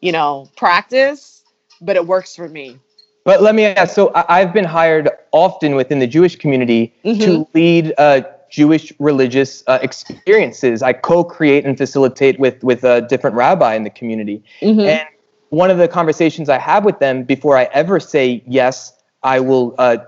you 0.00 0.12
know, 0.12 0.48
practice, 0.56 1.42
but 1.80 1.96
it 1.96 2.06
works 2.06 2.36
for 2.36 2.48
me. 2.48 2.78
But 3.24 3.42
let 3.42 3.54
me 3.54 3.64
ask. 3.64 3.94
So 3.94 4.12
I've 4.14 4.52
been 4.52 4.64
hired 4.64 5.10
often 5.32 5.74
within 5.74 5.98
the 5.98 6.06
Jewish 6.06 6.36
community 6.36 6.94
to 7.04 7.46
lead 7.52 7.92
uh, 7.98 8.22
Jewish 8.48 8.92
religious 8.98 9.62
uh, 9.66 9.78
experiences. 9.82 10.82
I 10.82 10.92
co-create 10.92 11.64
and 11.64 11.76
facilitate 11.76 12.38
with 12.38 12.62
with 12.62 12.84
a 12.84 13.02
different 13.02 13.36
rabbi 13.36 13.74
in 13.74 13.84
the 13.84 13.90
community. 13.90 14.42
Mhm. 14.62 14.86
And 14.86 15.08
one 15.50 15.70
of 15.70 15.78
the 15.78 15.88
conversations 15.88 16.48
I 16.48 16.58
have 16.58 16.84
with 16.84 16.98
them 17.00 17.24
before 17.24 17.58
I 17.58 17.68
ever 17.72 18.00
say 18.00 18.42
yes, 18.46 18.92
I 19.22 19.40
will, 19.40 19.74
uh, 19.78 19.98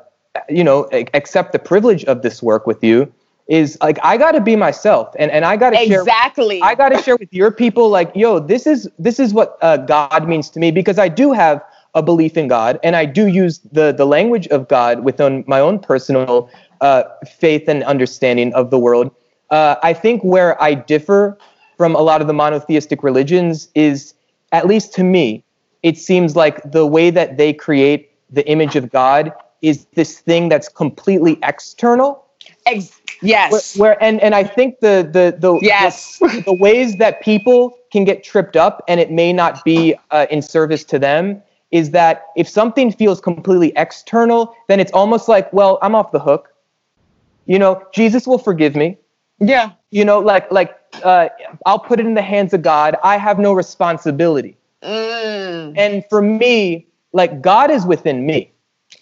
you 0.49 0.64
know, 0.64 0.89
accept 1.14 1.53
the 1.53 1.59
privilege 1.59 2.05
of 2.05 2.22
this 2.22 2.43
work 2.43 2.66
with 2.66 2.83
you, 2.83 3.12
is 3.49 3.76
like 3.83 3.99
I 4.03 4.16
got 4.16 4.33
to 4.33 4.41
be 4.41 4.57
myself, 4.57 5.14
and 5.18 5.30
and 5.30 5.45
I 5.45 5.57
got 5.57 5.70
to 5.70 5.76
share. 5.87 6.01
Exactly. 6.01 6.62
I 6.62 6.74
got 6.74 6.91
to 6.91 7.03
share 7.03 7.16
with 7.16 7.33
your 7.33 7.51
people, 7.51 7.89
like, 7.89 8.11
yo, 8.14 8.39
this 8.39 8.66
is 8.66 8.89
this 8.99 9.18
is 9.18 9.35
what 9.35 9.59
uh, 9.62 9.76
God 9.78 10.28
means 10.28 10.49
to 10.51 10.61
me 10.61 10.70
because 10.70 10.99
I 10.99 11.09
do 11.09 11.33
have 11.33 11.62
a 11.95 12.03
belief 12.03 12.37
in 12.37 12.49
God, 12.49 12.78
and 12.83 12.97
I 12.97 13.05
do 13.05 13.26
use 13.26 13.61
the 13.72 13.93
the 13.93 14.07
language 14.07 14.47
of 14.49 14.68
God 14.68 15.05
within 15.05 15.45
my 15.47 15.61
own 15.61 15.78
personal 15.78 16.49
uh, 16.80 17.05
faith 17.26 17.68
and 17.68 17.83
understanding 17.85 18.55
of 18.55 18.70
the 18.70 18.78
world. 18.78 19.11
Uh, 19.51 19.76
I 19.83 19.93
think 19.93 20.22
where 20.22 20.61
I 20.62 20.74
differ 20.74 21.37
from 21.76 21.95
a 21.95 22.01
lot 22.01 22.20
of 22.20 22.26
the 22.26 22.33
monotheistic 22.33 23.03
religions 23.03 23.68
is, 23.74 24.14
at 24.53 24.66
least 24.66 24.95
to 24.95 25.05
me, 25.05 25.45
it 25.83 25.99
seems 25.99 26.37
like 26.37 26.62
the 26.70 26.87
way 26.87 27.11
that 27.11 27.37
they 27.37 27.53
create 27.53 28.11
the 28.30 28.49
image 28.49 28.76
of 28.76 28.91
God 28.91 29.33
is 29.62 29.86
this 29.94 30.18
thing 30.20 30.48
that's 30.48 30.68
completely 30.68 31.38
external 31.42 32.24
Ex- 32.66 33.00
where, 33.20 33.30
yes. 33.30 33.76
where 33.78 34.02
and 34.02 34.20
and 34.20 34.34
I 34.34 34.44
think 34.44 34.80
the 34.80 35.08
the 35.10 35.36
the 35.38 35.58
Yes. 35.62 36.18
the, 36.18 36.42
the 36.46 36.52
ways 36.52 36.96
that 36.98 37.22
people 37.22 37.76
can 37.92 38.04
get 38.04 38.24
tripped 38.24 38.56
up 38.56 38.82
and 38.88 38.98
it 39.00 39.10
may 39.10 39.32
not 39.32 39.64
be 39.64 39.94
uh, 40.10 40.26
in 40.30 40.42
service 40.42 40.82
to 40.84 40.98
them 40.98 41.42
is 41.70 41.90
that 41.92 42.26
if 42.36 42.48
something 42.48 42.92
feels 42.92 43.20
completely 43.20 43.72
external, 43.76 44.54
then 44.68 44.78
it's 44.80 44.92
almost 44.92 45.26
like, 45.28 45.50
well, 45.52 45.78
I'm 45.82 45.94
off 45.94 46.10
the 46.12 46.20
hook. 46.20 46.52
You 47.46 47.58
know, 47.58 47.82
Jesus 47.94 48.26
will 48.26 48.38
forgive 48.38 48.76
me. 48.76 48.98
yeah. 49.40 49.70
You 49.90 50.04
know, 50.04 50.18
like 50.20 50.50
like 50.50 50.78
uh, 51.04 51.28
I'll 51.66 51.78
put 51.78 52.00
it 52.00 52.06
in 52.06 52.14
the 52.14 52.22
hands 52.22 52.52
of 52.54 52.62
God. 52.62 52.96
I 53.04 53.16
have 53.18 53.38
no 53.38 53.52
responsibility. 53.52 54.56
Mm. 54.82 55.74
And 55.76 56.04
for 56.08 56.20
me, 56.22 56.86
like 57.12 57.42
God 57.42 57.70
is 57.70 57.84
within 57.86 58.24
me. 58.26 58.52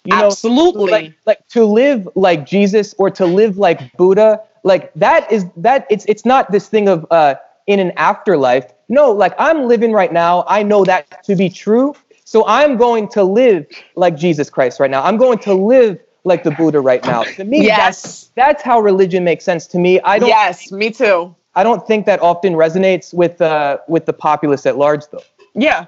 You 0.05 0.17
know, 0.17 0.27
Absolutely. 0.27 0.91
like, 0.91 1.13
like 1.25 1.47
to 1.49 1.63
live 1.65 2.07
like 2.15 2.45
Jesus 2.45 2.95
or 2.97 3.09
to 3.11 3.25
live 3.25 3.57
like 3.57 3.95
Buddha, 3.97 4.41
like 4.63 4.91
that 4.95 5.31
is 5.31 5.45
that 5.57 5.85
it's 5.89 6.05
it's 6.05 6.25
not 6.25 6.51
this 6.51 6.67
thing 6.67 6.87
of 6.87 7.05
uh 7.11 7.35
in 7.67 7.79
an 7.79 7.91
afterlife. 7.97 8.65
No, 8.89 9.11
like 9.11 9.33
I'm 9.37 9.67
living 9.67 9.91
right 9.93 10.11
now. 10.11 10.43
I 10.47 10.63
know 10.63 10.83
that 10.85 11.23
to 11.25 11.35
be 11.35 11.49
true. 11.49 11.95
So 12.25 12.45
I'm 12.47 12.77
going 12.77 13.09
to 13.09 13.23
live 13.23 13.67
like 13.95 14.15
Jesus 14.15 14.49
Christ 14.49 14.79
right 14.79 14.89
now. 14.89 15.03
I'm 15.03 15.17
going 15.17 15.37
to 15.39 15.53
live 15.53 15.99
like 16.23 16.43
the 16.43 16.51
Buddha 16.51 16.79
right 16.79 17.03
now. 17.03 17.23
To 17.23 17.43
me, 17.43 17.65
Yes. 17.65 17.77
that's, 17.77 18.31
that's 18.35 18.63
how 18.63 18.79
religion 18.79 19.23
makes 19.23 19.43
sense 19.43 19.67
to 19.67 19.77
me. 19.79 19.99
I 20.01 20.17
don't 20.19 20.29
yes, 20.29 20.71
me 20.71 20.91
too. 20.91 21.35
I 21.55 21.63
don't 21.63 21.85
think 21.85 22.05
that 22.05 22.21
often 22.21 22.53
resonates 22.53 23.13
with 23.13 23.41
uh 23.41 23.79
with 23.87 24.05
the 24.05 24.13
populace 24.13 24.65
at 24.65 24.77
large 24.77 25.03
though. 25.11 25.23
Yeah. 25.53 25.87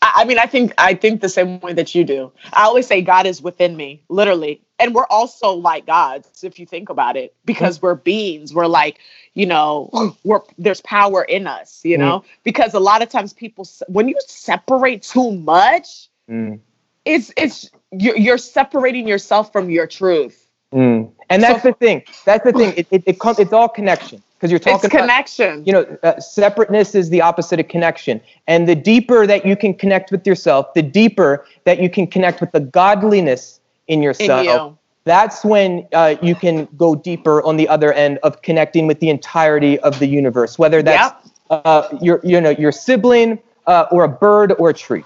I, 0.00 0.24
mean, 0.24 0.38
I 0.38 0.46
think 0.46 0.72
I 0.78 0.94
think 0.94 1.20
the 1.20 1.28
same 1.28 1.60
way 1.60 1.72
that 1.74 1.94
you 1.94 2.04
do. 2.04 2.32
I 2.52 2.64
always 2.64 2.86
say 2.86 3.02
God 3.02 3.26
is 3.26 3.42
within 3.42 3.76
me, 3.76 4.02
literally. 4.08 4.60
And 4.80 4.94
we're 4.94 5.06
also 5.10 5.50
like 5.52 5.86
gods, 5.86 6.44
if 6.44 6.58
you 6.58 6.66
think 6.66 6.88
about 6.88 7.16
it, 7.16 7.34
because 7.44 7.82
we're 7.82 7.96
beings. 7.96 8.54
We're 8.54 8.66
like, 8.68 8.98
you 9.34 9.46
know, 9.46 9.90
we're 10.24 10.40
there's 10.56 10.80
power 10.82 11.22
in 11.24 11.46
us, 11.46 11.80
you 11.84 11.98
know? 11.98 12.24
Because 12.44 12.74
a 12.74 12.80
lot 12.80 13.02
of 13.02 13.08
times 13.08 13.32
people 13.32 13.66
when 13.88 14.08
you 14.08 14.16
separate 14.26 15.02
too 15.02 15.32
much, 15.32 16.08
Mm. 16.30 16.60
it's 17.06 17.32
it's 17.38 17.70
you're, 17.90 18.16
you're 18.16 18.36
separating 18.38 19.08
yourself 19.08 19.50
from 19.50 19.70
your 19.70 19.86
truth. 19.86 20.46
Mm. 20.74 21.10
And 21.30 21.42
that's 21.42 21.62
So- 21.62 21.70
the 21.70 21.74
thing. 21.74 22.02
That's 22.26 22.44
the 22.44 22.52
thing. 22.52 22.74
It 22.76 22.86
it, 22.90 23.02
it 23.06 23.18
comes. 23.18 23.38
It's 23.38 23.52
all 23.52 23.68
connection 23.68 24.22
because 24.38 24.50
you're 24.50 24.56
It's 24.58 24.64
talking 24.66 24.90
about 24.90 25.00
connection. 25.00 25.64
you 25.66 25.72
know 25.72 25.98
uh, 26.02 26.18
separateness 26.20 26.94
is 26.94 27.10
the 27.10 27.20
opposite 27.20 27.58
of 27.60 27.68
connection 27.68 28.20
and 28.46 28.68
the 28.68 28.74
deeper 28.74 29.26
that 29.26 29.44
you 29.44 29.56
can 29.56 29.74
connect 29.74 30.10
with 30.12 30.26
yourself 30.26 30.72
the 30.74 30.82
deeper 30.82 31.44
that 31.64 31.80
you 31.82 31.90
can 31.90 32.06
connect 32.06 32.40
with 32.40 32.52
the 32.52 32.60
godliness 32.60 33.60
in 33.88 33.98
in 33.98 34.02
yourself 34.02 34.44
you. 34.46 34.78
that's 35.04 35.44
when 35.44 35.86
uh, 35.92 36.14
you 36.22 36.34
can 36.34 36.66
go 36.76 36.94
deeper 36.94 37.42
on 37.42 37.56
the 37.56 37.68
other 37.68 37.92
end 37.92 38.18
of 38.22 38.42
connecting 38.42 38.86
with 38.86 39.00
the 39.00 39.10
entirety 39.10 39.78
of 39.80 39.98
the 39.98 40.06
universe 40.06 40.58
whether 40.58 40.82
that's 40.82 41.30
uh, 41.50 41.88
your 42.00 42.20
you 42.22 42.40
know 42.40 42.50
your 42.50 42.70
sibling 42.72 43.38
uh, 43.66 43.86
or 43.90 44.04
a 44.04 44.08
bird 44.08 44.52
or 44.58 44.70
a 44.70 44.74
tree 44.74 45.04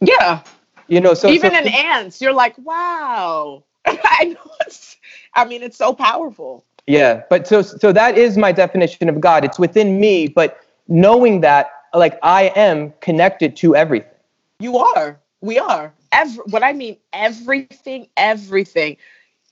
Yeah. 0.00 0.42
you 0.88 1.00
know 1.00 1.14
so 1.14 1.28
Even 1.28 1.52
so, 1.52 1.58
in 1.58 1.68
ants, 1.68 2.20
you're 2.20 2.32
like, 2.32 2.54
wow. 2.58 3.64
I 3.86 4.24
know. 4.34 4.50
It's, 4.66 4.96
I 5.34 5.44
mean, 5.44 5.62
it's 5.62 5.76
so 5.78 5.92
powerful. 5.92 6.64
Yeah, 6.86 7.22
but 7.30 7.46
so 7.46 7.62
so 7.62 7.92
that 7.92 8.18
is 8.18 8.36
my 8.36 8.52
definition 8.52 9.08
of 9.08 9.20
God. 9.20 9.44
It's 9.44 9.58
within 9.58 10.00
me, 10.00 10.28
but 10.28 10.58
knowing 10.88 11.40
that 11.40 11.70
like 11.94 12.18
I 12.22 12.52
am 12.56 12.92
connected 13.00 13.56
to 13.56 13.76
everything. 13.76 14.10
You 14.58 14.78
are. 14.78 15.18
We 15.40 15.58
are. 15.58 15.92
Every, 16.12 16.42
what 16.44 16.62
I 16.62 16.72
mean, 16.72 16.96
everything, 17.12 18.08
everything. 18.16 18.96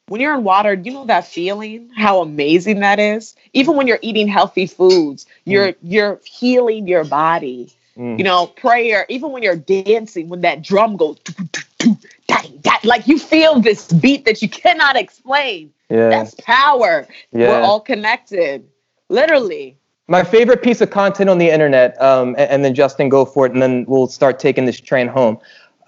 When 0.08 0.20
you're 0.20 0.34
in 0.34 0.42
water, 0.42 0.72
you 0.72 0.90
know 0.92 1.04
that 1.06 1.26
feeling, 1.26 1.90
how 1.94 2.22
amazing 2.22 2.80
that 2.80 2.98
is. 2.98 3.36
Even 3.52 3.76
when 3.76 3.86
you're 3.86 3.98
eating 4.00 4.26
healthy 4.26 4.66
foods, 4.66 5.26
you're 5.44 5.74
you're 5.82 6.20
healing 6.24 6.88
your 6.88 7.04
body. 7.04 7.72
Mm. 7.96 8.18
You 8.18 8.24
know, 8.24 8.46
prayer. 8.46 9.06
Even 9.08 9.32
when 9.32 9.42
you're 9.42 9.56
dancing, 9.56 10.28
when 10.28 10.40
that 10.42 10.62
drum 10.62 10.96
goes, 10.96 11.18
doo, 11.20 11.44
doo, 11.52 11.62
doo, 11.78 11.96
dang, 12.28 12.60
that, 12.62 12.84
like 12.84 13.08
you 13.08 13.18
feel 13.18 13.60
this 13.60 13.92
beat 13.92 14.24
that 14.24 14.40
you 14.40 14.48
cannot 14.48 14.96
explain. 14.96 15.72
Yeah. 15.90 16.10
That's 16.10 16.34
power. 16.34 17.08
Yeah. 17.32 17.48
We're 17.48 17.62
all 17.62 17.80
connected, 17.80 18.68
literally. 19.08 19.76
My 20.06 20.22
favorite 20.22 20.62
piece 20.62 20.80
of 20.80 20.90
content 20.90 21.28
on 21.28 21.38
the 21.38 21.50
internet, 21.50 22.00
um, 22.00 22.28
and, 22.38 22.50
and 22.50 22.64
then 22.64 22.74
Justin, 22.74 23.08
go 23.08 23.24
for 23.24 23.44
it, 23.46 23.52
and 23.52 23.60
then 23.60 23.84
we'll 23.88 24.08
start 24.08 24.38
taking 24.38 24.64
this 24.64 24.80
train 24.80 25.08
home. 25.08 25.38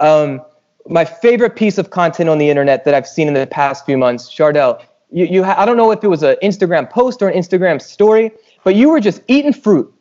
Um, 0.01 0.43
my 0.88 1.05
favorite 1.05 1.57
piece 1.57 1.78
of 1.78 1.91
content 1.91 2.28
on 2.28 2.38
the 2.38 2.51
internet 2.51 2.84
that 2.84 2.95
I've 2.95 3.07
seen 3.07 3.28
in 3.28 3.34
the 3.34 3.47
past 3.47 3.86
few 3.86 3.97
months, 3.97 4.28
Chardell, 4.28 4.82
you, 5.11 5.26
you 5.26 5.45
ha- 5.45 5.55
I 5.57 5.64
don't 5.64 5.76
know 5.76 5.91
if 5.91 6.03
it 6.05 6.09
was 6.09 6.22
an 6.22 6.36
Instagram 6.43 6.88
post 6.88 7.22
or 7.22 7.28
an 7.28 7.38
Instagram 7.41 7.80
story, 7.80 8.30
but 8.64 8.74
you 8.74 8.91
were 8.91 9.01
just 9.01 9.22
eating 9.28 9.53
fruit, 9.53 9.93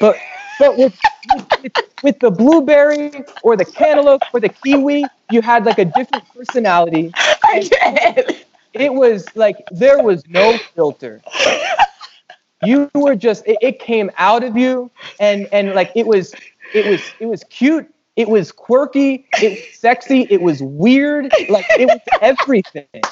but 0.00 0.16
but 0.58 0.76
with, 0.78 0.96
with 1.62 1.72
with 2.02 2.18
the 2.20 2.30
blueberry 2.30 3.24
or 3.42 3.56
the 3.56 3.64
cantaloupe 3.64 4.22
or 4.32 4.40
the 4.40 4.48
kiwi, 4.48 5.04
you 5.28 5.42
had 5.42 5.64
like 5.64 5.78
a 5.78 5.84
different 5.84 6.24
personality. 6.34 7.14
I 7.44 7.60
did. 7.60 8.44
It 8.72 8.92
was 8.92 9.34
like 9.36 9.64
there 9.70 10.00
was 10.00 10.24
no 10.28 10.58
filter. 10.74 11.22
You 12.60 12.90
were 12.94 13.14
just 13.14 13.46
it, 13.46 13.58
it 13.60 13.78
came 13.78 14.10
out 14.16 14.42
of 14.42 14.56
you 14.56 14.90
and 15.18 15.46
and 15.52 15.72
like 15.74 15.90
it 15.94 16.06
was 16.06 16.36
it 16.72 16.84
was 16.84 17.14
it 17.18 17.26
was 17.26 17.44
cute, 17.44 17.86
it 18.16 18.28
was 18.28 18.52
quirky, 18.52 19.26
it 19.40 19.50
was 19.50 19.62
sexy, 19.72 20.26
it 20.30 20.40
was 20.40 20.62
weird, 20.62 21.34
like 21.48 21.66
it 21.76 21.86
was 21.88 22.00
everything. 22.20 23.08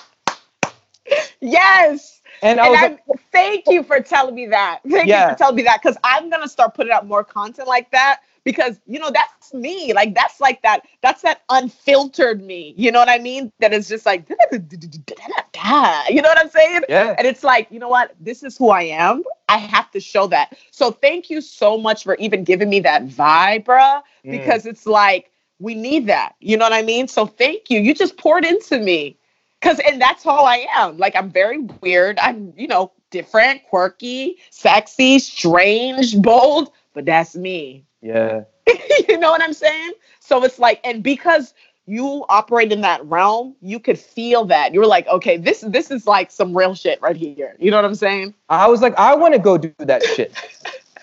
Yes. 1.41 2.21
And 2.43 2.61
I 2.61 2.69
And 2.69 2.75
I, 2.77 2.87
like, 2.87 3.01
thank 3.33 3.69
you 3.69 3.83
for 3.83 4.01
telling 4.01 4.35
me 4.35 4.47
that. 4.49 4.81
Thank 4.89 5.09
Yeah. 5.09 5.17
you 5.17 5.23
for 5.33 5.35
telling 5.35 5.57
me 5.57 5.63
that 5.65 5.81
because 5.83 5.97
I'm 6.05 6.31
gonna 6.31 6.49
start 6.49 6.75
putting 6.75 6.93
out 6.93 7.07
more 7.07 7.25
content 7.25 7.69
like 7.69 7.91
that 7.93 8.21
because 8.45 8.81
you 8.87 8.99
know 8.99 9.11
that's 9.11 9.53
me. 9.55 9.93
Like 9.93 10.15
that's 10.15 10.41
like 10.41 10.63
that. 10.63 10.87
That's 11.03 11.23
that 11.23 11.43
unfiltered 11.49 12.43
me. 12.43 12.75
You 12.77 12.91
know 12.93 12.99
what 12.99 13.09
I 13.09 13.19
mean? 13.19 13.53
That 13.61 13.73
is 13.73 13.89
just 13.89 14.07
like, 14.07 14.29
you 14.53 16.23
know 16.23 16.29
what 16.29 16.39
I'm 16.39 16.51
saying? 16.51 16.83
yeah. 16.89 17.15
And 17.19 17.27
it's 17.27 17.45
like, 17.45 17.69
you 17.71 17.79
know 17.79 17.89
what? 17.89 18.15
This 18.21 18.43
is 18.43 18.57
who 18.57 18.71
I 18.71 18.83
am. 18.83 19.23
I 19.49 19.59
have 19.59 19.91
to 19.93 20.01
show 20.01 20.27
that. 20.29 20.57
So 20.71 20.91
thank 20.91 21.31
you 21.31 21.41
so 21.41 21.77
much 21.79 22.05
for 22.05 22.17
even 22.17 22.45
giving 22.45 22.69
me 22.71 22.81
that 22.81 23.07
vibe, 23.07 23.65
bruh, 23.65 24.03
Mm. 24.25 24.31
because 24.31 24.67
it's 24.67 24.87
like 24.87 25.31
we 25.59 25.75
need 25.75 26.07
that. 26.07 26.35
You 26.41 26.57
know 26.57 26.65
what 26.65 26.73
I 26.73 26.83
mean? 26.83 27.09
So 27.09 27.27
thank 27.27 27.71
you. 27.71 27.81
You 27.81 27.95
just 27.95 28.17
poured 28.17 28.45
into 28.45 28.79
me. 28.79 29.17
Cause 29.61 29.79
and 29.87 30.01
that's 30.01 30.25
how 30.25 30.45
I 30.45 30.67
am. 30.75 30.99
Like 30.99 31.15
I'm 31.15 31.31
very 31.31 31.59
weird. 31.59 32.19
I'm, 32.19 32.53
you 32.57 32.67
know, 32.67 32.91
different, 33.11 33.63
quirky, 33.69 34.39
sexy, 34.51 35.19
strange, 35.21 36.21
bold, 36.21 36.73
but 36.95 37.05
that's 37.05 37.37
me. 37.37 37.85
Yeah. 38.03 38.43
you 39.09 39.19
know 39.19 39.31
what 39.31 39.41
I'm 39.41 39.53
saying? 39.53 39.93
So 40.21 40.45
it's 40.45 40.59
like, 40.59 40.81
and 40.85 41.03
because 41.03 41.55
you 41.87 42.25
operate 42.29 42.73
in 42.73 42.81
that 42.83 43.05
realm, 43.07 43.57
you 43.61 43.81
could 43.81 43.99
feel 43.99 44.45
that. 44.47 44.73
You're 44.73 44.87
like, 44.87 45.07
okay, 45.09 45.37
this 45.37 45.61
this 45.61 45.91
is 45.91 46.07
like 46.07 46.31
some 46.31 46.57
real 46.57 46.75
shit 46.75 47.01
right 47.03 47.17
here. 47.17 47.57
You 47.59 47.71
know 47.71 47.77
what 47.77 47.85
I'm 47.85 47.95
saying? 47.95 48.35
I 48.49 48.69
was 48.69 48.81
like, 48.81 48.95
I 48.99 49.15
want 49.15 49.35
to 49.35 49.41
go 49.41 49.59
do 49.59 49.73
that 49.79 50.03
shit. 50.03 50.35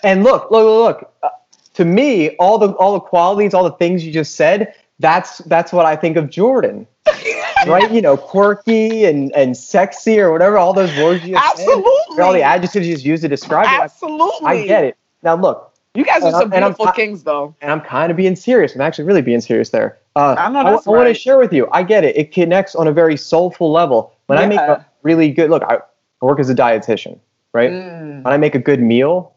And 0.01 0.23
look, 0.23 0.49
look, 0.49 0.63
look, 0.63 1.01
look. 1.01 1.13
Uh, 1.23 1.29
to 1.73 1.83
me, 1.83 2.29
all 2.37 2.57
the 2.57 2.69
all 2.75 2.93
the 2.93 3.01
qualities, 3.01 3.53
all 3.53 3.65
the 3.65 3.71
things 3.73 4.05
you 4.05 4.13
just 4.13 4.35
said, 4.35 4.73
that's 4.99 5.39
that's 5.39 5.73
what 5.73 5.85
I 5.85 5.97
think 5.97 6.15
of 6.15 6.29
Jordan. 6.29 6.87
right? 7.67 7.91
You 7.91 8.01
know, 8.01 8.15
quirky 8.15 9.03
and 9.03 9.33
and 9.33 9.57
sexy 9.57 10.19
or 10.19 10.31
whatever, 10.31 10.57
all 10.57 10.71
those 10.71 10.95
words 10.97 11.25
you 11.25 11.35
just 11.35 11.57
said, 11.57 11.67
Absolutely. 11.67 12.17
or 12.17 12.23
all 12.23 12.31
the 12.31 12.41
adjectives 12.41 12.87
you 12.87 12.93
just 12.93 13.05
used 13.05 13.23
to 13.23 13.27
describe 13.27 13.65
it. 13.65 13.83
Absolutely. 13.83 14.47
I, 14.47 14.51
I 14.51 14.65
get 14.65 14.83
it. 14.85 14.97
Now 15.21 15.35
look, 15.35 15.68
You 15.99 16.05
guys 16.05 16.23
are 16.23 16.31
some 16.31 16.53
and 16.53 16.63
I'm- 16.63 16.71
beautiful 16.71 16.93
kings, 16.93 17.23
though. 17.25 17.53
and 17.59 17.69
I'm 17.69 17.81
kind 17.81 18.09
of 18.09 18.15
being 18.15 18.37
serious. 18.37 18.73
I'm 18.73 18.79
actually 18.79 19.03
really 19.03 19.21
being 19.21 19.41
serious 19.41 19.71
there. 19.71 19.97
Uh, 20.15 20.33
I 20.37 20.49
know 20.49 20.61
I, 20.61 20.71
that's 20.71 20.85
want 20.85 21.09
to 21.09 21.13
share 21.13 21.37
with 21.37 21.51
you. 21.51 21.67
I 21.73 21.83
get 21.83 22.05
it. 22.05 22.15
It 22.15 22.31
connects 22.31 22.73
on 22.73 22.87
a 22.87 22.93
very 22.93 23.17
soulful 23.17 23.69
level. 23.69 24.13
When 24.27 24.39
I 24.39 24.45
make 24.45 24.61
a 24.61 24.85
really 25.03 25.29
good 25.29 25.49
look, 25.49 25.61
I, 25.63 25.79
I 26.21 26.25
work 26.25 26.39
as 26.39 26.49
a 26.49 26.55
dietitian, 26.55 27.19
right? 27.51 27.71
Mm. 27.71 28.23
When 28.23 28.33
I 28.33 28.37
make 28.37 28.55
a 28.55 28.59
good 28.59 28.81
meal 28.81 29.33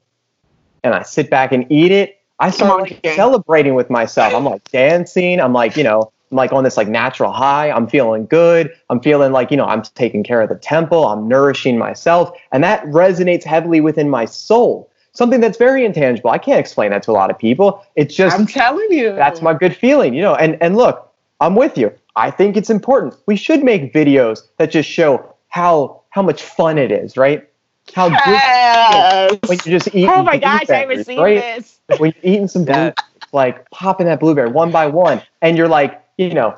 and 0.84 0.94
I 0.94 1.02
sit 1.02 1.30
back 1.30 1.50
and 1.50 1.66
eat 1.68 1.90
it, 1.90 2.20
I 2.38 2.50
start 2.50 2.82
like, 2.82 3.00
celebrating 3.16 3.74
with 3.74 3.90
myself. 3.90 4.32
I'm 4.32 4.44
like 4.44 4.70
dancing. 4.70 5.40
I'm 5.40 5.52
like, 5.52 5.76
you 5.76 5.82
know, 5.82 6.12
I'm 6.30 6.36
like 6.36 6.52
on 6.52 6.62
this 6.62 6.76
like 6.76 6.86
natural 6.86 7.32
high. 7.32 7.72
I'm 7.72 7.88
feeling 7.88 8.26
good. 8.26 8.72
I'm 8.88 9.00
feeling 9.00 9.32
like, 9.32 9.50
you 9.50 9.56
know, 9.56 9.66
I'm 9.66 9.82
taking 9.82 10.22
care 10.22 10.40
of 10.40 10.48
the 10.48 10.54
temple. 10.54 11.08
I'm 11.08 11.26
nourishing 11.26 11.76
myself. 11.76 12.30
And 12.52 12.62
that 12.62 12.84
resonates 12.84 13.42
heavily 13.42 13.80
within 13.80 14.08
my 14.08 14.26
soul. 14.26 14.91
Something 15.12 15.40
that's 15.40 15.58
very 15.58 15.84
intangible. 15.84 16.30
I 16.30 16.38
can't 16.38 16.58
explain 16.58 16.90
that 16.90 17.02
to 17.04 17.10
a 17.10 17.12
lot 17.12 17.30
of 17.30 17.38
people. 17.38 17.84
It's 17.96 18.14
just 18.14 18.38
I'm 18.38 18.46
telling 18.46 18.90
you. 18.90 19.14
that's 19.14 19.42
my 19.42 19.52
good 19.54 19.76
feeling, 19.76 20.14
you 20.14 20.22
know. 20.22 20.34
And 20.34 20.56
and 20.62 20.76
look, 20.76 21.12
I'm 21.40 21.54
with 21.54 21.76
you. 21.76 21.92
I 22.16 22.30
think 22.30 22.56
it's 22.56 22.70
important. 22.70 23.16
We 23.26 23.36
should 23.36 23.62
make 23.62 23.92
videos 23.92 24.42
that 24.58 24.70
just 24.70 24.88
show 24.88 25.34
how 25.48 26.00
how 26.10 26.22
much 26.22 26.42
fun 26.42 26.78
it 26.78 26.90
is, 26.90 27.16
right? 27.16 27.46
How 27.94 28.08
good 28.08 28.18
Yes. 28.26 29.38
when 29.46 29.58
you're 29.64 29.78
just 29.78 29.88
eating. 29.88 30.08
Oh 30.08 30.22
my 30.22 30.38
gosh, 30.38 30.70
I 30.70 30.76
haven't 30.76 31.04
blueberries, 31.04 31.06
seen 31.06 31.20
right? 31.20 31.40
this. 31.58 31.80
When 31.98 32.12
you're 32.22 32.32
eating 32.32 32.48
some 32.48 32.64
blue, 32.64 32.92
like 33.32 33.68
popping 33.70 34.06
that 34.06 34.20
blueberry 34.20 34.50
one 34.50 34.70
by 34.70 34.86
one, 34.86 35.20
and 35.42 35.58
you're 35.58 35.68
like, 35.68 36.02
you 36.16 36.32
know, 36.32 36.54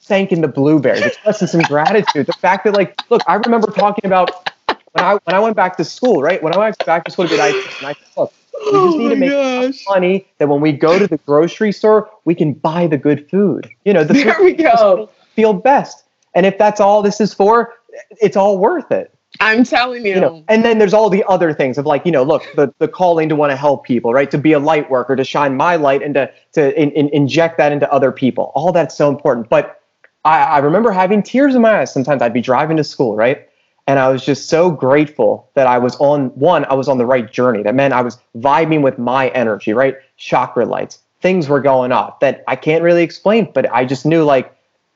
thanking 0.00 0.40
the 0.40 0.48
blueberries, 0.48 1.02
expressing 1.02 1.48
some 1.48 1.62
gratitude. 1.62 2.26
The 2.26 2.32
fact 2.34 2.64
that, 2.64 2.74
like, 2.74 3.00
look, 3.10 3.22
I 3.26 3.34
remember 3.34 3.70
talking 3.70 4.04
about 4.06 4.50
when 4.96 5.04
I 5.04 5.14
when 5.24 5.36
I 5.36 5.40
went 5.40 5.56
back 5.56 5.76
to 5.76 5.84
school, 5.84 6.22
right? 6.22 6.42
When 6.42 6.54
I 6.54 6.58
went 6.58 6.84
back 6.86 7.04
to 7.04 7.10
school 7.10 7.26
to 7.28 7.34
be 7.34 7.40
an 7.40 7.54
IT, 7.54 7.66
and 7.78 7.86
I 7.88 7.92
said, 7.92 8.08
look, 8.16 8.32
we 8.54 8.80
just 8.80 8.94
oh 8.94 8.98
need 8.98 9.08
to 9.10 9.16
make 9.16 9.32
enough 9.32 9.76
money 9.88 10.26
that 10.38 10.48
when 10.48 10.60
we 10.60 10.72
go 10.72 10.98
to 10.98 11.06
the 11.06 11.18
grocery 11.18 11.72
store, 11.72 12.10
we 12.24 12.34
can 12.34 12.52
buy 12.54 12.86
the 12.86 12.98
good 12.98 13.28
food. 13.30 13.68
You 13.84 13.92
know, 13.92 14.04
the 14.04 14.14
There 14.14 14.34
food 14.34 14.44
we 14.44 14.52
go. 14.54 15.10
feel 15.34 15.52
best. 15.52 16.04
And 16.34 16.46
if 16.46 16.58
that's 16.58 16.80
all 16.80 17.02
this 17.02 17.20
is 17.20 17.32
for, 17.34 17.74
it's 18.20 18.36
all 18.36 18.58
worth 18.58 18.90
it. 18.90 19.12
I'm 19.40 19.64
telling 19.64 20.06
you. 20.06 20.14
You 20.14 20.20
know, 20.20 20.44
and 20.48 20.64
then 20.64 20.78
there's 20.78 20.94
all 20.94 21.10
the 21.10 21.24
other 21.28 21.52
things 21.52 21.76
of 21.78 21.84
like, 21.86 22.06
you 22.06 22.12
know, 22.12 22.22
look, 22.22 22.42
the, 22.56 22.72
the 22.78 22.88
calling 22.88 23.28
to 23.28 23.36
want 23.36 23.50
to 23.52 23.56
help 23.56 23.84
people, 23.84 24.12
right? 24.14 24.30
To 24.30 24.38
be 24.38 24.52
a 24.52 24.58
light 24.58 24.90
worker, 24.90 25.14
to 25.16 25.24
shine 25.24 25.56
my 25.56 25.76
light 25.76 26.02
and 26.02 26.14
to, 26.14 26.30
to 26.52 26.80
in, 26.80 26.90
in, 26.92 27.08
inject 27.10 27.58
that 27.58 27.72
into 27.72 27.90
other 27.92 28.12
people. 28.12 28.52
All 28.54 28.72
that's 28.72 28.96
so 28.96 29.10
important. 29.10 29.48
But 29.50 29.80
I, 30.24 30.42
I 30.42 30.58
remember 30.58 30.90
having 30.90 31.22
tears 31.22 31.54
in 31.54 31.62
my 31.62 31.80
eyes. 31.80 31.92
Sometimes 31.92 32.22
I'd 32.22 32.32
be 32.32 32.40
driving 32.40 32.76
to 32.78 32.84
school, 32.84 33.14
right? 33.16 33.45
And 33.86 33.98
I 33.98 34.08
was 34.08 34.24
just 34.24 34.48
so 34.48 34.70
grateful 34.70 35.48
that 35.54 35.66
I 35.66 35.78
was 35.78 35.96
on 35.96 36.28
one, 36.30 36.64
I 36.64 36.74
was 36.74 36.88
on 36.88 36.98
the 36.98 37.06
right 37.06 37.30
journey. 37.30 37.62
That 37.62 37.74
meant 37.74 37.94
I 37.94 38.02
was 38.02 38.18
vibing 38.36 38.82
with 38.82 38.98
my 38.98 39.28
energy, 39.28 39.72
right? 39.72 39.96
Chakra 40.16 40.66
lights, 40.66 40.98
things 41.20 41.48
were 41.48 41.60
going 41.60 41.92
off 41.92 42.18
that 42.20 42.42
I 42.48 42.56
can't 42.56 42.82
really 42.82 43.02
explain, 43.02 43.50
but 43.52 43.72
I 43.72 43.84
just 43.84 44.04
knew 44.04 44.24
like 44.24 44.52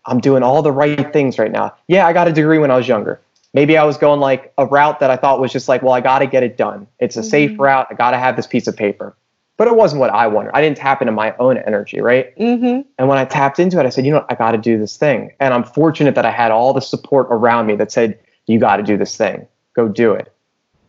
I'm 0.07 0.19
doing 0.19 0.43
all 0.43 0.63
the 0.63 0.73
right 0.73 1.13
things 1.13 1.39
right 1.39 1.53
now. 1.53 1.75
Yeah, 1.87 2.07
I 2.07 2.13
got 2.13 2.27
a 2.27 2.33
degree 2.33 2.59
when 2.59 2.71
I 2.71 2.77
was 2.77 2.89
younger. 2.89 3.21
Maybe 3.53 3.77
I 3.77 3.85
was 3.85 3.97
going 3.97 4.21
like 4.21 4.53
a 4.59 4.67
route 4.67 5.01
that 5.01 5.11
I 5.11 5.17
thought 5.17 5.41
was 5.41 5.53
just 5.53 5.69
like, 5.69 5.83
well, 5.83 5.93
I 5.93 6.01
got 6.01 6.21
to 6.21 6.27
get 6.27 6.43
it 6.43 6.57
done. 6.57 6.87
It's 6.99 7.17
a 7.17 7.23
safe 7.23 7.53
Mhm. 7.53 7.59
route. 7.61 7.87
I 7.91 7.95
got 7.95 8.13
to 8.13 8.19
have 8.19 8.37
this 8.37 8.47
piece 8.47 8.67
of 8.67 8.77
paper. 8.77 9.15
But 9.57 9.69
it 9.69 9.77
wasn't 9.77 10.01
what 10.01 10.11
I 10.11 10.27
wanted. 10.27 10.53
I 10.55 10.63
didn't 10.63 10.79
tap 10.79 11.03
into 11.03 11.13
my 11.13 11.35
own 11.39 11.59
energy, 11.59 12.01
right? 12.01 12.35
Mm-hmm. 12.39 12.81
And 12.99 13.09
when 13.09 13.19
I 13.19 13.27
tapped 13.27 13.59
into 13.59 13.79
it, 13.79 13.85
I 13.85 13.91
said, 13.91 14.07
you 14.07 14.13
know, 14.13 14.19
what? 14.19 14.27
I 14.31 14.35
got 14.35 14.53
to 14.53 14.59
do 14.59 14.79
this 14.79 14.97
thing. 14.97 15.33
And 15.39 15.53
I'm 15.53 15.65
fortunate 15.65 16.15
that 16.15 16.25
I 16.25 16.31
had 16.31 16.51
all 16.51 16.73
the 16.73 16.81
support 16.81 17.27
around 17.31 17.67
me 17.67 17.77
that 17.77 17.93
said, 17.93 18.19
you 18.51 18.59
got 18.59 18.77
to 18.77 18.83
do 18.83 18.97
this 18.97 19.17
thing. 19.17 19.47
Go 19.75 19.89
do 19.89 20.13
it. 20.13 20.33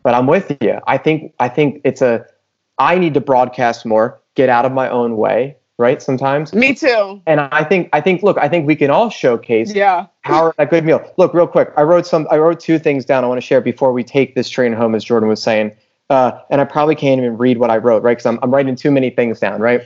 But 0.04 0.16
I'm 0.16 0.26
with 0.26 0.58
you. 0.62 0.80
I 0.88 0.98
think 0.98 1.34
I 1.40 1.48
think 1.48 1.82
it's 1.84 2.02
a 2.02 2.26
I 2.80 2.98
need 2.98 3.14
to 3.14 3.22
broadcast 3.22 3.86
more, 3.86 4.20
get 4.36 4.50
out 4.50 4.66
of 4.66 4.72
my 4.72 4.90
own 4.90 5.18
way, 5.18 5.56
right? 5.78 6.02
Sometimes. 6.02 6.54
Me 6.54 6.74
too. 6.74 7.22
And 7.28 7.40
I 7.40 7.64
think 7.64 7.90
I 7.94 8.02
think 8.02 8.24
look, 8.24 8.38
I 8.40 8.50
think 8.50 8.66
we 8.66 8.76
can 8.76 8.90
all 8.90 9.10
showcase 9.12 9.74
Yeah. 9.74 10.08
power 10.24 10.56
a 10.58 10.66
good 10.66 10.84
meal. 10.84 11.04
Look, 11.18 11.34
real 11.36 11.46
quick. 11.48 11.70
I 11.78 11.84
wrote 11.84 12.08
some 12.08 12.28
I 12.32 12.38
wrote 12.38 12.60
two 12.60 12.80
things 12.80 13.06
down 13.06 13.24
I 13.24 13.28
want 13.28 13.40
to 13.40 13.46
share 13.46 13.62
before 13.62 13.94
we 13.94 14.04
take 14.04 14.34
this 14.34 14.50
train 14.50 14.74
home 14.74 14.96
as 14.96 15.04
Jordan 15.04 15.30
was 15.30 15.42
saying. 15.42 15.72
Uh, 16.10 16.32
and 16.50 16.60
I 16.60 16.66
probably 16.66 16.96
can't 16.96 17.20
even 17.20 17.38
read 17.38 17.58
what 17.58 17.70
I 17.70 17.78
wrote, 17.78 18.04
right? 18.04 18.18
Because 18.18 18.26
I'm, 18.26 18.38
I'm 18.42 18.52
writing 18.54 18.76
too 18.76 18.92
many 18.92 19.12
things 19.12 19.40
down, 19.40 19.62
right? 19.62 19.82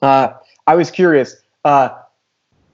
Uh, 0.00 0.32
I 0.66 0.74
was 0.74 0.90
curious. 0.90 1.36
Uh, 1.64 1.90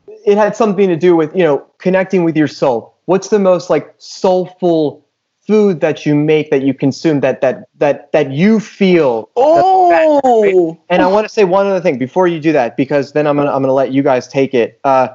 it 0.07 0.39
had 0.39 0.57
something 0.57 0.89
to 0.89 0.97
do 0.97 1.15
with, 1.15 1.37
you 1.37 1.43
know, 1.45 1.67
connecting 1.79 2.25
with 2.25 2.35
your 2.35 2.49
soul. 2.49 2.95
What's 3.09 3.29
the 3.29 3.39
most 3.39 3.71
like 3.71 3.95
soulful 3.97 5.03
food 5.47 5.81
that 5.81 6.05
you 6.05 6.15
make 6.15 6.51
that 6.51 6.61
you 6.61 6.75
consume 6.75 7.21
that 7.21 7.41
that 7.41 7.67
that 7.79 8.13
that 8.13 8.31
you 8.31 8.61
feel 8.61 9.31
Oh. 9.35 10.79
and 10.91 11.01
I 11.01 11.07
want 11.07 11.25
to 11.25 11.33
say 11.33 11.45
one 11.45 11.67
other 11.67 11.81
thing 11.81 11.97
before 11.97 12.29
you 12.29 12.39
do 12.39 12.53
that, 12.53 12.77
because 12.77 13.13
then 13.13 13.27
I'm 13.27 13.39
gonna 13.39 13.51
I'm 13.51 13.63
gonna 13.63 13.73
let 13.73 13.93
you 13.93 14.03
guys 14.03 14.29
take 14.29 14.53
it. 14.53 14.79
Uh, 14.85 15.09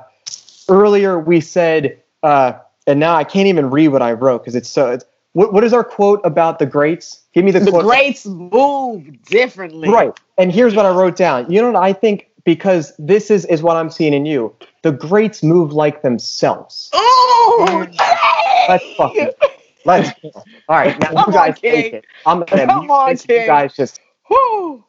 earlier 0.70 1.20
we 1.20 1.40
said, 1.40 2.02
uh, 2.24 2.54
and 2.88 3.00
now 3.00 3.14
I 3.14 3.24
can't 3.24 3.48
even 3.48 3.70
read 3.70 3.90
what 3.90 4.02
I 4.02 4.14
wrote 4.14 4.40
because 4.40 4.56
it's 4.56 4.70
so. 4.70 4.90
It's, 4.90 5.06
what 5.34 5.54
what 5.54 5.64
is 5.64 5.72
our 5.72 5.84
quote 5.84 6.20
about 6.24 6.58
the 6.58 6.66
greats? 6.66 7.22
Give 7.32 7.46
me 7.46 7.52
the, 7.52 7.60
quote. 7.60 7.66
The 7.66 7.72
quote. 7.74 7.86
greats 7.86 8.26
move 8.26 9.22
differently. 9.26 9.90
Right. 9.90 10.20
And 10.40 10.52
here's 10.52 10.74
what 10.74 10.88
I 10.88 10.90
wrote 10.90 11.16
down. 11.16 11.52
You 11.52 11.62
know 11.62 11.72
what 11.72 11.84
I 11.84 11.94
think? 11.94 12.32
Because 12.46 12.94
this 13.00 13.32
is 13.32 13.46
is 13.46 13.62
what 13.64 13.78
I'm 13.78 13.90
seeing 13.90 14.14
in 14.14 14.26
you. 14.26 14.54
The 14.82 14.92
greats 14.92 15.44
move 15.44 15.72
like 15.72 16.02
themselves. 16.02 16.90
Oh, 16.94 17.88
Let's 18.68 18.86
fucking 18.98 19.30
let's. 19.86 20.12
All 20.24 20.44
right, 20.70 20.98
now 21.00 21.12
Come 21.12 21.26
you 21.28 21.34
guys 21.34 21.48
on, 21.50 21.54
King. 21.56 21.74
take 21.84 21.94
it. 21.94 22.06
I'm 22.26 22.44
gonna 22.44 22.66
Come 22.66 22.82
mute 22.82 22.92
on, 22.92 23.12
this, 23.12 23.24
You 23.24 23.28
King. 23.36 23.48
guys 23.48 23.76
just 23.76 24.00
Whew. 24.28 24.84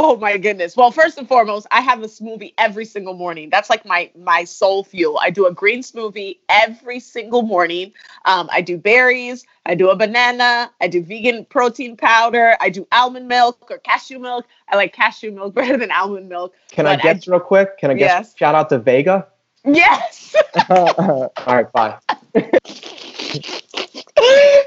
Oh 0.00 0.16
my 0.16 0.36
goodness. 0.38 0.76
Well, 0.76 0.92
first 0.92 1.18
and 1.18 1.26
foremost, 1.26 1.66
I 1.72 1.80
have 1.80 2.04
a 2.04 2.06
smoothie 2.06 2.54
every 2.56 2.84
single 2.84 3.14
morning. 3.14 3.50
That's 3.50 3.68
like 3.68 3.84
my 3.84 4.08
my 4.16 4.44
soul 4.44 4.84
fuel. 4.84 5.18
I 5.20 5.30
do 5.30 5.44
a 5.46 5.52
green 5.52 5.80
smoothie 5.80 6.38
every 6.48 7.00
single 7.00 7.42
morning. 7.42 7.92
Um, 8.24 8.48
I 8.52 8.60
do 8.60 8.78
berries. 8.78 9.44
I 9.66 9.74
do 9.74 9.90
a 9.90 9.96
banana. 9.96 10.70
I 10.80 10.86
do 10.86 11.02
vegan 11.02 11.46
protein 11.46 11.96
powder. 11.96 12.56
I 12.60 12.70
do 12.70 12.86
almond 12.92 13.26
milk 13.26 13.68
or 13.72 13.78
cashew 13.78 14.20
milk. 14.20 14.46
I 14.68 14.76
like 14.76 14.92
cashew 14.92 15.32
milk 15.32 15.52
better 15.56 15.76
than 15.76 15.90
almond 15.90 16.28
milk. 16.28 16.54
Can 16.70 16.86
I 16.86 16.94
But 16.94 17.04
I- 17.04 17.14
guess 17.14 17.26
real 17.26 17.40
quick? 17.40 17.76
Can 17.78 17.90
I 17.90 17.94
guess? 17.94 18.08
Yes. 18.08 18.36
Shout 18.36 18.54
out 18.54 18.68
to 18.68 18.78
Vega. 18.78 19.26
Yes. 19.64 20.36
All 20.70 21.32
right, 21.48 21.72
bye. 21.72 21.98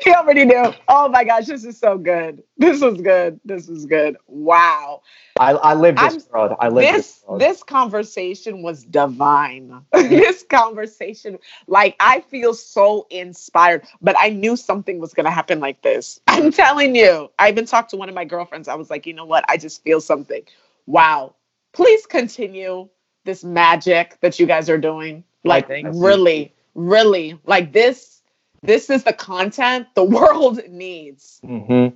He 0.04 0.14
already 0.14 0.46
knew. 0.46 0.74
Oh 0.88 1.10
my 1.10 1.24
gosh, 1.24 1.46
this 1.46 1.64
is 1.64 1.78
so 1.78 1.98
good. 1.98 2.44
This 2.58 2.82
was 2.82 3.00
good. 3.02 3.40
This 3.46 3.68
was 3.68 3.86
good. 3.86 4.18
Wow. 4.28 5.02
I, 5.40 5.52
I 5.52 5.74
live 5.74 5.96
this 5.96 6.14
I'm- 6.14 6.22
world. 6.32 6.56
I 6.60 6.68
live 6.70 6.94
this, 6.94 6.96
this 6.96 7.24
world. 7.28 7.42
this 7.42 7.64
conversation 7.64 8.62
was 8.62 8.84
divine. 8.84 9.82
this 9.92 10.44
conversation, 10.44 11.40
like 11.68 11.96
I 12.00 12.22
feel 12.22 12.54
so 12.54 13.08
inspired, 13.10 13.86
but 14.02 14.16
I 14.20 14.30
knew 14.30 14.56
something 14.56 15.00
was 15.00 15.14
gonna 15.14 15.32
happen 15.32 15.60
like 15.60 15.82
this. 15.82 16.20
I'm 16.28 16.52
telling 16.52 16.96
you. 16.96 17.30
I 17.40 17.50
even 17.50 17.66
talked 17.66 17.92
to 17.92 17.98
one 17.98 18.10
of 18.10 18.16
my 18.16 18.26
girlfriends. 18.26 18.68
I 18.68 18.76
was 18.76 18.90
like, 18.90 19.06
you 19.06 19.14
know 19.14 19.26
what? 19.26 19.46
I 19.48 19.58
just 19.58 19.84
feel 19.84 20.02
something. 20.02 20.44
Wow. 20.86 21.36
Please 21.74 22.06
continue 22.06 22.90
this 23.24 23.44
magic 23.44 24.18
that 24.22 24.40
you 24.40 24.46
guys 24.46 24.70
are 24.70 24.78
doing. 24.78 25.24
Like 25.44 25.68
really, 25.70 26.54
really. 26.76 27.40
Like 27.46 27.74
this, 27.74 28.21
this 28.64 28.90
is 28.90 29.04
the 29.04 29.14
content 29.14 29.88
the 29.96 30.04
world 30.18 30.62
needs. 30.70 31.40
hmm 31.44 31.88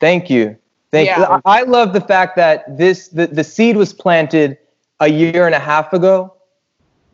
Thank 0.00 0.30
you. 0.30 0.56
Thank 0.92 1.08
you. 1.08 1.22
Yeah. 1.22 1.40
I 1.44 1.60
I 1.60 1.62
love 1.62 1.92
the 1.92 2.00
fact 2.00 2.36
that 2.36 2.78
this 2.78 3.08
the, 3.08 3.26
the 3.26 3.44
seed 3.44 3.76
was 3.76 3.92
planted 3.92 4.56
a 5.00 5.08
year 5.08 5.46
and 5.46 5.54
a 5.54 5.58
half 5.58 5.92
ago. 5.92 6.34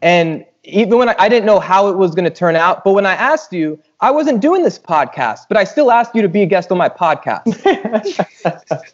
And 0.02 0.44
even 0.64 0.98
when 0.98 1.08
I, 1.08 1.14
I 1.18 1.28
didn't 1.28 1.46
know 1.46 1.60
how 1.60 1.88
it 1.88 1.96
was 1.96 2.14
going 2.14 2.24
to 2.24 2.30
turn 2.30 2.56
out, 2.56 2.84
but 2.84 2.92
when 2.92 3.06
I 3.06 3.14
asked 3.14 3.52
you, 3.52 3.78
I 4.00 4.10
wasn't 4.10 4.40
doing 4.40 4.62
this 4.62 4.78
podcast, 4.78 5.40
but 5.48 5.56
I 5.56 5.64
still 5.64 5.90
asked 5.90 6.14
you 6.14 6.22
to 6.22 6.28
be 6.28 6.42
a 6.42 6.46
guest 6.46 6.70
on 6.70 6.78
my 6.78 6.88
podcast. 6.88 7.44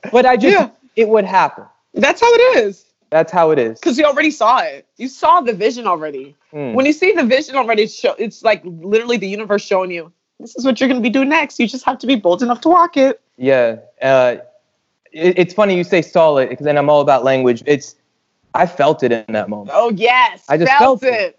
but 0.13 0.27
I 0.27 0.37
just, 0.37 0.57
Yeah. 0.57 0.71
it 0.97 1.09
would 1.09 1.25
happen. 1.25 1.65
That's 1.95 2.21
how 2.21 2.29
it 2.33 2.59
is. 2.65 2.85
That's 3.11 3.33
how 3.33 3.51
it 3.51 3.59
is. 3.59 3.79
Because 3.79 3.99
you 3.99 4.05
already 4.05 4.31
saw 4.31 4.59
it. 4.59 4.87
You 4.97 5.09
saw 5.09 5.41
the 5.41 5.53
vision 5.53 5.87
already. 5.87 6.37
Hmm. 6.53 6.75
When 6.75 6.87
you 6.87 6.93
see 6.93 7.13
the 7.13 7.25
vision 7.25 7.57
already, 7.57 7.83
it's, 7.83 7.95
show, 7.95 8.15
it's 8.19 8.43
like 8.43 8.63
literally 8.65 9.17
the 9.17 9.29
universe 9.29 9.63
showing 9.63 9.91
you 9.91 10.13
this 10.41 10.57
is 10.57 10.65
what 10.65 10.81
you're 10.81 10.89
going 10.89 11.01
to 11.01 11.07
be 11.07 11.11
doing 11.11 11.29
next. 11.29 11.59
You 11.59 11.67
just 11.67 11.85
have 11.85 11.99
to 11.99 12.07
be 12.07 12.17
bold 12.17 12.43
enough 12.43 12.61
to 12.63 12.69
walk 12.69 12.97
it. 12.97 13.21
Yeah. 13.37 13.77
Uh, 14.01 14.37
it, 15.13 15.39
it's 15.39 15.55
funny 15.55 15.77
you 15.77 15.85
say 15.85 16.03
solid 16.03 16.49
because 16.49 16.65
then 16.65 16.79
I'm 16.79 16.89
all 16.89 17.01
about 17.01 17.25
language. 17.25 17.63
It's, 17.67 17.97
I 18.55 18.67
felt 18.67 19.03
it 19.03 19.13
in 19.13 19.33
that 19.33 19.49
moment. 19.49 19.71
Oh, 19.73 19.91
yes. 19.91 20.45
I 20.49 20.57
just 20.57 20.73
felt, 20.73 21.01
felt 21.01 21.15
it. 21.15 21.39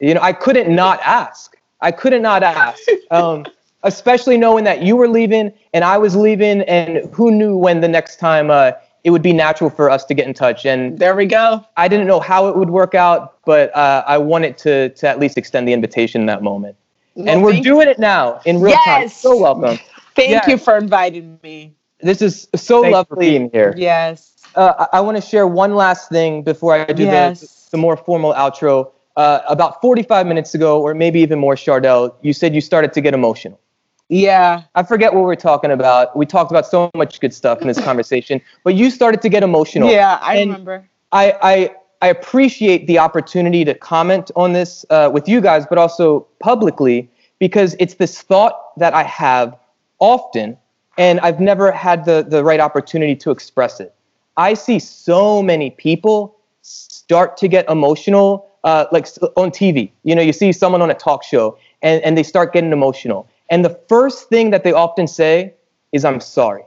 it. 0.00 0.06
You 0.06 0.14
know, 0.14 0.20
I 0.20 0.32
couldn't 0.32 0.74
not 0.74 1.00
ask. 1.02 1.56
I 1.80 1.90
couldn't 1.92 2.22
not 2.22 2.42
ask. 2.42 2.80
Um, 3.10 3.44
especially 3.84 4.36
knowing 4.36 4.64
that 4.64 4.82
you 4.82 4.96
were 4.96 5.06
leaving 5.06 5.52
and 5.72 5.84
I 5.84 5.98
was 5.98 6.16
leaving, 6.16 6.62
and 6.62 7.08
who 7.12 7.30
knew 7.30 7.56
when 7.56 7.80
the 7.80 7.86
next 7.86 8.16
time 8.16 8.50
uh, 8.50 8.72
it 9.04 9.10
would 9.10 9.22
be 9.22 9.32
natural 9.34 9.68
for 9.70 9.90
us 9.90 10.04
to 10.06 10.14
get 10.14 10.26
in 10.26 10.34
touch. 10.34 10.64
And 10.64 10.98
There 10.98 11.14
we 11.14 11.26
go. 11.26 11.64
I 11.76 11.88
didn't 11.88 12.06
know 12.06 12.20
how 12.20 12.48
it 12.48 12.56
would 12.56 12.70
work 12.70 12.94
out, 12.94 13.38
but 13.44 13.74
uh, 13.76 14.02
I 14.06 14.18
wanted 14.18 14.56
to 14.58 14.88
to 14.88 15.08
at 15.08 15.20
least 15.20 15.36
extend 15.38 15.68
the 15.68 15.72
invitation 15.74 16.22
in 16.22 16.26
that 16.26 16.42
moment. 16.42 16.76
Well, 17.14 17.28
and 17.28 17.42
we're 17.44 17.52
thank- 17.52 17.64
doing 17.64 17.88
it 17.88 17.98
now 17.98 18.40
in 18.44 18.60
real 18.60 18.76
time. 18.84 19.08
So 19.08 19.38
welcome. 19.38 19.78
Thank 20.16 20.30
yeah. 20.30 20.48
you 20.48 20.56
for 20.58 20.76
inviting 20.76 21.38
me. 21.42 21.74
This 22.00 22.22
is 22.22 22.48
so 22.56 22.82
Thanks 22.82 22.92
lovely. 22.94 23.30
being 23.30 23.50
here. 23.52 23.74
Yes. 23.76 24.32
uh, 24.56 24.86
I, 24.92 24.98
I 24.98 25.00
want 25.00 25.16
to 25.16 25.22
share 25.22 25.46
one 25.46 25.74
last 25.74 26.08
thing 26.08 26.42
before 26.42 26.74
I 26.74 26.84
do 26.92 27.04
Yes. 27.04 27.40
the, 27.40 27.70
the 27.72 27.76
more 27.80 27.96
formal 27.96 28.32
outro. 28.34 28.90
Uh, 29.16 29.40
about 29.48 29.80
45 29.80 30.26
minutes 30.26 30.54
ago, 30.56 30.82
or 30.82 30.92
maybe 30.92 31.20
even 31.20 31.38
more, 31.38 31.54
Chardell, 31.54 32.16
you 32.22 32.32
said 32.32 32.52
you 32.54 32.60
started 32.60 32.92
to 32.94 33.00
get 33.00 33.14
emotional. 33.14 33.60
Yeah. 34.08 34.62
I 34.74 34.82
forget 34.82 35.14
what 35.14 35.24
we 35.24 35.32
are 35.32 35.36
talking 35.36 35.70
about. 35.70 36.16
We 36.16 36.26
talked 36.26 36.50
about 36.50 36.66
so 36.66 36.90
much 36.94 37.20
good 37.20 37.32
stuff 37.34 37.60
in 37.60 37.66
this 37.68 37.80
conversation, 37.84 38.40
but 38.62 38.74
you 38.74 38.90
started 38.90 39.22
to 39.22 39.28
get 39.28 39.42
emotional. 39.42 39.90
Yeah, 39.90 40.18
I 40.20 40.36
And- 40.36 40.50
remember. 40.50 40.88
I, 41.12 41.32
I, 41.42 41.70
I 42.02 42.08
appreciate 42.08 42.86
the 42.88 42.98
opportunity 42.98 43.64
to 43.64 43.72
comment 43.72 44.30
on 44.34 44.52
this 44.52 44.84
uh, 44.90 45.08
with 45.12 45.28
you 45.28 45.40
guys, 45.40 45.64
but 45.64 45.78
also 45.78 46.26
publicly, 46.40 47.08
because 47.38 47.76
it's 47.78 47.94
this 47.94 48.20
thought 48.20 48.76
that 48.78 48.94
I 48.94 49.04
have 49.04 49.56
often, 50.00 50.56
and 50.98 51.20
I've 51.20 51.38
never 51.40 51.70
had 51.70 52.04
the, 52.04 52.26
the 52.28 52.42
right 52.42 52.58
opportunity 52.60 53.14
to 53.16 53.30
express 53.30 53.78
it. 53.78 53.94
I 54.36 54.54
see 54.54 54.80
so 54.80 55.40
many 55.42 55.70
people 55.70 56.36
start 56.62 57.36
to 57.38 57.48
get 57.48 57.68
emotional, 57.70 58.50
uh, 58.64 58.86
like 58.90 59.06
on 59.36 59.50
TV. 59.50 59.90
You 60.02 60.14
know, 60.16 60.22
you 60.22 60.32
see 60.32 60.50
someone 60.52 60.82
on 60.82 60.90
a 60.90 60.94
talk 60.94 61.22
show, 61.22 61.56
and, 61.80 62.02
and 62.02 62.18
they 62.18 62.22
start 62.24 62.52
getting 62.52 62.72
emotional. 62.72 63.28
And 63.50 63.64
the 63.64 63.78
first 63.88 64.28
thing 64.28 64.50
that 64.50 64.64
they 64.64 64.72
often 64.72 65.06
say 65.06 65.54
is, 65.92 66.04
I'm 66.04 66.20
sorry. 66.20 66.64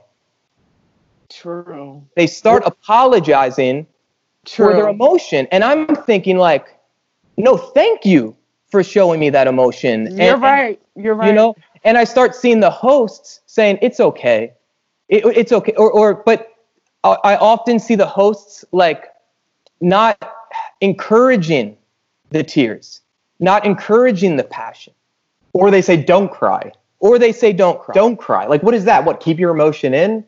True. 1.28 2.04
They 2.16 2.26
start 2.26 2.62
apologizing 2.64 3.86
for 4.46 4.72
their 4.72 4.88
emotion. 4.88 5.46
And 5.50 5.62
I'm 5.62 5.86
thinking 5.94 6.38
like, 6.38 6.78
no, 7.36 7.56
thank 7.56 8.04
you 8.04 8.36
for 8.70 8.82
showing 8.82 9.20
me 9.20 9.30
that 9.30 9.46
emotion. 9.46 10.16
You're 10.16 10.34
and, 10.34 10.42
right. 10.42 10.80
You're 10.96 11.14
right. 11.14 11.28
You 11.28 11.32
know, 11.32 11.54
and 11.84 11.96
I 11.96 12.04
start 12.04 12.34
seeing 12.34 12.60
the 12.60 12.70
hosts 12.70 13.40
saying 13.46 13.78
it's 13.82 14.00
okay, 14.00 14.52
it, 15.08 15.24
it's 15.24 15.52
okay, 15.52 15.72
or 15.72 15.90
or 15.90 16.14
but 16.14 16.48
I, 17.04 17.16
I 17.24 17.36
often 17.36 17.78
see 17.78 17.94
the 17.94 18.06
hosts 18.06 18.64
like 18.72 19.04
not 19.80 20.18
encouraging 20.80 21.76
the 22.30 22.42
tears, 22.42 23.00
not 23.38 23.64
encouraging 23.64 24.36
the 24.36 24.44
passion, 24.44 24.92
Or 25.52 25.70
they 25.70 25.82
say, 25.82 25.96
don't 25.96 26.30
cry. 26.30 26.72
or 27.00 27.18
they 27.18 27.32
say 27.32 27.52
don't 27.52 27.80
cry. 27.80 27.94
Don't 27.94 28.16
cry. 28.16 28.46
Like, 28.46 28.62
what 28.62 28.74
is 28.74 28.84
that? 28.84 29.04
What, 29.04 29.20
keep 29.20 29.38
your 29.38 29.50
emotion 29.50 29.94
in? 29.94 30.24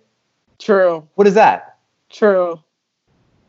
True. 0.58 1.06
What 1.16 1.26
is 1.26 1.34
that? 1.34 1.78
True. 2.10 2.60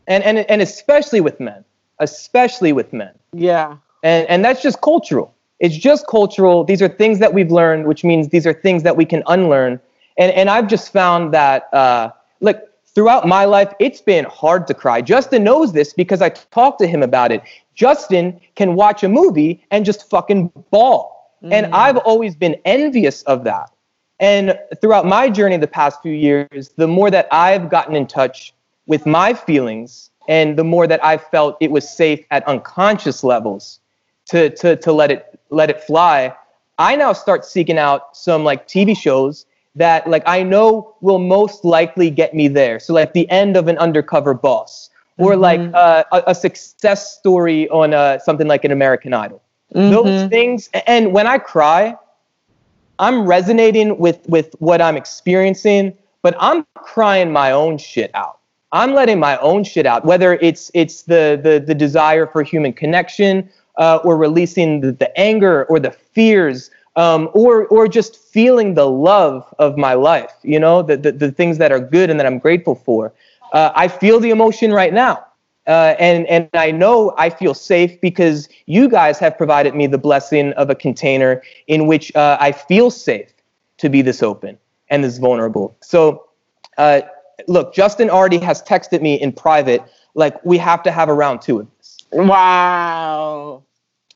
and 0.07 0.23
and 0.23 0.39
and 0.49 0.61
especially 0.61 1.21
with 1.21 1.39
men, 1.39 1.63
especially 1.99 2.73
with 2.73 2.91
men. 2.93 3.13
Yeah. 3.33 3.77
and 4.03 4.27
and 4.29 4.43
that's 4.45 4.61
just 4.61 4.81
cultural. 4.81 5.33
It's 5.59 5.75
just 5.77 6.07
cultural. 6.07 6.63
These 6.63 6.81
are 6.81 6.87
things 6.89 7.19
that 7.19 7.33
we've 7.33 7.51
learned, 7.51 7.85
which 7.85 8.03
means 8.03 8.29
these 8.29 8.47
are 8.47 8.53
things 8.53 8.83
that 8.83 8.97
we 8.97 9.05
can 9.05 9.23
unlearn. 9.27 9.79
And 10.17 10.31
and 10.33 10.49
I've 10.49 10.67
just 10.67 10.91
found 10.93 11.33
that 11.33 11.71
uh, 11.73 12.09
look 12.39 12.57
throughout 12.93 13.27
my 13.27 13.45
life, 13.45 13.71
it's 13.79 14.01
been 14.01 14.25
hard 14.25 14.67
to 14.67 14.73
cry. 14.73 15.01
Justin 15.01 15.43
knows 15.43 15.71
this 15.73 15.93
because 15.93 16.21
I 16.21 16.29
talked 16.29 16.79
to 16.79 16.87
him 16.87 17.01
about 17.03 17.31
it. 17.31 17.41
Justin 17.75 18.39
can 18.55 18.75
watch 18.75 19.03
a 19.03 19.09
movie 19.09 19.63
and 19.71 19.85
just 19.85 20.09
fucking 20.09 20.51
bawl. 20.71 21.20
Mm. 21.43 21.53
And 21.53 21.65
I've 21.73 21.97
always 21.97 22.35
been 22.35 22.55
envious 22.65 23.23
of 23.23 23.43
that. 23.45 23.71
And 24.19 24.57
throughout 24.79 25.05
my 25.05 25.29
journey 25.29 25.57
the 25.57 25.67
past 25.67 26.01
few 26.01 26.13
years, 26.13 26.69
the 26.77 26.87
more 26.87 27.09
that 27.09 27.27
I've 27.31 27.69
gotten 27.69 27.95
in 27.95 28.05
touch 28.05 28.53
with 28.85 29.05
my 29.05 29.33
feelings 29.33 30.11
and 30.27 30.57
the 30.57 30.63
more 30.63 30.85
that 30.85 31.03
I 31.03 31.17
felt 31.17 31.57
it 31.59 31.71
was 31.71 31.89
safe 31.89 32.23
at 32.29 32.47
unconscious 32.47 33.23
levels 33.23 33.79
to, 34.29 34.49
to, 34.57 34.75
to 34.75 34.93
let 34.93 35.11
it 35.11 35.39
let 35.49 35.69
it 35.69 35.83
fly, 35.83 36.35
I 36.77 36.95
now 36.95 37.13
start 37.13 37.45
seeking 37.45 37.77
out 37.77 38.15
some 38.15 38.43
like 38.43 38.67
TV 38.67 38.95
shows 38.95 39.45
that 39.75 40.07
like 40.07 40.23
I 40.25 40.43
know 40.43 40.95
will 41.01 41.19
most 41.19 41.65
likely 41.65 42.09
get 42.09 42.33
me 42.33 42.47
there. 42.47 42.79
So 42.79 42.93
like 42.93 43.13
the 43.13 43.29
end 43.29 43.57
of 43.57 43.67
an 43.67 43.77
undercover 43.77 44.33
boss, 44.33 44.89
or 45.17 45.31
mm-hmm. 45.31 45.41
like 45.41 45.61
uh, 45.73 46.03
a, 46.11 46.23
a, 46.27 46.35
success 46.35 47.17
story 47.17 47.69
on 47.69 47.93
uh, 47.93 48.19
something 48.19 48.47
like 48.47 48.65
an 48.65 48.71
American 48.71 49.13
Idol. 49.13 49.41
Mm-hmm. 49.73 49.91
Those 49.91 50.29
things, 50.29 50.69
and 50.87 51.13
when 51.13 51.27
I 51.27 51.37
cry, 51.37 51.95
I'm 52.99 53.25
resonating 53.25 53.97
with 53.97 54.27
with 54.27 54.53
what 54.59 54.81
I'm 54.81 54.97
experiencing, 54.97 55.97
but 56.21 56.35
I'm 56.39 56.65
crying 56.75 57.31
my 57.31 57.51
own 57.51 57.77
shit 57.77 58.11
out. 58.13 58.39
I'm 58.73 58.93
letting 58.93 59.19
my 59.19 59.37
own 59.37 59.63
shit 59.63 59.85
out, 59.85 60.05
whether 60.05 60.33
it's 60.35 60.71
it's 60.73 61.03
the 61.03 61.39
the 61.41 61.63
the 61.65 61.73
desire 61.73 62.27
for 62.27 62.43
human 62.43 62.73
connection, 62.73 63.49
uh, 63.77 63.99
or 64.03 64.17
releasing 64.17 64.81
the, 64.81 64.91
the 64.91 65.19
anger 65.19 65.65
or 65.65 65.79
the 65.79 65.91
fears 65.91 66.69
um, 66.95 67.29
or 67.33 67.65
or 67.67 67.87
just 67.87 68.17
feeling 68.17 68.73
the 68.73 68.87
love 68.87 69.53
of 69.59 69.77
my 69.77 69.93
life, 69.93 70.33
you 70.43 70.59
know, 70.59 70.81
the, 70.81 70.97
the, 70.97 71.11
the 71.11 71.31
things 71.31 71.57
that 71.57 71.71
are 71.71 71.79
good 71.79 72.09
and 72.09 72.19
that 72.19 72.27
I'm 72.27 72.39
grateful 72.39 72.75
for. 72.75 73.13
Uh, 73.53 73.71
I 73.75 73.87
feel 73.87 74.19
the 74.19 74.29
emotion 74.29 74.71
right 74.71 74.93
now. 74.93 75.25
Uh, 75.67 75.95
and 75.99 76.25
and 76.27 76.49
I 76.53 76.71
know 76.71 77.13
I 77.17 77.29
feel 77.29 77.53
safe 77.53 77.99
because 78.01 78.49
you 78.65 78.89
guys 78.89 79.19
have 79.19 79.37
provided 79.37 79.75
me 79.75 79.87
the 79.87 79.97
blessing 79.97 80.53
of 80.53 80.69
a 80.69 80.75
container 80.75 81.41
in 81.67 81.87
which 81.87 82.13
uh, 82.15 82.37
I 82.39 82.51
feel 82.51 82.89
safe 82.89 83.31
to 83.77 83.89
be 83.89 84.01
this 84.01 84.23
open 84.23 84.57
and 84.89 85.03
this 85.03 85.17
vulnerable. 85.17 85.75
So, 85.81 86.27
uh, 86.77 87.01
look, 87.47 87.73
Justin 87.73 88.09
already 88.09 88.39
has 88.39 88.63
texted 88.63 89.01
me 89.01 89.15
in 89.15 89.31
private, 89.31 89.83
like 90.15 90.43
we 90.43 90.57
have 90.57 90.81
to 90.83 90.91
have 90.91 91.09
a 91.09 91.13
round 91.13 91.41
two 91.41 91.59
of 91.59 91.67
this. 91.77 91.97
Wow 92.11 93.63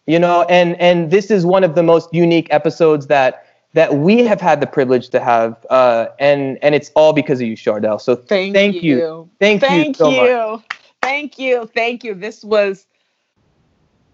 you 0.06 0.20
know 0.20 0.44
and 0.44 0.80
and 0.80 1.12
this 1.12 1.32
is 1.32 1.46
one 1.46 1.64
of 1.64 1.76
the 1.76 1.84
most 1.84 2.14
unique 2.14 2.48
episodes 2.52 3.08
that 3.08 3.46
that 3.74 3.96
we 3.96 4.24
have 4.26 4.40
had 4.40 4.62
the 4.62 4.68
privilege 4.68 5.10
to 5.10 5.20
have 5.20 5.66
uh, 5.70 6.08
and 6.20 6.58
and 6.62 6.76
it's 6.76 6.92
all 6.96 7.14
because 7.14 7.42
of 7.42 7.48
you 7.48 7.56
Chardell 7.56 8.00
so 8.00 8.16
thank, 8.16 8.54
thank 8.54 8.76
you. 8.76 8.98
you. 8.98 9.30
thank, 9.40 9.62
thank 9.62 9.88
you 9.88 9.94
so 9.94 10.10
you 10.10 10.18
much. 10.18 10.64
Thank 11.06 11.40
you 11.40 11.69
thank 11.73 12.03
you 12.03 12.14
this 12.14 12.44
was 12.44 12.86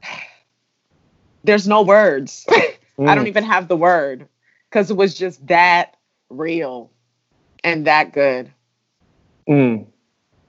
there's 1.43 1.67
no 1.67 1.81
words 1.81 2.45
mm. 2.49 2.75
i 3.09 3.15
don't 3.15 3.25
mm. 3.25 3.29
even 3.29 3.43
have 3.43 3.67
the 3.67 3.77
word 3.77 4.27
because 4.69 4.91
it 4.91 4.97
was 4.97 5.13
just 5.13 5.45
that 5.47 5.97
real 6.29 6.91
and 7.63 7.87
that 7.87 8.13
good 8.13 8.51
mm. 9.47 9.85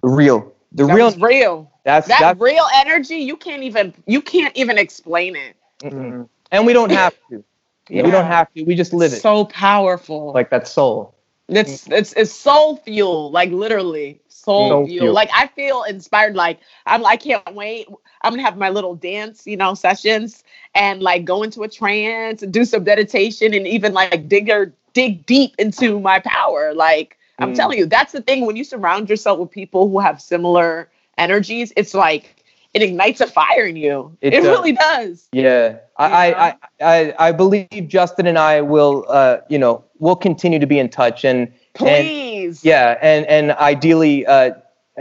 real 0.02 0.52
the 0.72 0.86
that 0.86 0.94
real 0.94 1.10
real 1.16 1.72
that's 1.84 2.08
that 2.08 2.20
that's, 2.20 2.40
real 2.40 2.66
energy. 2.74 3.16
You 3.16 3.36
can't 3.36 3.62
even 3.62 3.94
you 4.06 4.22
can't 4.22 4.56
even 4.56 4.78
explain 4.78 5.36
it. 5.36 5.56
Mm-hmm. 5.80 6.22
And 6.50 6.66
we 6.66 6.72
don't 6.72 6.90
have 6.92 7.14
to. 7.30 7.44
yeah. 7.88 8.02
We 8.02 8.10
don't 8.10 8.26
have 8.26 8.52
to. 8.54 8.62
We 8.64 8.74
just 8.74 8.92
live 8.92 9.12
it. 9.12 9.20
So 9.20 9.46
powerful. 9.46 10.32
Like 10.32 10.50
that 10.50 10.68
soul. 10.68 11.14
It's 11.48 11.88
it's 11.88 12.12
it's 12.12 12.32
soul 12.32 12.76
fuel. 12.76 13.30
Like 13.30 13.50
literally 13.50 14.20
soul, 14.42 14.86
fuel. 14.86 15.12
Like 15.12 15.30
I 15.34 15.46
feel 15.48 15.82
inspired. 15.84 16.34
Like 16.34 16.60
I'm. 16.86 17.04
I 17.04 17.16
can't 17.16 17.54
wait. 17.54 17.88
I'm 18.22 18.32
gonna 18.32 18.42
have 18.42 18.56
my 18.56 18.70
little 18.70 18.94
dance, 18.94 19.46
you 19.46 19.56
know, 19.56 19.74
sessions 19.74 20.44
and 20.74 21.02
like 21.02 21.24
go 21.24 21.42
into 21.42 21.62
a 21.62 21.68
trance 21.68 22.42
and 22.42 22.52
do 22.52 22.64
some 22.64 22.84
meditation 22.84 23.54
and 23.54 23.66
even 23.66 23.92
like 23.92 24.28
dig 24.28 24.50
or 24.50 24.72
dig 24.92 25.26
deep 25.26 25.54
into 25.58 26.00
my 26.00 26.20
power. 26.20 26.74
Like 26.74 27.18
I'm 27.38 27.52
mm. 27.52 27.56
telling 27.56 27.78
you, 27.78 27.86
that's 27.86 28.12
the 28.12 28.22
thing 28.22 28.46
when 28.46 28.56
you 28.56 28.64
surround 28.64 29.10
yourself 29.10 29.38
with 29.38 29.50
people 29.50 29.88
who 29.88 30.00
have 30.00 30.20
similar 30.20 30.88
energies, 31.18 31.72
it's 31.76 31.94
like 31.94 32.42
it 32.74 32.82
ignites 32.82 33.20
a 33.20 33.26
fire 33.26 33.66
in 33.66 33.76
you. 33.76 34.16
It, 34.20 34.32
it 34.32 34.42
really 34.42 34.72
does. 34.72 35.28
Yeah. 35.32 35.78
I, 35.98 36.32
I, 36.32 36.56
I, 36.80 37.14
I 37.18 37.32
believe 37.32 37.86
Justin 37.86 38.26
and 38.26 38.38
I 38.38 38.62
will, 38.62 39.04
uh, 39.08 39.38
you 39.48 39.58
know, 39.58 39.84
we'll 39.98 40.16
continue 40.16 40.58
to 40.58 40.66
be 40.66 40.78
in 40.78 40.88
touch 40.88 41.24
and 41.24 41.52
please. 41.74 42.58
And, 42.58 42.64
yeah. 42.64 42.98
And, 43.00 43.26
and 43.26 43.52
ideally, 43.52 44.26
uh, 44.26 44.52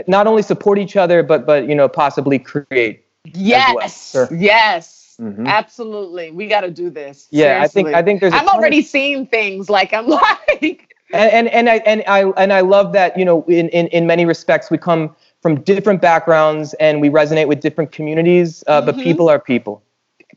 not 0.06 0.26
only 0.26 0.42
support 0.42 0.78
each 0.78 0.96
other, 0.96 1.22
but, 1.22 1.46
but, 1.46 1.68
you 1.68 1.74
know, 1.74 1.88
possibly 1.88 2.38
create. 2.38 3.04
Yes. 3.24 4.14
Well. 4.14 4.26
Sure. 4.26 4.36
Yes. 4.36 5.16
Mm-hmm. 5.20 5.46
Absolutely. 5.46 6.30
We 6.30 6.46
got 6.46 6.62
to 6.62 6.70
do 6.70 6.90
this. 6.90 7.28
Yeah. 7.30 7.64
Seriously. 7.64 7.64
I 7.64 7.68
think, 7.68 7.96
I 7.96 8.02
think 8.02 8.20
there's, 8.20 8.32
I'm 8.32 8.48
already 8.48 8.80
of- 8.80 8.86
seeing 8.86 9.26
things 9.26 9.68
like 9.70 9.92
I'm 9.92 10.06
like, 10.62 10.94
and, 11.12 11.30
and, 11.30 11.48
and 11.48 11.68
I, 11.68 11.76
and 11.78 12.02
I, 12.06 12.24
and 12.36 12.52
I 12.52 12.60
love 12.60 12.92
that, 12.94 13.18
you 13.18 13.24
know, 13.24 13.44
in, 13.44 13.68
in, 13.68 13.88
in 13.88 14.06
many 14.06 14.24
respects, 14.24 14.70
we 14.70 14.78
come, 14.78 15.14
from 15.42 15.60
different 15.60 16.00
backgrounds 16.00 16.72
and 16.74 17.00
we 17.00 17.10
resonate 17.10 17.48
with 17.48 17.60
different 17.60 17.90
communities, 17.90 18.62
uh, 18.68 18.80
mm-hmm. 18.80 18.86
but 18.86 18.96
people 18.96 19.28
are 19.28 19.40
people. 19.40 19.82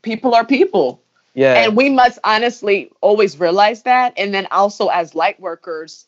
People 0.02 0.34
are 0.34 0.44
people. 0.44 1.00
Yeah. 1.34 1.54
And 1.54 1.76
we 1.76 1.90
must 1.90 2.18
honestly 2.24 2.90
always 3.00 3.38
realize 3.38 3.82
that. 3.82 4.12
And 4.16 4.34
then 4.34 4.48
also, 4.50 4.88
as 4.88 5.14
light 5.14 5.38
workers, 5.38 6.06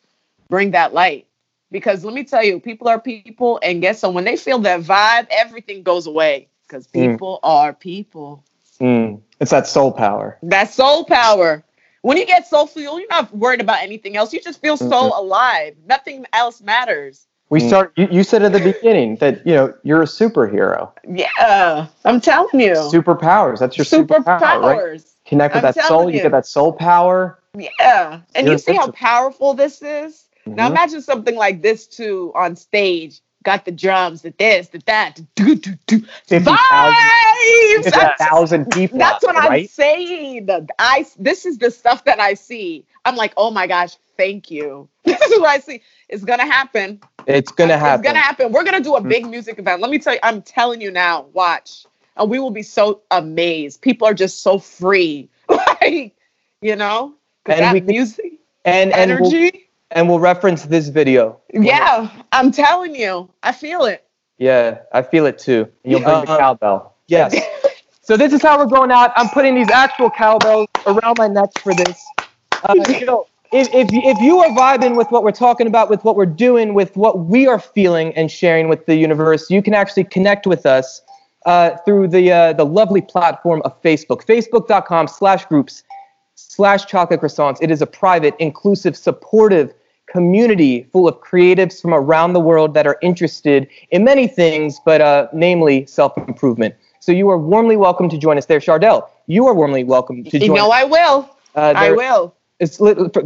bring 0.49 0.73
that 0.73 0.93
light. 0.93 1.27
Because 1.71 2.05
let 2.05 2.15
me 2.15 2.25
tell 2.25 2.43
you, 2.43 2.61
people 2.61 2.89
are 2.89 3.01
people. 3.01 3.61
And 3.63 3.81
guess 3.83 4.03
what? 4.03 4.15
When 4.15 4.25
they 4.25 4.37
feel 4.37 4.59
that 4.61 4.81
vibe, 4.81 5.27
everything 5.31 5.83
goes 5.83 6.07
away 6.07 6.49
because 6.67 6.87
mm. 6.89 7.11
people 7.11 7.41
mm. 7.43 7.49
are 7.49 7.73
people. 7.75 8.45
Mm. 8.81 9.21
It's 9.41 9.51
that 9.51 9.67
soul 9.67 9.93
power. 9.93 10.39
That 10.43 10.71
soul 10.71 11.05
power. 11.05 11.65
When 12.03 12.17
you 12.17 12.27
get 12.27 12.47
soul 12.47 12.67
fuel, 12.67 12.99
you're 12.99 13.09
not 13.09 13.35
worried 13.37 13.61
about 13.61 13.83
anything 13.83 14.17
else. 14.17 14.33
You 14.33 14.41
just 14.41 14.61
feel 14.61 14.77
so 14.77 14.87
mm-hmm. 14.87 15.19
alive. 15.19 15.75
Nothing 15.87 16.25
else 16.33 16.61
matters. 16.61 17.27
We 17.51 17.61
mm. 17.61 17.69
start. 17.69 17.93
You, 17.97 18.09
you 18.11 18.25
said 18.25 18.43
at 18.43 18.53
the 18.53 18.61
beginning 18.61 19.17
that 19.17 19.47
you 19.47 19.55
know 19.55 19.75
you're 19.83 20.03
a 20.03 20.07
superhero. 20.07 20.93
Yeah, 21.09 21.87
I'm 22.05 22.21
telling 22.21 22.61
you. 22.61 22.75
Superpowers. 22.75 23.59
That's 23.59 23.77
your 23.77 23.87
superpower, 23.87 24.41
superpower 24.41 24.93
right? 24.93 25.05
Connect 25.25 25.55
with 25.55 25.65
I'm 25.65 25.73
that 25.73 25.85
soul. 25.87 26.11
You. 26.11 26.17
you. 26.17 26.23
get 26.23 26.33
that 26.33 26.47
soul 26.47 26.73
power. 26.73 27.39
Yeah, 27.57 28.21
and 28.35 28.47
you're 28.47 28.55
you 28.55 28.59
see 28.59 28.75
how 28.75 28.91
powerful 28.91 29.55
this 29.55 29.83
is. 29.83 30.28
Mm-hmm. 30.49 30.57
Now 30.57 30.69
imagine 30.69 31.03
something 31.03 31.37
like 31.37 31.63
this 31.63 31.87
too 31.87 32.33
on 32.35 32.57
stage. 32.57 33.21
Got 33.45 33.65
the 33.65 33.71
drums, 33.71 34.23
the 34.23 34.35
this, 34.37 34.69
the 34.69 34.83
that, 34.87 35.17
the 35.17 35.27
do 35.37 35.55
do 35.55 35.75
do. 35.87 36.01
Vibes. 36.29 37.87
A 37.87 38.17
thousand 38.19 38.71
people. 38.73 38.99
That's 38.99 39.25
what 39.25 39.37
right? 39.37 39.63
I'm 39.63 39.69
saying. 39.69 40.49
I 40.79 41.07
this 41.19 41.47
is 41.47 41.59
the 41.59 41.71
stuff 41.71 42.05
that 42.05 42.21
I 42.21 42.35
see. 42.35 42.85
I'm 43.05 43.17
like, 43.17 43.33
oh 43.37 43.51
my 43.51 43.67
gosh, 43.67 43.97
thank 44.17 44.51
you. 44.51 44.89
This 45.05 45.21
is 45.23 45.41
what 45.41 45.49
I 45.49 45.61
see. 45.61 45.81
It's 46.09 46.25
gonna 46.25 46.45
happen. 46.45 47.01
It's 47.27 47.51
gonna 47.53 47.79
happen. 47.79 48.01
It's 48.01 48.09
gonna 48.09 48.19
happen. 48.19 48.53
We're 48.53 48.65
gonna 48.65 48.81
do 48.81 48.97
a 48.97 49.01
big 49.01 49.27
music 49.27 49.59
event. 49.59 49.81
Let 49.81 49.91
me 49.91 49.99
tell 49.99 50.15
you, 50.15 50.21
I'm 50.23 50.43
telling 50.43 50.81
you 50.81 50.91
now, 50.91 51.23
watch. 51.33 51.87
And 52.17 52.29
we 52.29 52.39
will 52.39 52.51
be 52.51 52.63
so 52.63 53.03
amazed. 53.11 53.81
People 53.81 54.07
are 54.07 54.15
just 54.15 54.43
so 54.43 54.59
free. 54.59 55.31
like, 55.49 56.15
you 56.61 56.77
know? 56.77 57.15
And 57.47 57.61
that 57.61 57.73
we, 57.73 57.81
music 57.81 58.33
and 58.65 58.93
energy. 58.93 59.23
And 59.23 59.53
we'll, 59.53 59.53
and 59.91 60.09
we'll 60.09 60.21
reference 60.21 60.65
this 60.65 60.89
video. 60.89 61.41
Yeah, 61.53 62.11
I'm 62.33 62.51
telling 62.51 62.95
you. 62.95 63.31
I 63.43 63.53
feel 63.53 63.85
it. 63.85 64.05
Yeah, 64.39 64.81
I 64.93 65.03
feel 65.03 65.27
it 65.27 65.39
too. 65.39 65.69
You'll 65.85 66.01
bring 66.01 66.15
uh, 66.15 66.21
the 66.21 66.27
cowbell. 66.27 66.95
Yes. 67.09 67.37
so 68.03 68.17
this 68.17 68.33
is 68.33 68.43
how 68.43 68.59
we're 68.59 68.67
going 68.67 68.91
out. 68.91 69.13
I'm 69.17 69.29
putting 69.31 69.55
these 69.55 69.71
actual 69.71 70.11
cowbells 70.11 70.69
around 70.87 71.19
my 71.19 71.29
neck 71.29 71.51
for 71.59 71.75
this. 71.75 72.05
Uh, 72.63 72.75
you 72.89 73.07
know, 73.07 73.27
if, 73.51 73.73
if, 73.73 73.89
if 73.93 74.19
you 74.21 74.39
are 74.41 74.51
vibing 74.51 74.97
with 74.97 75.11
what 75.11 75.25
we're 75.25 75.33
talking 75.33 75.67
about, 75.67 75.89
with 75.89 76.05
what 76.05 76.17
we're 76.17 76.27
doing, 76.27 76.75
with 76.75 76.97
what 76.97 77.27
we 77.27 77.47
are 77.47 77.59
feeling 77.59 78.15
and 78.15 78.31
sharing 78.31 78.69
with 78.69 78.87
the 78.87 78.97
universe, 78.97 79.51
you 79.51 79.63
can 79.63 79.75
actually 79.75 80.05
connect 80.05 80.47
with 80.47 80.67
us 80.67 81.01
uh, 81.47 81.77
through 81.85 82.09
the 82.09 82.31
uh, 82.31 82.53
the 82.53 82.67
lovely 82.67 83.01
platform 83.01 83.63
of 83.65 83.81
Facebook, 83.83 84.25
facebook.com 84.25 85.09
slash 85.09 85.47
groups 85.47 85.83
slash 86.47 86.87
chocolate 86.87 87.21
croissants. 87.21 87.59
It 87.61 87.71
is 87.71 87.83
a 87.83 87.87
private, 87.87 88.35
inclusive, 88.39 88.97
supportive 88.97 89.75
community 90.07 90.85
full 90.93 91.07
of 91.07 91.21
creatives 91.21 91.83
from 91.83 91.93
around 91.93 92.33
the 92.33 92.41
world 92.41 92.75
that 92.75 92.87
are 92.87 92.99
interested 93.03 93.69
in 93.91 94.05
many 94.05 94.27
things, 94.27 94.81
but 94.85 95.01
uh, 95.01 95.29
namely 95.33 95.85
self-improvement. 95.87 96.75
So 97.01 97.13
you 97.13 97.29
are 97.31 97.39
warmly 97.39 97.77
welcome 97.77 98.09
to 98.09 98.19
join 98.19 98.39
us 98.39 98.47
there. 98.47 98.61
Chardell, 98.61 99.09
you 99.27 99.47
are 99.47 99.55
warmly 99.55 99.85
welcome 99.85 100.25
to 100.25 100.31
join 100.31 100.43
You 100.43 100.55
know 100.55 100.71
us. 100.71 100.83
I 100.83 100.85
will. 100.85 101.37
Uh, 101.55 101.73
I 101.77 101.91
will 101.93 102.35
it's 102.61 102.81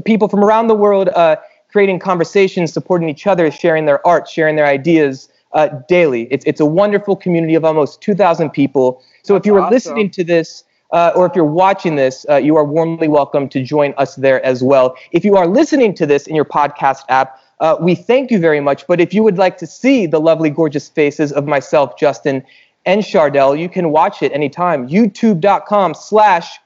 people 0.05 0.29
from 0.29 0.45
around 0.45 0.69
the 0.69 0.75
world 0.75 1.09
uh, 1.11 1.37
creating 1.71 1.99
conversations, 1.99 2.73
supporting 2.73 3.09
each 3.09 3.27
other, 3.27 3.51
sharing 3.51 3.87
their 3.87 4.07
art, 4.07 4.29
sharing 4.29 4.57
their 4.57 4.67
ideas 4.67 5.29
uh, 5.53 5.69
daily. 5.89 6.29
It's, 6.31 6.45
it's 6.45 6.61
a 6.61 6.67
wonderful 6.67 7.17
community 7.17 7.55
of 7.55 7.65
almost 7.65 8.01
2,000 8.03 8.51
people. 8.51 9.03
So 9.23 9.35
That's 9.35 9.43
if 9.43 9.47
you 9.47 9.55
were 9.55 9.61
awesome. 9.61 9.73
listening 9.73 10.11
to 10.11 10.25
this 10.25 10.65
uh, 10.93 11.13
or 11.17 11.27
if 11.27 11.35
you're 11.35 11.45
watching 11.45 11.97
this, 11.97 12.25
uh, 12.29 12.37
you 12.37 12.57
are 12.57 12.65
warmly 12.65 13.09
welcome 13.09 13.49
to 13.49 13.63
join 13.63 13.95
us 13.97 14.15
there 14.17 14.45
as 14.45 14.63
well. 14.63 14.97
If 15.11 15.25
you 15.25 15.37
are 15.37 15.47
listening 15.47 15.95
to 15.95 16.07
this 16.07 16.27
in 16.27 16.37
your 16.37 16.45
podcast 16.45 17.05
app, 17.09 17.39
uh, 17.61 17.77
we 17.81 17.95
thank 17.95 18.31
you 18.31 18.39
very 18.39 18.61
much. 18.61 18.87
But 18.87 19.01
if 19.01 19.15
you 19.15 19.23
would 19.23 19.39
like 19.39 19.57
to 19.59 19.67
see 19.67 20.07
the 20.07 20.21
lovely, 20.21 20.51
gorgeous 20.51 20.89
faces 20.89 21.33
of 21.33 21.47
myself, 21.47 21.97
Justin, 21.97 22.45
and 22.85 23.03
Chardell, 23.03 23.59
you 23.59 23.69
can 23.69 23.91
watch 23.91 24.23
it 24.23 24.33
anytime. 24.33 24.89
YouTube.com 24.89 25.95
slash 25.95 26.59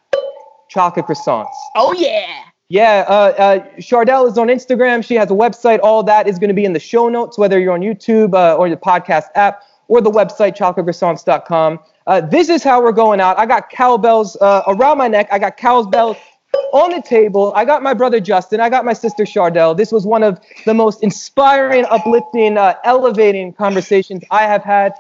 chocolate 0.69 1.07
croissants. 1.07 1.55
Oh, 1.77 1.93
yeah. 1.93 2.43
Yeah, 2.69 3.05
uh, 3.07 3.13
uh, 3.13 3.81
Chardell 3.81 4.27
is 4.27 4.37
on 4.39 4.49
Instagram. 4.49 5.05
She 5.05 5.15
has 5.15 5.31
a 5.31 5.35
website. 5.35 5.79
All 5.85 6.03
that 6.03 6.27
is 6.27 6.39
going 6.41 6.49
to 6.49 6.55
be 6.55 6.65
in 6.65 6.73
the 6.73 6.81
show 6.81 7.09
notes, 7.09 7.39
whether 7.39 7.61
you're 7.61 7.75
on 7.75 7.81
YouTube 7.81 8.35
uh, 8.35 8.57
or 8.57 8.69
the 8.69 8.77
podcast 8.77 9.27
app 9.37 9.63
or 9.87 10.01
the 10.01 10.11
website, 10.11 10.57
chocolatecroissants.com. 10.57 11.79
Uh, 12.07 12.21
this 12.21 12.49
is 12.49 12.63
how 12.63 12.81
we're 12.81 12.93
going 12.93 13.21
out. 13.21 13.39
I 13.39 13.47
got 13.47 13.69
cowbells 13.69 14.37
uh, 14.41 14.63
around 14.69 14.99
my 14.99 15.09
neck. 15.09 15.29
I 15.33 15.39
got 15.39 15.57
cowbells 15.57 16.17
on 16.73 16.91
the 16.91 17.03
table. 17.03 17.53
I 17.57 17.65
got 17.65 17.83
my 17.83 17.95
brother 17.95 18.21
Justin. 18.21 18.61
I 18.61 18.71
got 18.71 18.85
my 18.85 18.93
sister 18.93 19.25
Chardell. 19.25 19.75
This 19.75 19.91
was 19.91 20.07
one 20.07 20.23
of 20.23 20.41
the 20.65 20.75
most 20.75 21.03
inspiring, 21.03 21.85
uplifting, 21.87 22.59
uh, 22.59 22.75
elevating 22.85 23.53
conversations 23.53 24.23
I 24.31 24.43
have 24.43 24.63
had 24.63 24.93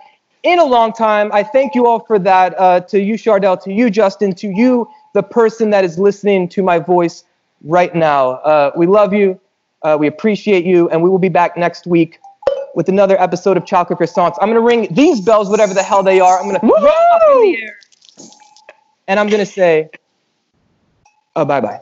in 0.43 0.59
a 0.59 0.65
long 0.65 0.93
time. 0.93 1.31
I 1.33 1.45
thank 1.45 1.75
you 1.75 1.87
all 1.87 2.01
for 2.01 2.19
that. 2.19 2.59
Uh, 2.59 2.81
to 2.81 3.01
you, 3.01 3.17
Chardell, 3.17 3.57
to 3.59 3.73
you, 3.73 3.89
Justin, 3.89 4.35
to 4.35 4.49
you, 4.49 4.89
the 5.15 5.23
person 5.23 5.71
that 5.71 5.85
is 5.85 5.99
listening 5.99 6.49
to 6.51 6.63
my 6.63 6.79
voice 6.79 7.25
right 7.63 7.95
now. 7.95 8.31
Uh, 8.31 8.73
we 8.77 8.87
love 8.87 9.13
you. 9.13 9.41
We 10.01 10.09
appreciate 10.09 10.65
you. 10.65 10.89
And 10.91 11.01
we 11.01 11.09
will 11.09 11.21
be 11.21 11.29
back 11.29 11.57
next 11.57 11.87
week 11.87 12.19
with 12.77 12.91
another 12.91 13.19
episode 13.19 13.57
of 13.57 13.65
Chocolate 13.65 13.99
Croissants. 13.99 14.37
I'm 14.39 14.51
going 14.51 14.55
to 14.55 14.61
ring 14.61 14.87
these 14.95 15.23
bells, 15.23 15.49
whatever 15.49 15.73
the 15.73 15.83
hell 15.83 16.03
they 16.03 16.21
are. 16.21 16.39
I'm 16.39 16.45
going 16.45 16.61
to 16.61 16.61
throw 16.61 16.79
them 16.79 16.85
up 16.85 17.23
in 17.33 17.43
the 17.43 17.63
air. 17.63 17.79
And 19.09 19.19
I'm 19.19 19.29
going 19.29 19.41
to 19.41 19.51
say, 19.51 19.89
oh, 21.35 21.47
bye 21.47 21.63
bye. 21.63 21.81